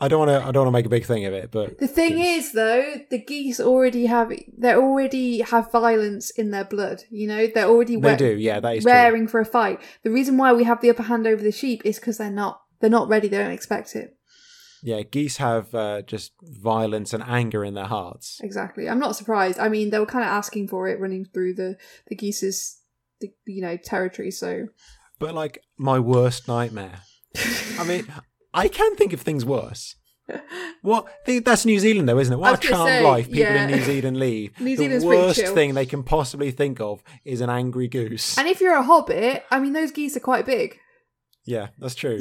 I 0.01 0.09
don't 0.09 0.19
want 0.27 0.31
to. 0.31 0.49
I 0.49 0.51
don't 0.53 0.65
want 0.65 0.69
to 0.69 0.79
make 0.79 0.87
a 0.87 0.91
big 0.91 1.05
thing 1.07 1.25
of 1.25 1.33
it, 1.33 1.51
but 1.51 1.79
The 1.79 1.89
thing 1.89 2.19
is, 2.19 2.53
though, 2.53 2.97
the 3.11 3.19
geese 3.19 3.61
already 3.61 4.07
have 4.07 4.33
they 4.57 4.75
already 4.75 5.41
have 5.41 5.71
violence 5.73 6.31
in 6.31 6.51
their 6.51 6.65
blood. 6.65 7.05
You 7.11 7.29
know, 7.29 7.47
they're 7.47 7.67
already 7.69 7.97
they 7.97 8.11
we- 8.13 8.17
do. 8.17 8.37
Yeah, 8.37 8.61
that 8.61 8.77
is 8.77 8.85
true. 8.85 8.93
raring 8.93 9.29
for 9.29 9.41
a 9.41 9.45
fight. 9.45 9.81
The 10.03 10.11
reason 10.11 10.37
why 10.37 10.53
we 10.53 10.65
have 10.65 10.81
the 10.81 10.91
upper 10.91 11.05
hand 11.05 11.27
over 11.27 11.43
the 11.43 11.53
sheep 11.53 11.83
is 11.85 11.99
because 11.99 12.19
they're 12.19 12.31
not 12.31 12.61
they're 12.81 12.91
not 12.91 13.09
ready. 13.09 13.29
They 13.29 13.39
don't 13.39 13.51
expect 13.53 13.95
it. 13.97 14.15
Yeah, 14.83 15.03
geese 15.03 15.39
have 15.39 15.75
uh, 15.75 16.03
just 16.03 16.33
violence 16.43 17.13
and 17.13 17.23
anger 17.25 17.65
in 17.65 17.75
their 17.75 17.87
hearts. 17.87 18.39
Exactly. 18.43 18.89
I'm 18.89 19.01
not 19.01 19.17
surprised. 19.17 19.59
I 19.59 19.69
mean, 19.69 19.91
they 19.91 19.99
were 19.99 20.07
kind 20.07 20.25
of 20.25 20.31
asking 20.31 20.69
for 20.69 20.87
it 20.87 21.01
running 21.01 21.25
through 21.25 21.55
the 21.55 21.77
the 22.07 22.15
geese's 22.15 22.79
the, 23.21 23.33
you 23.47 23.61
know 23.61 23.77
territory. 23.77 24.31
So 24.31 24.67
But 25.19 25.35
like 25.35 25.63
my 25.77 25.99
worst 25.99 26.47
nightmare. 26.47 27.01
I 27.79 27.85
mean, 27.85 28.07
I 28.59 28.69
can 28.69 28.95
think 28.97 29.13
of 29.13 29.21
things 29.21 29.45
worse. 29.45 29.95
What? 30.83 31.07
That's 31.27 31.65
New 31.65 31.79
Zealand, 31.79 32.09
though, 32.09 32.19
isn't 32.19 32.33
it? 32.33 32.37
What 32.37 32.63
a 32.63 32.69
charmed 32.69 32.89
say, 32.89 33.03
life 33.03 33.31
people 33.31 33.55
in. 33.55 33.71
New 33.71 33.83
Zealand 33.83 34.17
lead. 34.21 34.61
New 34.61 34.77
the 34.77 34.85
Zealand's 34.85 35.05
pretty 35.05 35.23
worst 35.23 35.55
thing 35.55 35.75
they 35.75 35.87
can 35.87 36.03
possibly 36.03 36.51
think 36.51 36.81
of 36.81 37.03
is 37.25 37.41
an 37.41 37.51
angry 37.51 37.89
goose. 37.89 38.37
and 38.37 38.47
if 38.47 38.61
you're 38.61 38.77
a 38.77 38.83
hobbit, 38.83 39.45
I 39.51 39.59
mean, 39.59 39.73
those 39.73 39.91
geese 39.91 40.17
are 40.17 40.21
quite 40.21 40.45
big. 40.45 40.79
Yeah, 41.47 41.69
that's 41.79 41.95
true. 41.95 42.21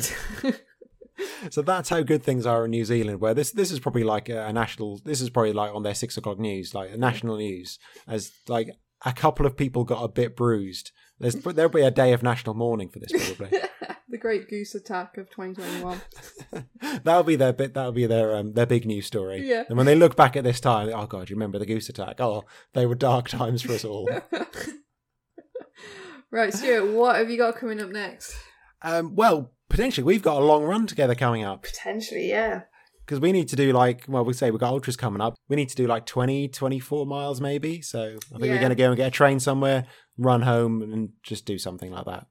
so 1.50 1.62
that's 1.62 1.90
how 1.90 2.02
good 2.02 2.24
things 2.24 2.46
are 2.46 2.66
in 2.66 2.72
New 2.72 2.86
Zealand. 2.86 3.20
Where 3.20 3.34
this 3.34 3.52
this 3.52 3.72
is 3.72 3.80
probably 3.80 4.04
like 4.04 4.30
a, 4.30 4.48
a 4.48 4.54
national. 4.54 5.02
This 5.04 5.22
is 5.22 5.30
probably 5.30 5.54
like 5.54 5.74
on 5.74 5.84
their 5.84 5.96
six 5.96 6.16
o'clock 6.18 6.40
news, 6.40 6.74
like 6.74 6.92
a 6.92 6.98
national 6.98 7.38
news, 7.38 7.78
as 8.08 8.32
like 8.48 8.70
a 9.06 9.14
couple 9.14 9.46
of 9.46 9.58
people 9.58 9.84
got 9.84 10.04
a 10.04 10.08
bit 10.08 10.36
bruised. 10.36 10.92
There's 11.20 11.36
there'll 11.36 11.70
be 11.70 11.82
a 11.82 11.92
day 11.92 12.14
of 12.14 12.24
national 12.24 12.56
mourning 12.56 12.90
for 12.90 13.00
this 13.00 13.12
probably. 13.12 13.60
the 14.10 14.18
Great 14.18 14.50
Goose 14.50 14.76
Attack 14.76 15.18
of 15.18 15.30
2021. 15.30 16.02
that'll 17.04 17.24
be 17.24 17.36
their 17.36 17.54
bit. 17.54 17.74
That'll 17.74 17.92
be 17.92 18.06
their 18.06 18.36
um, 18.36 18.54
their 18.54 18.66
big 18.66 18.86
news 18.86 19.06
story. 19.06 19.48
Yeah. 19.48 19.64
And 19.68 19.78
when 19.78 19.86
they 19.86 19.96
look 19.96 20.16
back 20.16 20.36
at 20.36 20.44
this 20.44 20.60
time, 20.60 20.90
oh 20.94 21.06
god, 21.08 21.30
you 21.30 21.36
remember 21.36 21.60
the 21.60 21.66
goose 21.66 21.90
attack? 21.90 22.20
Oh, 22.22 22.46
they 22.74 22.86
were 22.86 22.96
dark 22.96 23.30
times 23.30 23.62
for 23.62 23.74
us 23.74 23.86
all. 23.86 24.10
right, 26.32 26.54
Stuart, 26.54 26.94
what 26.94 27.16
have 27.18 27.30
you 27.30 27.38
got 27.38 27.58
coming 27.58 27.82
up 27.82 27.90
next? 27.90 28.36
um, 28.82 29.16
well, 29.16 29.52
potentially 29.70 30.06
we've 30.06 30.22
got 30.22 30.42
a 30.42 30.46
long 30.46 30.64
run 30.64 30.88
together 30.88 31.16
coming 31.16 31.44
up. 31.44 31.64
Potentially, 31.64 32.30
yeah. 32.30 32.62
because 33.06 33.20
we 33.20 33.32
need 33.32 33.48
to 33.50 33.56
do 33.56 33.74
like 33.74 34.06
well 34.08 34.24
we 34.24 34.34
say 34.34 34.52
we've 34.52 34.60
got 34.60 34.72
ultras 34.72 34.96
coming 34.98 35.22
up 35.22 35.36
we 35.50 35.56
need 35.56 35.70
to 35.70 35.76
do 35.76 35.88
like 35.88 36.06
20 36.06 36.50
24 36.50 37.06
miles 37.06 37.40
maybe 37.42 37.82
so 37.82 38.02
i 38.02 38.08
think 38.38 38.46
Yeah. 38.46 38.52
we're 38.52 38.60
going 38.60 38.70
to 38.70 38.76
go 38.76 38.88
and 38.90 38.98
get 38.98 39.08
a 39.08 39.12
train 39.12 39.40
somewhere 39.40 39.86
run 40.18 40.42
home 40.42 40.82
and 40.82 41.10
just 41.24 41.46
do 41.46 41.58
something 41.58 41.92
like 41.92 42.06
that 42.06 42.28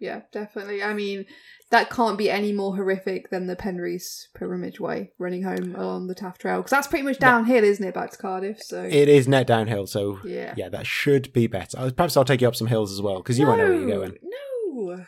Yeah, 0.00 0.22
definitely. 0.32 0.82
I 0.82 0.94
mean, 0.94 1.26
that 1.70 1.90
can't 1.90 2.18
be 2.18 2.30
any 2.30 2.52
more 2.52 2.74
horrific 2.74 3.30
than 3.30 3.46
the 3.46 3.54
Penrhys 3.54 4.28
pilgrimage 4.34 4.80
way 4.80 5.12
running 5.18 5.42
home 5.42 5.76
along 5.76 6.08
the 6.08 6.14
Taff 6.14 6.38
Trail 6.38 6.58
because 6.58 6.70
that's 6.70 6.86
pretty 6.86 7.04
much 7.04 7.18
downhill, 7.18 7.62
isn't 7.62 7.86
it, 7.86 7.94
back 7.94 8.10
to 8.12 8.18
Cardiff? 8.18 8.62
So 8.62 8.82
it 8.82 9.08
is 9.08 9.28
net 9.28 9.46
downhill 9.46 9.86
so 9.86 10.18
yeah, 10.24 10.54
yeah 10.56 10.68
that 10.70 10.86
should 10.86 11.32
be 11.32 11.46
better. 11.46 11.90
Perhaps 11.92 12.16
i'll 12.16 12.24
take 12.24 12.40
you 12.40 12.48
up 12.48 12.56
some 12.56 12.66
hills 12.66 12.92
as 12.92 13.02
well 13.02 13.18
because 13.18 13.38
you 13.38 13.46
won't 13.46 13.58
know 13.58 13.66
where 13.66 13.74
you're 13.74 13.88
going. 13.88 14.16
No, 14.22 15.04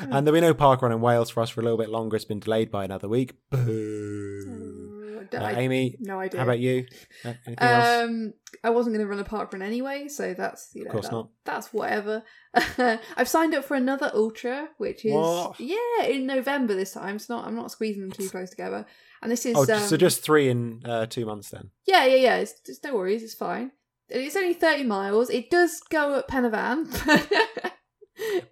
and 0.00 0.26
there'll 0.26 0.32
be 0.32 0.40
no 0.40 0.54
park 0.54 0.82
run 0.82 0.92
in 0.92 1.00
wales 1.00 1.30
for 1.30 1.42
us 1.42 1.50
for 1.50 1.60
a 1.60 1.64
little 1.64 1.78
bit 1.78 1.90
longer. 1.90 2.16
It's 2.16 2.24
been 2.24 2.40
delayed 2.40 2.70
by 2.70 2.84
another 2.84 3.08
week. 3.08 3.34
Boo. 3.50 4.44
No. 4.46 4.65
Uh, 5.34 5.38
I, 5.38 5.52
amy 5.52 5.96
no 6.00 6.20
idea. 6.20 6.40
how 6.40 6.44
about 6.44 6.58
you 6.58 6.86
Uh, 7.24 7.34
anything 7.46 7.56
else 7.68 7.86
Um, 8.04 8.32
I 8.64 8.70
wasn't 8.70 8.94
going 8.94 9.04
to 9.06 9.10
run 9.10 9.18
a 9.20 9.24
park 9.24 9.52
run 9.52 9.62
anyway, 9.62 10.08
so 10.08 10.34
that's 10.34 10.70
you 10.74 10.84
know, 10.84 10.90
course 10.90 11.06
that- 11.06 11.12
not. 11.12 11.28
That's 11.44 11.72
whatever. 11.72 12.22
I've 13.16 13.28
signed 13.28 13.54
up 13.54 13.64
for 13.64 13.74
another 13.76 14.10
ultra, 14.14 14.68
which 14.78 15.04
is 15.04 15.12
What? 15.12 15.60
yeah 15.60 16.04
in 16.04 16.26
November 16.26 16.74
this 16.74 16.92
time. 16.92 17.16
It's 17.16 17.28
not. 17.28 17.46
I'm 17.46 17.54
not 17.54 17.70
squeezing 17.70 18.02
them 18.02 18.12
too 18.12 18.28
close 18.28 18.50
together. 18.50 18.86
And 19.22 19.30
this 19.30 19.46
is 19.46 19.56
oh 19.56 19.62
um, 19.72 19.80
so 19.80 19.96
just 19.96 20.22
three 20.22 20.48
in 20.48 20.82
uh, 20.84 21.06
two 21.06 21.24
months 21.26 21.50
then 21.50 21.70
yeah 21.86 22.04
yeah 22.04 22.16
yeah. 22.16 22.36
It's, 22.36 22.54
it's 22.66 22.82
no 22.82 22.94
worries. 22.94 23.22
It's 23.22 23.34
fine. 23.34 23.72
It's 24.08 24.36
only 24.36 24.54
thirty 24.54 24.84
miles. 24.84 25.30
It 25.30 25.50
does 25.50 25.80
go 25.90 26.18
at 26.18 26.28
Pen 26.28 26.44
y 26.44 26.50
Fan. 26.50 26.86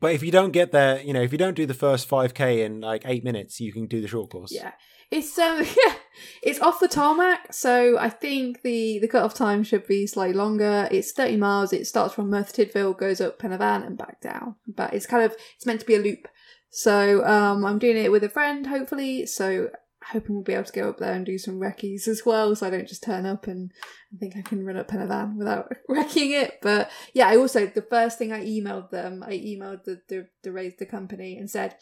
but 0.00 0.12
if 0.12 0.22
you 0.22 0.30
don't 0.30 0.50
get 0.52 0.72
there 0.72 1.00
you 1.00 1.12
know 1.12 1.22
if 1.22 1.32
you 1.32 1.38
don't 1.38 1.54
do 1.54 1.64
the 1.66 1.74
first 1.74 2.08
5k 2.08 2.64
in 2.64 2.80
like 2.80 3.02
eight 3.06 3.24
minutes 3.24 3.60
you 3.60 3.72
can 3.72 3.86
do 3.86 4.00
the 4.02 4.08
short 4.08 4.30
course 4.30 4.52
yeah, 4.52 4.72
it's 5.10 5.38
um 5.38 5.58
yeah, 5.86 5.94
it's 6.42 6.60
off 6.60 6.80
the 6.80 6.88
tarmac. 6.88 7.52
So 7.52 7.98
I 7.98 8.08
think 8.08 8.62
the 8.62 8.98
the 9.00 9.08
cut 9.08 9.22
off 9.22 9.34
time 9.34 9.62
should 9.64 9.86
be 9.86 10.06
slightly 10.06 10.34
longer. 10.34 10.88
It's 10.90 11.12
thirty 11.12 11.36
miles. 11.36 11.72
It 11.72 11.86
starts 11.86 12.14
from 12.14 12.30
Merthyr 12.30 12.64
Tydfil, 12.64 12.98
goes 12.98 13.20
up 13.20 13.38
Pen 13.38 13.50
y 13.50 13.58
Fan, 13.58 13.82
and 13.82 13.98
back 13.98 14.20
down. 14.20 14.56
But 14.66 14.94
it's 14.94 15.06
kind 15.06 15.24
of 15.24 15.34
it's 15.56 15.66
meant 15.66 15.80
to 15.80 15.86
be 15.86 15.96
a 15.96 16.00
loop. 16.00 16.28
So 16.70 17.24
um, 17.24 17.64
I'm 17.64 17.78
doing 17.78 17.96
it 17.96 18.10
with 18.10 18.24
a 18.24 18.28
friend, 18.28 18.66
hopefully. 18.66 19.26
So 19.26 19.70
hoping 20.10 20.34
we'll 20.34 20.44
be 20.44 20.52
able 20.52 20.64
to 20.64 20.72
go 20.72 20.90
up 20.90 20.98
there 20.98 21.12
and 21.12 21.24
do 21.24 21.38
some 21.38 21.58
recce's 21.58 22.08
as 22.08 22.26
well, 22.26 22.54
so 22.54 22.66
I 22.66 22.70
don't 22.70 22.88
just 22.88 23.02
turn 23.02 23.26
up 23.26 23.46
and, 23.46 23.72
and 24.10 24.20
think 24.20 24.36
I 24.36 24.42
can 24.42 24.64
run 24.64 24.76
up 24.76 24.88
Pen 24.88 25.00
y 25.00 25.06
Fan 25.06 25.36
without 25.38 25.72
wrecking 25.88 26.32
it. 26.32 26.58
But 26.62 26.90
yeah, 27.12 27.28
I 27.28 27.36
also 27.36 27.66
the 27.66 27.82
first 27.82 28.18
thing 28.18 28.32
I 28.32 28.44
emailed 28.44 28.90
them, 28.90 29.22
I 29.22 29.32
emailed 29.32 29.84
the 29.84 30.00
the 30.08 30.28
the 30.42 30.74
the 30.78 30.86
company 30.86 31.36
and 31.36 31.50
said, 31.50 31.76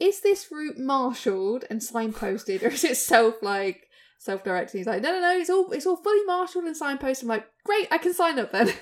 "Is 0.00 0.20
this 0.20 0.48
route 0.50 0.78
marshalled 0.78 1.64
and 1.70 1.80
signposted, 1.80 2.62
or 2.62 2.68
is 2.68 2.84
it 2.84 2.96
self 2.96 3.36
like?" 3.42 3.84
Self-directing. 4.20 4.80
He's 4.80 4.86
like, 4.88 5.00
no, 5.00 5.12
no, 5.12 5.20
no. 5.20 5.38
It's 5.38 5.48
all, 5.48 5.70
it's 5.70 5.86
all 5.86 5.94
fully 5.96 6.24
marshalled 6.26 6.64
and 6.64 6.74
signposted. 6.74 7.22
I'm 7.22 7.28
like, 7.28 7.46
great, 7.64 7.86
I 7.92 7.98
can 7.98 8.12
sign 8.12 8.36
up 8.40 8.50
then. 8.50 8.72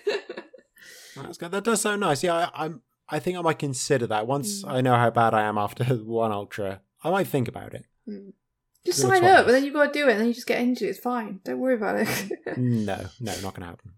That's 1.14 1.36
good. 1.36 1.50
That 1.50 1.62
does 1.64 1.82
sound 1.82 2.00
nice. 2.00 2.22
Yeah, 2.24 2.48
I, 2.54 2.64
I'm. 2.64 2.80
I 3.08 3.18
think 3.18 3.36
I 3.36 3.42
might 3.42 3.58
consider 3.58 4.06
that 4.08 4.26
once 4.26 4.64
Mm. 4.64 4.70
I 4.70 4.80
know 4.80 4.94
how 4.96 5.10
bad 5.10 5.34
I 5.34 5.42
am 5.42 5.58
after 5.58 5.84
one 5.94 6.32
ultra. 6.32 6.80
I 7.04 7.10
might 7.10 7.26
think 7.28 7.48
about 7.48 7.74
it. 7.74 7.84
just 8.84 9.00
sign 9.00 9.24
up, 9.24 9.44
and 9.46 9.54
then 9.54 9.62
you've 9.64 9.74
got 9.74 9.92
to 9.92 9.98
do 9.98 10.08
it, 10.08 10.12
and 10.12 10.20
then 10.20 10.28
you 10.28 10.34
just 10.34 10.46
get 10.46 10.60
injured. 10.60 10.88
It's 10.88 10.98
fine. 10.98 11.40
Don't 11.44 11.60
worry 11.60 11.74
about 11.74 11.96
it. 12.00 12.32
No, 12.56 12.96
no, 13.20 13.32
not 13.42 13.54
going 13.54 13.60
to 13.60 13.66
happen. 13.66 13.92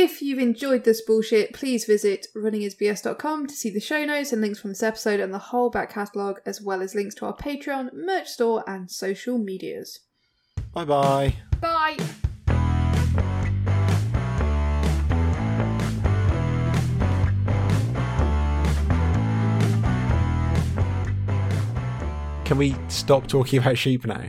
If 0.00 0.22
you've 0.22 0.38
enjoyed 0.38 0.84
this 0.84 1.00
bullshit, 1.00 1.52
please 1.52 1.84
visit 1.84 2.28
runningisbs.com 2.36 3.48
to 3.48 3.52
see 3.52 3.68
the 3.68 3.80
show 3.80 4.04
notes 4.04 4.32
and 4.32 4.40
links 4.40 4.60
from 4.60 4.70
this 4.70 4.84
episode 4.84 5.18
and 5.18 5.34
the 5.34 5.40
whole 5.40 5.70
back 5.70 5.92
catalogue, 5.92 6.40
as 6.46 6.62
well 6.62 6.82
as 6.82 6.94
links 6.94 7.16
to 7.16 7.26
our 7.26 7.36
Patreon, 7.36 7.92
merch 7.92 8.28
store, 8.28 8.62
and 8.68 8.88
social 8.88 9.38
medias. 9.38 9.98
Bye 10.72 10.84
bye. 10.84 11.34
Bye! 11.60 11.96
Can 22.44 22.56
we 22.56 22.76
stop 22.86 23.26
talking 23.26 23.58
about 23.58 23.76
sheep 23.76 24.06
now? 24.06 24.22